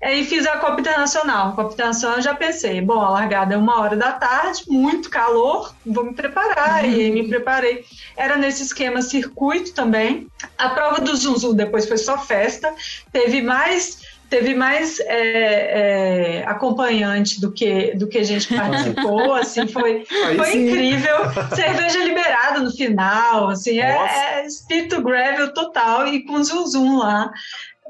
É, 0.00 0.14
E 0.14 0.24
fiz 0.24 0.46
a 0.46 0.58
Copa 0.58 0.80
Internacional. 0.80 1.48
A 1.48 1.52
Copa 1.52 1.72
Internacional 1.72 2.18
eu 2.18 2.22
já 2.22 2.34
pensei, 2.34 2.80
bom, 2.80 3.00
a 3.00 3.10
largada 3.10 3.54
é 3.54 3.56
uma 3.56 3.80
hora 3.80 3.96
da 3.96 4.12
tarde, 4.12 4.62
muito 4.68 5.10
calor, 5.10 5.74
vou 5.84 6.04
me 6.04 6.14
preparar. 6.14 6.84
E 6.84 7.00
aí 7.00 7.10
me 7.10 7.26
preparei. 7.26 7.84
Era 8.16 8.36
nesse 8.36 8.62
esquema 8.62 9.02
circuito 9.02 9.72
também. 9.72 10.28
A 10.56 10.68
prova 10.68 11.00
do 11.00 11.16
Zum 11.16 11.54
depois 11.54 11.88
foi 11.88 11.98
só 11.98 12.18
festa. 12.18 12.72
Teve 13.10 13.42
mais 13.42 14.17
teve 14.28 14.54
mais 14.54 15.00
é, 15.00 16.40
é, 16.40 16.44
acompanhante 16.46 17.40
do 17.40 17.52
que 17.52 17.94
do 17.94 18.08
que 18.08 18.18
a 18.18 18.24
gente 18.24 18.48
participou 18.54 19.34
assim 19.34 19.66
foi 19.66 20.04
Aí 20.26 20.36
foi 20.36 20.46
sim. 20.46 20.68
incrível 20.68 21.16
cerveja 21.54 22.04
liberada 22.04 22.60
no 22.60 22.70
final 22.70 23.48
assim 23.48 23.80
é, 23.80 24.40
é 24.40 24.46
espírito 24.46 25.02
gravel 25.02 25.52
total 25.52 26.06
e 26.06 26.24
com 26.24 26.42
zum 26.42 26.66
zum 26.66 26.98
lá 26.98 27.30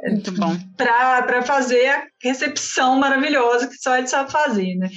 Muito 0.05 0.33
bom. 0.33 0.57
para 0.77 1.43
fazer 1.43 1.89
a 1.89 2.05
recepção 2.23 2.99
maravilhosa 2.99 3.67
que 3.67 3.77
só 3.77 3.97
ele 3.97 4.07
sabe 4.07 4.31
fazer, 4.31 4.77
né? 4.77 4.89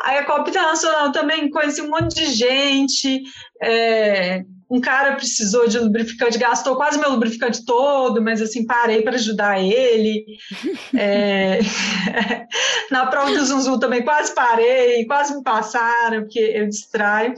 Aí 0.00 0.18
a 0.18 0.24
Copa 0.24 0.48
Internacional 0.48 1.10
também 1.10 1.50
conheci 1.50 1.82
um 1.82 1.90
monte 1.90 2.14
de 2.14 2.26
gente, 2.26 3.22
é, 3.60 4.44
um 4.68 4.80
cara 4.80 5.14
precisou 5.14 5.68
de 5.68 5.78
lubrificante, 5.78 6.38
gastou 6.38 6.76
quase 6.76 6.98
meu 6.98 7.10
lubrificante 7.10 7.64
todo, 7.64 8.22
mas 8.22 8.40
assim, 8.40 8.66
parei 8.66 9.02
para 9.02 9.16
ajudar 9.16 9.60
ele. 9.60 10.24
É, 10.96 11.58
na 12.90 13.06
prova 13.06 13.32
do 13.32 13.44
Zunzum 13.44 13.78
também 13.78 14.02
quase 14.02 14.32
parei, 14.32 15.04
quase 15.06 15.34
me 15.36 15.42
passaram, 15.42 16.22
porque 16.22 16.38
eu 16.38 16.68
distraio. 16.68 17.34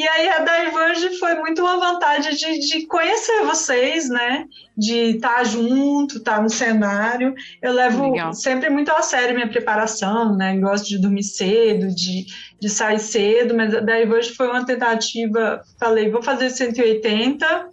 E 0.00 0.08
aí 0.08 0.30
a 0.30 0.38
Diverge 0.38 1.18
foi 1.18 1.34
muito 1.34 1.60
uma 1.60 1.76
vontade 1.76 2.34
de, 2.34 2.58
de 2.60 2.86
conhecer 2.86 3.44
vocês, 3.44 4.08
né? 4.08 4.46
De 4.74 5.16
estar 5.16 5.44
junto, 5.44 6.16
estar 6.16 6.42
no 6.42 6.48
cenário. 6.48 7.34
Eu 7.60 7.74
levo 7.74 8.10
Legal. 8.10 8.32
sempre 8.32 8.70
muito 8.70 8.90
a 8.90 9.02
sério 9.02 9.34
minha 9.34 9.50
preparação, 9.50 10.34
né? 10.34 10.56
Gosto 10.56 10.88
de 10.88 10.98
dormir 10.98 11.22
cedo, 11.22 11.94
de, 11.94 12.24
de 12.58 12.70
sair 12.70 12.98
cedo, 12.98 13.54
mas 13.54 13.74
a 13.74 13.80
Diverge 13.80 14.32
foi 14.32 14.48
uma 14.48 14.64
tentativa. 14.64 15.60
Falei, 15.78 16.10
vou 16.10 16.22
fazer 16.22 16.48
180. 16.48 17.68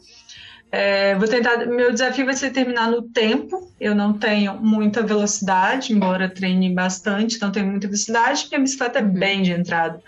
É, 0.70 1.16
vou 1.16 1.30
tentar. 1.30 1.66
Meu 1.66 1.94
desafio 1.94 2.26
vai 2.26 2.34
ser 2.34 2.50
terminar 2.50 2.92
no 2.92 3.04
tempo. 3.04 3.72
Eu 3.80 3.96
não 3.96 4.12
tenho 4.12 4.54
muita 4.56 5.02
velocidade, 5.02 5.94
embora 5.94 6.28
treine 6.28 6.74
bastante, 6.74 7.40
não 7.40 7.54
tenho 7.54 7.68
muita 7.68 7.88
velocidade. 7.88 8.48
Minha 8.50 8.60
bicicleta 8.60 9.00
é 9.00 9.02
bem 9.02 9.44
de 9.44 9.54
entrada. 9.54 10.02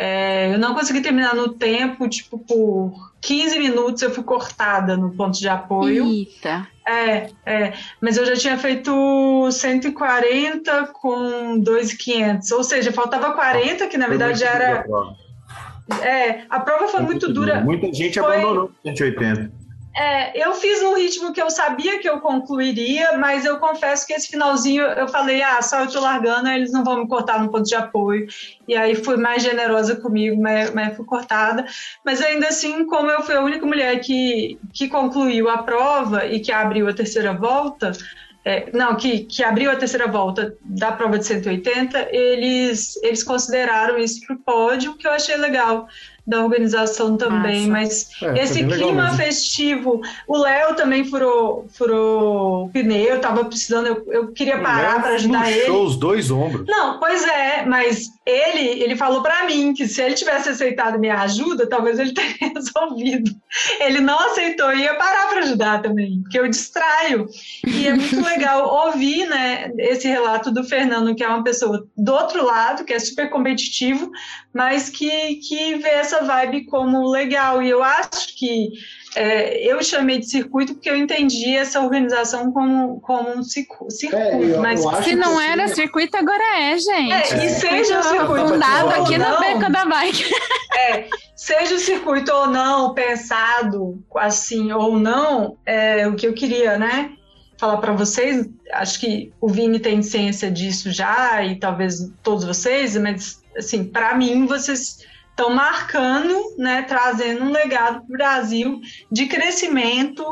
É, 0.00 0.54
eu 0.54 0.60
não 0.60 0.74
consegui 0.76 1.00
terminar 1.00 1.34
no 1.34 1.48
tempo, 1.48 2.08
tipo, 2.08 2.38
por 2.38 3.10
15 3.20 3.58
minutos 3.58 4.00
eu 4.00 4.12
fui 4.12 4.22
cortada 4.22 4.96
no 4.96 5.10
ponto 5.10 5.36
de 5.36 5.48
apoio. 5.48 6.06
Eita. 6.06 6.68
É, 6.86 7.30
é, 7.44 7.72
mas 8.00 8.16
eu 8.16 8.24
já 8.24 8.36
tinha 8.36 8.56
feito 8.56 9.50
140 9.50 10.86
com 10.92 11.58
2,500, 11.58 12.52
ou 12.52 12.62
seja, 12.62 12.92
faltava 12.92 13.32
40, 13.32 13.88
que 13.88 13.98
na 13.98 14.06
verdade 14.06 14.44
era. 14.44 14.86
É, 16.00 16.44
a 16.48 16.60
prova 16.60 16.86
foi 16.86 17.00
muito 17.00 17.32
dura. 17.32 17.60
Muita 17.60 17.92
gente 17.92 18.20
Foi- 18.20 18.36
abandonou 18.36 18.70
180. 18.84 19.50
É, 19.96 20.46
eu 20.46 20.54
fiz 20.54 20.82
num 20.82 20.94
ritmo 20.94 21.32
que 21.32 21.42
eu 21.42 21.50
sabia 21.50 21.98
que 21.98 22.08
eu 22.08 22.20
concluiria, 22.20 23.18
mas 23.18 23.44
eu 23.44 23.58
confesso 23.58 24.06
que 24.06 24.12
esse 24.12 24.28
finalzinho 24.28 24.84
eu 24.84 25.08
falei, 25.08 25.42
ah, 25.42 25.60
só 25.60 25.80
eu 25.80 25.90
tô 25.90 26.00
largando, 26.00 26.48
eles 26.48 26.70
não 26.70 26.84
vão 26.84 26.98
me 27.00 27.08
cortar 27.08 27.42
no 27.42 27.50
ponto 27.50 27.64
de 27.64 27.74
apoio. 27.74 28.26
E 28.66 28.76
aí 28.76 28.94
fui 28.94 29.16
mais 29.16 29.42
generosa 29.42 29.96
comigo, 29.96 30.40
mas, 30.40 30.72
mas 30.72 30.96
fui 30.96 31.04
cortada. 31.04 31.66
Mas 32.04 32.20
ainda 32.20 32.48
assim, 32.48 32.86
como 32.86 33.10
eu 33.10 33.22
fui 33.22 33.34
a 33.34 33.42
única 33.42 33.66
mulher 33.66 33.98
que, 34.00 34.58
que 34.72 34.88
concluiu 34.88 35.48
a 35.48 35.58
prova 35.58 36.26
e 36.26 36.40
que 36.40 36.52
abriu 36.52 36.88
a 36.88 36.94
terceira 36.94 37.32
volta, 37.32 37.92
é, 38.44 38.70
não, 38.72 38.94
que, 38.94 39.24
que 39.24 39.42
abriu 39.42 39.70
a 39.70 39.76
terceira 39.76 40.06
volta 40.06 40.56
da 40.64 40.92
prova 40.92 41.18
de 41.18 41.26
180, 41.26 42.08
eles, 42.12 42.96
eles 43.02 43.22
consideraram 43.22 43.98
isso 43.98 44.24
para 44.26 44.36
o 44.36 44.38
pódio, 44.38 44.96
que 44.96 45.06
eu 45.06 45.12
achei 45.12 45.36
legal 45.36 45.88
da 46.28 46.44
organização 46.44 47.16
também, 47.16 47.66
mas 47.68 48.10
É, 48.22 48.42
esse 48.42 48.62
clima 48.62 49.14
festivo, 49.14 50.02
o 50.26 50.36
Léo 50.36 50.74
também 50.74 51.02
furou, 51.02 51.66
furou 51.72 52.66
o 52.66 52.68
pneu, 52.68 53.18
tava 53.18 53.46
precisando, 53.46 53.86
eu, 53.86 54.04
eu 54.08 54.32
queria 54.32 54.60
parar 54.60 55.00
para 55.00 55.14
ajudar 55.14 55.50
ele. 55.50 55.70
Os 55.70 55.96
dois 55.96 56.30
ombros. 56.30 56.66
Não, 56.68 56.98
pois 57.00 57.24
é, 57.24 57.64
mas 57.64 58.10
ele, 58.26 58.82
ele 58.82 58.94
falou 58.94 59.22
pra 59.22 59.46
mim 59.46 59.72
que 59.72 59.88
se 59.88 60.02
ele 60.02 60.14
tivesse 60.14 60.50
aceitado 60.50 60.98
minha 60.98 61.18
ajuda, 61.22 61.66
talvez 61.66 61.98
ele 61.98 62.12
teria 62.14 62.52
resolvido. 62.54 63.30
Ele 63.80 64.00
não 64.00 64.18
aceitou 64.18 64.70
e 64.74 64.82
ia 64.82 64.96
parar 64.96 65.28
para 65.28 65.40
ajudar 65.40 65.80
também, 65.80 66.20
porque 66.20 66.38
eu 66.38 66.46
distraio. 66.46 67.26
E 67.66 67.86
é 67.86 67.94
muito 67.94 68.20
legal 68.22 68.86
ouvir, 68.86 69.26
né, 69.26 69.72
esse 69.78 70.06
relato 70.06 70.50
do 70.50 70.62
Fernando, 70.62 71.14
que 71.14 71.24
é 71.24 71.28
uma 71.28 71.42
pessoa 71.42 71.86
do 71.96 72.12
outro 72.12 72.44
lado, 72.44 72.84
que 72.84 72.92
é 72.92 72.98
super 72.98 73.30
competitivo, 73.30 74.10
mas 74.52 74.90
que, 74.90 75.36
que 75.36 75.76
vê 75.76 75.90
essa 75.90 76.17
vibe 76.22 76.64
como 76.66 77.08
legal. 77.08 77.62
E 77.62 77.68
eu 77.70 77.82
acho 77.82 78.36
que 78.36 78.70
é, 79.16 79.64
eu 79.66 79.82
chamei 79.82 80.18
de 80.18 80.26
circuito 80.30 80.74
porque 80.74 80.90
eu 80.90 80.96
entendi 80.96 81.56
essa 81.56 81.80
organização 81.80 82.52
como, 82.52 83.00
como 83.00 83.30
um 83.38 83.42
circu- 83.42 83.90
circuito. 83.90 84.22
É, 84.22 84.54
eu- 84.54 84.60
mas 84.60 84.80
Se 84.80 85.02
que 85.04 85.14
não 85.16 85.38
assim, 85.38 85.48
era 85.48 85.68
circuito, 85.68 86.16
agora 86.16 86.60
é, 86.60 86.78
gente. 86.78 87.12
É, 87.34 87.44
e 87.44 87.48
seja 87.50 88.00
o 88.00 88.02
circuito 88.02 88.48
fundado 88.48 88.86
ou 88.86 89.02
aqui 89.02 89.18
no 89.18 89.24
não, 89.28 89.40
Beco 89.40 89.72
da 89.72 89.84
Bike. 89.84 90.24
É, 90.76 91.08
seja 91.34 91.74
o 91.74 91.78
circuito 91.78 92.32
ou 92.32 92.46
não 92.48 92.94
pensado 92.94 94.02
assim 94.16 94.70
ou 94.72 94.98
não, 94.98 95.56
é 95.66 96.06
o 96.06 96.14
que 96.14 96.26
eu 96.26 96.34
queria, 96.34 96.78
né? 96.78 97.12
Falar 97.58 97.78
para 97.78 97.92
vocês, 97.92 98.46
acho 98.74 99.00
que 99.00 99.32
o 99.40 99.48
Vini 99.48 99.80
tem 99.80 100.00
ciência 100.00 100.48
disso 100.48 100.92
já 100.92 101.42
e 101.44 101.56
talvez 101.56 102.08
todos 102.22 102.44
vocês, 102.44 102.96
mas 102.96 103.42
assim, 103.56 103.82
para 103.82 104.14
mim 104.14 104.46
vocês 104.46 104.98
estão 105.38 105.54
marcando, 105.54 106.34
né, 106.58 106.82
trazendo 106.82 107.44
um 107.44 107.52
legado 107.52 108.04
para 108.04 108.04
o 108.04 108.18
Brasil 108.18 108.80
de 109.10 109.26
crescimento 109.26 110.24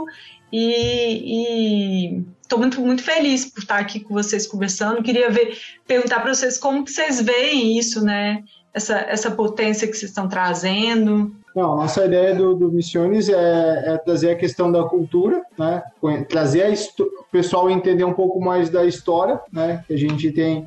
e 0.53 2.25
estou 2.43 2.59
muito, 2.59 2.81
muito 2.81 3.05
feliz 3.05 3.45
por 3.45 3.61
estar 3.61 3.79
aqui 3.79 4.01
com 4.01 4.13
vocês 4.13 4.49
conversando. 4.49 5.03
Queria 5.05 5.31
ver, 5.31 5.57
perguntar 5.87 6.21
para 6.21 6.35
vocês 6.35 6.59
como 6.59 6.85
que 6.85 6.91
vocês 6.91 7.21
veem 7.21 7.79
isso, 7.79 8.05
né? 8.05 8.43
Essa, 8.75 8.99
essa 8.99 9.31
potência 9.31 9.87
que 9.87 9.97
vocês 9.97 10.11
estão 10.11 10.29
trazendo. 10.29 11.35
Não, 11.55 11.77
nossa 11.77 12.05
ideia 12.05 12.35
do, 12.35 12.55
do 12.55 12.71
Missiones 12.71 13.29
é, 13.29 13.95
é 13.95 13.99
trazer 13.99 14.31
a 14.31 14.37
questão 14.37 14.71
da 14.71 14.83
cultura, 14.85 15.43
né? 15.59 15.83
Trazer 16.29 16.75
o 16.99 17.25
pessoal 17.33 17.71
entender 17.71 18.05
um 18.05 18.13
pouco 18.13 18.41
mais 18.41 18.69
da 18.69 18.85
história, 18.85 19.41
né? 19.53 19.83
Que 19.87 19.95
a 19.95 19.97
gente 19.97 20.31
tem 20.33 20.67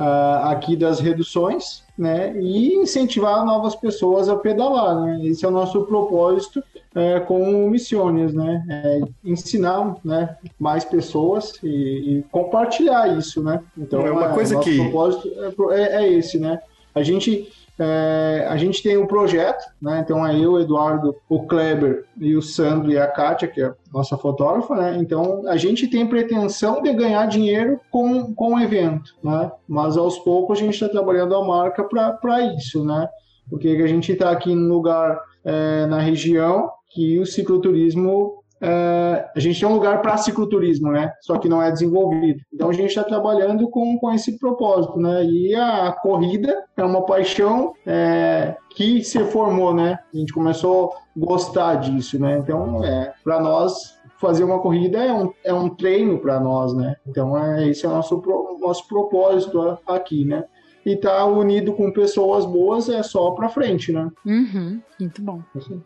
ah, 0.00 0.50
aqui 0.50 0.74
das 0.76 0.98
reduções, 0.98 1.82
né? 1.96 2.34
E 2.40 2.74
incentivar 2.74 3.44
novas 3.44 3.76
pessoas 3.76 4.28
a 4.28 4.36
pedalar, 4.36 5.00
né? 5.02 5.20
Esse 5.26 5.44
é 5.44 5.48
o 5.48 5.50
nosso 5.50 5.82
propósito 5.82 6.62
é, 6.94 7.20
com 7.20 7.66
o 7.66 7.70
Missiones, 7.70 8.32
né? 8.32 8.64
É 8.68 9.00
ensinar, 9.22 9.96
né? 10.04 10.36
Mais 10.58 10.84
pessoas 10.84 11.52
e, 11.62 11.68
e 11.68 12.24
compartilhar 12.32 13.16
isso, 13.18 13.42
né? 13.42 13.60
Então, 13.76 14.00
É 14.06 14.10
uma 14.10 14.30
coisa 14.30 14.54
nosso 14.54 14.68
que- 14.68 14.78
propósito 14.78 15.28
é, 15.44 15.50
pro- 15.50 15.70
é, 15.70 16.04
é 16.04 16.12
esse, 16.12 16.38
né? 16.38 16.58
A 16.94 17.02
gente 17.02 17.52
é, 17.82 18.46
a 18.46 18.58
gente 18.58 18.82
tem 18.82 18.98
um 18.98 19.06
projeto, 19.06 19.64
né? 19.80 20.00
Então 20.04 20.26
eu, 20.30 20.52
o 20.52 20.60
Eduardo, 20.60 21.16
o 21.30 21.46
Kleber 21.46 22.04
e 22.18 22.36
o 22.36 22.42
Sandro 22.42 22.92
e 22.92 22.98
a 22.98 23.06
Kátia, 23.06 23.48
que 23.48 23.62
é 23.62 23.64
a 23.64 23.74
nossa 23.90 24.18
fotógrafa, 24.18 24.74
né? 24.74 24.98
Então 25.00 25.48
a 25.48 25.56
gente 25.56 25.88
tem 25.88 26.06
pretensão 26.06 26.82
de 26.82 26.92
ganhar 26.92 27.24
dinheiro 27.26 27.80
com, 27.90 28.34
com 28.34 28.54
o 28.54 28.60
evento, 28.60 29.14
né? 29.24 29.50
Mas 29.66 29.96
aos 29.96 30.18
poucos 30.18 30.58
a 30.58 30.60
gente 30.60 30.74
está 30.74 30.90
trabalhando 30.90 31.34
a 31.34 31.42
marca 31.42 31.82
para 31.82 32.54
isso, 32.54 32.84
né? 32.84 33.08
Porque 33.48 33.68
a 33.68 33.86
gente 33.86 34.12
está 34.12 34.30
aqui 34.30 34.54
num 34.54 34.68
lugar 34.68 35.18
é, 35.42 35.86
na 35.86 36.00
região 36.00 36.70
que 36.92 37.18
o 37.18 37.24
cicloturismo 37.24 38.39
é, 38.60 39.30
a 39.34 39.40
gente 39.40 39.58
tem 39.58 39.68
um 39.68 39.74
lugar 39.74 40.02
para 40.02 40.16
cicloturismo, 40.18 40.90
né? 40.90 41.12
Só 41.20 41.38
que 41.38 41.48
não 41.48 41.62
é 41.62 41.70
desenvolvido. 41.70 42.40
Então 42.52 42.68
a 42.68 42.72
gente 42.72 42.88
está 42.88 43.02
trabalhando 43.02 43.68
com, 43.70 43.98
com 43.98 44.12
esse 44.12 44.38
propósito, 44.38 44.98
né? 44.98 45.24
E 45.24 45.54
a 45.54 45.92
corrida 45.92 46.64
é 46.76 46.84
uma 46.84 47.04
paixão 47.06 47.72
é, 47.86 48.56
que 48.70 49.02
se 49.02 49.18
formou, 49.26 49.74
né? 49.74 49.98
A 50.12 50.16
gente 50.16 50.32
começou 50.32 50.92
a 50.92 51.18
gostar 51.18 51.76
disso, 51.76 52.20
né? 52.20 52.38
Então, 52.38 52.84
é, 52.84 53.14
para 53.24 53.40
nós 53.40 53.98
fazer 54.18 54.44
uma 54.44 54.58
corrida 54.58 55.02
é 55.02 55.12
um, 55.12 55.32
é 55.42 55.52
um 55.52 55.70
treino 55.70 56.18
para 56.18 56.38
nós, 56.38 56.74
né? 56.74 56.96
Então 57.06 57.36
é 57.36 57.68
esse 57.68 57.86
é 57.86 57.88
o 57.88 57.92
nosso 57.92 58.22
nosso 58.60 58.86
propósito 58.86 59.78
aqui, 59.86 60.26
né? 60.26 60.44
E 60.84 60.96
tá 60.96 61.24
unido 61.26 61.72
com 61.74 61.92
pessoas 61.92 62.46
boas 62.46 62.88
é 62.88 63.02
só 63.02 63.32
para 63.32 63.48
frente, 63.50 63.92
né? 63.92 64.08
Uhum, 64.24 64.80
muito 64.98 65.20
bom. 65.20 65.42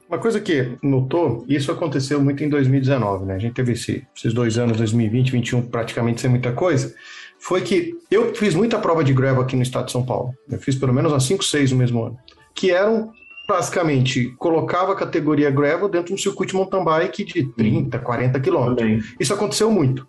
Uma 0.08 0.18
coisa 0.18 0.40
que 0.40 0.76
notou, 0.82 1.44
isso 1.48 1.72
aconteceu 1.72 2.20
muito 2.22 2.44
em 2.44 2.48
2019, 2.48 3.24
né? 3.24 3.34
A 3.34 3.38
gente 3.38 3.54
teve 3.54 3.72
esse- 3.72 4.06
esses 4.16 4.32
dois 4.32 4.56
anos, 4.56 4.76
2020, 4.76 5.32
2021, 5.32 5.62
praticamente 5.62 6.20
sem 6.20 6.30
muita 6.30 6.52
coisa. 6.52 6.94
Foi 7.40 7.60
que 7.60 7.92
eu 8.10 8.34
fiz 8.34 8.54
muita 8.54 8.78
prova 8.78 9.02
de 9.02 9.12
gravel 9.12 9.42
aqui 9.42 9.56
no 9.56 9.62
estado 9.62 9.86
de 9.86 9.92
São 9.92 10.04
Paulo. 10.06 10.32
Eu 10.48 10.58
fiz 10.58 10.76
pelo 10.76 10.94
menos 10.94 11.12
umas 11.12 11.24
5, 11.24 11.44
6 11.44 11.72
no 11.72 11.76
mesmo 11.78 12.04
ano. 12.04 12.16
Que 12.54 12.70
eram, 12.70 13.10
basicamente, 13.48 14.32
colocava 14.38 14.92
a 14.92 14.96
categoria 14.96 15.50
gravel 15.50 15.88
dentro 15.88 16.06
de 16.08 16.14
um 16.14 16.18
circuito 16.18 16.52
de 16.52 16.56
mountain 16.56 16.84
bike 16.84 17.24
de 17.24 17.52
30, 17.54 17.98
40 17.98 18.38
quilômetros. 18.40 19.14
Isso 19.20 19.34
aconteceu 19.34 19.70
muito. 19.70 20.06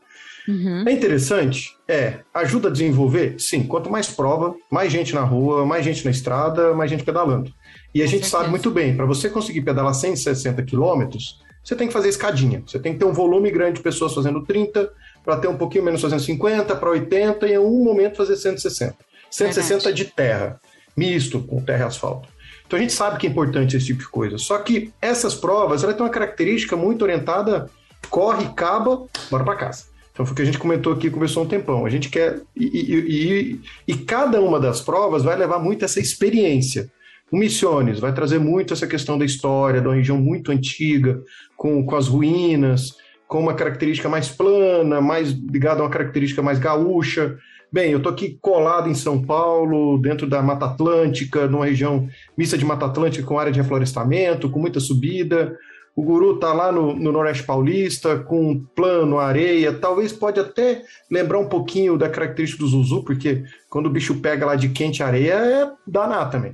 Uhum. 0.47 0.83
É 0.87 0.91
interessante? 0.91 1.75
É. 1.87 2.19
Ajuda 2.33 2.67
a 2.67 2.71
desenvolver? 2.71 3.35
Sim. 3.39 3.63
Quanto 3.63 3.89
mais 3.89 4.07
prova, 4.07 4.55
mais 4.69 4.91
gente 4.91 5.13
na 5.13 5.21
rua, 5.21 5.65
mais 5.65 5.83
gente 5.83 6.05
na 6.05 6.11
estrada, 6.11 6.73
mais 6.73 6.89
gente 6.89 7.03
pedalando. 7.03 7.51
E 7.93 8.01
a 8.01 8.05
Com 8.05 8.11
gente 8.11 8.23
certeza. 8.23 8.37
sabe 8.37 8.49
muito 8.49 8.69
bem, 8.69 8.95
para 8.95 9.05
você 9.05 9.29
conseguir 9.29 9.61
pedalar 9.61 9.93
160 9.93 10.61
quilômetros, 10.63 11.39
você 11.63 11.75
tem 11.75 11.87
que 11.87 11.93
fazer 11.93 12.09
escadinha. 12.09 12.61
Você 12.65 12.77
tem 12.77 12.93
que 12.93 12.99
ter 12.99 13.05
um 13.05 13.13
volume 13.13 13.49
grande 13.49 13.77
de 13.77 13.81
pessoas 13.81 14.13
fazendo 14.13 14.43
30, 14.43 14.91
para 15.23 15.37
ter 15.37 15.47
um 15.47 15.57
pouquinho 15.57 15.83
menos 15.83 16.01
fazendo 16.01 16.21
50, 16.21 16.75
para 16.75 16.89
80 16.91 17.47
e 17.47 17.53
em 17.53 17.55
algum 17.55 17.83
momento 17.83 18.17
fazer 18.17 18.35
160. 18.35 18.95
160 19.31 19.91
de 19.91 20.05
terra, 20.05 20.61
misto 20.95 21.39
com 21.39 21.59
terra 21.61 21.85
e 21.85 21.87
asfalto. 21.87 22.29
Então 22.67 22.77
a 22.77 22.81
gente 22.81 22.93
sabe 22.93 23.17
que 23.17 23.25
é 23.25 23.29
importante 23.29 23.75
esse 23.75 23.87
tipo 23.87 24.01
de 24.01 24.09
coisa. 24.09 24.37
Só 24.37 24.59
que 24.59 24.91
essas 25.01 25.33
provas, 25.33 25.83
ela 25.83 25.93
tem 25.93 26.03
uma 26.03 26.11
característica 26.11 26.75
muito 26.75 27.01
orientada, 27.01 27.69
corre, 28.09 28.47
caba, 28.55 29.05
bora 29.31 29.43
para 29.43 29.55
casa. 29.55 29.85
Então 30.15 30.25
foi 30.25 30.31
o 30.31 30.35
que 30.37 30.41
a 30.43 30.45
gente 30.45 30.57
comentou 30.57 30.93
aqui, 30.93 31.09
conversou 31.09 31.43
um 31.43 31.47
tempão. 31.47 31.85
A 31.85 31.89
gente 31.89 32.07
quer. 32.07 32.39
E, 32.55 32.63
e- 32.65 33.51
e- 33.51 33.59
e 33.85 33.95
cada 33.97 34.39
uma 34.41 34.61
das 34.61 34.79
provas 34.79 35.23
vai 35.23 35.35
levar 35.35 35.59
muito 35.59 35.83
essa 35.83 35.99
experiência. 35.99 36.89
O 37.29 37.37
Missiones 37.37 37.99
vai 37.99 38.13
trazer 38.13 38.39
muito 38.39 38.71
essa 38.73 38.87
questão 38.87 39.17
da 39.17 39.25
história, 39.25 39.81
de 39.81 39.87
uma 39.87 39.95
região 39.95 40.17
muito 40.17 40.53
antiga, 40.53 41.21
com, 41.57 41.85
com 41.85 41.95
as 41.97 42.07
ruínas, 42.07 42.95
com 43.27 43.41
uma 43.41 43.53
característica 43.53 44.07
mais 44.07 44.29
plana, 44.29 45.01
mais 45.01 45.31
ligada 45.31 45.81
a 45.81 45.83
uma 45.83 45.89
característica 45.89 46.41
mais 46.41 46.59
gaúcha. 46.59 47.37
Bem, 47.69 47.91
eu 47.91 47.97
estou 47.97 48.13
aqui 48.13 48.37
colado 48.41 48.89
em 48.89 48.95
São 48.95 49.21
Paulo, 49.21 49.97
dentro 49.97 50.27
da 50.27 50.41
Mata 50.41 50.65
Atlântica, 50.67 51.45
numa 51.45 51.65
região 51.65 52.07
mista 52.37 52.57
de 52.57 52.63
Mata 52.63 52.85
Atlântica 52.85 53.25
com 53.27 53.37
área 53.37 53.51
de 53.51 53.59
reflorestamento, 53.59 54.49
com 54.49 54.59
muita 54.61 54.79
subida. 54.79 55.57
O 55.95 56.03
guru 56.03 56.37
tá 56.37 56.51
lá 56.51 56.71
no, 56.71 56.93
no 56.93 57.11
Noroeste 57.11 57.43
Paulista, 57.43 58.17
com 58.19 58.59
plano, 58.75 59.17
areia. 59.17 59.71
Talvez 59.71 60.11
pode 60.11 60.39
até 60.39 60.83
lembrar 61.09 61.39
um 61.39 61.47
pouquinho 61.47 61.97
da 61.97 62.09
característica 62.09 62.61
do 62.61 62.69
Zuzu, 62.69 63.03
porque 63.03 63.43
quando 63.69 63.85
o 63.85 63.89
bicho 63.89 64.15
pega 64.15 64.45
lá 64.45 64.55
de 64.55 64.69
quente 64.69 65.01
areia, 65.01 65.33
é 65.33 65.71
danar 65.87 66.29
também. 66.29 66.53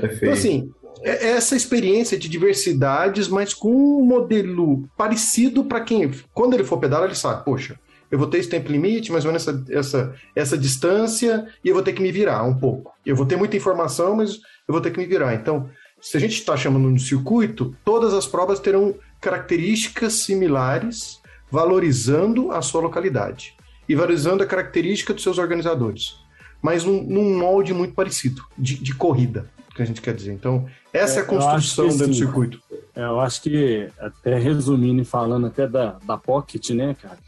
É 0.00 0.08
feio. 0.08 0.16
Então, 0.16 0.32
assim, 0.32 0.72
é 1.02 1.28
é 1.28 1.30
essa 1.32 1.54
experiência 1.54 2.18
de 2.18 2.28
diversidades, 2.28 3.28
mas 3.28 3.54
com 3.54 3.70
um 3.70 4.04
modelo 4.04 4.88
parecido 4.96 5.64
para 5.64 5.80
quem, 5.80 6.10
quando 6.34 6.54
ele 6.54 6.64
for 6.64 6.78
pedalar, 6.78 7.06
ele 7.06 7.14
sabe, 7.14 7.44
poxa, 7.44 7.78
eu 8.10 8.18
vou 8.18 8.26
ter 8.26 8.38
esse 8.38 8.48
tempo 8.48 8.70
limite, 8.70 9.10
mais 9.10 9.24
ou 9.24 9.32
menos 9.32 9.48
essa, 9.48 9.64
essa, 9.70 10.14
essa 10.36 10.58
distância, 10.58 11.46
e 11.64 11.68
eu 11.68 11.74
vou 11.74 11.82
ter 11.82 11.94
que 11.94 12.02
me 12.02 12.12
virar 12.12 12.42
um 12.42 12.54
pouco. 12.54 12.92
Eu 13.06 13.16
vou 13.16 13.24
ter 13.24 13.36
muita 13.36 13.56
informação, 13.56 14.16
mas 14.16 14.34
eu 14.68 14.72
vou 14.72 14.82
ter 14.82 14.90
que 14.90 14.98
me 14.98 15.06
virar. 15.06 15.34
Então, 15.34 15.70
se 16.02 16.16
a 16.16 16.20
gente 16.20 16.34
está 16.34 16.56
chamando 16.56 16.92
de 16.92 17.02
circuito, 17.02 17.74
todas 17.84 18.12
as 18.12 18.26
provas 18.26 18.58
terão 18.58 18.94
características 19.20 20.14
similares, 20.14 21.20
valorizando 21.48 22.50
a 22.50 22.60
sua 22.60 22.80
localidade 22.80 23.54
e 23.88 23.94
valorizando 23.94 24.42
a 24.42 24.46
característica 24.46 25.14
dos 25.14 25.22
seus 25.22 25.38
organizadores, 25.38 26.16
mas 26.60 26.84
num, 26.84 27.02
num 27.04 27.38
molde 27.38 27.72
muito 27.72 27.94
parecido, 27.94 28.42
de, 28.58 28.74
de 28.74 28.94
corrida, 28.94 29.48
que 29.74 29.80
a 29.80 29.84
gente 29.84 30.02
quer 30.02 30.14
dizer. 30.14 30.32
Então, 30.32 30.66
essa 30.92 31.20
é, 31.20 31.22
a 31.22 31.24
É, 31.24 31.26
acho 31.26 31.28
construção 31.28 31.88
dentro 31.88 32.08
do 32.08 32.14
sim. 32.14 32.20
circuito. 32.20 32.60
É, 32.96 33.04
Eu 33.04 33.20
acho 33.20 33.40
que, 33.42 33.88
até 33.98 34.36
resumindo 34.38 35.02
e 35.02 35.04
falando 35.04 35.46
até 35.46 35.68
da, 35.68 35.98
da 36.04 36.18
Pocket, 36.18 36.70
né, 36.70 36.96
cara? 37.00 37.18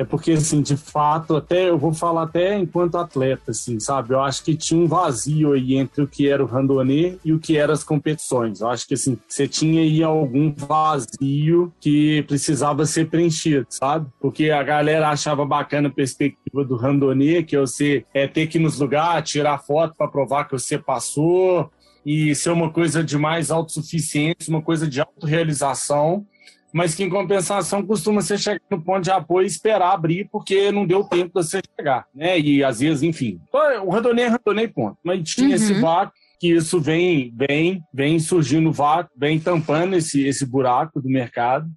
É 0.00 0.04
porque, 0.04 0.32
assim, 0.32 0.62
de 0.62 0.78
fato, 0.78 1.36
até 1.36 1.68
eu 1.68 1.76
vou 1.76 1.92
falar 1.92 2.22
até 2.22 2.58
enquanto 2.58 2.96
atleta, 2.96 3.50
assim, 3.50 3.78
sabe? 3.78 4.14
Eu 4.14 4.22
acho 4.22 4.42
que 4.42 4.56
tinha 4.56 4.80
um 4.80 4.88
vazio 4.88 5.52
aí 5.52 5.74
entre 5.74 6.02
o 6.02 6.08
que 6.08 6.26
era 6.26 6.42
o 6.42 6.46
randonê 6.46 7.18
e 7.22 7.34
o 7.34 7.38
que 7.38 7.58
eram 7.58 7.74
as 7.74 7.84
competições. 7.84 8.62
Eu 8.62 8.68
acho 8.70 8.88
que, 8.88 8.94
assim, 8.94 9.18
você 9.28 9.46
tinha 9.46 9.82
aí 9.82 10.02
algum 10.02 10.54
vazio 10.56 11.70
que 11.78 12.22
precisava 12.22 12.86
ser 12.86 13.10
preenchido, 13.10 13.66
sabe? 13.68 14.08
Porque 14.18 14.50
a 14.50 14.62
galera 14.62 15.10
achava 15.10 15.44
bacana 15.44 15.88
a 15.88 15.92
perspectiva 15.92 16.64
do 16.64 16.76
randonê, 16.76 17.42
que 17.42 17.58
você 17.58 18.02
é 18.14 18.26
ter 18.26 18.46
que 18.46 18.56
ir 18.56 18.62
nos 18.62 18.80
lugares, 18.80 19.28
tirar 19.28 19.58
foto 19.58 19.94
para 19.98 20.08
provar 20.08 20.46
que 20.46 20.52
você 20.52 20.78
passou, 20.78 21.70
e 22.06 22.34
ser 22.34 22.50
uma 22.50 22.70
coisa 22.70 23.04
de 23.04 23.18
mais 23.18 23.50
autossuficiência, 23.50 24.48
uma 24.48 24.62
coisa 24.62 24.88
de 24.88 24.98
autorrealização 24.98 26.26
mas 26.72 26.94
que 26.94 27.02
em 27.02 27.10
compensação 27.10 27.84
costuma 27.84 28.20
ser 28.22 28.38
chegar 28.38 28.60
no 28.70 28.80
ponto 28.80 29.02
de 29.02 29.10
apoio 29.10 29.44
e 29.44 29.48
esperar 29.48 29.92
abrir, 29.92 30.28
porque 30.30 30.70
não 30.70 30.86
deu 30.86 31.04
tempo 31.04 31.26
de 31.28 31.46
você 31.46 31.60
chegar, 31.76 32.06
né? 32.14 32.38
E 32.38 32.62
às 32.62 32.80
vezes, 32.80 33.02
enfim. 33.02 33.40
O 33.84 33.90
randonê 33.90 34.22
é 34.22 34.28
randonê, 34.28 34.68
ponto. 34.68 34.96
Mas 35.02 35.28
tinha 35.28 35.48
uhum. 35.48 35.54
esse 35.54 35.74
vácuo 35.74 36.12
que 36.40 36.48
isso 36.48 36.80
vem, 36.80 37.32
vem, 37.36 37.82
vem 37.92 38.18
surgindo 38.18 38.72
vácuo, 38.72 39.12
vem 39.14 39.38
tampando 39.38 39.94
esse, 39.94 40.26
esse 40.26 40.46
buraco 40.46 41.00
do 41.00 41.08
mercado. 41.08 41.68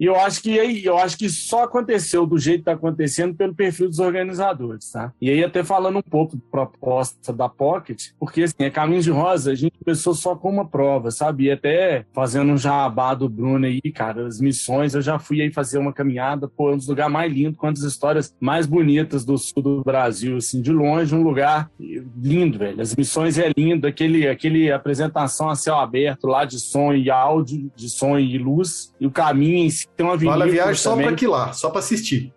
E 0.00 0.06
eu 0.06 0.18
acho 0.18 0.42
que 0.42 0.58
aí, 0.58 0.82
eu 0.82 0.96
acho 0.96 1.18
que 1.18 1.28
só 1.28 1.64
aconteceu 1.64 2.26
do 2.26 2.38
jeito 2.38 2.64
que 2.64 2.70
está 2.70 2.72
acontecendo 2.72 3.34
pelo 3.34 3.54
perfil 3.54 3.86
dos 3.86 3.98
organizadores, 3.98 4.90
tá? 4.90 5.12
E 5.20 5.28
aí 5.28 5.44
até 5.44 5.62
falando 5.62 5.98
um 5.98 6.02
pouco 6.02 6.36
da 6.36 6.42
proposta 6.50 7.34
da 7.34 7.50
Pocket, 7.50 8.08
porque 8.18 8.44
assim, 8.44 8.54
é 8.60 8.70
Caminhos 8.70 9.04
de 9.04 9.10
Rosa, 9.10 9.52
a 9.52 9.54
gente 9.54 9.74
começou 9.84 10.14
só 10.14 10.34
com 10.34 10.48
uma 10.48 10.66
prova, 10.66 11.10
sabe? 11.10 11.44
E 11.44 11.50
até 11.50 12.06
fazendo 12.14 12.50
um 12.50 12.56
jabá 12.56 13.12
do 13.12 13.28
Bruno 13.28 13.66
aí, 13.66 13.82
cara, 13.92 14.26
as 14.26 14.40
missões, 14.40 14.94
eu 14.94 15.02
já 15.02 15.18
fui 15.18 15.42
aí 15.42 15.52
fazer 15.52 15.76
uma 15.76 15.92
caminhada, 15.92 16.48
pô, 16.48 16.72
um 16.72 16.78
dos 16.78 16.88
lugares 16.88 17.12
mais 17.12 17.30
lindos, 17.30 17.58
com 17.58 17.66
as 17.66 17.80
histórias 17.80 18.34
mais 18.40 18.64
bonitas 18.64 19.22
do 19.22 19.36
sul 19.36 19.62
do 19.62 19.84
Brasil, 19.84 20.38
assim, 20.38 20.62
de 20.62 20.72
longe, 20.72 21.14
um 21.14 21.22
lugar 21.22 21.70
lindo, 21.78 22.58
velho. 22.58 22.80
As 22.80 22.96
missões 22.96 23.36
é 23.36 23.52
lindo, 23.54 23.86
aquele, 23.86 24.26
aquele 24.26 24.72
apresentação 24.72 25.50
a 25.50 25.54
céu 25.54 25.76
aberto 25.76 26.26
lá 26.26 26.46
de 26.46 26.58
som 26.58 26.94
e 26.94 27.10
áudio, 27.10 27.70
de 27.76 27.90
som 27.90 28.18
e 28.18 28.38
luz, 28.38 28.94
e 28.98 29.06
o 29.06 29.10
caminho 29.10 29.58
em 29.58 29.68
si 29.68 29.89
tem 29.96 30.06
uma 30.06 30.16
Vale 30.16 30.42
a 30.42 30.46
viagem 30.46 30.74
só 30.74 30.96
para 30.96 31.10
aqui 31.10 31.26
lá, 31.26 31.52
só 31.52 31.70
para 31.70 31.80
assistir. 31.80 32.32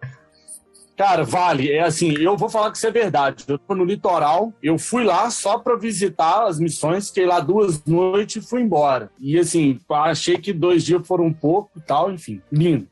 Cara, 0.96 1.24
vale. 1.24 1.72
É 1.72 1.82
assim, 1.82 2.14
eu 2.20 2.38
vou 2.38 2.50
falar 2.50 2.72
que 2.72 2.78
isso 2.78 2.88
é 2.88 2.92
verdade. 2.92 3.44
Eu 3.48 3.58
tô 3.58 3.74
no 3.74 3.84
litoral, 3.84 4.54
eu 4.62 4.78
fui 4.78 5.04
lá 5.04 5.30
só 5.30 5.58
para 5.58 5.76
visitar 5.76 6.46
as 6.46 6.60
missões, 6.60 7.08
fiquei 7.08 7.26
lá 7.26 7.40
duas 7.40 7.84
noites 7.84 8.44
e 8.44 8.48
fui 8.48 8.62
embora. 8.62 9.10
E 9.20 9.40
assim, 9.40 9.80
achei 9.90 10.38
que 10.38 10.54
dois 10.54 10.84
dias 10.84 11.06
foram 11.06 11.26
um 11.26 11.34
pouco 11.34 11.72
e 11.78 11.82
tal, 11.82 12.12
enfim, 12.12 12.42
lindo. 12.52 12.88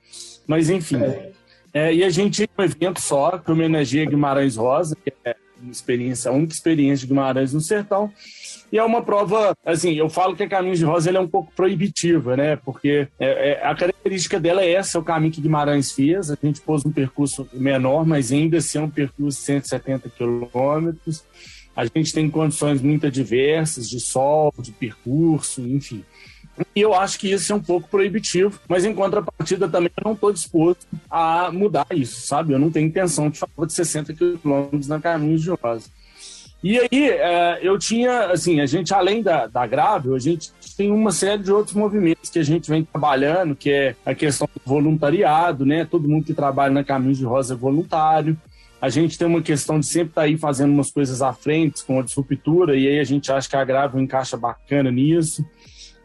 Mas 0.47 0.69
enfim. 0.69 0.97
É. 0.97 1.31
É, 1.73 1.93
e 1.93 2.03
a 2.03 2.09
gente 2.09 2.49
um 2.57 2.63
evento 2.63 2.99
só 2.99 3.37
que 3.37 3.49
homenageia 3.49 4.05
Guimarães 4.05 4.57
Rosa, 4.57 4.95
que 4.95 5.13
é 5.23 5.35
uma 5.61 5.71
experiência, 5.71 6.29
a 6.29 6.33
única 6.33 6.53
experiência 6.53 7.07
de 7.07 7.13
Guimarães 7.13 7.53
no 7.53 7.61
Sertão. 7.61 8.11
E 8.71 8.77
é 8.77 8.83
uma 8.83 9.01
prova, 9.01 9.53
assim, 9.65 9.93
eu 9.95 10.09
falo 10.09 10.35
que 10.35 10.43
a 10.43 10.47
Caminhos 10.47 10.79
de 10.79 10.85
Rosa 10.85 11.11
é 11.11 11.19
um 11.19 11.27
pouco 11.27 11.51
proibitiva, 11.53 12.37
né? 12.37 12.55
Porque 12.55 13.07
é, 13.19 13.51
é, 13.51 13.65
a 13.65 13.75
característica 13.75 14.39
dela 14.39 14.61
é 14.61 14.71
essa, 14.71 14.97
é 14.97 15.01
o 15.01 15.03
caminho 15.03 15.33
que 15.33 15.41
Guimarães 15.41 15.91
fez. 15.91 16.31
A 16.31 16.37
gente 16.41 16.61
pôs 16.61 16.85
um 16.85 16.91
percurso 16.91 17.47
menor, 17.51 18.05
mas 18.05 18.31
ainda 18.31 18.57
assim 18.57 18.77
é 18.77 18.81
um 18.81 18.89
percurso 18.89 19.39
de 19.39 19.45
170 19.45 20.09
quilômetros. 20.09 21.23
A 21.75 21.85
gente 21.85 22.13
tem 22.13 22.29
condições 22.29 22.81
muito 22.81 23.07
adversas 23.07 23.89
de 23.89 23.99
sol, 23.99 24.53
de 24.57 24.71
percurso, 24.71 25.61
enfim. 25.61 26.05
E 26.75 26.81
eu 26.81 26.93
acho 26.93 27.19
que 27.19 27.31
isso 27.31 27.51
é 27.51 27.55
um 27.55 27.61
pouco 27.61 27.89
proibitivo, 27.89 28.59
mas 28.67 28.85
em 28.85 28.93
contrapartida 28.93 29.67
também 29.67 29.91
eu 29.97 30.03
não 30.03 30.13
estou 30.13 30.31
disposto 30.31 30.85
a 31.09 31.51
mudar 31.51 31.87
isso, 31.91 32.27
sabe? 32.27 32.53
Eu 32.53 32.59
não 32.59 32.71
tenho 32.71 32.87
intenção 32.87 33.29
de 33.29 33.39
falar 33.39 33.67
de 33.67 33.73
60 33.73 34.13
quilômetros 34.13 34.87
na 34.87 34.99
Caminhos 34.99 35.41
de 35.41 35.49
Rosa. 35.49 35.89
E 36.63 36.77
aí, 36.77 37.09
é, 37.09 37.59
eu 37.63 37.77
tinha, 37.79 38.27
assim, 38.27 38.59
a 38.61 38.67
gente, 38.67 38.93
além 38.93 39.23
da, 39.23 39.47
da 39.47 39.65
Grave, 39.65 40.13
a 40.13 40.19
gente 40.19 40.51
tem 40.77 40.91
uma 40.91 41.11
série 41.11 41.41
de 41.41 41.51
outros 41.51 41.75
movimentos 41.75 42.29
que 42.29 42.37
a 42.37 42.43
gente 42.43 42.69
vem 42.69 42.83
trabalhando, 42.83 43.55
que 43.55 43.71
é 43.71 43.95
a 44.05 44.13
questão 44.13 44.47
do 44.53 44.61
voluntariado, 44.63 45.65
né? 45.65 45.85
Todo 45.85 46.07
mundo 46.07 46.25
que 46.25 46.33
trabalha 46.33 46.71
na 46.71 46.83
Caminhos 46.83 47.17
de 47.17 47.25
Rosa 47.25 47.55
é 47.55 47.57
voluntário. 47.57 48.37
A 48.79 48.89
gente 48.89 49.17
tem 49.17 49.27
uma 49.27 49.41
questão 49.41 49.79
de 49.79 49.87
sempre 49.87 50.09
estar 50.09 50.21
tá 50.21 50.27
aí 50.27 50.37
fazendo 50.37 50.71
umas 50.71 50.91
coisas 50.91 51.21
à 51.21 51.33
frente, 51.33 51.83
com 51.83 51.99
a 51.99 52.03
disruptura, 52.03 52.75
e 52.75 52.87
aí 52.87 52.99
a 52.99 53.03
gente 53.03 53.31
acha 53.31 53.49
que 53.49 53.55
a 53.55 53.65
Grave 53.65 53.99
encaixa 53.99 54.37
bacana 54.37 54.91
nisso. 54.91 55.43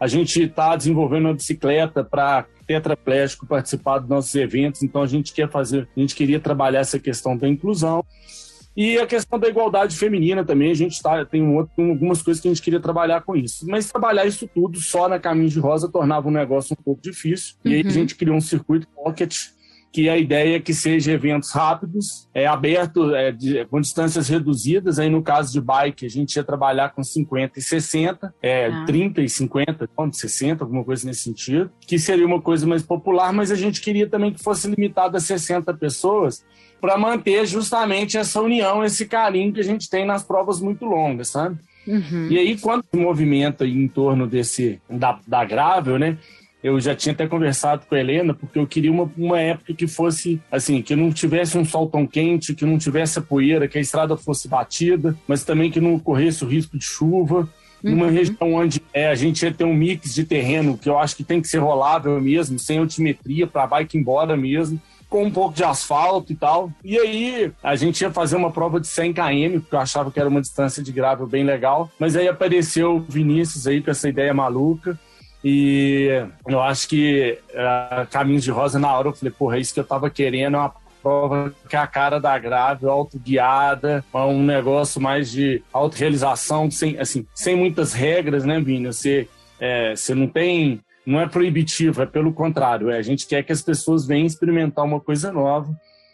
A 0.01 0.07
gente 0.07 0.43
está 0.43 0.75
desenvolvendo 0.75 1.27
uma 1.27 1.35
bicicleta 1.35 2.03
para 2.05 2.47
tetraplégico 2.67 3.47
participar 3.47 3.99
dos 3.99 4.09
nossos 4.09 4.35
eventos, 4.35 4.83
então 4.83 5.03
a 5.03 5.07
gente 5.07 5.33
quer 5.33 5.51
fazer, 5.51 5.89
a 5.97 6.01
gente 6.01 6.15
queria 6.15 6.41
trabalhar 6.41 6.81
essa 6.81 6.99
questão 6.99 7.37
da 7.37 7.49
inclusão. 7.49 8.05
E 8.77 8.99
a 8.99 9.07
questão 9.07 9.39
da 9.39 9.49
igualdade 9.49 9.97
feminina 9.97 10.45
também, 10.45 10.71
a 10.71 10.75
gente 10.75 11.03
tá, 11.03 11.25
tem, 11.25 11.43
um 11.43 11.57
outro, 11.57 11.73
tem 11.75 11.91
algumas 11.91 12.21
coisas 12.21 12.41
que 12.41 12.49
a 12.49 12.51
gente 12.53 12.63
queria 12.63 12.81
trabalhar 12.81 13.23
com 13.23 13.35
isso. 13.35 13.67
Mas 13.67 13.91
trabalhar 13.91 14.27
isso 14.27 14.47
tudo 14.47 14.79
só 14.81 15.09
na 15.09 15.19
Caminho 15.19 15.49
de 15.49 15.59
Rosa 15.59 15.89
tornava 15.89 16.29
um 16.29 16.33
negócio 16.33 16.77
um 16.79 16.83
pouco 16.83 17.01
difícil. 17.01 17.55
Uhum. 17.65 17.73
E 17.73 17.75
aí 17.75 17.81
a 17.81 17.85
uhum. 17.85 17.91
gente 17.91 18.15
criou 18.15 18.37
um 18.37 18.41
circuito 18.41 18.87
pocket 18.89 19.35
que 19.97 20.11
a 20.11 20.19
ideia 20.19 20.57
é 20.57 20.61
que 20.61 20.75
seja 20.75 21.13
eventos 21.13 21.51
rápidos, 21.53 22.29
é 22.35 22.47
aberto 22.47 23.15
é, 23.15 23.33
de, 23.33 23.65
com 23.65 23.81
distâncias 23.81 24.29
reduzidas. 24.29 24.99
Aí 24.99 25.09
no 25.09 25.23
caso 25.23 25.51
de 25.51 25.59
bike, 25.59 26.05
a 26.05 26.11
gente 26.11 26.37
ia 26.37 26.45
trabalhar 26.45 26.91
com 26.91 27.03
50 27.03 27.59
e 27.59 27.63
60, 27.63 28.35
é, 28.43 28.67
ah. 28.67 28.85
30 28.85 29.23
e 29.23 29.29
50, 29.31 29.89
60, 30.13 30.63
alguma 30.63 30.85
coisa 30.85 31.07
nesse 31.07 31.23
sentido, 31.23 31.71
que 31.81 31.99
seria 31.99 32.27
uma 32.27 32.43
coisa 32.43 32.67
mais 32.67 32.83
popular, 32.83 33.33
mas 33.33 33.51
a 33.51 33.55
gente 33.55 33.81
queria 33.81 34.07
também 34.07 34.35
que 34.35 34.45
fosse 34.45 34.69
limitado 34.69 35.17
a 35.17 35.21
60 35.21 35.73
pessoas, 35.73 36.45
para 36.81 36.99
manter 36.99 37.47
justamente 37.47 38.17
essa 38.17 38.41
união, 38.41 38.85
esse 38.85 39.07
carinho 39.07 39.53
que 39.53 39.61
a 39.61 39.65
gente 39.65 39.89
tem 39.89 40.05
nas 40.05 40.23
provas 40.23 40.61
muito 40.61 40.85
longas, 40.85 41.29
sabe? 41.29 41.57
Uhum. 41.87 42.29
E 42.31 42.39
aí, 42.39 42.59
quando 42.59 42.85
se 42.91 42.99
movimenta 42.99 43.67
em 43.67 43.87
torno 43.87 44.27
desse 44.27 44.81
da, 44.89 45.19
da 45.27 45.45
Gravel, 45.45 45.99
né? 45.99 46.19
Eu 46.63 46.81
já 46.81 46.97
tinha 46.97 47.13
até 47.13 47.29
conversado 47.29 47.87
com 47.87 47.95
a 47.95 48.01
Helena, 48.01 48.35
porque 48.35 48.59
eu 48.59 48.67
queria 48.67 48.91
uma, 48.91 49.09
uma 49.17 49.39
época 49.39 49.73
que 49.73 49.87
fosse 49.87 50.41
assim, 50.51 50.83
que 50.83 50.97
não 50.97 51.13
tivesse 51.13 51.57
um 51.57 51.65
sol 51.65 51.89
tão 51.89 52.05
quente, 52.07 52.55
que 52.55 52.65
não 52.65 52.77
tivesse 52.77 53.21
a 53.21 53.23
poeira, 53.23 53.69
que 53.69 53.79
a 53.79 53.81
estrada 53.81 54.17
fosse 54.17 54.49
batida, 54.49 55.17
mas 55.29 55.45
também 55.45 55.71
que 55.71 55.81
não 55.81 55.97
corresse 55.97 56.45
o 56.45 56.49
risco 56.49 56.77
de 56.77 56.85
chuva 56.85 57.49
numa 57.83 58.07
uhum. 58.07 58.13
região 58.13 58.55
onde 58.55 58.83
é, 58.93 59.07
a 59.07 59.15
gente 59.15 59.43
ia 59.43 59.53
ter 59.53 59.65
um 59.65 59.75
mix 59.75 60.13
de 60.13 60.25
terreno 60.25 60.77
que 60.77 60.89
eu 60.89 60.99
acho 60.99 61.15
que 61.15 61.23
tem 61.23 61.41
que 61.41 61.47
ser 61.47 61.59
rolável 61.59 62.21
mesmo, 62.21 62.59
sem 62.59 62.79
altimetria, 62.79 63.47
para 63.47 63.67
bike 63.67 63.97
embora 63.97 64.37
mesmo 64.37 64.81
com 65.09 65.25
um 65.25 65.31
pouco 65.31 65.55
de 65.55 65.65
asfalto 65.65 66.33
e 66.33 66.37
tal. 66.37 66.71
E 66.85 66.99
aí 66.99 67.53
a 67.63 67.77
gente 67.77 68.01
ia 68.01 68.11
fazer 68.11 68.37
uma 68.37 68.51
prova 68.51 68.81
de 68.81 68.87
100 68.87 69.13
km, 69.13 69.61
porque 69.61 69.75
eu 69.75 69.81
achava 69.81 70.11
que 70.11 70.21
era 70.21 70.29
uma 70.29 70.41
distância 70.41 70.83
de 70.83 70.93
gravel 70.93 71.27
bem 71.27 71.45
legal. 71.45 71.91
Mas 71.99 72.17
aí 72.17 72.29
apareceu 72.29 72.97
o 72.97 73.01
Vinícius 73.01 73.67
aí 73.67 73.83
com 73.83 73.91
essa 73.91 74.09
ideia 74.09 74.35
maluca. 74.35 74.99
E 75.45 76.09
eu 76.49 76.61
acho 76.61 76.89
que 76.89 77.39
uh, 77.51 78.07
Caminhos 78.11 78.43
de 78.43 78.51
Rosa, 78.51 78.79
na 78.79 78.93
hora 78.93 79.09
eu 79.09 79.13
falei, 79.13 79.33
porra, 79.33 79.57
é 79.57 79.61
isso 79.61 79.73
que 79.73 79.79
eu 79.79 79.85
tava 79.85 80.11
querendo, 80.11 80.57
é 80.57 80.59
uma 80.59 80.75
prova 81.01 81.55
que 81.69 81.77
é 81.77 81.79
a 81.79 81.87
cara 81.87 82.19
da 82.19 82.37
grave, 82.37 82.85
autoguiada, 82.87 84.05
um 84.13 84.43
negócio 84.43 85.01
mais 85.01 85.31
de 85.31 85.63
autorrealização, 85.73 86.69
sem, 86.69 86.99
assim, 86.99 87.25
sem 87.33 87.55
muitas 87.55 87.93
regras, 87.93 88.45
né, 88.45 88.61
Vini? 88.61 88.87
Você, 88.87 89.29
é, 89.61 89.95
você 89.95 90.17
não 90.17 90.27
tem 90.27 90.81
não 91.07 91.21
é 91.21 91.29
proibitivo, 91.29 92.03
é 92.03 92.07
pelo 92.07 92.33
contrário. 92.33 92.91
É, 92.91 92.99
a 92.99 93.03
gente 93.03 93.27
quer 93.27 93.43
que 93.45 93.53
as 93.53 93.63
pessoas 93.63 94.07
venham 94.07 94.27
experimentar 94.27 94.85
uma 94.85 95.01
coisa 95.01 95.33
nova. 95.33 95.73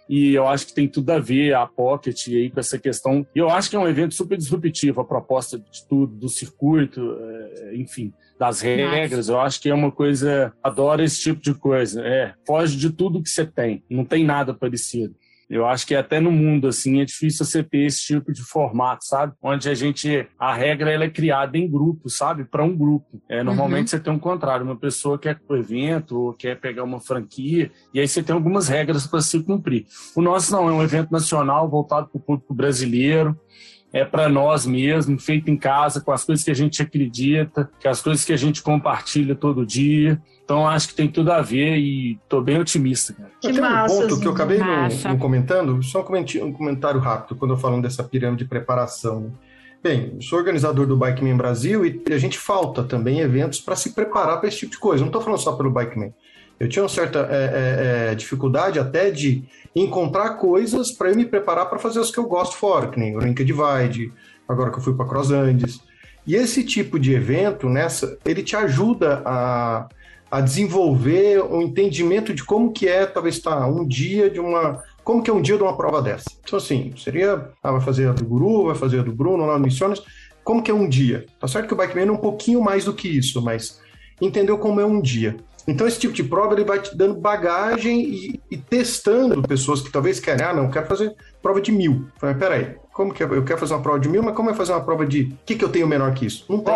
E 0.08 0.34
eu 0.34 0.46
acho 0.46 0.66
que 0.66 0.74
tem 0.74 0.86
tudo 0.86 1.08
a 1.10 1.18
ver 1.18 1.54
a 1.54 1.66
Pocket 1.66 2.28
aí 2.28 2.50
com 2.50 2.60
essa 2.60 2.78
questão. 2.78 3.26
E 3.34 3.38
eu 3.38 3.48
acho 3.48 3.70
que 3.70 3.76
é 3.76 3.78
um 3.78 3.88
evento 3.88 4.14
super 4.14 4.36
disruptivo, 4.36 5.00
a 5.00 5.04
proposta 5.04 5.58
de 5.58 5.88
tudo, 5.88 6.14
do 6.14 6.28
circuito, 6.28 7.16
é, 7.18 7.76
enfim, 7.76 8.12
das 8.38 8.60
regras. 8.60 9.28
Nossa. 9.28 9.32
Eu 9.32 9.40
acho 9.40 9.60
que 9.60 9.70
é 9.70 9.74
uma 9.74 9.90
coisa. 9.90 10.52
Adoro 10.62 11.02
esse 11.02 11.20
tipo 11.22 11.40
de 11.40 11.54
coisa. 11.54 12.02
É, 12.04 12.34
foge 12.46 12.76
de 12.76 12.90
tudo 12.90 13.22
que 13.22 13.30
você 13.30 13.46
tem. 13.46 13.82
Não 13.88 14.04
tem 14.04 14.24
nada 14.24 14.52
parecido. 14.52 15.14
Eu 15.52 15.66
acho 15.66 15.86
que 15.86 15.94
até 15.94 16.18
no 16.18 16.32
mundo, 16.32 16.66
assim, 16.66 17.02
é 17.02 17.04
difícil 17.04 17.44
você 17.44 17.62
ter 17.62 17.84
esse 17.84 18.06
tipo 18.06 18.32
de 18.32 18.42
formato, 18.42 19.04
sabe? 19.04 19.34
Onde 19.42 19.68
a 19.68 19.74
gente, 19.74 20.26
a 20.38 20.54
regra 20.54 20.90
ela 20.90 21.04
é 21.04 21.10
criada 21.10 21.58
em 21.58 21.70
grupo, 21.70 22.08
sabe? 22.08 22.42
Para 22.42 22.64
um 22.64 22.74
grupo. 22.74 23.20
É, 23.28 23.42
normalmente 23.42 23.82
uhum. 23.82 23.88
você 23.88 24.00
tem 24.00 24.12
um 24.14 24.18
contrário, 24.18 24.64
uma 24.64 24.78
pessoa 24.78 25.18
quer 25.18 25.38
o 25.46 25.54
evento 25.54 26.18
ou 26.18 26.32
quer 26.32 26.58
pegar 26.58 26.84
uma 26.84 26.98
franquia, 26.98 27.70
e 27.92 28.00
aí 28.00 28.08
você 28.08 28.22
tem 28.22 28.34
algumas 28.34 28.68
regras 28.68 29.06
para 29.06 29.20
se 29.20 29.42
cumprir. 29.42 29.84
O 30.16 30.22
nosso 30.22 30.50
não, 30.50 30.70
é 30.70 30.72
um 30.72 30.82
evento 30.82 31.10
nacional 31.10 31.68
voltado 31.68 32.08
para 32.08 32.18
o 32.18 32.22
público 32.22 32.54
brasileiro 32.54 33.38
é 33.92 34.04
para 34.04 34.28
nós 34.28 34.64
mesmo, 34.64 35.18
feito 35.18 35.50
em 35.50 35.56
casa, 35.56 36.00
com 36.00 36.12
as 36.12 36.24
coisas 36.24 36.44
que 36.44 36.50
a 36.50 36.54
gente 36.54 36.80
acredita, 36.80 37.70
com 37.80 37.88
as 37.88 38.00
coisas 38.00 38.24
que 38.24 38.32
a 38.32 38.36
gente 38.36 38.62
compartilha 38.62 39.34
todo 39.34 39.66
dia. 39.66 40.20
Então 40.44 40.66
acho 40.66 40.88
que 40.88 40.94
tem 40.94 41.08
tudo 41.08 41.30
a 41.30 41.42
ver 41.42 41.76
e 41.76 42.18
tô 42.28 42.40
bem 42.40 42.58
otimista, 42.58 43.12
cara. 43.12 43.30
Que 43.40 43.52
tem 43.52 43.62
um 43.62 43.86
ponto 43.86 44.20
que 44.20 44.26
eu 44.26 44.32
acabei 44.32 44.58
não, 44.58 44.88
não, 44.88 45.18
comentando, 45.18 45.82
só 45.82 46.00
um 46.42 46.52
comentário 46.52 47.00
rápido 47.00 47.36
quando 47.36 47.52
eu 47.52 47.58
falo 47.58 47.80
dessa 47.82 48.02
pirâmide 48.02 48.44
de 48.44 48.48
preparação. 48.48 49.20
Né? 49.20 49.30
Bem, 49.82 50.20
sou 50.20 50.38
organizador 50.38 50.86
do 50.86 50.96
Bikeman 50.96 51.36
Brasil 51.36 51.84
e 51.84 52.02
a 52.12 52.18
gente 52.18 52.38
falta 52.38 52.84
também 52.84 53.20
eventos 53.20 53.60
para 53.60 53.76
se 53.76 53.92
preparar 53.92 54.38
para 54.38 54.48
esse 54.48 54.58
tipo 54.58 54.72
de 54.72 54.78
coisa. 54.78 55.00
Não 55.00 55.08
estou 55.08 55.20
falando 55.20 55.40
só 55.40 55.52
pelo 55.52 55.70
Bikeman. 55.70 56.14
Eu 56.62 56.68
tinha 56.68 56.84
uma 56.84 56.88
certa 56.88 57.28
é, 57.28 57.34
é, 57.34 58.12
é, 58.12 58.14
dificuldade 58.14 58.78
até 58.78 59.10
de 59.10 59.42
encontrar 59.74 60.36
coisas 60.36 60.92
para 60.92 61.10
eu 61.10 61.16
me 61.16 61.26
preparar 61.26 61.68
para 61.68 61.76
fazer 61.76 61.98
os 61.98 62.12
que 62.12 62.18
eu 62.18 62.24
gosto 62.24 62.54
fora, 62.54 62.86
que 62.86 63.00
nem 63.00 63.16
o 63.16 63.18
Rinca 63.18 63.44
Divide, 63.44 64.12
agora 64.48 64.70
que 64.70 64.78
eu 64.78 64.82
fui 64.82 64.94
para 64.94 65.04
Cross 65.04 65.32
Andes. 65.32 65.80
E 66.24 66.36
esse 66.36 66.62
tipo 66.62 67.00
de 67.00 67.14
evento, 67.14 67.68
nessa, 67.68 68.16
ele 68.24 68.44
te 68.44 68.54
ajuda 68.54 69.22
a, 69.24 69.88
a 70.30 70.40
desenvolver 70.40 71.40
o 71.40 71.56
um 71.56 71.62
entendimento 71.62 72.32
de 72.32 72.44
como 72.44 72.70
que 72.70 72.86
é, 72.86 73.06
talvez, 73.06 73.40
tá, 73.40 73.66
um 73.66 73.84
dia 73.84 74.30
de 74.30 74.38
uma 74.38 74.84
como 75.02 75.20
que 75.20 75.28
é 75.28 75.34
um 75.34 75.42
dia 75.42 75.56
de 75.56 75.64
uma 75.64 75.76
prova 75.76 76.00
dessa? 76.00 76.30
Então, 76.44 76.56
assim, 76.56 76.94
seria, 76.96 77.50
ah, 77.60 77.72
vai 77.72 77.80
fazer 77.80 78.08
a 78.08 78.12
do 78.12 78.24
Guru, 78.24 78.66
vai 78.66 78.76
fazer 78.76 79.00
a 79.00 79.02
do 79.02 79.10
Bruno 79.10 79.44
lá 79.44 79.58
no 79.58 79.64
Missiones, 79.64 80.00
como 80.44 80.62
que 80.62 80.70
é 80.70 80.74
um 80.74 80.88
dia? 80.88 81.26
Tá 81.40 81.48
certo 81.48 81.66
que 81.66 81.74
o 81.74 81.76
Bikeman 81.76 82.06
é 82.06 82.12
um 82.12 82.16
pouquinho 82.16 82.62
mais 82.62 82.84
do 82.84 82.94
que 82.94 83.08
isso, 83.08 83.42
mas 83.42 83.80
entendeu 84.20 84.56
como 84.58 84.80
é 84.80 84.86
um 84.86 85.00
dia. 85.00 85.36
Então, 85.66 85.86
esse 85.86 85.98
tipo 85.98 86.12
de 86.12 86.24
prova 86.24 86.54
ele 86.54 86.64
vai 86.64 86.80
te 86.80 86.96
dando 86.96 87.14
bagagem 87.14 88.00
e, 88.00 88.40
e 88.50 88.56
testando 88.56 89.42
pessoas 89.42 89.80
que 89.80 89.90
talvez 89.90 90.18
querem, 90.18 90.44
ah, 90.44 90.52
não, 90.52 90.64
eu 90.64 90.70
quero 90.70 90.86
fazer 90.86 91.14
prova 91.40 91.60
de 91.60 91.70
mil. 91.70 92.06
Falei, 92.18 92.34
peraí, 92.34 92.76
como 92.92 93.12
que 93.12 93.22
é? 93.22 93.26
Eu 93.26 93.44
quero 93.44 93.58
fazer 93.58 93.74
uma 93.74 93.82
prova 93.82 94.00
de 94.00 94.08
mil, 94.08 94.22
mas 94.22 94.34
como 94.34 94.50
é 94.50 94.54
fazer 94.54 94.72
uma 94.72 94.84
prova 94.84 95.06
de. 95.06 95.22
O 95.22 95.38
que, 95.46 95.54
que 95.54 95.64
eu 95.64 95.68
tenho 95.68 95.86
menor 95.86 96.12
que 96.14 96.26
isso? 96.26 96.44
Não 96.48 96.60
tem. 96.60 96.74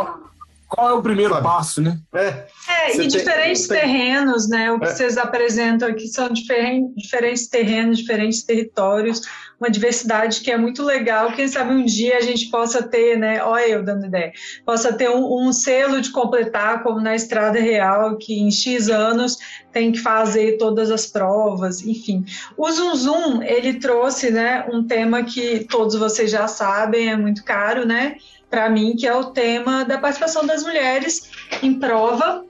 Qual 0.69 0.91
é 0.91 0.93
o 0.95 1.03
primeiro 1.03 1.33
Sabe? 1.33 1.45
passo, 1.45 1.81
né? 1.81 1.99
É, 2.13 2.47
é 2.69 2.95
e 2.95 2.99
tem, 2.99 3.09
diferentes 3.09 3.69
terrenos, 3.69 4.49
né? 4.49 4.73
O 4.73 4.81
que 4.81 4.87
é. 4.87 4.89
vocês 4.89 5.17
apresentam 5.17 5.89
aqui 5.89 6.09
são 6.09 6.29
diferentes 6.29 7.49
terrenos, 7.49 7.99
diferentes 7.99 8.43
territórios, 8.43 9.23
uma 9.61 9.71
diversidade 9.71 10.41
que 10.41 10.51
é 10.51 10.57
muito 10.57 10.83
legal. 10.83 11.33
Quem 11.33 11.49
sabe 11.49 11.73
um 11.73 11.85
dia 11.85 12.19
a 12.19 12.21
gente 12.21 12.51
possa 12.51 12.83
ter, 12.83 13.17
né? 13.19 13.43
Olha 13.43 13.67
eu 13.67 13.85
dando 13.85 14.07
ideia, 14.07 14.33
possa 14.65 14.93
ter 14.93 15.09
um, 15.09 15.49
um 15.49 15.53
selo 15.53 16.01
de 16.01 16.11
completar, 16.11 16.83
como 16.83 17.01
na 17.01 17.15
Estrada 17.15 17.59
Real, 17.59 18.17
que 18.17 18.39
em 18.39 18.51
X 18.51 18.89
anos 18.89 19.39
tem 19.73 19.93
que 19.93 19.99
fazer 19.99 20.59
todas 20.59 20.91
as 20.91 21.07
provas, 21.07 21.83
enfim. 21.83 22.25
O 22.57 22.71
Zoom 22.71 22.95
Zoom, 22.95 23.43
ele 23.43 23.75
trouxe, 23.75 24.31
né, 24.31 24.67
um 24.73 24.85
tema 24.85 25.25
que 25.25 25.67
todos 25.69 25.95
vocês 25.95 26.31
já 26.31 26.47
sabem, 26.47 27.11
é 27.11 27.17
muito 27.17 27.45
caro, 27.45 27.87
né? 27.87 28.17
para 28.49 28.71
mim, 28.71 28.97
que 28.97 29.07
é 29.07 29.15
o 29.15 29.25
tema 29.25 29.85
da 29.85 29.99
participação 29.99 30.47
das 30.47 30.63
mulheres 30.63 31.31
em 31.63 31.79
prova. 31.79 32.45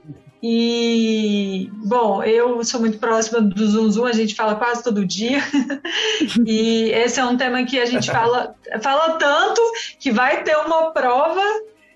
E, 0.48 1.68
bom, 1.72 2.22
eu 2.22 2.62
sou 2.62 2.78
muito 2.78 2.98
próxima 2.98 3.40
do 3.40 3.66
Zoom 3.66 3.90
Zoom, 3.90 4.04
a 4.04 4.12
gente 4.12 4.32
fala 4.32 4.54
quase 4.54 4.80
todo 4.80 5.04
dia. 5.04 5.42
e 6.46 6.88
esse 6.92 7.18
é 7.18 7.24
um 7.24 7.36
tema 7.36 7.64
que 7.64 7.80
a 7.80 7.84
gente 7.84 8.08
fala, 8.08 8.54
fala 8.80 9.14
tanto 9.14 9.60
que 9.98 10.12
vai 10.12 10.44
ter 10.44 10.56
uma 10.58 10.92
prova 10.92 11.42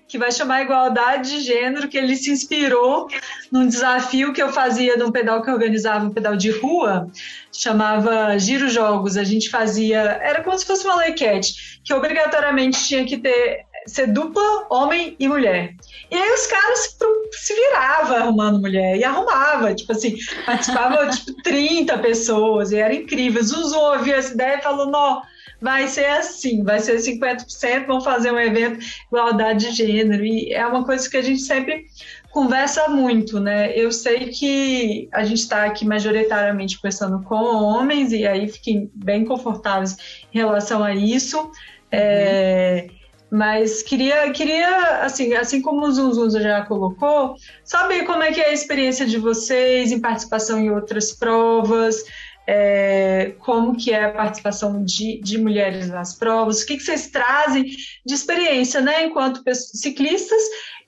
que 0.05 0.17
vai 0.17 0.33
chamar 0.33 0.63
Igualdade 0.63 1.29
de 1.29 1.39
Gênero, 1.39 1.87
que 1.87 1.97
ele 1.97 2.17
se 2.17 2.29
inspirou 2.29 3.07
num 3.49 3.65
desafio 3.65 4.33
que 4.33 4.43
eu 4.43 4.51
fazia 4.51 4.97
num 4.97 5.13
pedal 5.13 5.41
que 5.41 5.49
eu 5.49 5.53
organizava, 5.53 6.03
um 6.03 6.13
pedal 6.13 6.35
de 6.35 6.51
rua, 6.51 7.09
chamava 7.53 8.37
Giro 8.37 8.67
Jogos. 8.67 9.15
A 9.15 9.23
gente 9.23 9.49
fazia, 9.49 10.19
era 10.21 10.43
como 10.43 10.59
se 10.59 10.65
fosse 10.65 10.83
uma 10.83 10.97
lequete, 10.97 11.79
que 11.85 11.93
obrigatoriamente 11.93 12.85
tinha 12.85 13.05
que 13.05 13.17
ter 13.17 13.65
ser 13.85 14.07
dupla 14.07 14.67
homem 14.69 15.15
e 15.19 15.27
mulher. 15.27 15.73
E 16.09 16.15
aí 16.15 16.31
os 16.31 16.47
caras 16.47 16.79
se, 16.79 16.97
se 17.31 17.53
viravam 17.53 18.17
arrumando 18.17 18.59
mulher 18.59 18.97
e 18.97 19.03
arrumava, 19.03 19.73
tipo 19.73 19.91
assim, 19.91 20.15
participava 20.45 21.09
tipo 21.11 21.41
30 21.43 21.97
pessoas 21.99 22.71
e 22.71 22.77
era 22.77 22.93
incrível. 22.93 23.43
Zuzu 23.43 23.77
ouviu 23.77 24.15
essa 24.15 24.33
ideia 24.33 24.57
e 24.57 24.61
falou: 24.61 24.87
não, 24.87 25.21
vai 25.61 25.87
ser 25.87 26.05
assim, 26.05 26.63
vai 26.63 26.79
ser 26.79 26.97
50%, 26.97 27.85
vamos 27.85 28.03
fazer 28.03 28.31
um 28.31 28.39
evento 28.39 28.83
igualdade 29.07 29.69
de 29.69 29.75
gênero. 29.75 30.25
E 30.25 30.53
é 30.53 30.65
uma 30.65 30.83
coisa 30.83 31.09
que 31.09 31.17
a 31.17 31.21
gente 31.21 31.41
sempre 31.41 31.85
conversa 32.31 32.87
muito, 32.87 33.39
né? 33.39 33.77
Eu 33.77 33.91
sei 33.91 34.29
que 34.29 35.07
a 35.11 35.23
gente 35.23 35.39
está 35.39 35.65
aqui 35.65 35.85
majoritariamente 35.85 36.77
conversando 36.77 37.21
com 37.23 37.35
homens 37.35 38.11
e 38.11 38.25
aí 38.25 38.47
fiquem 38.47 38.89
bem 38.95 39.25
confortáveis 39.25 40.25
em 40.33 40.39
relação 40.39 40.83
a 40.83 40.95
isso. 40.95 41.39
Uhum. 41.39 41.51
É, 41.91 42.87
mas 43.31 43.81
queria, 43.81 44.29
queria 44.31 45.03
assim, 45.03 45.33
assim 45.33 45.61
como 45.61 45.85
o 45.85 45.91
Zunzunza 45.91 46.41
já 46.41 46.65
colocou, 46.65 47.35
saber 47.63 48.03
como 48.03 48.21
é 48.21 48.33
que 48.33 48.41
é 48.41 48.49
a 48.49 48.53
experiência 48.53 49.05
de 49.05 49.17
vocês 49.17 49.91
em 49.91 50.01
participação 50.01 50.59
em 50.59 50.69
outras 50.69 51.13
provas, 51.13 52.03
é, 52.45 53.33
como 53.39 53.77
que 53.77 53.91
é 53.91 54.03
a 54.03 54.11
participação 54.11 54.83
de, 54.83 55.21
de 55.21 55.37
mulheres 55.37 55.87
nas 55.87 56.13
provas, 56.13 56.61
o 56.61 56.65
que, 56.65 56.75
que 56.75 56.83
vocês 56.83 57.09
trazem 57.09 57.63
de 58.05 58.13
experiência, 58.13 58.81
né, 58.81 59.05
enquanto 59.05 59.41
ciclistas 59.53 60.41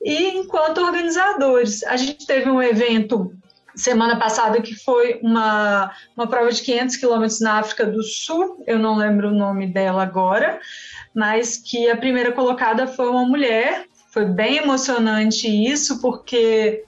e 0.04 0.38
enquanto 0.38 0.82
organizadores. 0.82 1.82
A 1.84 1.96
gente 1.96 2.28
teve 2.28 2.50
um 2.50 2.62
evento 2.62 3.32
semana 3.76 4.18
passada 4.18 4.62
que 4.62 4.76
foi 4.76 5.20
uma, 5.24 5.92
uma 6.16 6.28
prova 6.28 6.52
de 6.52 6.62
500 6.62 6.98
quilômetros 6.98 7.40
na 7.40 7.60
África 7.60 7.86
do 7.86 8.04
Sul, 8.04 8.64
eu 8.68 8.78
não 8.78 8.96
lembro 8.96 9.30
o 9.30 9.34
nome 9.34 9.68
dela 9.68 10.04
agora, 10.04 10.60
mas 11.14 11.58
que 11.58 11.90
a 11.90 11.98
primeira 11.98 12.32
colocada 12.32 12.88
foi 12.88 13.08
uma 13.10 13.26
mulher. 13.26 13.86
Foi 14.12 14.26
bem 14.26 14.58
emocionante 14.58 15.48
isso, 15.48 16.00
porque 16.02 16.84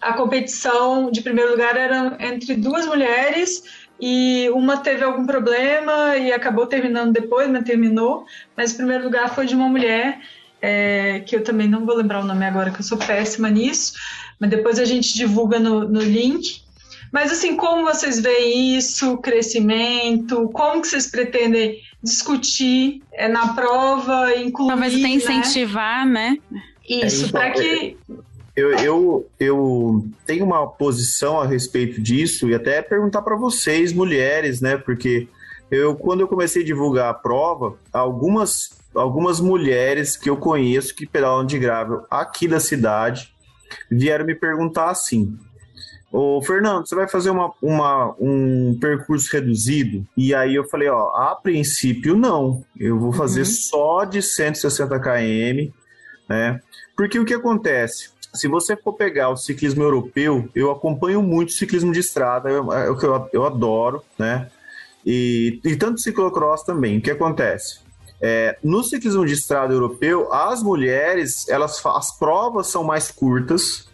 a 0.00 0.12
competição 0.12 1.10
de 1.10 1.22
primeiro 1.22 1.52
lugar 1.52 1.76
era 1.76 2.16
entre 2.20 2.54
duas 2.54 2.86
mulheres 2.86 3.86
e 4.00 4.48
uma 4.50 4.76
teve 4.76 5.02
algum 5.02 5.26
problema 5.26 6.16
e 6.16 6.32
acabou 6.32 6.66
terminando 6.66 7.12
depois, 7.12 7.48
mas 7.48 7.64
terminou. 7.64 8.26
Mas 8.56 8.72
o 8.72 8.76
primeiro 8.76 9.04
lugar 9.04 9.34
foi 9.34 9.46
de 9.46 9.54
uma 9.54 9.68
mulher, 9.68 10.20
é, 10.60 11.20
que 11.20 11.34
eu 11.36 11.42
também 11.42 11.68
não 11.68 11.86
vou 11.86 11.96
lembrar 11.96 12.20
o 12.20 12.26
nome 12.26 12.44
agora, 12.44 12.70
que 12.70 12.80
eu 12.80 12.84
sou 12.84 12.98
péssima 12.98 13.48
nisso, 13.48 13.94
mas 14.38 14.50
depois 14.50 14.78
a 14.78 14.84
gente 14.84 15.14
divulga 15.14 15.58
no, 15.58 15.88
no 15.88 16.00
link. 16.00 16.62
Mas 17.12 17.32
assim, 17.32 17.56
como 17.56 17.84
vocês 17.84 18.20
veem 18.20 18.76
isso, 18.76 19.16
crescimento, 19.18 20.50
como 20.52 20.82
que 20.82 20.88
vocês 20.88 21.06
pretendem 21.06 21.80
discutir 22.06 23.02
é, 23.12 23.28
na 23.28 23.52
prova, 23.54 24.34
incluir. 24.36 24.68
Talvez 24.68 24.94
até 24.94 25.02
né? 25.02 25.08
incentivar, 25.10 26.06
né? 26.06 26.38
né? 26.50 26.62
Isso, 26.88 27.26
é, 27.26 27.28
para 27.28 27.50
que. 27.50 27.96
Eu, 28.54 28.70
eu, 28.78 29.30
eu 29.38 30.06
tenho 30.24 30.44
uma 30.46 30.66
posição 30.66 31.38
a 31.38 31.46
respeito 31.46 32.00
disso 32.00 32.48
e 32.48 32.54
até 32.54 32.80
perguntar 32.80 33.20
para 33.20 33.36
vocês, 33.36 33.92
mulheres, 33.92 34.62
né? 34.62 34.78
Porque 34.78 35.28
eu, 35.70 35.94
quando 35.94 36.20
eu 36.20 36.28
comecei 36.28 36.62
a 36.62 36.64
divulgar 36.64 37.10
a 37.10 37.14
prova, 37.14 37.76
algumas, 37.92 38.70
algumas 38.94 39.40
mulheres 39.40 40.16
que 40.16 40.30
eu 40.30 40.38
conheço 40.38 40.94
que 40.94 41.06
pedalam 41.06 41.44
de 41.44 41.58
gravel 41.58 42.06
aqui 42.10 42.48
da 42.48 42.58
cidade 42.58 43.34
vieram 43.90 44.24
me 44.24 44.34
perguntar 44.34 44.90
assim: 44.90 45.36
Ô, 46.18 46.40
Fernando, 46.40 46.88
você 46.88 46.94
vai 46.94 47.06
fazer 47.06 47.28
uma, 47.28 47.52
uma, 47.60 48.16
um 48.18 48.78
percurso 48.80 49.28
reduzido? 49.30 50.02
E 50.16 50.34
aí 50.34 50.54
eu 50.54 50.64
falei, 50.66 50.88
ó, 50.88 51.08
a 51.14 51.36
princípio 51.36 52.16
não. 52.16 52.64
Eu 52.74 52.98
vou 52.98 53.12
fazer 53.12 53.40
uhum. 53.40 53.44
só 53.44 54.04
de 54.06 54.22
160 54.22 54.98
km, 54.98 55.74
né? 56.26 56.58
Porque 56.96 57.18
o 57.18 57.24
que 57.26 57.34
acontece? 57.34 58.08
Se 58.32 58.48
você 58.48 58.74
for 58.74 58.94
pegar 58.94 59.28
o 59.28 59.36
ciclismo 59.36 59.82
europeu, 59.82 60.48
eu 60.54 60.70
acompanho 60.70 61.20
muito 61.20 61.50
o 61.50 61.52
ciclismo 61.52 61.92
de 61.92 62.00
estrada, 62.00 62.48
é 62.48 62.88
o 62.88 62.96
que 62.96 63.04
eu, 63.04 63.28
eu 63.34 63.44
adoro, 63.44 64.02
né? 64.18 64.48
E, 65.04 65.60
e 65.62 65.76
tanto 65.76 66.00
ciclocross 66.00 66.62
também. 66.62 66.96
O 66.96 67.02
que 67.02 67.10
acontece? 67.10 67.80
É, 68.22 68.56
no 68.64 68.82
ciclismo 68.82 69.26
de 69.26 69.34
estrada 69.34 69.74
europeu, 69.74 70.32
as 70.32 70.62
mulheres, 70.62 71.46
elas 71.46 71.84
as 71.84 72.16
provas 72.18 72.68
são 72.68 72.82
mais 72.82 73.10
curtas 73.10 73.86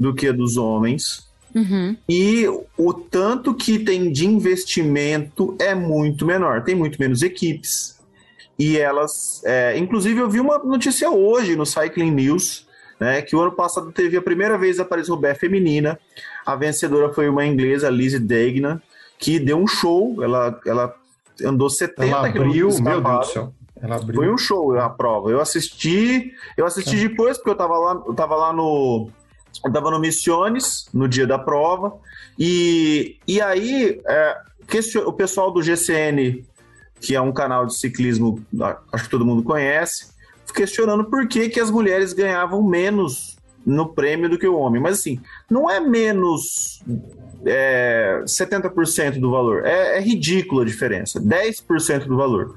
do 0.00 0.14
que 0.14 0.28
a 0.28 0.32
dos 0.32 0.56
homens. 0.56 1.30
Uhum. 1.54 1.96
E 2.08 2.46
o 2.76 2.94
tanto 2.94 3.54
que 3.54 3.78
tem 3.78 4.10
de 4.10 4.26
investimento 4.26 5.56
é 5.60 5.74
muito 5.74 6.24
menor, 6.24 6.62
tem 6.62 6.74
muito 6.74 6.98
menos 6.98 7.22
equipes. 7.22 8.00
E 8.58 8.78
elas, 8.78 9.42
é, 9.44 9.76
inclusive, 9.76 10.20
eu 10.20 10.30
vi 10.30 10.40
uma 10.40 10.58
notícia 10.58 11.10
hoje 11.10 11.56
no 11.56 11.66
Cycling 11.66 12.10
News, 12.10 12.66
né, 13.00 13.20
que 13.20 13.34
o 13.34 13.40
ano 13.40 13.52
passado 13.52 13.90
teve 13.90 14.16
a 14.16 14.22
primeira 14.22 14.56
vez 14.56 14.78
a 14.78 14.84
Paris-Roubaix 14.84 15.38
feminina. 15.38 15.98
A 16.46 16.54
vencedora 16.54 17.12
foi 17.12 17.28
uma 17.28 17.44
inglesa, 17.44 17.90
Lizzie 17.90 18.20
Degnan, 18.20 18.80
que 19.18 19.38
deu 19.38 19.58
um 19.58 19.66
show. 19.66 20.22
Ela, 20.22 20.60
ela 20.66 20.94
andou 21.44 21.68
70 21.68 22.04
ela 22.04 22.28
abriu, 22.28 22.68
meu 22.80 23.00
Deus 23.00 23.18
do 23.18 23.32
céu. 23.32 23.52
Ela 23.80 23.96
abriu. 23.96 24.14
Foi 24.14 24.32
um 24.32 24.38
show 24.38 24.78
a 24.78 24.88
prova. 24.88 25.30
Eu 25.30 25.40
assisti, 25.40 26.32
eu 26.56 26.64
assisti 26.64 26.96
é. 26.96 27.08
depois 27.08 27.36
porque 27.36 27.50
eu 27.50 27.56
tava 27.56 27.76
lá, 27.76 28.02
eu 28.06 28.14
tava 28.14 28.36
lá 28.36 28.52
no 28.52 29.08
eu 29.64 29.68
estava 29.68 29.90
no 29.90 29.98
Missiones, 29.98 30.86
no 30.92 31.08
dia 31.08 31.26
da 31.26 31.38
prova, 31.38 31.94
e, 32.38 33.18
e 33.26 33.40
aí 33.40 34.00
é, 34.06 34.36
o 35.04 35.12
pessoal 35.12 35.50
do 35.50 35.62
GCN, 35.62 36.44
que 37.00 37.14
é 37.14 37.20
um 37.20 37.32
canal 37.32 37.66
de 37.66 37.76
ciclismo, 37.76 38.44
acho 38.92 39.04
que 39.04 39.10
todo 39.10 39.26
mundo 39.26 39.42
conhece, 39.42 40.12
questionando 40.54 41.04
por 41.04 41.26
que, 41.26 41.48
que 41.48 41.60
as 41.60 41.70
mulheres 41.70 42.12
ganhavam 42.12 42.62
menos 42.62 43.36
no 43.64 43.88
prêmio 43.88 44.28
do 44.28 44.38
que 44.38 44.46
o 44.46 44.56
homem. 44.56 44.80
Mas 44.80 44.98
assim, 44.98 45.20
não 45.50 45.70
é 45.70 45.80
menos 45.80 46.82
é, 47.46 48.22
70% 48.24 49.18
do 49.18 49.30
valor, 49.30 49.64
é, 49.64 49.98
é 49.98 50.00
ridícula 50.00 50.62
a 50.62 50.66
diferença, 50.66 51.20
10% 51.20 52.06
do 52.06 52.16
valor. 52.16 52.56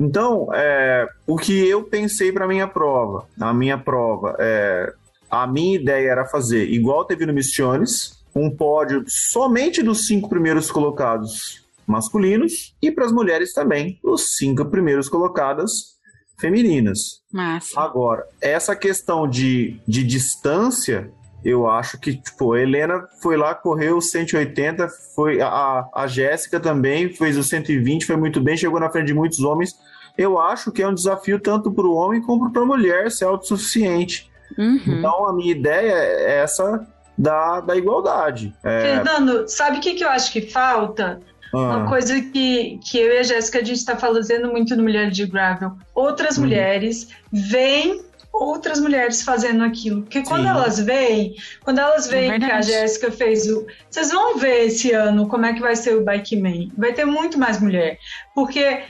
Então, 0.00 0.48
é, 0.54 1.08
o 1.26 1.36
que 1.36 1.66
eu 1.66 1.82
pensei 1.82 2.30
para 2.30 2.46
minha 2.46 2.68
prova, 2.68 3.26
a 3.40 3.52
minha 3.52 3.76
prova, 3.76 4.36
é, 4.38 4.92
a 5.30 5.46
minha 5.46 5.76
ideia 5.76 6.10
era 6.10 6.24
fazer 6.26 6.68
igual 6.70 7.04
teve 7.04 7.26
no 7.26 7.32
Missiones, 7.32 8.24
um 8.34 8.50
pódio 8.50 9.04
somente 9.06 9.82
dos 9.82 10.06
cinco 10.06 10.28
primeiros 10.28 10.70
colocados 10.70 11.66
masculinos 11.86 12.76
e 12.82 12.90
para 12.92 13.06
as 13.06 13.12
mulheres 13.12 13.52
também 13.52 13.98
os 14.02 14.36
cinco 14.36 14.64
primeiros 14.66 15.08
colocadas 15.08 15.98
femininas. 16.38 17.22
Massa. 17.32 17.80
Agora, 17.80 18.26
essa 18.40 18.76
questão 18.76 19.28
de, 19.28 19.80
de 19.86 20.04
distância, 20.04 21.10
eu 21.44 21.68
acho 21.68 21.98
que, 21.98 22.16
tipo, 22.16 22.52
a 22.52 22.60
Helena 22.60 23.04
foi 23.22 23.36
lá, 23.36 23.54
correu 23.54 24.00
180, 24.00 24.88
foi 25.14 25.40
a, 25.40 25.88
a 25.94 26.06
Jéssica 26.06 26.60
também 26.60 27.12
fez 27.12 27.36
o 27.36 27.42
120, 27.42 28.06
foi 28.06 28.16
muito 28.16 28.40
bem, 28.40 28.56
chegou 28.56 28.78
na 28.78 28.90
frente 28.90 29.08
de 29.08 29.14
muitos 29.14 29.40
homens. 29.40 29.74
Eu 30.16 30.38
acho 30.38 30.72
que 30.72 30.82
é 30.82 30.88
um 30.88 30.94
desafio 30.94 31.40
tanto 31.40 31.72
para 31.72 31.86
o 31.86 31.94
homem 31.94 32.20
como 32.20 32.52
para 32.52 32.62
a 32.62 32.66
mulher 32.66 33.10
ser 33.10 33.24
autossuficiente. 33.24 34.30
Uhum. 34.56 34.80
Então, 34.86 35.28
a 35.28 35.32
minha 35.32 35.52
ideia 35.52 35.92
é 35.92 36.38
essa 36.38 36.86
da, 37.16 37.60
da 37.60 37.76
igualdade. 37.76 38.54
É, 38.62 38.80
Fernando, 38.80 39.48
sabe 39.48 39.78
o 39.78 39.80
que, 39.80 39.94
que 39.94 40.04
eu 40.04 40.08
acho 40.08 40.32
que 40.32 40.42
falta? 40.42 41.20
Uma 41.52 41.84
ah, 41.84 41.88
coisa 41.88 42.20
que, 42.20 42.78
que 42.84 42.98
eu 42.98 43.14
e 43.14 43.18
a 43.18 43.22
Jéssica 43.22 43.58
a 43.58 43.64
gente 43.64 43.78
está 43.78 43.96
fazendo 43.96 44.50
muito 44.50 44.76
no 44.76 44.82
Mulher 44.82 45.10
de 45.10 45.26
Gravel. 45.26 45.72
Outras 45.94 46.36
Uhum. 46.36 46.44
mulheres 46.44 47.08
veem 47.32 48.02
outras 48.32 48.78
mulheres 48.78 49.22
fazendo 49.22 49.64
aquilo. 49.64 50.02
Porque 50.02 50.22
quando 50.22 50.42
Sim. 50.42 50.48
elas 50.48 50.78
veem, 50.78 51.34
quando 51.64 51.78
elas 51.78 52.06
veem 52.06 52.38
que 52.38 52.44
a. 52.44 52.60
Jéssica 52.60 53.10
fez 53.10 53.50
o. 53.50 53.66
Vocês 53.90 54.10
vão 54.10 54.36
ver 54.38 54.66
esse 54.66 54.92
ano 54.92 55.26
como 55.26 55.46
é 55.46 55.54
que 55.54 55.60
vai 55.60 55.74
ser 55.74 55.96
o 55.96 56.04
Bike 56.04 56.36
Man. 56.36 56.68
Vai 56.76 56.92
ter 56.92 57.04
muito 57.04 57.38
mais 57.38 57.60
mulher. 57.60 57.98
Porque 58.34 58.82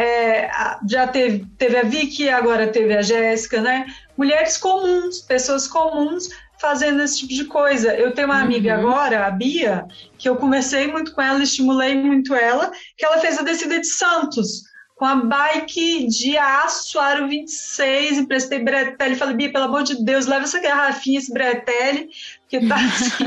é, 0.00 0.50
já 0.88 1.06
teve, 1.06 1.46
teve 1.58 1.76
a 1.76 1.82
Vicky, 1.82 2.30
agora 2.30 2.68
teve 2.68 2.96
a 2.96 3.02
Jéssica, 3.02 3.60
né? 3.60 3.84
Mulheres 4.16 4.56
comuns, 4.56 5.20
pessoas 5.20 5.68
comuns 5.68 6.30
fazendo 6.58 7.02
esse 7.02 7.18
tipo 7.18 7.34
de 7.34 7.44
coisa. 7.44 7.94
Eu 7.94 8.12
tenho 8.12 8.28
uma 8.28 8.40
amiga 8.40 8.74
agora, 8.74 9.26
a 9.26 9.30
Bia, 9.30 9.84
que 10.16 10.26
eu 10.26 10.36
conversei 10.36 10.86
muito 10.86 11.12
com 11.12 11.20
ela, 11.20 11.42
estimulei 11.42 11.94
muito 11.94 12.34
ela, 12.34 12.72
que 12.96 13.04
ela 13.04 13.18
fez 13.18 13.38
a 13.38 13.42
descida 13.42 13.78
de 13.78 13.86
Santos 13.86 14.70
com 14.96 15.04
a 15.04 15.16
bike 15.16 16.06
de 16.08 16.36
aço 16.36 16.98
aro 16.98 17.28
26, 17.28 18.18
emprestei 18.18 18.58
bretelle, 18.58 19.16
falei, 19.16 19.34
Bia, 19.34 19.52
pelo 19.52 19.64
amor 19.64 19.82
de 19.82 20.02
Deus, 20.02 20.26
leva 20.26 20.44
essa 20.44 20.60
garrafinha, 20.60 21.18
esse 21.18 21.32
bretelle, 21.32 22.08
porque 22.40 22.66
tá 22.66 22.76
assim. 22.84 23.24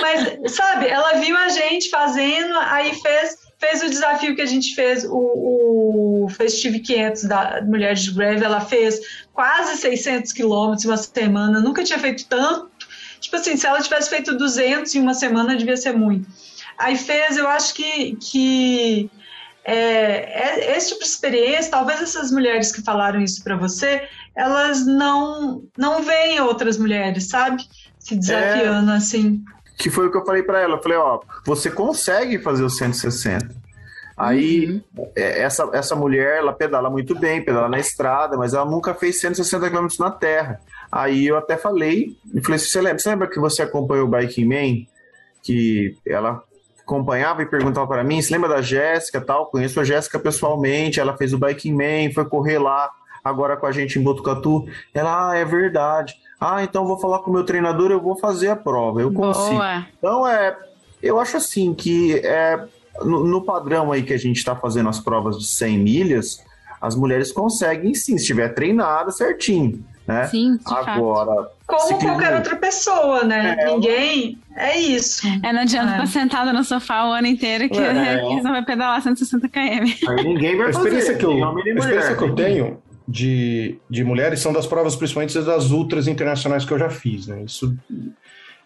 Mas, 0.00 0.54
sabe, 0.54 0.88
ela 0.88 1.14
viu 1.20 1.36
a 1.36 1.48
gente 1.48 1.90
fazendo, 1.90 2.58
aí 2.58 2.94
fez, 2.94 3.45
fez 3.58 3.82
o 3.82 3.90
desafio 3.90 4.34
que 4.34 4.42
a 4.42 4.46
gente 4.46 4.74
fez, 4.74 5.04
o, 5.04 6.24
o 6.24 6.28
Festive 6.28 6.80
500 6.80 7.24
da 7.24 7.62
Mulheres 7.62 8.00
de 8.02 8.12
Greve, 8.12 8.44
ela 8.44 8.60
fez 8.60 9.00
quase 9.32 9.76
600 9.76 10.32
quilômetros 10.32 10.84
em 10.84 10.88
uma 10.88 10.96
semana, 10.96 11.60
nunca 11.60 11.84
tinha 11.84 11.98
feito 11.98 12.26
tanto. 12.28 12.70
Tipo 13.20 13.36
assim, 13.36 13.56
se 13.56 13.66
ela 13.66 13.80
tivesse 13.80 14.10
feito 14.10 14.36
200 14.36 14.94
em 14.94 15.00
uma 15.00 15.14
semana, 15.14 15.56
devia 15.56 15.76
ser 15.76 15.92
muito. 15.92 16.28
Aí 16.78 16.96
fez, 16.96 17.36
eu 17.36 17.48
acho 17.48 17.74
que, 17.74 18.16
que 18.16 19.10
é, 19.64 20.72
é- 20.72 20.76
esse 20.76 20.90
tipo 20.90 21.00
de 21.02 21.08
experiência, 21.08 21.70
talvez 21.70 22.00
essas 22.00 22.30
mulheres 22.30 22.70
que 22.70 22.82
falaram 22.82 23.20
isso 23.20 23.42
para 23.42 23.56
você, 23.56 24.06
elas 24.36 24.86
não 24.86 25.62
não 25.76 26.02
veem 26.02 26.40
outras 26.40 26.76
mulheres, 26.76 27.28
sabe? 27.28 27.64
Se 27.98 28.14
desafiando 28.14 28.92
assim. 28.92 29.42
Que 29.76 29.90
foi 29.90 30.06
o 30.06 30.10
que 30.10 30.16
eu 30.16 30.24
falei 30.24 30.42
pra 30.42 30.60
ela. 30.60 30.76
Eu 30.76 30.82
falei, 30.82 30.98
ó, 30.98 31.20
você 31.44 31.70
consegue 31.70 32.38
fazer 32.38 32.64
o 32.64 32.70
160. 32.70 33.54
Aí, 34.16 34.82
é, 35.14 35.42
essa, 35.42 35.68
essa 35.74 35.94
mulher, 35.94 36.38
ela 36.38 36.52
pedala 36.52 36.88
muito 36.88 37.14
bem, 37.14 37.44
pedala 37.44 37.68
na 37.68 37.78
estrada, 37.78 38.36
mas 38.36 38.54
ela 38.54 38.64
nunca 38.64 38.94
fez 38.94 39.20
160 39.20 39.68
km 39.68 39.86
na 40.00 40.10
terra. 40.10 40.58
Aí 40.90 41.26
eu 41.26 41.36
até 41.36 41.56
falei, 41.56 42.16
e 42.32 42.40
falei, 42.40 42.58
você 42.58 42.80
lembra, 42.80 42.98
você 42.98 43.10
lembra 43.10 43.28
que 43.28 43.38
você 43.38 43.62
acompanhou 43.62 44.06
o 44.06 44.10
Biking 44.10 44.46
Man? 44.46 44.86
Que 45.42 45.94
ela 46.06 46.42
acompanhava 46.80 47.42
e 47.42 47.46
perguntava 47.46 47.86
para 47.86 48.04
mim, 48.04 48.22
você 48.22 48.32
lembra 48.32 48.48
da 48.48 48.62
Jéssica 48.62 49.20
tal? 49.20 49.50
Conheço 49.50 49.78
a 49.80 49.84
Jéssica 49.84 50.18
pessoalmente, 50.18 50.98
ela 51.00 51.16
fez 51.16 51.34
o 51.34 51.38
Biking 51.38 51.74
Man, 51.74 52.14
foi 52.14 52.24
correr 52.24 52.58
lá 52.58 52.90
agora 53.22 53.56
com 53.56 53.66
a 53.66 53.72
gente 53.72 53.98
em 53.98 54.02
Botucatu. 54.02 54.66
Ela, 54.94 55.32
ah, 55.32 55.36
é 55.36 55.44
verdade. 55.44 56.14
Ah, 56.40 56.62
então 56.62 56.82
eu 56.82 56.88
vou 56.88 56.98
falar 56.98 57.20
com 57.20 57.30
o 57.30 57.34
meu 57.34 57.44
treinador, 57.44 57.90
eu 57.90 58.00
vou 58.00 58.16
fazer 58.18 58.48
a 58.48 58.56
prova, 58.56 59.00
eu 59.00 59.12
consigo. 59.12 59.56
Boa. 59.56 59.86
Então, 59.98 60.26
é, 60.28 60.56
eu 61.02 61.18
acho 61.18 61.36
assim 61.38 61.72
que 61.74 62.14
é, 62.18 62.62
no, 63.02 63.24
no 63.24 63.42
padrão 63.42 63.90
aí 63.92 64.02
que 64.02 64.12
a 64.12 64.18
gente 64.18 64.36
está 64.36 64.54
fazendo 64.54 64.88
as 64.88 65.00
provas 65.00 65.38
de 65.38 65.46
100 65.46 65.78
milhas, 65.78 66.44
as 66.80 66.94
mulheres 66.94 67.32
conseguem 67.32 67.94
sim, 67.94 68.16
se 68.18 68.22
estiver 68.22 68.50
treinada 68.54 69.10
certinho, 69.10 69.82
né? 70.06 70.26
Sim, 70.28 70.56
de 70.58 70.62
fato. 70.64 70.90
Agora, 70.90 71.50
Como 71.66 71.80
ciclismo- 71.80 72.08
qualquer 72.10 72.34
outra 72.36 72.54
pessoa, 72.56 73.24
né? 73.24 73.56
É. 73.58 73.72
Ninguém. 73.72 74.38
É 74.54 74.78
isso. 74.78 75.26
É, 75.42 75.52
não 75.54 75.60
adianta 75.62 75.88
É. 75.90 75.92
ficar 75.94 76.06
sentada 76.06 76.52
no 76.52 76.62
sofá 76.64 77.06
o 77.08 77.12
ano 77.12 77.26
inteiro 77.26 77.68
que, 77.68 77.78
É. 77.78 78.20
você 78.28 78.42
vai 78.42 78.62
pedalar 78.64 79.00
160 79.02 79.48
km. 79.48 79.58
aí 80.10 80.22
ninguém 80.22 80.56
vai 80.56 80.68
A 80.68 80.72
fazer. 80.72 80.88
experiência 80.88 81.14
que 81.16 81.24
eu, 81.24 81.44
a 81.48 81.60
experiência 81.60 82.14
que 82.16 82.22
eu 82.24 82.34
tenho 82.34 82.78
de, 83.06 83.78
de 83.88 84.04
mulheres 84.04 84.40
são 84.40 84.52
das 84.52 84.66
provas, 84.66 84.96
principalmente 84.96 85.38
das 85.38 85.70
ultras 85.70 86.08
internacionais 86.08 86.64
que 86.64 86.72
eu 86.72 86.78
já 86.78 86.90
fiz, 86.90 87.26
né? 87.26 87.42
Isso, 87.44 87.76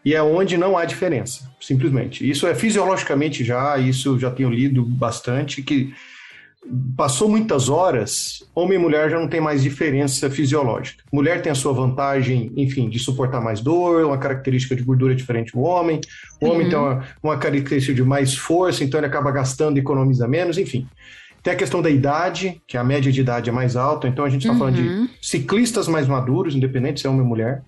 e 0.04 0.14
é 0.14 0.22
onde 0.22 0.56
não 0.56 0.78
há 0.78 0.84
diferença, 0.84 1.50
simplesmente. 1.60 2.28
Isso 2.28 2.46
é 2.46 2.54
fisiologicamente 2.54 3.44
já, 3.44 3.76
isso 3.78 4.18
já 4.18 4.30
tenho 4.30 4.48
lido 4.48 4.82
bastante, 4.82 5.62
que 5.62 5.92
passou 6.96 7.28
muitas 7.28 7.68
horas, 7.68 8.42
homem 8.54 8.78
e 8.78 8.80
mulher 8.80 9.10
já 9.10 9.18
não 9.18 9.28
tem 9.28 9.40
mais 9.40 9.62
diferença 9.62 10.30
fisiológica. 10.30 11.02
Mulher 11.12 11.42
tem 11.42 11.52
a 11.52 11.54
sua 11.54 11.72
vantagem, 11.72 12.52
enfim, 12.56 12.88
de 12.88 12.98
suportar 12.98 13.40
mais 13.40 13.60
dor, 13.60 14.04
uma 14.04 14.18
característica 14.18 14.76
de 14.76 14.82
gordura 14.82 15.14
diferente 15.14 15.52
do 15.52 15.60
homem. 15.60 16.00
O 16.40 16.46
homem 16.46 16.68
tem 16.68 16.78
uma, 16.78 17.04
uma 17.22 17.38
característica 17.38 17.94
de 17.94 18.02
mais 18.02 18.34
força, 18.34 18.84
então 18.84 19.00
ele 19.00 19.06
acaba 19.06 19.30
gastando 19.30 19.76
e 19.76 19.80
economiza 19.80 20.28
menos, 20.28 20.58
enfim. 20.58 20.86
Tem 21.42 21.52
a 21.52 21.56
questão 21.56 21.80
da 21.80 21.88
idade, 21.90 22.60
que 22.66 22.76
a 22.76 22.84
média 22.84 23.10
de 23.10 23.20
idade 23.20 23.48
é 23.48 23.52
mais 23.52 23.76
alta, 23.76 24.06
então 24.06 24.24
a 24.24 24.28
gente 24.28 24.46
está 24.46 24.56
falando 24.58 24.76
Uhum. 24.78 25.06
de 25.06 25.10
ciclistas 25.26 25.88
mais 25.88 26.06
maduros, 26.06 26.54
independente 26.54 27.00
se 27.00 27.06
é 27.06 27.10
homem 27.10 27.22
ou 27.22 27.28
mulher. 27.28 27.62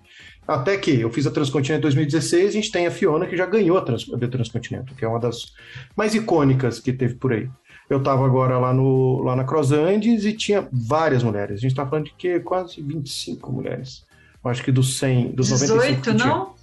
Até 0.47 0.77
que 0.77 0.99
eu 0.99 1.09
fiz 1.09 1.25
a 1.25 1.31
Transcontinente 1.31 1.79
em 1.79 1.81
2016, 1.81 2.49
a 2.49 2.51
gente 2.51 2.71
tem 2.71 2.85
a 2.85 2.91
Fiona 2.91 3.25
que 3.25 3.37
já 3.37 3.45
ganhou 3.45 3.77
a, 3.77 3.81
Trans, 3.81 4.05
a 4.13 4.27
Transcontinente, 4.27 4.93
que 4.93 5.05
é 5.05 5.07
uma 5.07 5.19
das 5.19 5.53
mais 5.95 6.13
icônicas 6.13 6.79
que 6.79 6.91
teve 6.91 7.15
por 7.15 7.31
aí. 7.31 7.49
Eu 7.89 7.99
estava 7.99 8.25
agora 8.25 8.57
lá, 8.59 8.73
no, 8.73 9.21
lá 9.23 9.35
na 9.35 9.43
Cross 9.43 9.71
Andes 9.71 10.25
e 10.25 10.33
tinha 10.33 10.67
várias 10.71 11.23
mulheres. 11.23 11.57
A 11.57 11.61
gente 11.61 11.71
está 11.71 11.85
falando 11.85 12.05
de 12.05 12.13
que 12.17 12.39
quase 12.41 12.81
25 12.81 13.51
mulheres. 13.51 14.05
Eu 14.43 14.51
acho 14.51 14.63
que 14.63 14.71
dos 14.71 14.97
100, 14.97 15.31
dos 15.31 15.49
95 15.49 16.01
que 16.01 16.11
18, 16.11 16.17
tinha. 16.21 16.33
não? 16.35 16.53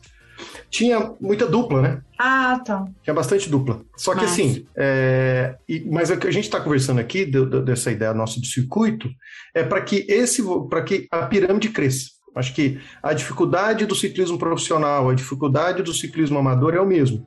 Tinha 0.71 1.13
muita 1.21 1.47
dupla, 1.47 1.83
né? 1.83 2.01
Ah, 2.19 2.61
tá. 2.65 2.85
Tinha 3.03 3.15
bastante 3.15 3.49
dupla. 3.51 3.81
Só 3.97 4.13
que 4.15 4.23
Massa. 4.23 4.33
assim, 4.35 4.67
é, 4.77 5.57
e- 5.69 5.85
mas 5.91 6.11
o 6.11 6.17
que 6.17 6.27
a 6.27 6.31
gente 6.33 6.45
está 6.45 6.61
conversando 6.61 7.01
aqui, 7.01 7.25
do- 7.25 7.47
do- 7.49 7.63
dessa 7.65 7.91
ideia 7.91 8.13
nossa 8.15 8.41
de 8.41 8.47
circuito, 8.47 9.09
é 9.55 9.63
para 9.63 9.81
que 9.81 10.05
esse 10.09 10.43
para 10.69 10.83
que 10.83 11.07
a 11.11 11.23
pirâmide 11.27 11.69
cresça. 11.71 12.11
Acho 12.37 12.55
que 12.55 12.79
a 13.03 13.13
dificuldade 13.13 13.87
do 13.87 13.95
ciclismo 13.95 14.39
profissional, 14.39 15.09
a 15.11 15.15
dificuldade 15.15 15.83
do 15.83 15.93
ciclismo 15.93 16.39
amador 16.39 16.75
é 16.75 16.81
o 16.81 16.87
mesmo. 16.87 17.27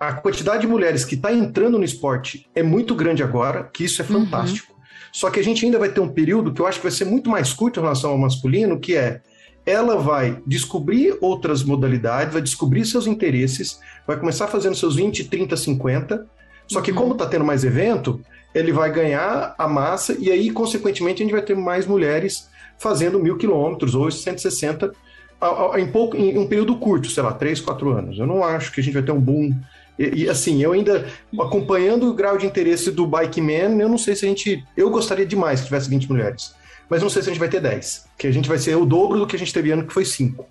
A 0.00 0.12
quantidade 0.14 0.62
de 0.62 0.66
mulheres 0.66 1.04
que 1.04 1.14
está 1.14 1.32
entrando 1.32 1.78
no 1.78 1.84
esporte 1.84 2.48
é 2.54 2.62
muito 2.62 2.92
grande 2.96 3.22
agora, 3.22 3.62
que 3.72 3.84
isso 3.84 4.02
é 4.02 4.04
fantástico. 4.04 4.72
Só 5.12 5.30
que 5.30 5.38
a 5.38 5.44
gente 5.44 5.64
ainda 5.64 5.78
vai 5.78 5.90
ter 5.90 6.00
um 6.00 6.08
período 6.08 6.52
que 6.52 6.60
eu 6.60 6.66
acho 6.66 6.78
que 6.78 6.84
vai 6.86 6.90
ser 6.90 7.04
muito 7.04 7.30
mais 7.30 7.52
curto 7.52 7.78
em 7.78 7.82
relação 7.82 8.10
ao 8.10 8.18
masculino, 8.18 8.80
que 8.80 8.96
é 8.96 9.20
ela 9.64 9.96
vai 9.96 10.38
descobrir 10.46 11.16
outras 11.20 11.62
modalidades, 11.62 12.32
vai 12.32 12.42
descobrir 12.42 12.84
seus 12.84 13.06
interesses, 13.06 13.78
vai 14.06 14.18
começar 14.18 14.48
fazendo 14.48 14.74
seus 14.76 14.96
20, 14.96 15.24
30, 15.24 15.56
50. 15.56 16.26
Só 16.68 16.80
que, 16.80 16.92
como 16.92 17.12
está 17.12 17.26
tendo 17.26 17.44
mais 17.44 17.64
evento, 17.64 18.20
ele 18.54 18.72
vai 18.72 18.90
ganhar 18.92 19.54
a 19.58 19.68
massa 19.68 20.16
e 20.18 20.30
aí, 20.30 20.50
consequentemente, 20.50 21.22
a 21.22 21.24
gente 21.24 21.32
vai 21.32 21.42
ter 21.42 21.56
mais 21.56 21.86
mulheres 21.86 22.48
fazendo 22.78 23.18
mil 23.18 23.36
quilômetros 23.36 23.94
ou 23.94 24.10
160 24.10 24.92
a- 25.40 25.74
a- 25.74 25.80
em, 25.80 25.86
pouco, 25.86 26.16
em 26.16 26.36
um 26.38 26.46
período 26.46 26.76
curto, 26.76 27.08
sei 27.10 27.22
lá, 27.22 27.32
3, 27.32 27.60
4 27.60 27.90
anos. 27.90 28.18
Eu 28.18 28.26
não 28.26 28.42
acho 28.44 28.72
que 28.72 28.80
a 28.80 28.82
gente 28.82 28.94
vai 28.94 29.02
ter 29.02 29.12
um 29.12 29.20
boom. 29.20 29.52
E, 29.98 30.22
e, 30.24 30.28
assim, 30.28 30.62
eu 30.62 30.72
ainda, 30.72 31.06
acompanhando 31.38 32.08
o 32.08 32.14
grau 32.14 32.38
de 32.38 32.46
interesse 32.46 32.90
do 32.90 33.06
Bike 33.06 33.40
Man, 33.40 33.76
eu 33.80 33.88
não 33.88 33.98
sei 33.98 34.14
se 34.16 34.24
a 34.24 34.28
gente. 34.28 34.64
Eu 34.76 34.90
gostaria 34.90 35.26
demais 35.26 35.60
que 35.60 35.66
tivesse 35.66 35.88
20 35.90 36.08
mulheres. 36.08 36.54
Mas 36.88 37.02
não 37.02 37.08
sei 37.10 37.22
se 37.22 37.28
a 37.28 37.32
gente 37.32 37.40
vai 37.40 37.48
ter 37.48 37.60
10. 37.60 38.06
Que 38.18 38.26
a 38.26 38.30
gente 38.32 38.48
vai 38.48 38.58
ser 38.58 38.76
o 38.76 38.84
dobro 38.84 39.18
do 39.18 39.26
que 39.26 39.36
a 39.36 39.38
gente 39.38 39.52
teve 39.52 39.70
ano, 39.70 39.86
que 39.86 39.92
foi 39.92 40.04
5. 40.04 40.46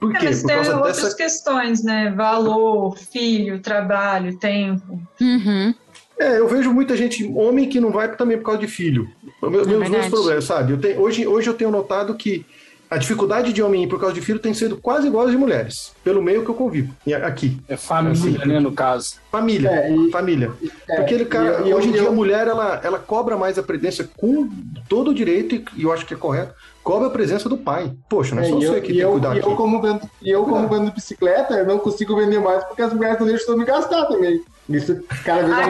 Por 0.00 0.14
É, 0.14 0.18
quê? 0.18 0.26
mas 0.26 0.40
Por 0.40 0.46
tem 0.48 0.56
causa 0.56 0.76
outras 0.76 0.96
dessa. 1.02 1.16
questões, 1.16 1.82
né? 1.84 2.10
Valor, 2.16 2.96
filho, 2.98 3.60
trabalho, 3.60 4.36
tempo. 4.38 5.00
Uhum. 5.20 5.74
É, 6.18 6.38
eu 6.38 6.46
vejo 6.48 6.72
muita 6.72 6.96
gente, 6.96 7.24
homem 7.34 7.68
que 7.68 7.80
não 7.80 7.90
vai 7.90 8.14
também 8.16 8.36
por 8.36 8.44
causa 8.44 8.60
de 8.60 8.66
filho. 8.68 9.08
Meus, 9.42 9.66
meus 9.66 9.90
dois 9.90 10.08
problemas, 10.08 10.44
sabe? 10.44 10.72
Eu 10.72 10.78
tenho, 10.80 11.00
hoje, 11.00 11.26
hoje 11.26 11.48
eu 11.50 11.54
tenho 11.54 11.70
notado 11.70 12.14
que 12.14 12.44
A 12.92 12.98
dificuldade 12.98 13.54
de 13.54 13.62
homem 13.62 13.84
ir 13.84 13.86
por 13.86 13.98
causa 13.98 14.14
de 14.14 14.20
filho 14.20 14.38
tem 14.38 14.52
sido 14.52 14.76
quase 14.76 15.06
igual 15.06 15.24
às 15.24 15.30
de 15.30 15.36
mulheres, 15.38 15.92
pelo 16.04 16.20
meio 16.22 16.44
que 16.44 16.50
eu 16.50 16.54
convivo. 16.54 16.94
E 17.06 17.14
aqui. 17.14 17.58
É 17.66 17.74
família, 17.74 18.12
Assim. 18.38 18.46
né, 18.46 18.60
no 18.60 18.70
caso. 18.72 19.14
Família. 19.30 19.70
É, 19.70 19.90
e- 19.90 20.10
família. 20.10 20.50
é, 20.90 20.96
Porque 20.96 21.14
ele, 21.14 21.24
cara, 21.24 21.62
e 21.66 21.72
hoje 21.72 21.88
em 21.88 21.92
eu- 21.92 21.98
dia 22.00 22.08
a 22.08 22.12
mulher, 22.12 22.46
ela, 22.46 22.78
ela 22.84 22.98
cobra 22.98 23.34
mais 23.38 23.58
a 23.58 23.62
presença 23.62 24.06
com 24.18 24.46
todo 24.90 25.10
o 25.10 25.14
direito, 25.14 25.54
e 25.74 25.84
eu 25.84 25.90
acho 25.90 26.04
que 26.04 26.12
é 26.12 26.16
correto, 26.18 26.52
cobra 26.84 27.08
a 27.08 27.10
presença 27.10 27.48
do 27.48 27.56
pai. 27.56 27.90
Poxa, 28.10 28.34
não 28.34 28.42
é 28.42 28.46
É, 28.46 28.50
só 28.50 28.56
você 28.56 28.66
eu, 28.66 28.72
que 28.74 28.78
e 28.78 28.82
tem 28.88 28.94
que 28.96 29.00
eu, 29.00 29.12
cuidar 29.12 29.36
e 29.36 29.38
aqui. 29.38 29.48
eu 29.48 29.56
como 29.56 29.80
vendo, 29.80 30.00
e 30.20 30.30
eu 30.30 30.44
como 30.44 30.68
vendo 30.68 30.92
bicicleta, 30.92 31.54
eu 31.54 31.64
não 31.66 31.78
consigo 31.78 32.14
vender 32.14 32.40
mais 32.40 32.62
porque 32.64 32.82
as 32.82 32.92
mulheres 32.92 33.18
não 33.18 33.26
deixam 33.26 33.54
eu 33.54 33.58
me 33.58 33.64
gastar 33.64 34.04
também. 34.04 34.42
Isso 34.68 35.02
cada 35.24 35.42
vez 35.44 35.52
Ah, 35.52 35.64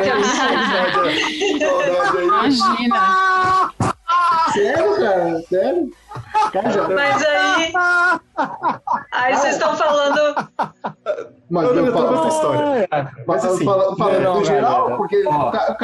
aí. 1.05 2.25
Imagina. 2.25 3.71
Sério, 4.53 4.97
cara? 4.97 5.43
Sério? 5.49 5.91
Cara, 6.53 6.89
Mas 6.89 7.25
aí. 7.27 7.73
Aí 9.13 9.35
vocês 9.37 9.55
estão 9.55 9.75
falando. 9.77 10.35
mas 11.51 11.65
Eu 11.69 11.77
eu, 11.77 11.87
não 11.87 11.93
tô 11.93 11.99
falo, 11.99 12.19
essa 12.27 12.29
história. 12.37 12.89
mas 12.91 13.09
Mas 13.27 13.45
assim, 13.47 13.65
falando, 13.65 13.97
falando 13.97 14.21
não, 14.23 14.35
no 14.41 14.45
geral, 14.45 14.79
galera. 14.81 14.97
porque 14.97 15.27
o, 15.27 15.51
ca- 15.51 15.77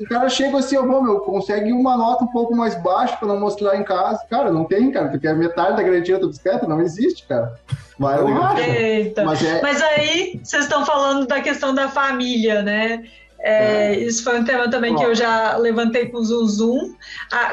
o 0.00 0.06
cara 0.08 0.28
chega 0.28 0.58
assim, 0.58 0.76
ó, 0.76 0.82
meu, 0.82 1.20
consegue 1.20 1.72
uma 1.72 1.96
nota 1.96 2.24
um 2.24 2.28
pouco 2.28 2.54
mais 2.56 2.74
baixa 2.76 3.16
pra 3.16 3.28
não 3.28 3.38
mostrar 3.40 3.76
em 3.76 3.84
casa. 3.84 4.24
Cara, 4.30 4.50
não 4.52 4.64
tem, 4.64 4.90
cara, 4.90 5.08
porque 5.08 5.26
a 5.28 5.34
metade 5.34 5.76
da 5.76 5.82
garantia 5.82 6.18
da 6.18 6.26
bicicleta 6.26 6.66
não 6.66 6.80
existe, 6.80 7.26
cara. 7.26 7.54
Vai 7.98 8.20
o 8.20 8.26
racha. 8.34 8.60
Eita. 8.62 9.24
Mas 9.24 9.44
é, 9.44 9.62
Mas 9.62 9.80
aí 9.82 10.40
vocês 10.42 10.64
estão 10.64 10.84
falando 10.84 11.26
da 11.26 11.40
questão 11.40 11.74
da 11.74 11.88
família, 11.88 12.62
né? 12.62 13.04
É, 13.38 13.98
Isso 13.98 14.24
foi 14.24 14.40
um 14.40 14.44
tema 14.44 14.70
também 14.70 14.96
que 14.96 15.02
eu 15.02 15.14
já 15.14 15.56
levantei 15.56 16.06
com 16.06 16.18
o 16.18 16.24
Zoom 16.24 16.46
Zoom. 16.46 16.94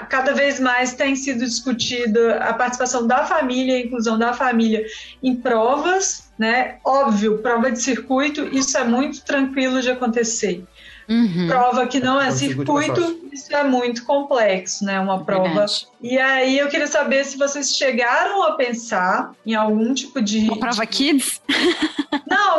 Cada 0.10 0.34
vez 0.34 0.60
mais 0.60 0.94
tem 0.94 1.16
sido 1.16 1.40
discutida 1.40 2.38
a 2.38 2.54
participação 2.54 3.06
da 3.06 3.26
família, 3.26 3.76
a 3.76 3.80
inclusão 3.80 4.18
da 4.18 4.34
família 4.34 4.86
em 5.22 5.36
provas, 5.36 6.32
né? 6.40 6.78
Óbvio, 6.86 7.40
prova 7.40 7.72
de 7.72 7.82
circuito, 7.82 8.48
isso 8.56 8.78
é 8.78 8.84
muito 8.84 9.24
tranquilo 9.26 9.82
de 9.82 9.92
acontecer. 9.92 10.64
Uhum. 11.10 11.48
Prova 11.48 11.86
que 11.88 12.00
não 12.00 12.22
é 12.22 12.32
circuito 12.32 12.80
é 12.80 12.84
circuito, 12.84 13.30
isso 13.34 13.54
é 13.54 13.64
muito 13.66 14.06
complexo, 14.06 14.86
né? 14.86 14.98
Uma 14.98 15.26
prova 15.26 15.50
Verdade. 15.50 15.88
e 16.02 16.18
aí 16.18 16.58
eu 16.58 16.70
queria 16.70 16.88
saber 16.88 17.26
se 17.26 17.38
vocês 17.38 17.76
chegaram 17.76 18.44
a 18.44 18.54
pensar 18.54 19.34
em 19.46 19.54
algum 19.54 19.94
tipo 19.94 20.22
de. 20.22 20.48
Uma 20.48 20.58
prova 20.60 20.86
kids? 20.86 21.42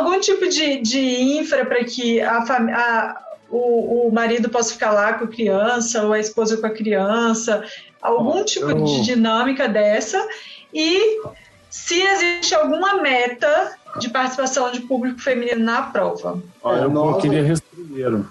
Algum 0.03 0.19
tipo 0.19 0.47
de, 0.47 0.81
de 0.81 0.99
infra 1.39 1.65
para 1.65 1.83
que 1.83 2.19
a, 2.21 3.21
o, 3.49 4.07
o 4.07 4.11
marido 4.11 4.49
possa 4.49 4.73
ficar 4.73 4.91
lá 4.91 5.13
com 5.13 5.25
a 5.25 5.27
criança, 5.27 6.03
ou 6.03 6.13
a 6.13 6.19
esposa 6.19 6.57
com 6.57 6.65
a 6.65 6.69
criança, 6.71 7.63
algum 8.01 8.39
Ó, 8.39 8.43
tipo 8.43 8.69
eu- 8.69 8.83
de 8.83 9.01
dinâmica 9.03 9.67
dessa. 9.67 10.25
E 10.73 11.21
se 11.69 12.01
existe 12.01 12.53
alguma 12.55 13.01
meta 13.01 13.75
de 13.99 14.09
participação 14.09 14.71
de 14.71 14.81
público 14.81 15.19
feminino 15.21 15.63
na 15.63 15.83
prova. 15.83 16.41
Ó, 16.63 16.75
eu, 16.75 16.91
eu 16.91 17.17
queria 17.17 17.43
responder. 17.43 18.23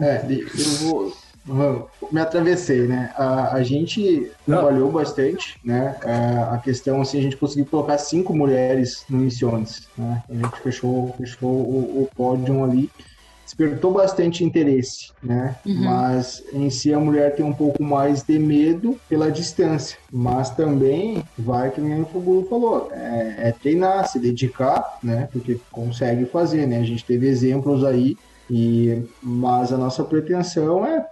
É, 0.00 0.24
eu 0.28 0.64
vou. 0.80 1.16
Me 2.12 2.20
atravessei, 2.20 2.86
né? 2.86 3.12
A, 3.16 3.54
a 3.54 3.62
gente 3.62 4.30
Não. 4.46 4.58
trabalhou 4.58 4.90
bastante, 4.90 5.58
né? 5.64 5.96
É, 6.04 6.54
a 6.54 6.58
questão, 6.58 7.00
assim, 7.00 7.18
a 7.18 7.22
gente 7.22 7.36
conseguiu 7.36 7.66
colocar 7.66 7.98
cinco 7.98 8.34
mulheres 8.34 9.04
no 9.08 9.18
Missiones, 9.18 9.88
né? 9.96 10.22
A 10.28 10.34
gente 10.34 10.60
fechou, 10.60 11.14
fechou 11.16 11.50
o, 11.50 12.02
o 12.02 12.08
pódio 12.14 12.62
ali. 12.62 12.90
Despertou 13.44 13.94
bastante 13.94 14.44
interesse, 14.44 15.10
né? 15.22 15.56
Uhum. 15.64 15.84
Mas 15.84 16.44
em 16.52 16.68
si 16.68 16.92
a 16.92 17.00
mulher 17.00 17.34
tem 17.34 17.42
um 17.42 17.52
pouco 17.52 17.82
mais 17.82 18.22
de 18.22 18.38
medo 18.38 19.00
pela 19.08 19.30
distância. 19.30 19.96
Mas 20.12 20.50
também 20.50 21.24
vai, 21.38 21.70
que 21.70 21.80
nem 21.80 22.02
o 22.02 22.04
Fuguru 22.04 22.46
falou, 22.46 22.90
é, 22.92 23.48
é 23.48 23.52
treinar, 23.52 24.06
se 24.06 24.18
dedicar, 24.18 24.98
né? 25.02 25.30
Porque 25.32 25.58
consegue 25.72 26.26
fazer, 26.26 26.66
né? 26.66 26.78
A 26.78 26.84
gente 26.84 27.02
teve 27.06 27.26
exemplos 27.26 27.84
aí 27.84 28.18
e, 28.50 29.02
mas 29.22 29.72
a 29.72 29.76
nossa 29.76 30.02
pretensão 30.04 30.84
é 30.86 31.06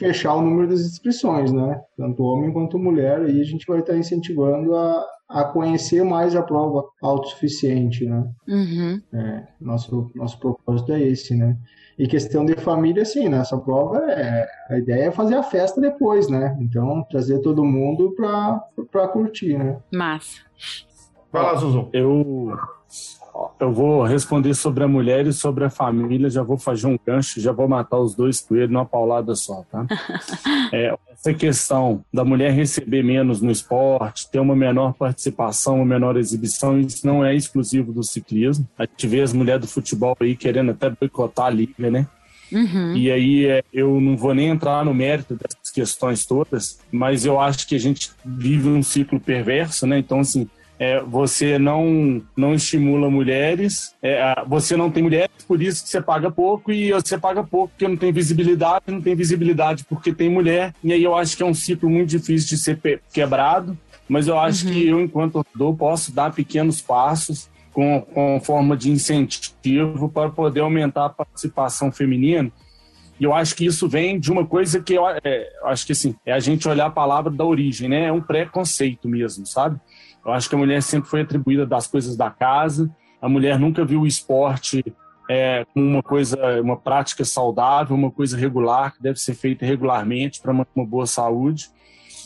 fechar 0.00 0.34
o 0.34 0.40
número 0.40 0.68
das 0.68 0.80
inscrições, 0.80 1.52
né? 1.52 1.78
Tanto 1.94 2.24
homem 2.24 2.50
quanto 2.50 2.78
mulher, 2.78 3.20
aí 3.20 3.38
a 3.38 3.44
gente 3.44 3.66
vai 3.66 3.80
estar 3.80 3.96
incentivando 3.96 4.74
a, 4.74 5.04
a 5.28 5.44
conhecer 5.44 6.02
mais 6.02 6.34
a 6.34 6.42
prova 6.42 6.88
autossuficiente, 7.02 8.06
né? 8.06 8.26
Uhum. 8.48 9.02
É, 9.12 9.46
nosso, 9.60 10.10
nosso 10.14 10.40
propósito 10.40 10.92
é 10.92 11.02
esse, 11.02 11.34
né? 11.34 11.54
E 11.98 12.08
questão 12.08 12.46
de 12.46 12.54
família, 12.54 13.04
sim, 13.04 13.28
nessa 13.28 13.58
prova 13.58 13.98
é, 14.10 14.48
a 14.70 14.78
ideia 14.78 15.08
é 15.08 15.10
fazer 15.10 15.34
a 15.34 15.42
festa 15.42 15.78
depois, 15.78 16.30
né? 16.30 16.56
Então, 16.58 17.04
trazer 17.10 17.40
todo 17.40 17.62
mundo 17.62 18.12
pra, 18.16 18.58
pra 18.90 19.06
curtir, 19.06 19.58
né? 19.58 19.78
Massa. 19.92 20.40
Vai 21.30 21.42
lá, 21.42 21.54
Zuzum. 21.56 21.90
Eu, 21.92 22.56
eu 23.58 23.72
vou 23.72 24.02
responder 24.04 24.54
sobre 24.54 24.84
a 24.84 24.88
mulher 24.88 25.26
e 25.26 25.32
sobre 25.32 25.64
a 25.64 25.70
família. 25.70 26.28
Já 26.28 26.42
vou 26.42 26.58
fazer 26.58 26.86
um 26.86 26.98
gancho, 27.04 27.40
já 27.40 27.52
vou 27.52 27.68
matar 27.68 27.98
os 27.98 28.14
dois 28.14 28.40
coelhos 28.40 28.70
numa 28.70 28.84
paulada 28.84 29.34
só, 29.34 29.64
tá? 29.70 29.86
É, 30.72 30.94
essa 31.10 31.34
questão 31.34 32.04
da 32.12 32.24
mulher 32.24 32.52
receber 32.52 33.02
menos 33.02 33.40
no 33.40 33.50
esporte, 33.50 34.30
ter 34.30 34.38
uma 34.38 34.54
menor 34.54 34.94
participação, 34.94 35.76
uma 35.76 35.84
menor 35.84 36.16
exibição, 36.16 36.78
isso 36.78 37.04
não 37.06 37.24
é 37.24 37.34
exclusivo 37.34 37.92
do 37.92 38.02
ciclismo. 38.02 38.68
A 38.78 38.84
gente 38.84 39.06
vê 39.06 39.20
as 39.20 39.32
mulheres 39.32 39.62
do 39.62 39.68
futebol 39.68 40.16
aí 40.20 40.36
querendo 40.36 40.70
até 40.70 40.88
boicotar 40.88 41.46
a 41.46 41.50
liga, 41.50 41.90
né? 41.90 42.06
Uhum. 42.52 42.96
E 42.96 43.10
aí 43.10 43.46
é, 43.46 43.64
eu 43.72 44.00
não 44.00 44.16
vou 44.16 44.34
nem 44.34 44.48
entrar 44.48 44.84
no 44.84 44.94
mérito 44.94 45.34
dessas 45.34 45.70
questões 45.72 46.26
todas, 46.26 46.80
mas 46.90 47.24
eu 47.24 47.40
acho 47.40 47.66
que 47.66 47.74
a 47.74 47.80
gente 47.80 48.10
vive 48.24 48.68
um 48.68 48.82
ciclo 48.82 49.20
perverso, 49.20 49.86
né? 49.86 49.98
Então, 49.98 50.20
assim, 50.20 50.48
é, 50.80 50.98
você 51.02 51.58
não, 51.58 52.22
não 52.34 52.54
estimula 52.54 53.10
mulheres, 53.10 53.94
é, 54.02 54.42
você 54.46 54.78
não 54.78 54.90
tem 54.90 55.02
mulheres, 55.02 55.30
por 55.46 55.60
isso 55.60 55.84
que 55.84 55.90
você 55.90 56.00
paga 56.00 56.30
pouco, 56.30 56.72
e 56.72 56.90
você 56.90 57.18
paga 57.18 57.44
pouco 57.44 57.68
porque 57.68 57.86
não 57.86 57.98
tem 57.98 58.10
visibilidade, 58.10 58.86
não 58.88 59.02
tem 59.02 59.14
visibilidade 59.14 59.84
porque 59.84 60.10
tem 60.10 60.30
mulher, 60.30 60.74
e 60.82 60.90
aí 60.94 61.04
eu 61.04 61.14
acho 61.14 61.36
que 61.36 61.42
é 61.42 61.46
um 61.46 61.52
ciclo 61.52 61.90
muito 61.90 62.08
difícil 62.08 62.48
de 62.48 62.56
ser 62.56 62.80
quebrado, 63.12 63.76
mas 64.08 64.26
eu 64.26 64.38
acho 64.38 64.66
que 64.66 64.88
eu, 64.88 64.98
enquanto 64.98 65.34
torcedor, 65.34 65.76
posso 65.76 66.14
dar 66.14 66.32
pequenos 66.32 66.80
passos 66.80 67.50
com, 67.74 68.00
com 68.00 68.40
forma 68.42 68.74
de 68.74 68.90
incentivo 68.90 70.08
para 70.08 70.30
poder 70.30 70.60
aumentar 70.60 71.04
a 71.04 71.10
participação 71.10 71.92
feminina. 71.92 72.50
E 73.20 73.24
eu 73.24 73.34
acho 73.34 73.54
que 73.54 73.66
isso 73.66 73.86
vem 73.86 74.18
de 74.18 74.32
uma 74.32 74.46
coisa 74.46 74.80
que 74.80 74.94
eu, 74.94 75.06
é, 75.06 75.52
acho 75.64 75.84
que 75.84 75.92
assim, 75.92 76.16
é 76.24 76.32
a 76.32 76.40
gente 76.40 76.66
olhar 76.66 76.86
a 76.86 76.90
palavra 76.90 77.30
da 77.30 77.44
origem, 77.44 77.86
né? 77.86 78.06
É 78.06 78.12
um 78.12 78.20
preconceito 78.20 79.06
mesmo, 79.06 79.46
sabe? 79.46 79.78
Eu 80.24 80.32
acho 80.32 80.48
que 80.48 80.54
a 80.54 80.58
mulher 80.58 80.82
sempre 80.82 81.08
foi 81.08 81.22
atribuída 81.22 81.66
das 81.66 81.86
coisas 81.86 82.16
da 82.16 82.30
casa, 82.30 82.90
a 83.20 83.28
mulher 83.28 83.58
nunca 83.58 83.84
viu 83.84 84.02
o 84.02 84.06
esporte 84.06 84.84
é, 85.28 85.64
como 85.72 85.86
uma 85.86 86.02
coisa, 86.02 86.60
uma 86.60 86.76
prática 86.76 87.24
saudável, 87.24 87.94
uma 87.96 88.10
coisa 88.10 88.36
regular, 88.36 88.94
que 88.94 89.02
deve 89.02 89.18
ser 89.20 89.34
feita 89.34 89.64
regularmente 89.64 90.40
para 90.40 90.52
manter 90.52 90.70
uma 90.74 90.86
boa 90.86 91.06
saúde. 91.06 91.68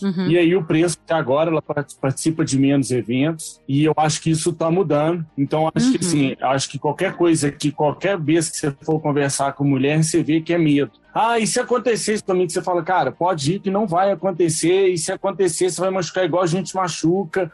Uhum. 0.03 0.27
E 0.29 0.37
aí 0.37 0.57
o 0.57 0.65
preço 0.65 0.99
que 1.07 1.12
agora 1.12 1.51
ela 1.51 1.62
part- 1.62 1.95
participa 2.01 2.45
de 2.45 2.59
menos 2.59 2.91
eventos 2.91 3.61
e 3.69 3.85
eu 3.85 3.93
acho 3.97 4.21
que 4.21 4.31
isso 4.31 4.51
está 4.51 4.71
mudando. 4.71 5.25
Então 5.39 5.71
acho 5.73 5.93
que 5.93 6.05
Uhum. 6.05 6.09
assim, 6.09 6.37
acho 6.41 6.69
que 6.69 6.79
qualquer 6.79 7.15
coisa 7.15 7.51
que 7.51 7.71
qualquer 7.71 8.19
vez 8.19 8.51
que 8.51 8.57
você 8.57 8.73
for 8.83 8.99
conversar 9.01 9.53
com 9.53 9.65
mulher, 9.65 10.03
você 10.03 10.23
vê 10.23 10.41
que 10.41 10.53
é 10.53 10.59
medo. 10.59 10.93
Ah, 11.15 11.39
e 11.39 11.47
se 11.47 11.61
acontecer 11.61 12.15
isso 12.15 12.25
também 12.25 12.47
que 12.47 12.53
você 12.53 12.61
fala, 12.61 12.83
cara, 12.83 13.12
pode 13.12 13.55
ir 13.55 13.61
que 13.61 13.71
não 13.71 13.87
vai 13.87 14.11
acontecer, 14.11 14.89
e 14.89 14.99
se 14.99 15.12
acontecer 15.12 15.71
você 15.71 15.81
vai 15.81 15.91
machucar 15.91 16.25
igual 16.25 16.43
a 16.43 16.47
gente 16.47 16.75
machuca. 16.75 17.53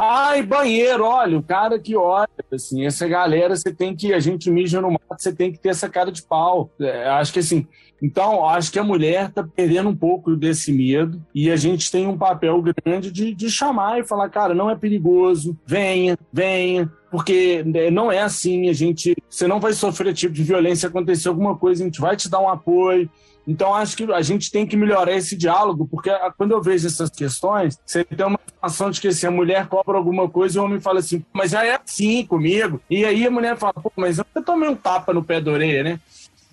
Ai, 0.00 0.42
banheiro, 0.44 1.04
olha, 1.04 1.36
o 1.36 1.42
cara 1.42 1.76
que 1.76 1.96
olha, 1.96 2.28
assim, 2.52 2.86
essa 2.86 3.08
galera, 3.08 3.56
você 3.56 3.74
tem 3.74 3.96
que, 3.96 4.14
a 4.14 4.20
gente 4.20 4.48
mija 4.48 4.80
no 4.80 4.92
mato, 4.92 5.18
você 5.18 5.32
tem 5.32 5.50
que 5.50 5.58
ter 5.58 5.70
essa 5.70 5.88
cara 5.88 6.12
de 6.12 6.22
pau. 6.22 6.70
É, 6.80 7.08
acho 7.08 7.32
que 7.32 7.40
assim, 7.40 7.66
então, 8.00 8.48
acho 8.48 8.70
que 8.70 8.78
a 8.78 8.84
mulher 8.84 9.28
está 9.28 9.42
perdendo 9.42 9.88
um 9.88 9.96
pouco 9.96 10.36
desse 10.36 10.72
medo 10.72 11.20
e 11.34 11.50
a 11.50 11.56
gente 11.56 11.90
tem 11.90 12.06
um 12.06 12.16
papel 12.16 12.62
grande 12.62 13.10
de, 13.10 13.34
de 13.34 13.50
chamar 13.50 13.98
e 13.98 14.06
falar, 14.06 14.28
cara, 14.28 14.54
não 14.54 14.70
é 14.70 14.76
perigoso, 14.76 15.58
venha, 15.66 16.16
venha, 16.32 16.88
porque 17.10 17.64
né, 17.64 17.90
não 17.90 18.12
é 18.12 18.20
assim, 18.20 18.68
a 18.68 18.72
gente, 18.72 19.16
você 19.28 19.48
não 19.48 19.58
vai 19.58 19.72
sofrer 19.72 20.14
tipo 20.14 20.32
de 20.32 20.44
violência, 20.44 20.88
acontecer 20.88 21.28
alguma 21.28 21.56
coisa, 21.56 21.82
a 21.82 21.86
gente 21.86 22.00
vai 22.00 22.16
te 22.16 22.30
dar 22.30 22.38
um 22.38 22.48
apoio. 22.48 23.10
Então, 23.48 23.74
acho 23.74 23.96
que 23.96 24.04
a 24.12 24.20
gente 24.20 24.50
tem 24.50 24.66
que 24.66 24.76
melhorar 24.76 25.10
esse 25.12 25.34
diálogo, 25.34 25.88
porque 25.90 26.10
ah, 26.10 26.30
quando 26.36 26.52
eu 26.52 26.60
vejo 26.60 26.86
essas 26.86 27.08
questões, 27.08 27.78
você 27.82 28.04
tem 28.04 28.26
uma 28.26 28.38
situação 28.46 28.90
de 28.90 29.00
que 29.00 29.10
se 29.10 29.26
a 29.26 29.30
mulher 29.30 29.66
cobra 29.68 29.96
alguma 29.96 30.28
coisa 30.28 30.58
e 30.58 30.60
o 30.60 30.64
homem 30.64 30.78
fala 30.78 30.98
assim, 30.98 31.24
mas 31.32 31.52
já 31.52 31.64
é 31.64 31.80
assim 31.82 32.26
comigo. 32.26 32.78
E 32.90 33.06
aí 33.06 33.26
a 33.26 33.30
mulher 33.30 33.56
fala, 33.56 33.72
pô, 33.72 33.90
mas 33.96 34.18
eu 34.18 34.42
tomei 34.44 34.68
um 34.68 34.76
tapa 34.76 35.14
no 35.14 35.24
pé 35.24 35.40
da 35.40 35.50
orelha, 35.50 35.82
né? 35.82 36.00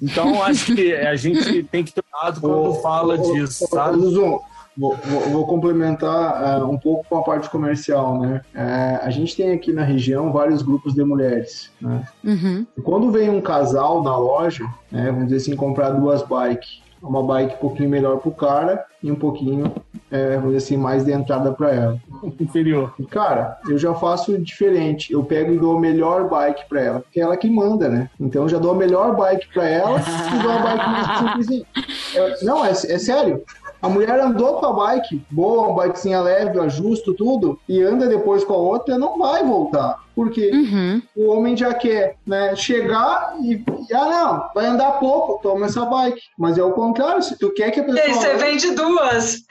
Então, 0.02 0.42
acho 0.42 0.74
que 0.74 0.94
a 0.96 1.18
gente 1.18 1.64
tem 1.64 1.84
que 1.84 1.92
ter 1.92 2.02
cuidado 2.02 2.40
quando 2.40 2.76
fala 2.76 3.18
disso, 3.18 3.68
sabe? 3.68 4.00
Zuzum, 4.00 4.40
vou, 4.78 4.96
vou, 4.96 5.22
vou 5.32 5.48
complementar 5.48 6.62
uh, 6.62 6.70
um 6.70 6.78
pouco 6.78 7.06
com 7.10 7.18
a 7.18 7.24
parte 7.24 7.50
comercial, 7.50 8.22
né? 8.22 8.42
Uh, 8.56 9.06
a 9.06 9.10
gente 9.10 9.36
tem 9.36 9.52
aqui 9.52 9.74
na 9.74 9.84
região 9.84 10.32
vários 10.32 10.62
grupos 10.62 10.94
de 10.94 11.04
mulheres, 11.04 11.70
né? 11.82 12.08
Uhum. 12.24 12.66
Quando 12.84 13.12
vem 13.12 13.30
um 13.30 13.42
casal 13.42 14.02
na 14.02 14.16
loja, 14.16 14.66
né, 14.90 15.12
vamos 15.12 15.26
dizer 15.26 15.38
assim, 15.38 15.56
comprar 15.58 15.90
duas 15.90 16.22
bikes, 16.24 16.85
uma 17.08 17.24
bike 17.24 17.56
um 17.56 17.60
pouquinho 17.60 17.90
melhor 17.90 18.18
pro 18.18 18.32
cara 18.32 18.86
e 19.02 19.12
um 19.12 19.16
pouquinho, 19.16 19.72
é, 20.12 20.36
vamos 20.36 20.54
dizer 20.54 20.58
assim, 20.58 20.78
mais 20.78 21.06
de 21.06 21.12
entrada 21.12 21.52
para 21.52 21.72
ela. 21.74 22.00
inferior. 22.40 22.94
Cara, 23.10 23.58
eu 23.70 23.78
já 23.78 23.94
faço 23.94 24.38
diferente. 24.40 25.14
Eu 25.14 25.24
pego 25.24 25.54
e 25.54 25.60
dou 25.60 25.78
a 25.78 25.80
melhor 25.80 26.28
bike 26.28 26.68
pra 26.68 26.82
ela, 26.82 27.00
porque 27.02 27.20
é 27.20 27.24
ela 27.24 27.38
que 27.38 27.50
manda, 27.50 27.88
né? 27.88 28.10
Então 28.20 28.44
eu 28.44 28.50
já 28.50 28.58
dou 28.58 28.72
a 28.72 28.76
melhor 28.76 29.16
bike 29.16 29.48
pra 29.54 29.68
ela 29.68 30.00
e 30.00 30.42
dou 30.42 30.52
a 30.52 30.58
bike 30.58 30.90
mais 30.90 31.18
simplesinha. 31.20 31.66
É, 32.16 32.44
não, 32.44 32.66
é, 32.66 32.72
é 32.72 32.74
sério. 32.74 33.44
A 33.86 33.90
mulher 33.90 34.20
andou 34.20 34.56
com 34.56 34.66
a 34.66 34.74
bike 34.74 35.22
boa, 35.30 35.68
uma 35.68 35.84
bikezinha 35.84 36.20
leve, 36.20 36.60
ajusto, 36.60 37.14
tudo, 37.14 37.60
e 37.70 37.84
anda 37.84 38.08
depois 38.08 38.44
com 38.44 38.54
a 38.54 38.58
outra, 38.58 38.98
não 38.98 39.16
vai 39.20 39.44
voltar. 39.44 40.04
Porque 40.16 40.50
Uhum. 40.50 41.02
o 41.16 41.28
homem 41.32 41.56
já 41.56 41.72
quer 41.72 42.16
né, 42.26 42.56
chegar 42.56 43.36
e, 43.44 43.64
ah, 43.94 44.06
não, 44.06 44.50
vai 44.56 44.66
andar 44.66 44.94
pouco, 44.94 45.40
toma 45.44 45.68
essa 45.68 45.86
bike. 45.86 46.20
Mas 46.36 46.58
é 46.58 46.64
o 46.64 46.72
contrário, 46.72 47.22
se 47.22 47.38
tu 47.38 47.54
quer 47.54 47.70
que 47.70 47.80
a 47.80 47.84
E 47.84 47.92
aí 47.92 48.08
pessoa 48.08 48.22
você 48.24 48.36
vende 48.38 48.72
duas. 48.72 49.44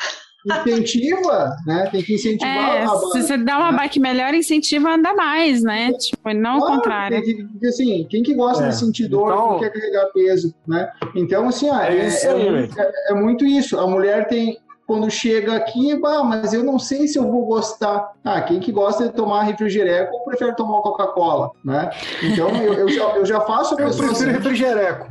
Incentiva, 0.47 1.57
né, 1.67 1.89
tem 1.91 2.03
que 2.03 2.15
incentivar 2.15 2.77
É, 2.77 2.83
a 2.85 2.89
se 2.89 3.23
você 3.23 3.37
dá 3.39 3.59
uma 3.59 3.73
bike 3.73 3.99
melhor, 4.01 4.35
incentiva 4.35 4.91
a 4.91 4.95
andar 4.95 5.15
mais, 5.15 5.63
né? 5.63 5.93
Tipo, 5.95 6.33
não 6.35 6.57
o 6.57 6.61
Claro, 6.61 6.75
contrário. 6.77 7.23
tem 7.23 7.37
que- 7.37 7.45
porque, 7.45 7.67
assim, 7.67 8.07
quem 8.11 8.23
que 8.23 8.35
gosta 8.35 8.65
É, 8.65 8.69
de 8.69 8.77
sentir 8.77 9.09
dor, 9.09 9.33
então- 9.33 9.51
não 9.53 9.59
quer 9.59 9.71
carregar 9.73 10.07
peso, 10.13 10.55
né? 10.67 10.91
Então, 11.15 11.49
assim, 11.49 11.69
ah, 11.71 11.87
É 11.87 11.97
é, 11.99 12.07
isso 12.09 12.27
é 12.29 12.35
muito, 12.35 12.81
é- 12.81 12.93
é 13.11 13.15
muito 13.15 13.45
isso. 13.47 13.79
A 13.79 13.87
mulher 13.87 14.27
tem, 14.29 14.59
quando 14.87 15.11
chega 15.11 15.55
aqui, 15.57 15.97
bah, 15.99 16.23
mas 16.23 16.53
eu 16.53 16.63
não 16.63 16.79
sei 16.79 17.09
se 17.09 17.19
eu 17.19 17.31
vou 17.31 17.47
gostar. 17.47 18.13
Ah, 18.25 18.41
quem 18.43 18.61
que 18.61 18.71
gosta 18.71 19.05
de 19.09 19.15
tomar 19.15 19.43
refrigereco 19.45 20.15
ou 20.15 20.25
prefere 20.25 20.55
tomar 20.57 20.81
Coca-Cola, 20.83 21.51
né? 21.65 21.91
Então, 22.23 22.49
eu, 22.63 22.75
eu 22.75 22.89
já, 22.89 23.05
eu 23.17 23.25
já 23.25 23.41
faço 23.41 23.75
Eu 23.75 23.77
prefiro 23.79 24.11
assim, 24.11 24.27
refrigereco. 24.31 25.07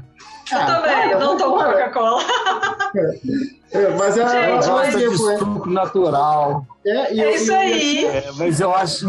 Eu 0.51 0.57
ah, 0.59 0.65
também, 0.65 1.09
para, 1.09 1.19
não 1.19 1.37
tomo. 1.37 1.55
Coca-Cola. 1.55 2.21
É, 3.73 3.89
mas 3.97 4.17
é, 4.17 4.27
Gente, 4.27 4.35
é, 4.37 4.51
Gosta 4.55 4.71
mas- 4.71 4.95
de 4.95 5.03
exemplo, 5.03 5.29
é, 5.31 5.37
suco 5.37 5.69
natural. 5.69 6.65
é, 6.85 7.13
e 7.13 7.21
É 7.21 7.25
eu- 7.25 7.35
isso 7.35 7.53
aí. 7.53 8.05
É, 8.05 8.31
mas 8.37 8.59
eu 8.59 8.73
acho. 8.73 9.07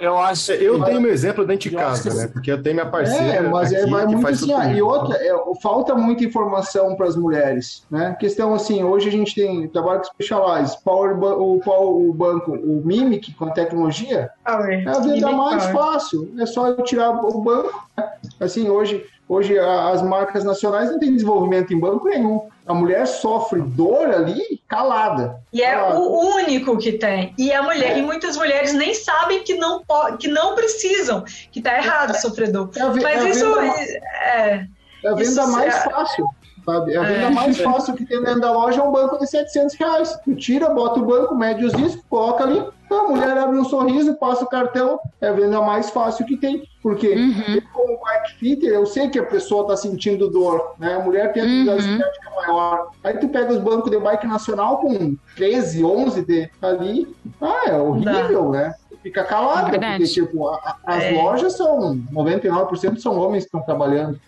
Eu 0.00 0.18
acho. 0.18 0.50
Eu 0.52 0.82
tenho 0.82 1.00
meu 1.00 1.12
exemplo 1.12 1.46
dentro 1.46 1.70
de 1.70 1.76
Eu 1.76 1.80
casa, 1.80 2.10
que- 2.10 2.16
né? 2.16 2.26
Porque 2.32 2.50
eu 2.50 2.60
tenho 2.60 2.74
minha 2.74 2.86
parceira. 2.90 3.24
É, 3.24 3.40
mas 3.42 3.72
é, 3.72 3.84
que 3.84 3.90
muito 3.90 4.20
faz 4.20 4.38
assim, 4.38 4.46
tudo 4.52 4.60
ah, 4.60 4.66
e 4.72 4.82
outra, 4.82 5.16
é, 5.16 5.32
falta 5.62 5.94
muita 5.94 6.24
informação 6.24 6.96
para 6.96 7.06
as 7.06 7.14
mulheres, 7.14 7.84
né? 7.88 8.16
Questão 8.18 8.52
assim, 8.52 8.82
hoje 8.82 9.08
a 9.08 9.12
gente 9.12 9.32
tem 9.32 9.68
trabalho 9.68 10.00
com 10.00 10.06
Specialized, 10.06 10.76
Power, 10.84 11.12
o, 11.22 11.60
Power- 11.60 12.08
o 12.08 12.12
banco, 12.12 12.50
o 12.50 12.82
Mimic 12.84 13.32
com 13.34 13.44
a 13.44 13.50
tecnologia, 13.52 14.28
é 14.44 14.50
a 14.50 14.98
venda 14.98 15.30
mais 15.30 15.66
fácil, 15.66 16.34
é 16.36 16.46
só 16.46 16.66
eu 16.66 16.82
tirar 16.82 17.10
o 17.10 17.40
banco. 17.40 17.72
né? 17.96 18.10
Assim, 18.40 18.68
hoje, 18.68 19.04
hoje 19.28 19.58
as 19.58 20.02
marcas 20.02 20.44
nacionais 20.44 20.90
não 20.90 20.98
têm 20.98 21.12
desenvolvimento 21.12 21.72
em 21.72 21.78
banco 21.80 22.08
nenhum. 22.08 22.48
A 22.66 22.72
mulher 22.74 23.06
sofre 23.06 23.60
dor 23.60 24.08
ali 24.08 24.60
calada. 24.68 25.40
E 25.52 25.62
é 25.62 25.72
Calada. 25.74 25.98
o 25.98 26.34
único 26.36 26.78
que 26.78 26.92
tem. 26.92 27.34
E 27.36 27.52
a 27.52 27.62
mulher, 27.62 27.98
e 27.98 28.02
muitas 28.02 28.36
mulheres 28.36 28.72
nem 28.72 28.94
sabem 28.94 29.42
que 29.42 29.54
não 29.54 29.82
que 30.18 30.28
não 30.28 30.54
precisam, 30.54 31.24
que 31.50 31.60
tá 31.60 31.76
errado 31.76 32.14
sofrer 32.20 32.52
dor. 32.52 32.70
É 32.76 32.80
a 32.82 32.86
é 32.86 32.88
Mas 32.90 33.24
a 33.24 33.28
isso 33.28 33.58
é, 33.58 34.66
É 35.04 35.08
a 35.08 35.14
venda 35.14 35.22
Isso 35.22 35.48
mais 35.52 35.74
é- 35.74 35.90
fácil. 35.90 36.26
Sabe? 36.64 36.96
A 36.96 37.02
venda 37.02 37.26
É. 37.26 37.30
mais 37.30 37.60
fácil 37.60 37.94
que 37.94 38.06
tem 38.06 38.22
dentro 38.22 38.40
da 38.40 38.52
loja 38.52 38.80
é 38.80 38.84
um 38.84 38.92
banco 38.92 39.18
de 39.18 39.26
700 39.28 39.74
reais. 39.74 40.16
Tu 40.24 40.36
tira, 40.36 40.70
bota 40.70 41.00
o 41.00 41.04
banco, 41.04 41.34
mede 41.34 41.64
os 41.64 41.72
riscos, 41.72 42.04
coloca 42.08 42.44
ali, 42.44 42.64
a 43.00 43.08
mulher 43.08 43.36
abre 43.38 43.58
um 43.58 43.64
sorriso, 43.64 44.14
passa 44.14 44.44
o 44.44 44.48
cartão, 44.48 44.98
é 45.20 45.28
a 45.28 45.32
venda 45.32 45.60
mais 45.60 45.90
fácil 45.90 46.24
que 46.26 46.36
tem. 46.36 46.62
Porque 46.82 47.06
eu, 47.06 47.62
como 47.72 47.98
bike 48.00 48.34
fitter, 48.38 48.70
eu 48.72 48.84
sei 48.86 49.08
que 49.08 49.18
a 49.18 49.24
pessoa 49.24 49.62
está 49.62 49.76
sentindo 49.76 50.28
dor, 50.28 50.74
né? 50.78 50.94
A 50.94 50.98
mulher 51.00 51.32
tem 51.32 51.42
atividade 51.42 51.80
estética 51.80 52.30
maior. 52.34 52.88
Aí 53.04 53.16
tu 53.18 53.28
pega 53.28 53.52
os 53.52 53.58
bancos 53.58 53.90
de 53.90 53.98
bike 53.98 54.26
nacional 54.26 54.78
com 54.78 55.16
13, 55.36 55.84
11 55.84 56.22
de, 56.24 56.50
ali, 56.60 57.14
ah, 57.40 57.62
é 57.68 57.76
horrível, 57.76 58.50
né? 58.50 58.74
Fica 59.02 59.24
calada, 59.24 59.76
É 59.76 59.78
porque 59.78 60.04
tipo, 60.04 60.48
a- 60.48 60.56
a- 60.84 60.94
as 60.96 61.02
É. 61.04 61.10
lojas 61.12 61.52
são 61.56 61.94
99% 62.12 63.00
são 63.00 63.18
homens 63.18 63.44
que 63.44 63.48
estão 63.48 63.62
trabalhando. 63.62 64.20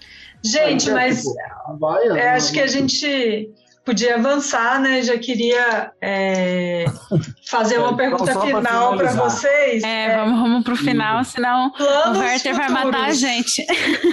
gente, 0.45 0.89
Aí, 0.91 0.95
mas 0.95 1.23
tipo, 1.23 1.79
vai, 1.79 2.07
é, 2.09 2.31
acho 2.31 2.53
que 2.53 2.61
a 2.61 2.67
gente 2.67 3.51
podia 3.85 4.15
avançar, 4.17 4.81
né? 4.81 5.03
Já 5.03 5.19
queria 5.19 5.93
é, 6.01 6.85
fazer 7.47 7.79
uma 7.79 7.89
Então, 7.93 7.97
pergunta 7.97 8.41
final 8.41 8.97
para 8.97 9.13
vocês. 9.13 9.83
É, 9.83 10.17
vamos, 10.17 10.41
vamos 10.41 10.65
pro 10.65 10.77
final, 10.77 11.23
senão 11.25 11.69
o 11.69 11.73
Planos 11.73 12.19
Werther 12.19 12.55
vai 12.55 12.69
futuros. 12.69 12.91
matar 12.93 13.05
a 13.09 13.13
gente. 13.13 13.67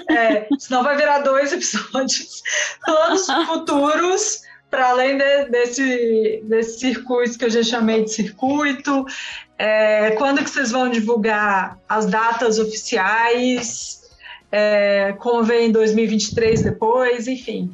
É, 0.09 0.47
senão 0.59 0.83
vai 0.83 0.97
virar 0.97 1.19
dois 1.19 1.51
episódios. 1.53 2.41
Planos 2.85 3.25
futuros, 3.47 4.41
para 4.69 4.89
além 4.89 5.17
de- 5.17 5.45
desse, 5.49 6.41
desse 6.45 6.79
circuito 6.79 7.37
que 7.37 7.45
eu 7.45 7.49
já 7.49 7.63
chamei 7.63 8.03
de 8.03 8.11
circuito. 8.11 9.05
É, 9.57 10.11
quando 10.11 10.43
que 10.43 10.49
vocês 10.49 10.71
vão 10.71 10.89
divulgar 10.89 11.77
as 11.87 12.05
datas 12.07 12.57
oficiais? 12.59 14.01
É, 14.53 15.13
como 15.19 15.43
vem 15.43 15.67
em 15.69 15.71
2023 15.71 16.61
depois, 16.63 17.25
enfim. 17.25 17.71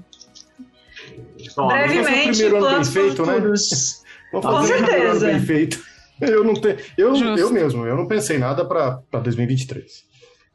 É 1.58 1.62
o 1.62 1.68
Brevemente, 1.68 2.30
primeiro 2.44 2.56
ano 2.58 2.66
bem 2.66 2.70
planos 2.72 2.90
feito, 2.90 3.26
né? 3.26 3.34
futuros. 3.36 4.04
Vamos 4.32 4.46
Com 4.46 4.52
fazer 4.54 4.74
um 4.74 4.78
certeza. 4.86 5.10
ano 5.10 5.20
bem 5.20 5.40
feito. 5.46 5.84
Eu 6.20 6.44
não 6.44 6.54
tenho, 6.56 6.78
eu, 6.98 7.16
Justo. 7.16 7.38
eu 7.40 7.50
mesmo, 7.52 7.86
eu 7.86 7.96
não 7.96 8.08
pensei 8.08 8.38
nada 8.38 8.66
para 8.66 9.02
2023. 9.22 10.04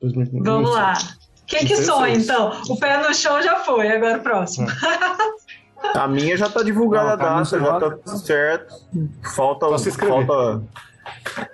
2023. 0.00 0.44
Vamos 0.44 0.70
lá. 0.72 0.94
Quem 1.46 1.66
que 1.66 1.76
sonha, 1.76 2.16
então? 2.16 2.52
O 2.68 2.76
pé 2.78 2.96
no 3.06 3.14
chão 3.14 3.40
já 3.42 3.56
foi, 3.60 3.88
agora 3.88 4.18
o 4.18 4.22
próximo. 4.22 4.66
A 5.94 6.06
minha 6.06 6.36
já 6.36 6.48
tá 6.48 6.62
divulgada 6.62 7.08
Não, 7.08 7.12
a 7.14 7.16
tá 7.18 7.38
data, 7.40 7.58
já 7.58 7.80
tá 7.80 7.90
tudo 7.90 8.18
certo. 8.18 8.74
Falta, 9.34 9.66
Só 9.66 9.78
se 9.78 9.88
inscrever. 9.88 10.26
falta 10.26 10.62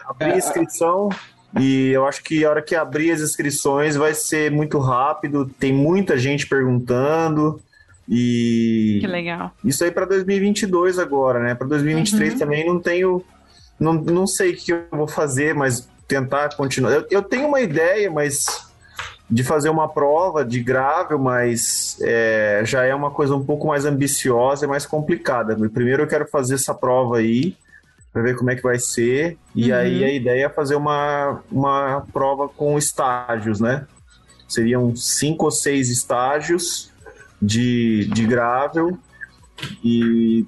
abrir 0.07 0.33
a 0.33 0.37
inscrição. 0.37 1.09
E 1.59 1.89
eu 1.93 2.07
acho 2.07 2.23
que 2.23 2.45
a 2.45 2.51
hora 2.51 2.61
que 2.63 2.75
abrir 2.75 3.11
as 3.11 3.21
inscrições 3.23 3.97
vai 3.97 4.13
ser 4.13 4.51
muito 4.51 4.79
rápido. 4.79 5.51
Tem 5.59 5.73
muita 5.73 6.19
gente 6.19 6.47
perguntando. 6.47 7.59
E 8.09 8.99
Que 9.01 9.07
legal. 9.07 9.53
isso 9.65 9.85
aí 9.85 9.91
para 9.91 10.07
2022 10.07 10.99
agora, 10.99 11.41
né? 11.41 11.55
Para 11.55 11.67
2023 11.67 12.33
Uhum. 12.33 12.39
também 12.39 12.67
não 12.67 12.81
tenho. 12.81 13.23
Não, 13.79 13.93
não 13.93 14.27
sei 14.27 14.53
o 14.53 14.57
que 14.57 14.73
eu 14.73 14.85
vou 14.91 15.07
fazer, 15.07 15.55
mas 15.55 15.89
tentar 16.09 16.49
continuar. 16.57 16.91
Eu, 16.93 17.07
eu 17.11 17.23
tenho 17.23 17.47
uma 17.47 17.61
ideia, 17.61 18.11
mas 18.11 18.47
de 19.31 19.45
fazer 19.45 19.69
uma 19.69 19.87
prova 19.89 20.43
de 20.43 20.59
gravel, 20.61 21.19
mas 21.19 21.99
é, 22.01 22.63
já 22.65 22.85
é 22.85 22.95
uma 22.95 23.11
coisa 23.11 23.37
um 23.37 23.45
pouco 23.45 23.67
mais 23.69 23.85
ambiciosa 23.85 24.65
e 24.65 24.69
mais 24.69 24.87
complicada. 24.87 25.55
Primeiro 25.69 26.03
eu 26.03 26.07
quero 26.09 26.27
fazer 26.27 26.55
essa 26.55 26.75
prova 26.75 27.19
aí, 27.19 27.55
para 28.11 28.23
ver 28.23 28.37
como 28.37 28.51
é 28.51 28.57
que 28.57 28.63
vai 28.63 28.79
ser. 28.79 29.37
E 29.55 29.71
Uhum. 29.71 29.77
aí 29.79 30.03
a 30.05 30.11
ideia 30.13 30.47
é 30.47 30.49
fazer 30.49 30.77
uma, 30.77 31.43
uma 31.53 32.01
prova 32.11 32.49
com 32.49 32.79
estágios, 32.79 33.61
né? 33.61 33.87
Seriam 34.49 34.97
cinco 34.97 35.45
ou 35.45 35.51
seis 35.51 35.91
estágios 35.91 36.91
de, 37.41 38.07
de 38.13 38.27
gravel 38.27 38.99
e 39.85 40.47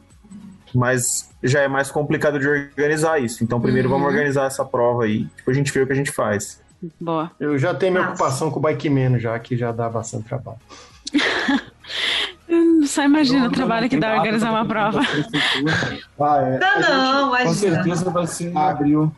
mas 0.75 1.29
já 1.43 1.61
é 1.63 1.69
mais 1.69 1.91
complicado 1.91 2.39
de 2.39 2.47
organizar 2.49 3.21
isso. 3.21 3.43
Então 3.43 3.61
primeiro 3.61 3.89
Uhum. 3.89 3.95
vamos 3.97 4.09
organizar 4.13 4.47
essa 4.47 4.65
prova 4.65 5.05
aí, 5.05 5.27
depois 5.37 5.57
a 5.57 5.59
gente 5.59 5.73
vê 5.73 5.83
o 5.83 5.87
que 5.87 5.93
a 5.93 5.97
gente 5.97 6.13
faz. 6.13 6.61
Boa. 7.01 7.31
Eu 7.41 7.59
já 7.59 7.75
tenho 7.75 7.93
minha 7.93 8.05
Massa. 8.05 8.15
ocupação 8.23 8.51
com 8.51 8.59
o 8.59 8.63
bike 8.63 8.89
menos, 8.89 9.21
já 9.21 9.39
que 9.39 9.57
já 9.57 9.71
dá 9.73 9.89
bastante 9.89 10.25
trabalho. 10.25 10.59
Hum, 12.49 12.85
Só 12.87 13.05
imagina 13.05 13.41
Não, 13.41 13.47
o 13.49 13.51
trabalho 13.53 13.83
não 13.83 13.89
que 13.89 13.99
dá 13.99 14.15
organizar 14.17 14.51
uma 14.51 14.65
prova. 14.67 15.01
Ah, 16.19 16.39
é. 16.43 16.59
Não, 16.59 16.69
A 16.69 16.81
gente- 16.81 16.91
não, 16.91 17.45
Com 17.47 17.55
certeza 17.55 18.11
vai 18.11 18.27
ser 18.27 18.51
em 18.51 18.57
Ah, 18.57 18.71
abril. 18.71 19.13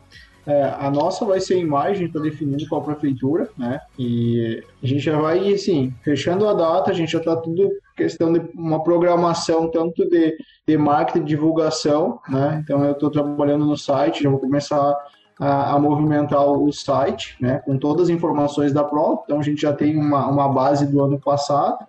É, 0.45 0.75
a 0.77 0.91
nossa 0.91 1.23
vai 1.23 1.39
ser 1.39 1.57
imagem, 1.57 2.07
está 2.07 2.19
definindo 2.19 2.63
a 2.75 2.81
prefeitura, 2.81 3.49
né? 3.57 3.79
E 3.97 4.61
a 4.81 4.85
gente 4.85 4.99
já 4.99 5.17
vai, 5.17 5.53
assim, 5.53 5.93
fechando 6.03 6.47
a 6.47 6.53
data, 6.53 6.91
a 6.91 6.93
gente 6.93 7.11
já 7.11 7.19
está 7.19 7.35
tudo 7.35 7.71
questão 7.95 8.33
de 8.33 8.41
uma 8.55 8.83
programação 8.83 9.69
tanto 9.69 10.07
de, 10.09 10.35
de 10.67 10.77
marketing 10.77 11.25
divulgação, 11.25 12.19
né? 12.27 12.61
Então 12.63 12.83
eu 12.83 12.91
estou 12.91 13.09
trabalhando 13.09 13.65
no 13.65 13.77
site, 13.77 14.23
já 14.23 14.29
vou 14.29 14.39
começar 14.39 14.97
a, 15.39 15.73
a 15.73 15.79
movimentar 15.79 16.45
o 16.45 16.71
site, 16.73 17.37
né? 17.39 17.59
Com 17.65 17.77
todas 17.77 18.03
as 18.03 18.09
informações 18.09 18.73
da 18.73 18.83
prova. 18.83 19.21
Então 19.23 19.39
a 19.39 19.43
gente 19.43 19.61
já 19.61 19.71
tem 19.71 19.97
uma, 19.97 20.27
uma 20.27 20.49
base 20.49 20.85
do 20.87 21.01
ano 21.01 21.19
passado. 21.19 21.85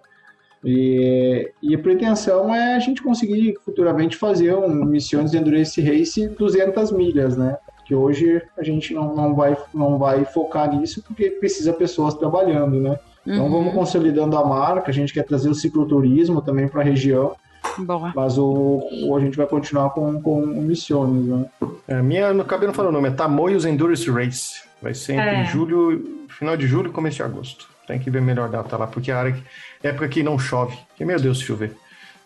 E, 0.64 1.50
e 1.62 1.74
a 1.74 1.78
pretensão 1.78 2.54
é 2.54 2.74
a 2.74 2.78
gente 2.78 3.02
conseguir 3.02 3.54
futuramente 3.62 4.16
fazer 4.16 4.54
um 4.54 4.84
Missões 4.86 5.30
de 5.30 5.36
Endurance 5.36 5.78
Race 5.80 6.28
200 6.28 6.90
milhas, 6.92 7.36
né? 7.36 7.58
Que 7.84 7.94
hoje 7.94 8.42
a 8.58 8.62
gente 8.64 8.94
não, 8.94 9.14
não, 9.14 9.34
vai, 9.34 9.56
não 9.72 9.98
vai 9.98 10.24
focar 10.24 10.74
nisso 10.74 11.02
porque 11.06 11.30
precisa 11.30 11.72
pessoas 11.72 12.14
trabalhando, 12.14 12.80
né? 12.80 12.98
Então 13.26 13.44
Uhum. 13.46 13.50
vamos 13.50 13.74
consolidando 13.74 14.36
a 14.36 14.44
marca, 14.44 14.90
a 14.90 14.94
gente 14.94 15.12
quer 15.12 15.22
trazer 15.24 15.48
o 15.48 15.54
cicloturismo 15.54 16.42
também 16.42 16.68
para 16.68 16.82
a 16.82 16.84
região, 16.84 17.32
Boa. 17.78 18.12
mas 18.14 18.36
o, 18.38 18.80
o- 19.06 19.16
a 19.16 19.20
gente 19.20 19.36
vai 19.36 19.46
continuar 19.46 19.90
com, 19.90 20.20
com 20.20 20.44
Missões, 20.44 21.24
né? 21.26 21.46
A 21.88 22.02
minha, 22.02 22.32
não 22.34 22.42
acabei 22.42 22.66
não 22.66 22.74
falando 22.74 22.90
o 22.90 22.96
nome, 22.96 23.08
é 23.08 23.12
Tamoios 23.12 23.64
Endurance 23.64 24.10
Race. 24.10 24.62
Vai 24.82 24.92
ser 24.92 25.14
entre 25.14 25.26
É. 25.30 25.44
julho, 25.46 26.26
final 26.28 26.56
de 26.56 26.66
julho 26.66 26.90
e 26.90 26.92
começo 26.92 27.16
de 27.16 27.22
agosto. 27.22 27.66
Tem 27.86 27.98
que 27.98 28.10
ver 28.10 28.20
melhor 28.20 28.48
data 28.50 28.76
lá, 28.76 28.86
porque 28.86 29.10
é 29.10 29.14
a 29.14 29.18
área 29.18 29.32
que, 29.32 29.42
época 29.86 30.08
que 30.08 30.22
não 30.22 30.38
chove. 30.38 30.76
Que, 30.96 31.04
meu 31.04 31.18
Deus, 31.18 31.38
se 31.38 31.44
chover. 31.44 31.74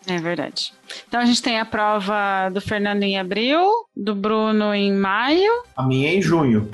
É 0.07 0.17
verdade. 0.17 0.73
Então 1.07 1.19
a 1.19 1.25
gente 1.25 1.41
tem 1.41 1.59
a 1.59 1.65
prova 1.65 2.49
do 2.51 2.59
Fernando 2.61 3.03
em 3.03 3.19
abril, 3.19 3.61
do 3.95 4.15
Bruno 4.15 4.73
em 4.73 4.93
maio. 4.93 5.51
A 5.75 5.83
minha 5.83 6.09
é 6.09 6.15
em 6.15 6.21
junho. 6.21 6.69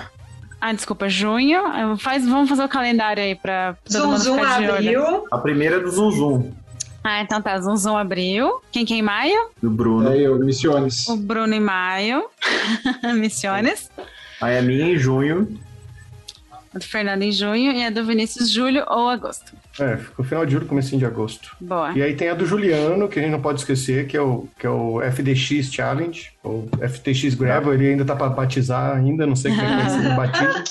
Ah, 0.61 0.73
desculpa, 0.73 1.09
junho. 1.09 1.61
Faz, 1.97 2.27
vamos 2.27 2.49
fazer 2.49 2.63
o 2.63 2.69
calendário 2.69 3.21
aí 3.21 3.35
pra 3.35 3.75
todo 3.83 4.01
Zum 4.01 4.07
mundo 4.07 4.19
Zum 4.19 4.43
abriu. 4.43 5.25
A 5.31 5.37
primeira 5.37 5.75
é 5.77 5.79
do 5.79 5.91
Zum 5.91 6.11
Zum, 6.11 6.51
Ah, 7.03 7.21
então 7.21 7.41
tá. 7.41 7.59
Zum 7.59 7.75
Zum 7.75 7.97
abril. 7.97 8.61
Quem 8.71 8.85
que 8.85 8.93
é 8.93 8.97
em 8.97 9.01
maio? 9.01 9.49
do 9.61 9.69
Bruno. 9.69 10.09
Aí, 10.09 10.23
eu, 10.23 10.39
Missiones. 10.39 11.07
O 11.07 11.17
Bruno 11.17 11.53
em 11.53 11.59
maio. 11.59 12.25
Missiones. 13.15 13.91
Aí 14.41 14.57
a 14.57 14.61
minha 14.61 14.85
é 14.85 14.89
em 14.93 14.97
junho. 14.97 15.59
A 16.75 16.77
do 16.77 16.85
Fernando 16.85 17.21
em 17.23 17.31
junho 17.31 17.71
e 17.71 17.85
a 17.85 17.89
do 17.89 18.03
Vinícius 18.03 18.51
julho 18.51 18.83
ou 18.89 19.07
agosto. 19.07 19.53
É, 19.79 19.95
ficou 19.95 20.25
final 20.25 20.45
de 20.45 20.51
julho, 20.51 20.65
comecinho 20.65 20.99
de 20.99 21.05
agosto. 21.05 21.55
Boa. 21.61 21.93
E 21.97 22.03
aí 22.03 22.13
tem 22.15 22.27
a 22.27 22.33
do 22.33 22.45
Juliano, 22.45 23.07
que 23.07 23.17
a 23.17 23.21
gente 23.21 23.31
não 23.31 23.41
pode 23.41 23.59
esquecer, 23.61 24.07
que 24.07 24.17
é 24.17 24.21
o, 24.21 24.47
que 24.59 24.67
é 24.67 24.69
o 24.69 25.01
FDX 25.01 25.73
Challenge, 25.73 26.33
ou 26.43 26.67
FTX 26.87 27.33
Gravel, 27.35 27.73
ele 27.73 27.91
ainda 27.91 28.03
tá 28.03 28.13
para 28.13 28.27
batizar 28.29 28.95
ainda, 28.97 29.25
não 29.25 29.37
sei 29.37 29.51
como 29.55 29.63
é 29.63 29.69
que 29.69 29.75
vai 29.83 29.89
ser 29.89 30.07
o 30.11 30.15
batismo. 30.15 30.63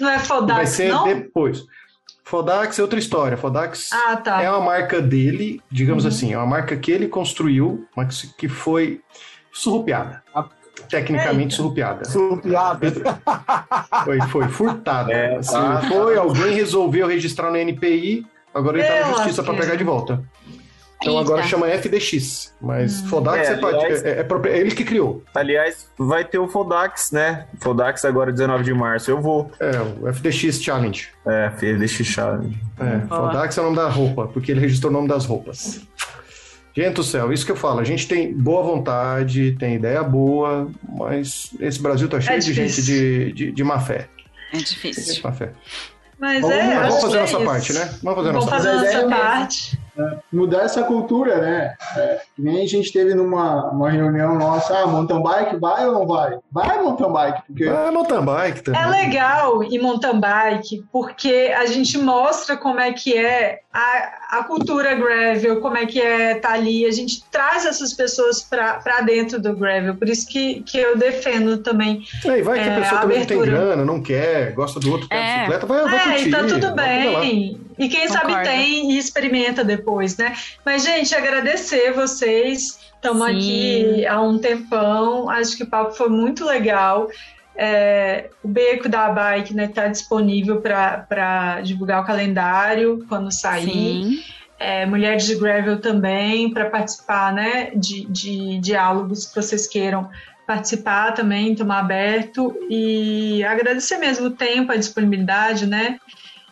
Não 0.00 0.08
é 0.08 0.16
Vai 0.16 0.24
Fodax, 0.26 0.70
ser 0.70 0.92
não? 0.92 1.04
depois. 1.04 1.64
Fodax 2.22 2.78
é 2.78 2.82
outra 2.82 2.98
história. 2.98 3.36
Fodax 3.36 3.90
Ah, 3.92 4.16
tá. 4.16 4.40
é 4.42 4.48
uma 4.50 4.60
marca 4.60 5.02
dele, 5.02 5.60
digamos 5.70 6.06
assim, 6.06 6.32
é 6.32 6.36
uma 6.36 6.46
marca 6.46 6.76
que 6.76 6.92
ele 6.92 7.08
construiu, 7.08 7.84
mas 7.96 8.22
que 8.38 8.46
foi 8.46 9.00
surrupiada. 9.52 10.22
Tecnicamente 10.88 11.54
surrupiada. 11.54 12.04
Surrupiada. 12.04 12.90
Foi, 14.04 14.20
foi 14.28 14.48
furtada. 14.48 15.12
É, 15.12 15.36
Assim, 15.36 15.52
tá. 15.52 15.82
foi, 15.88 16.16
alguém 16.16 16.54
resolveu 16.54 17.06
registrar 17.06 17.50
no 17.50 17.56
NPI, 17.56 18.26
agora 18.54 18.78
ele 18.78 18.86
tá 18.86 19.00
na 19.08 19.14
justiça 19.14 19.42
para 19.42 19.54
pegar 19.54 19.74
de 19.74 19.84
volta. 19.84 20.22
Então 21.00 21.16
agora 21.16 21.38
Eita. 21.38 21.48
chama 21.48 21.68
FDX, 21.68 22.52
mas 22.60 23.00
Hum. 23.02 23.06
Fodax 23.06 23.48
É, 23.48 23.52
é, 23.52 23.54
aliás- 23.54 24.04
é- 24.04 24.08
é 24.20 24.26
é 24.50 24.58
ele 24.58 24.72
que 24.72 24.84
criou. 24.84 25.22
Aliás, 25.32 25.88
vai 25.96 26.24
ter 26.24 26.38
o 26.38 26.48
Fodax, 26.48 27.12
né? 27.12 27.46
Fodax 27.60 28.04
agora 28.04 28.32
19 28.32 28.64
de 28.64 28.74
março. 28.74 29.08
Eu 29.08 29.20
vou. 29.22 29.48
É, 29.60 29.70
o 30.00 30.08
FDX 30.08 30.60
Challenge. 30.60 31.08
É, 31.24 31.50
deixa 31.76 32.02
chave. 32.02 32.58
É. 32.80 33.06
Fodax 33.06 33.56
é 33.56 33.60
o 33.60 33.64
nome 33.64 33.76
da 33.76 33.88
roupa, 33.88 34.26
porque 34.26 34.50
ele 34.50 34.60
registrou 34.60 34.90
o 34.90 34.94
nome 34.94 35.06
das 35.06 35.24
roupas. 35.24 35.80
Gente 36.78 36.94
do 36.94 37.02
céu, 37.02 37.32
isso 37.32 37.44
que 37.44 37.50
eu 37.50 37.56
falo, 37.56 37.80
a 37.80 37.84
gente 37.84 38.06
tem 38.06 38.32
boa 38.32 38.62
vontade, 38.62 39.56
tem 39.58 39.74
ideia 39.74 40.00
boa, 40.04 40.70
mas 40.88 41.50
esse 41.58 41.82
Brasil 41.82 42.08
tá 42.08 42.20
cheio 42.20 42.38
de 42.38 42.52
difícil. 42.54 42.84
gente 42.84 42.86
de, 42.86 43.32
de, 43.32 43.52
de 43.52 43.64
má 43.64 43.80
fé. 43.80 44.08
É 44.52 44.58
difícil. 44.58 45.14
De 45.14 45.24
má 45.24 45.32
fé. 45.32 45.50
Mas 46.20 46.40
Vamos, 46.40 46.56
é, 46.56 46.80
vamos 46.80 47.00
fazer 47.00 47.16
é 47.16 47.20
nossa 47.20 47.36
isso. 47.36 47.44
parte, 47.44 47.72
né? 47.72 47.94
Vamos 48.02 48.16
fazer 48.18 48.32
Vamos 48.32 48.46
nossa 48.46 48.50
fazer 48.50 48.68
a 48.68 48.72
é 48.72 48.76
nossa 48.76 48.96
mesmo. 48.96 49.10
parte. 49.10 49.78
Mudar 50.32 50.62
essa 50.62 50.82
cultura, 50.84 51.38
né? 51.40 51.74
É, 51.96 52.20
nem 52.38 52.62
a 52.62 52.66
gente 52.68 52.92
teve 52.92 53.14
numa 53.14 53.70
uma 53.70 53.90
reunião 53.90 54.36
nossa, 54.38 54.78
ah, 54.78 54.86
mountain 54.86 55.22
bike, 55.22 55.56
vai 55.56 55.86
ou 55.86 55.92
não 55.92 56.06
vai? 56.06 56.38
Vai 56.52 56.82
mountain 56.82 57.12
bike, 57.12 57.42
porque 57.46 57.64
Ah, 57.64 57.90
mountain 57.92 58.24
bike 58.24 58.62
também. 58.62 58.80
É 58.80 58.86
legal 58.86 59.62
ir 59.64 59.78
mountain 59.80 60.20
bike 60.20 60.84
porque 60.92 61.52
a 61.56 61.66
gente 61.66 61.98
mostra 61.98 62.56
como 62.56 62.80
é 62.80 62.92
que 62.92 63.16
é 63.16 63.60
a, 63.72 64.38
a 64.38 64.44
cultura 64.44 64.94
gravel, 64.94 65.60
como 65.60 65.76
é 65.76 65.86
que 65.86 66.00
é 66.00 66.34
tá 66.36 66.52
ali. 66.52 66.84
A 66.86 66.90
gente 66.92 67.22
traz 67.30 67.64
essas 67.66 67.92
pessoas 67.92 68.40
para 68.42 69.00
dentro 69.02 69.40
do 69.40 69.54
gravel. 69.56 69.94
Por 69.96 70.08
isso 70.08 70.26
que, 70.28 70.62
que 70.62 70.78
eu 70.78 70.96
defendo 70.96 71.58
também. 71.58 72.02
Aí 72.26 72.42
vai 72.42 72.58
que 72.62 72.68
a 72.68 72.72
É, 72.72 72.80
pessoa 72.80 72.98
a 72.98 73.02
também 73.02 73.18
não 73.20 73.26
tem 73.26 73.36
abertura. 73.38 73.64
grana, 73.64 73.84
não 73.84 74.02
quer, 74.02 74.52
gosta 74.52 74.78
do 74.80 74.90
outro, 74.92 75.08
quer 75.08 75.16
É. 75.16 75.34
bicicleta, 75.38 75.66
vai, 75.66 75.82
vai 75.84 75.96
É, 75.96 76.02
curtir. 76.04 76.28
e 76.28 76.30
tá 76.30 76.44
tudo 76.44 76.74
bem. 76.74 77.60
E 77.78 77.88
quem 77.88 78.08
sabe 78.08 78.26
Concordo. 78.26 78.48
tem 78.48 78.92
e 78.92 78.98
experimenta 78.98 79.62
depois, 79.62 80.16
né? 80.16 80.34
Mas, 80.64 80.82
gente, 80.82 81.14
agradecer 81.14 81.92
vocês. 81.92 82.80
Estamos 82.94 83.22
aqui 83.22 84.04
há 84.06 84.20
um 84.20 84.38
tempão. 84.38 85.30
Acho 85.30 85.56
que 85.56 85.62
o 85.62 85.66
papo 85.66 85.92
foi 85.92 86.08
muito 86.08 86.44
legal. 86.44 87.08
É, 87.54 88.30
o 88.42 88.48
Beco 88.48 88.88
da 88.88 89.08
Bike 89.10 89.50
está 89.50 89.54
né, 89.54 89.68
tá 89.68 89.88
disponível 89.88 90.60
para 90.60 91.60
divulgar 91.62 92.02
o 92.02 92.06
calendário 92.06 93.04
quando 93.08 93.32
sair. 93.32 94.24
É, 94.58 94.84
Mulheres 94.84 95.24
de 95.24 95.36
Gravel 95.36 95.80
também, 95.80 96.52
para 96.52 96.68
participar 96.68 97.32
né, 97.32 97.70
de, 97.76 98.06
de 98.06 98.58
diálogos 98.58 99.26
que 99.26 99.36
vocês 99.36 99.68
queiram 99.68 100.10
participar 100.48 101.12
também, 101.12 101.54
tomar 101.54 101.80
aberto. 101.80 102.56
E 102.68 103.44
agradecer 103.44 103.98
mesmo 103.98 104.26
o 104.26 104.30
tempo, 104.30 104.72
a 104.72 104.76
disponibilidade, 104.76 105.66
né? 105.66 106.00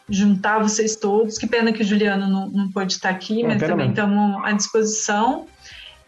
Juntar 0.09 0.61
vocês 0.61 0.97
todos. 0.97 1.37
Que 1.39 1.47
pena 1.47 1.73
que 1.73 1.83
o 1.83 1.85
Juliano 1.85 2.29
não, 2.29 2.49
não 2.49 2.71
pôde 2.71 2.93
estar 2.93 3.11
aqui, 3.11 3.43
Não, 3.43 3.51
mas 3.51 3.61
também 3.61 3.91
estamos 3.91 4.45
à 4.45 4.53
disposição. 4.53 5.47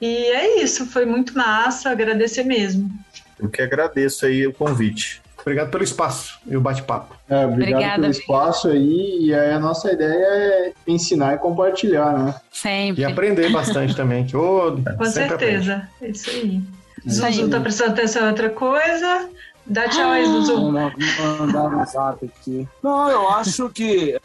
E 0.00 0.06
é 0.06 0.62
isso, 0.62 0.86
foi 0.86 1.04
muito 1.04 1.36
massa, 1.36 1.90
agradecer 1.90 2.44
mesmo. 2.44 2.90
Eu 3.38 3.48
que 3.48 3.60
agradeço 3.60 4.26
aí 4.26 4.46
o 4.46 4.52
convite. 4.52 5.20
Obrigado 5.40 5.70
pelo 5.70 5.82
espaço 5.82 6.38
e 6.46 6.56
o 6.56 6.60
bate-papo. 6.60 7.16
é, 7.28 7.46
obrigado 7.46 7.72
Obrigada, 7.72 8.00
pelo 8.02 8.10
espaço 8.12 8.68
aí. 8.68 9.18
E 9.20 9.34
aí 9.34 9.52
a 9.52 9.58
nossa 9.58 9.90
ideia 9.90 10.26
é 10.26 10.72
ensinar 10.86 11.34
e 11.34 11.38
compartilhar, 11.38 12.12
né? 12.12 12.34
Sempre. 12.52 13.02
E 13.02 13.04
aprender 13.04 13.50
bastante 13.50 13.96
também. 13.96 14.26
Que, 14.26 14.36
ô, 14.36 14.72
Com 14.96 15.04
sempre 15.06 15.34
aprende. 15.34 15.66
certeza, 15.66 15.88
é 16.02 16.08
isso 16.08 16.30
aí. 16.30 16.60
Zuzu 17.08 17.48
tá 17.48 17.60
prestando 17.60 17.92
atenção 17.92 18.24
em 18.26 18.28
outra 18.28 18.50
coisa. 18.50 19.28
Dá 19.68 19.88
tchau 19.88 20.10
aí, 20.10 20.24
Zuzu. 20.24 20.72
Mandar 20.72 21.66
um 21.66 21.84
zap 21.84 22.24
aqui. 22.24 22.66
Não, 22.82 23.10
eu 23.10 23.28
acho 23.28 23.68
que 23.68 24.18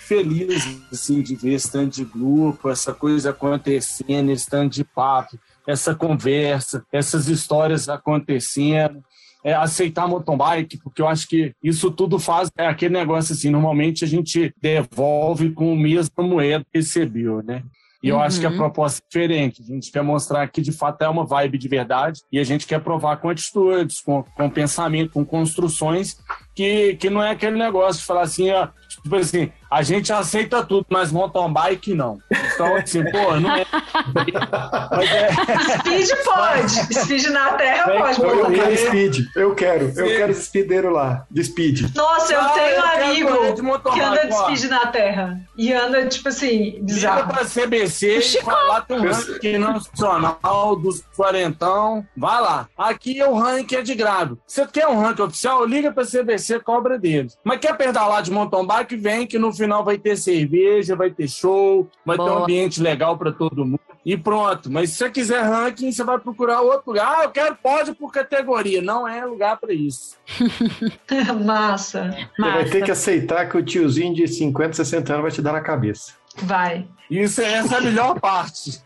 feliz 0.00 0.78
assim, 0.92 1.22
de 1.22 1.36
ver 1.36 1.54
esse 1.54 1.70
tanto 1.70 1.94
de 1.94 2.04
grupo, 2.04 2.68
essa 2.68 2.92
coisa 2.92 3.30
acontecendo, 3.30 4.30
esse 4.30 4.50
tanto 4.50 4.74
de 4.74 4.84
papo, 4.84 5.38
essa 5.66 5.94
conversa, 5.94 6.84
essas 6.92 7.28
histórias 7.28 7.88
acontecendo. 7.88 9.02
É, 9.42 9.54
aceitar 9.54 10.06
mountain 10.06 10.36
bike, 10.36 10.76
porque 10.84 11.00
eu 11.00 11.08
acho 11.08 11.26
que 11.26 11.54
isso 11.64 11.90
tudo 11.90 12.18
faz 12.18 12.50
é 12.58 12.66
aquele 12.66 12.92
negócio 12.92 13.32
assim, 13.32 13.48
normalmente 13.48 14.04
a 14.04 14.06
gente 14.06 14.54
devolve 14.60 15.50
com 15.52 15.72
a 15.72 15.76
mesma 15.76 16.22
moeda 16.22 16.62
que 16.62 16.78
recebeu, 16.78 17.42
né? 17.42 17.62
E 18.02 18.08
eu 18.08 18.18
acho 18.18 18.40
que 18.40 18.46
a 18.46 18.50
Uhum. 18.50 18.56
proposta 18.56 18.98
é 19.00 19.04
diferente. 19.08 19.62
A 19.62 19.64
gente 19.66 19.92
quer 19.92 20.02
mostrar 20.02 20.48
que 20.48 20.62
de 20.62 20.72
fato 20.72 21.02
é 21.02 21.08
uma 21.08 21.24
vibe 21.26 21.58
de 21.58 21.68
verdade 21.68 22.22
e 22.32 22.38
a 22.38 22.44
gente 22.44 22.66
quer 22.66 22.80
provar 22.80 23.18
com 23.18 23.28
atitudes, 23.28 24.00
com, 24.00 24.22
com 24.22 24.48
pensamento, 24.48 25.12
com 25.12 25.24
construções, 25.24 26.16
que, 26.54 26.94
que 26.96 27.08
não 27.10 27.22
é 27.22 27.30
aquele 27.30 27.56
negócio 27.56 28.00
de 28.00 28.06
falar 28.06 28.22
assim, 28.22 28.50
ó, 28.50 28.68
tipo 29.02 29.16
assim, 29.16 29.52
a 29.70 29.82
gente 29.82 30.12
aceita 30.12 30.64
tudo, 30.64 30.84
mas 30.90 31.12
mountain 31.12 31.52
bike 31.52 31.94
não. 31.94 32.18
Então, 32.54 32.76
assim, 32.76 33.04
pô, 33.10 33.38
não 33.38 33.54
é. 33.54 33.64
Mas 34.90 35.10
é. 35.10 35.30
Speed 35.78 36.10
pode. 36.24 36.94
Speed 36.94 37.26
na 37.26 37.52
terra 37.52 37.86
Vem 37.86 37.98
pode. 38.00 38.20
Eu 38.20 38.50
quero 38.50 38.76
speed, 38.76 39.18
eu 39.36 39.54
quero, 39.54 39.84
eu 39.84 40.08
Sim. 40.08 40.16
quero 40.16 40.34
speedeiro 40.34 40.90
lá, 40.90 41.24
de 41.30 41.44
speed. 41.44 41.94
Nossa, 41.94 42.32
eu 42.34 42.42
Não, 42.42 42.54
tenho 42.54 42.68
eu 42.68 42.80
um 42.80 42.82
amigo 42.82 43.92
que 43.92 44.00
anda 44.00 44.26
de 44.26 44.34
speed 44.34 44.70
na 44.70 44.86
terra. 44.86 45.40
E 45.56 45.72
anda, 45.72 46.06
tipo 46.06 46.28
assim, 46.28 46.48
Liga 46.70 46.82
bizarro. 46.82 47.32
pra 47.32 47.44
CBC 47.44 48.18
e 48.18 48.42
vai 48.42 48.66
lá, 48.66 48.80
tem 48.80 48.98
um 48.98 49.10
ranking 49.10 49.58
nacional 49.58 50.76
dos 50.76 51.02
quarentão. 51.16 52.04
Vai 52.16 52.40
lá. 52.40 52.68
Aqui 52.76 53.22
o 53.22 53.34
ranking 53.34 53.76
é 53.76 53.82
de 53.82 53.94
grave. 53.94 54.36
Você 54.46 54.66
quer 54.66 54.88
um 54.88 55.00
ranking 55.00 55.22
oficial? 55.22 55.64
Liga 55.64 55.92
pra 55.92 56.04
CBC, 56.04 56.39
cobra 56.60 56.98
deles. 56.98 57.36
Mas 57.44 57.58
quer 57.60 57.76
pedalar 57.76 58.22
de 58.22 58.30
mountain 58.30 58.66
bike? 58.66 58.96
Vem 58.96 59.26
que 59.26 59.38
no 59.38 59.52
final 59.52 59.84
vai 59.84 59.98
ter 59.98 60.16
cerveja, 60.16 60.96
vai 60.96 61.10
ter 61.10 61.28
show, 61.28 61.88
vai 62.04 62.16
ter 62.16 62.22
um 62.22 62.26
Boa. 62.26 62.42
ambiente 62.42 62.80
legal 62.80 63.18
pra 63.18 63.32
todo 63.32 63.64
mundo. 63.64 63.80
E 64.04 64.16
pronto. 64.16 64.70
Mas 64.70 64.90
se 64.90 64.96
você 64.96 65.10
quiser 65.10 65.42
ranking, 65.42 65.92
você 65.92 66.02
vai 66.02 66.18
procurar 66.18 66.62
outro 66.62 66.84
lugar. 66.86 67.06
Ah, 67.18 67.24
eu 67.24 67.30
quero 67.30 67.54
pódio 67.56 67.94
por 67.94 68.10
categoria. 68.10 68.80
Não 68.80 69.06
é 69.06 69.24
lugar 69.26 69.58
pra 69.58 69.74
isso. 69.74 70.16
Massa. 71.44 72.10
Você 72.10 72.42
vai 72.42 72.60
Massa. 72.62 72.70
ter 72.72 72.84
que 72.84 72.90
aceitar 72.90 73.48
que 73.48 73.56
o 73.58 73.62
tiozinho 73.62 74.14
de 74.14 74.26
50, 74.26 74.72
60 74.74 75.12
anos 75.12 75.22
vai 75.22 75.30
te 75.30 75.42
dar 75.42 75.52
na 75.52 75.60
cabeça. 75.60 76.14
Vai. 76.42 76.86
Isso, 77.10 77.40
essa 77.42 77.74
é 77.74 77.78
a 77.78 77.80
melhor 77.80 78.20
parte. 78.20 78.80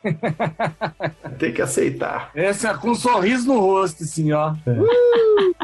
Tem 1.39 1.53
que 1.53 1.61
aceitar. 1.61 2.31
Essa 2.35 2.71
é 2.71 2.75
com 2.75 2.91
um 2.91 2.95
sorriso 2.95 3.47
no 3.47 3.61
rosto, 3.61 4.03
assim, 4.03 4.33
ó. 4.33 4.53
Uh! 4.67 5.55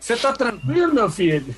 Você 0.00 0.16
tá 0.16 0.32
tranquilo, 0.32 0.94
meu 0.94 1.10
filho? 1.10 1.54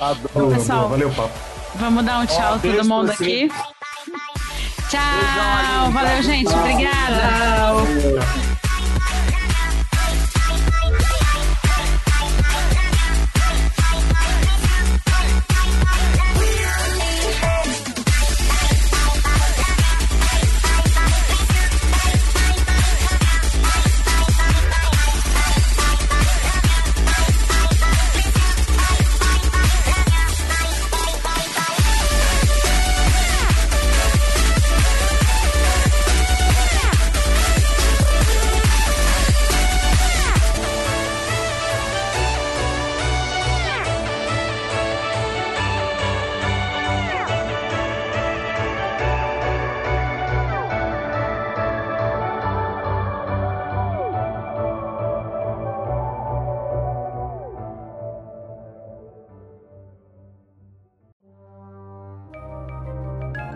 Adoro. 0.00 0.30
Boa, 0.32 0.54
Pessoal. 0.54 0.88
valeu 0.88 1.08
o 1.08 1.14
papo. 1.14 1.34
Vamos 1.74 2.04
dar 2.04 2.20
um 2.20 2.26
tchau 2.26 2.54
Ó, 2.54 2.58
todo 2.58 2.84
mundo 2.88 3.10
aqui. 3.10 3.50
Tchau. 4.88 5.90
Valeu, 5.90 6.22
gente. 6.22 6.48
Obrigada. 6.52 7.16
Tchau. 7.16 8.71